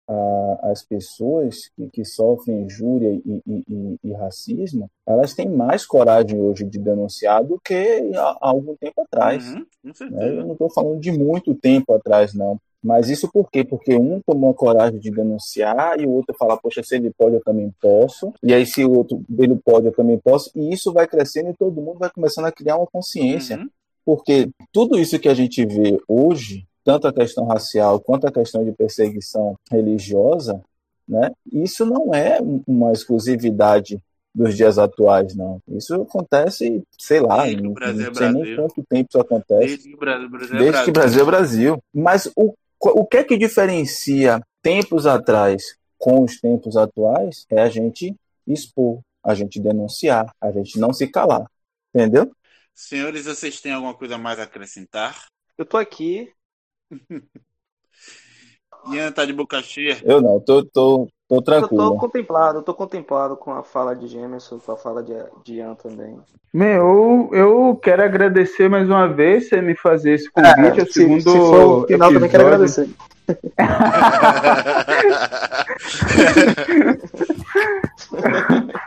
a, 0.07 0.71
as 0.71 0.83
pessoas 0.83 1.69
que, 1.75 1.89
que 1.89 2.05
sofrem 2.05 2.63
injúria 2.63 3.09
e, 3.25 3.41
e, 3.45 3.99
e, 4.03 4.13
racismo, 4.13 4.89
elas 5.05 5.33
têm 5.33 5.49
mais 5.49 5.85
coragem 5.85 6.39
hoje 6.39 6.65
de 6.65 6.79
denunciar 6.79 7.43
do 7.43 7.59
que 7.59 8.11
há, 8.15 8.37
algum 8.41 8.75
tempo 8.75 9.01
atrás. 9.01 9.45
Uhum, 9.47 9.65
né? 10.11 10.29
Eu 10.29 10.45
não 10.45 10.53
estou 10.53 10.69
falando 10.69 10.99
de 10.99 11.11
muito 11.11 11.53
tempo 11.55 11.93
atrás, 11.93 12.33
não. 12.33 12.59
Mas 12.85 13.09
isso 13.09 13.27
por 13.31 13.49
quê? 13.49 13.63
Porque 13.63 13.95
um 13.95 14.21
tomou 14.23 14.51
a 14.51 14.53
coragem 14.53 14.99
de 14.99 15.09
denunciar 15.09 15.99
e 15.99 16.05
o 16.05 16.11
outro 16.11 16.35
fala, 16.37 16.55
poxa, 16.55 16.83
se 16.83 16.95
ele 16.95 17.11
pode, 17.17 17.33
eu 17.33 17.43
também 17.43 17.73
posso. 17.81 18.31
E 18.43 18.53
aí, 18.53 18.63
se 18.63 18.85
o 18.85 18.95
outro 18.95 19.23
ele 19.39 19.55
pode, 19.55 19.87
eu 19.87 19.91
também 19.91 20.19
posso. 20.19 20.51
E 20.55 20.71
isso 20.71 20.93
vai 20.93 21.07
crescendo 21.07 21.49
e 21.49 21.57
todo 21.57 21.81
mundo 21.81 21.97
vai 21.97 22.11
começando 22.11 22.45
a 22.45 22.51
criar 22.51 22.77
uma 22.77 22.85
consciência. 22.85 23.57
Uhum. 23.57 23.67
Porque 24.05 24.51
tudo 24.71 24.99
isso 24.99 25.17
que 25.17 25.27
a 25.27 25.33
gente 25.33 25.65
vê 25.65 25.97
hoje, 26.07 26.67
tanto 26.85 27.07
a 27.07 27.13
questão 27.13 27.45
racial 27.47 27.99
quanto 27.99 28.27
a 28.27 28.31
questão 28.31 28.63
de 28.63 28.71
perseguição 28.71 29.57
religiosa, 29.69 30.61
né, 31.07 31.31
isso 31.51 31.85
não 31.85 32.13
é 32.13 32.39
uma 32.65 32.91
exclusividade 32.93 33.99
dos 34.33 34.55
dias 34.55 34.77
atuais, 34.77 35.35
não. 35.35 35.61
Isso 35.67 35.95
acontece, 35.95 36.83
sei 36.99 37.21
lá, 37.21 37.43
Desde 37.43 37.63
não, 37.63 37.71
não 37.71 37.95
sei 37.95 38.11
Brasil. 38.11 38.31
nem 38.33 38.55
quanto 38.55 38.83
tempo 38.83 39.09
isso 39.09 39.19
acontece. 39.19 39.67
Desde 39.67 39.89
que 39.89 39.95
o 39.95 39.97
Brasil, 39.97 40.29
Brasil 40.29 40.55
é 40.55 40.59
Desde 40.59 40.71
Brasil. 40.71 40.85
que 40.85 40.91
Brasil 40.91 41.21
é 41.21 41.25
Brasil. 41.25 41.83
Mas 41.93 42.31
o, 42.35 42.53
o 42.81 43.05
que 43.05 43.17
é 43.17 43.23
que 43.23 43.37
diferencia 43.37 44.41
tempos 44.61 45.05
atrás 45.07 45.77
com 45.97 46.21
os 46.23 46.39
tempos 46.39 46.75
atuais 46.75 47.45
é 47.49 47.61
a 47.61 47.69
gente 47.69 48.13
expor, 48.45 48.99
a 49.23 49.33
gente 49.33 49.59
denunciar, 49.59 50.29
a 50.41 50.51
gente 50.51 50.77
não 50.77 50.91
se 50.91 51.07
calar. 51.07 51.49
Entendeu? 51.93 52.29
Senhores, 52.73 53.25
vocês 53.25 53.61
têm 53.61 53.71
alguma 53.71 53.93
coisa 53.93 54.17
mais 54.17 54.37
a 54.37 54.43
acrescentar? 54.43 55.27
Eu 55.57 55.65
tô 55.65 55.77
aqui 55.77 56.29
Ian 58.91 59.11
tá 59.11 59.25
de 59.25 59.33
boca 59.33 59.61
cheia. 59.63 59.97
Eu 60.03 60.21
não, 60.21 60.39
tô, 60.39 60.63
tô, 60.63 61.07
tô 61.27 61.41
tranquilo. 61.41 61.83
Eu 61.83 61.89
tô 61.91 61.97
contemplado, 61.97 62.61
tô 62.61 62.73
contemplado 62.73 63.35
com 63.35 63.51
a 63.51 63.63
fala 63.63 63.95
de 63.95 64.07
Gemerson, 64.07 64.59
com 64.59 64.71
a 64.71 64.77
fala 64.77 65.01
de, 65.01 65.13
de 65.43 65.55
Ian 65.55 65.73
também. 65.75 66.19
Meu, 66.53 67.29
eu, 67.31 67.33
eu 67.33 67.75
quero 67.81 68.03
agradecer 68.03 68.69
mais 68.69 68.87
uma 68.87 69.07
vez 69.07 69.49
você 69.49 69.59
me 69.61 69.75
fazer 69.75 70.13
esse 70.13 70.29
convite. 70.29 70.77
É, 70.77 70.81
é 70.81 70.83
o 70.83 70.91
segundo 70.91 71.21
se, 71.21 71.31
se 71.31 71.37
for 71.37 71.83
o 71.83 71.87
final, 71.87 72.13
também 72.13 72.29
quero 72.29 72.45
agradecer. 72.45 72.87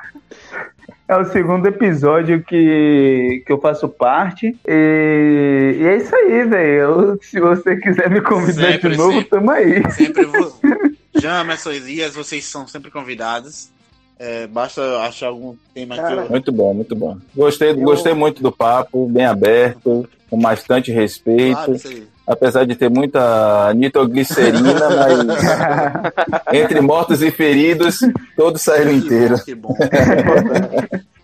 É 1.09 1.16
o 1.16 1.24
segundo 1.24 1.66
episódio 1.66 2.44
que, 2.44 3.43
que 3.47 3.51
eu 3.51 3.59
faço 3.59 3.89
parte. 3.89 4.55
E, 4.68 5.76
e 5.80 5.86
é 5.86 5.97
isso 5.97 6.14
aí, 6.14 6.44
velho. 6.44 7.18
Se 7.22 7.40
você 7.40 7.76
quiser 7.76 8.10
me 8.10 8.20
convidar 8.20 8.72
sempre, 8.72 8.90
de 8.90 8.97
novo, 8.98 9.12
sempre, 9.12 9.30
tamo 9.30 9.51
aí. 9.51 9.90
Sempre 9.90 10.26
vou. 10.26 10.55
Jamerson, 11.18 11.70
Elias, 11.70 12.14
vocês 12.14 12.44
são 12.44 12.66
sempre 12.66 12.90
convidados. 12.90 13.70
É, 14.18 14.47
basta 14.48 14.82
achar 14.98 15.28
algum 15.28 15.56
tema 15.72 15.97
Cara, 15.97 16.16
que 16.16 16.22
eu... 16.26 16.30
Muito 16.30 16.52
bom, 16.52 16.74
muito 16.74 16.94
bom. 16.94 17.16
Gostei, 17.35 17.70
eu... 17.70 17.76
gostei 17.76 18.12
muito 18.12 18.43
do 18.43 18.52
papo, 18.52 19.09
bem 19.09 19.24
aberto, 19.24 20.06
com 20.28 20.39
bastante 20.39 20.93
respeito. 20.93 21.55
Claro, 21.55 22.09
apesar 22.28 22.66
de 22.66 22.76
ter 22.76 22.90
muita 22.90 23.72
nitroglicerina, 23.74 24.88
mas 24.90 26.55
entre 26.55 26.80
mortos 26.80 27.22
e 27.22 27.30
feridos, 27.30 28.00
todos 28.36 28.62
saíram 28.62 28.92
inteiros. 28.92 29.42
Que 29.42 29.55
bom. 29.55 29.74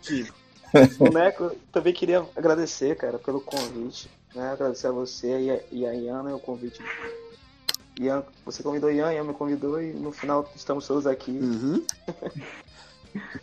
Que 0.03 0.27
Boneco, 0.99 1.53
também 1.71 1.93
queria 1.93 2.25
agradecer, 2.35 2.97
cara, 2.97 3.19
pelo 3.19 3.41
convite. 3.41 4.11
Né? 4.35 4.51
Agradecer 4.51 4.89
a 4.89 4.93
você 4.93 5.41
e 5.41 5.51
a, 5.51 5.61
e 5.71 5.87
a 5.87 5.95
Ian, 5.95 6.23
né, 6.25 6.35
o 6.35 6.39
convite. 6.39 6.83
Ian, 8.01 8.25
você 8.45 8.63
convidou 8.63 8.91
Ian, 8.91 9.13
Ian 9.13 9.25
me 9.25 9.35
convidou 9.35 9.81
e 9.81 9.93
no 9.93 10.11
final 10.11 10.51
estamos 10.57 10.87
todos 10.87 11.07
aqui. 11.07 11.31
Uhum. 11.31 11.85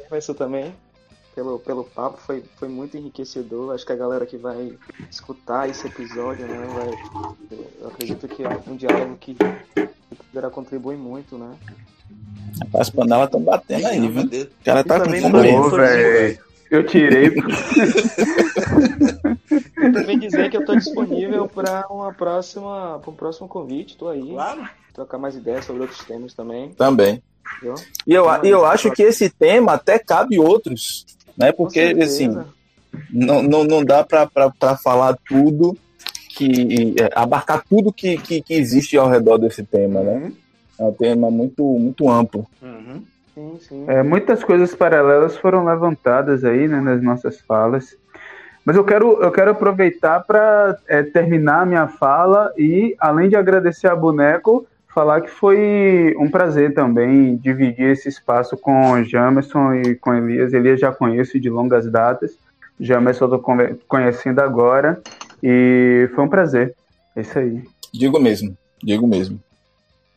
Você 0.09 0.33
também 0.33 0.75
pelo, 1.35 1.59
pelo 1.59 1.83
papo, 1.83 2.17
foi, 2.17 2.43
foi 2.57 2.67
muito 2.67 2.97
enriquecedor. 2.97 3.73
Acho 3.73 3.85
que 3.85 3.93
a 3.93 3.97
galera 3.97 4.25
que 4.25 4.37
vai 4.37 4.77
escutar 5.09 5.69
esse 5.69 5.87
episódio, 5.87 6.45
né, 6.45 6.67
vai, 6.73 7.59
eu 7.81 7.87
acredito 7.87 8.27
que 8.27 8.43
é 8.43 8.59
um 8.67 8.75
diálogo 8.75 9.17
que 9.17 9.35
poderá 10.31 10.49
contribuir 10.49 10.97
muito, 10.97 11.37
né? 11.37 11.55
As 12.73 12.89
panelas 12.89 13.25
estão 13.25 13.41
batendo 13.41 13.87
aí, 13.87 14.07
viu? 14.07 14.23
O 14.23 14.63
cara 14.63 14.83
tá 14.83 14.99
com 14.99 15.09
fome. 15.09 15.77
velho. 15.77 16.39
Eu 16.69 16.85
tirei. 16.85 17.31
também 19.91 20.17
dizer 20.17 20.49
que 20.49 20.55
eu 20.55 20.61
estou 20.61 20.75
disponível 20.77 21.47
para 21.47 21.85
uma 21.89 22.13
próxima, 22.13 22.99
para 22.99 23.11
um 23.11 23.15
próximo 23.15 23.47
convite. 23.47 23.91
Estou 23.91 24.09
aí. 24.09 24.29
Claro. 24.31 24.69
Trocar 24.93 25.17
mais 25.17 25.35
ideias 25.35 25.65
sobre 25.65 25.81
outros 25.81 26.03
temas 26.05 26.33
também. 26.33 26.71
Também. 26.71 27.21
E 28.07 28.13
eu, 28.13 28.25
e 28.43 28.47
eu 28.47 28.65
acho 28.65 28.89
que 28.91 29.03
esse 29.03 29.29
tema 29.29 29.73
até 29.73 29.99
cabe 29.99 30.39
outros 30.39 31.05
né? 31.41 31.51
Porque, 31.51 31.79
assim, 32.01 32.37
não, 33.09 33.41
não, 33.41 33.63
não 33.63 33.83
dá 33.83 34.03
para 34.03 34.77
falar 34.77 35.17
tudo, 35.27 35.77
que 36.29 36.95
é, 36.99 37.09
abarcar 37.13 37.63
tudo 37.67 37.91
que, 37.91 38.17
que, 38.17 38.41
que, 38.41 38.53
existe 38.53 38.97
ao 38.97 39.09
redor 39.09 39.37
desse 39.37 39.63
tema, 39.63 40.01
né? 40.01 40.13
Uhum. 40.13 40.33
É 40.79 40.83
um 40.83 40.93
tema 40.93 41.29
muito, 41.29 41.63
muito 41.63 42.09
amplo. 42.09 42.47
Uhum. 42.61 43.03
Sim, 43.33 43.57
sim. 43.59 43.85
É, 43.87 44.03
muitas 44.03 44.43
coisas 44.43 44.73
paralelas 44.73 45.37
foram 45.37 45.65
levantadas 45.65 46.43
aí 46.43 46.67
né, 46.67 46.79
nas 46.79 47.01
nossas 47.01 47.39
falas. 47.41 47.95
Mas 48.65 48.75
eu 48.75 48.83
quero, 48.83 49.21
eu 49.21 49.31
quero 49.31 49.51
aproveitar 49.51 50.21
para 50.21 50.77
é, 50.87 51.03
terminar 51.03 51.61
a 51.61 51.65
minha 51.65 51.87
fala 51.87 52.51
e, 52.57 52.95
além 52.99 53.29
de 53.29 53.35
agradecer 53.35 53.87
a 53.87 53.95
Boneco, 53.95 54.67
falar 54.93 55.21
que 55.21 55.29
foi 55.29 56.15
um 56.17 56.29
prazer 56.29 56.73
também 56.73 57.37
dividir 57.37 57.91
esse 57.91 58.09
espaço 58.09 58.57
com 58.57 59.03
Jamerson 59.03 59.73
e 59.75 59.95
com 59.95 60.13
Elias. 60.13 60.53
Elias 60.53 60.79
já 60.79 60.91
conheço 60.91 61.39
de 61.39 61.49
longas 61.49 61.89
datas, 61.89 62.31
Jamerson 62.79 63.25
eu 63.25 63.35
estou 63.35 63.77
conhecendo 63.87 64.39
agora 64.39 65.01
e 65.41 66.09
foi 66.13 66.23
um 66.23 66.29
prazer. 66.29 66.75
É 67.15 67.21
isso 67.21 67.37
aí. 67.37 67.63
Digo 67.93 68.19
mesmo, 68.19 68.57
digo 68.83 69.07
mesmo. 69.07 69.39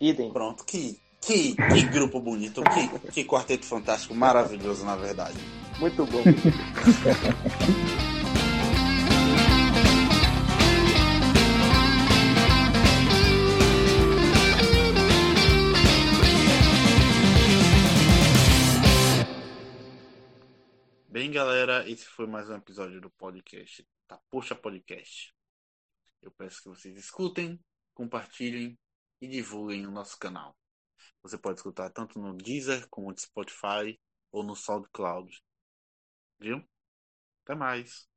Idem. 0.00 0.30
Pronto, 0.30 0.64
que, 0.64 0.98
que, 1.20 1.54
que 1.54 1.82
grupo 1.86 2.20
bonito, 2.20 2.62
que, 2.62 3.10
que 3.10 3.24
quarteto 3.24 3.66
fantástico, 3.66 4.14
maravilhoso, 4.14 4.84
na 4.84 4.96
verdade. 4.96 5.38
Muito 5.78 6.04
bom. 6.06 6.22
galera. 21.30 21.88
Esse 21.88 22.06
foi 22.06 22.26
mais 22.26 22.50
um 22.50 22.56
episódio 22.56 23.00
do 23.00 23.08
podcast. 23.08 23.86
Tá 24.08 24.20
Poxa 24.28 24.52
Podcast. 24.52 25.32
Eu 26.20 26.32
peço 26.32 26.60
que 26.60 26.68
vocês 26.68 26.98
escutem, 26.98 27.56
compartilhem 27.94 28.76
e 29.20 29.28
divulguem 29.28 29.86
o 29.86 29.92
nosso 29.92 30.18
canal. 30.18 30.58
Você 31.22 31.38
pode 31.38 31.60
escutar 31.60 31.88
tanto 31.90 32.18
no 32.18 32.36
Deezer 32.36 32.88
como 32.88 33.12
no 33.12 33.16
Spotify 33.16 33.96
ou 34.32 34.42
no 34.42 34.56
SoundCloud. 34.56 35.40
Viu? 36.40 36.68
Até 37.44 37.54
mais. 37.54 38.08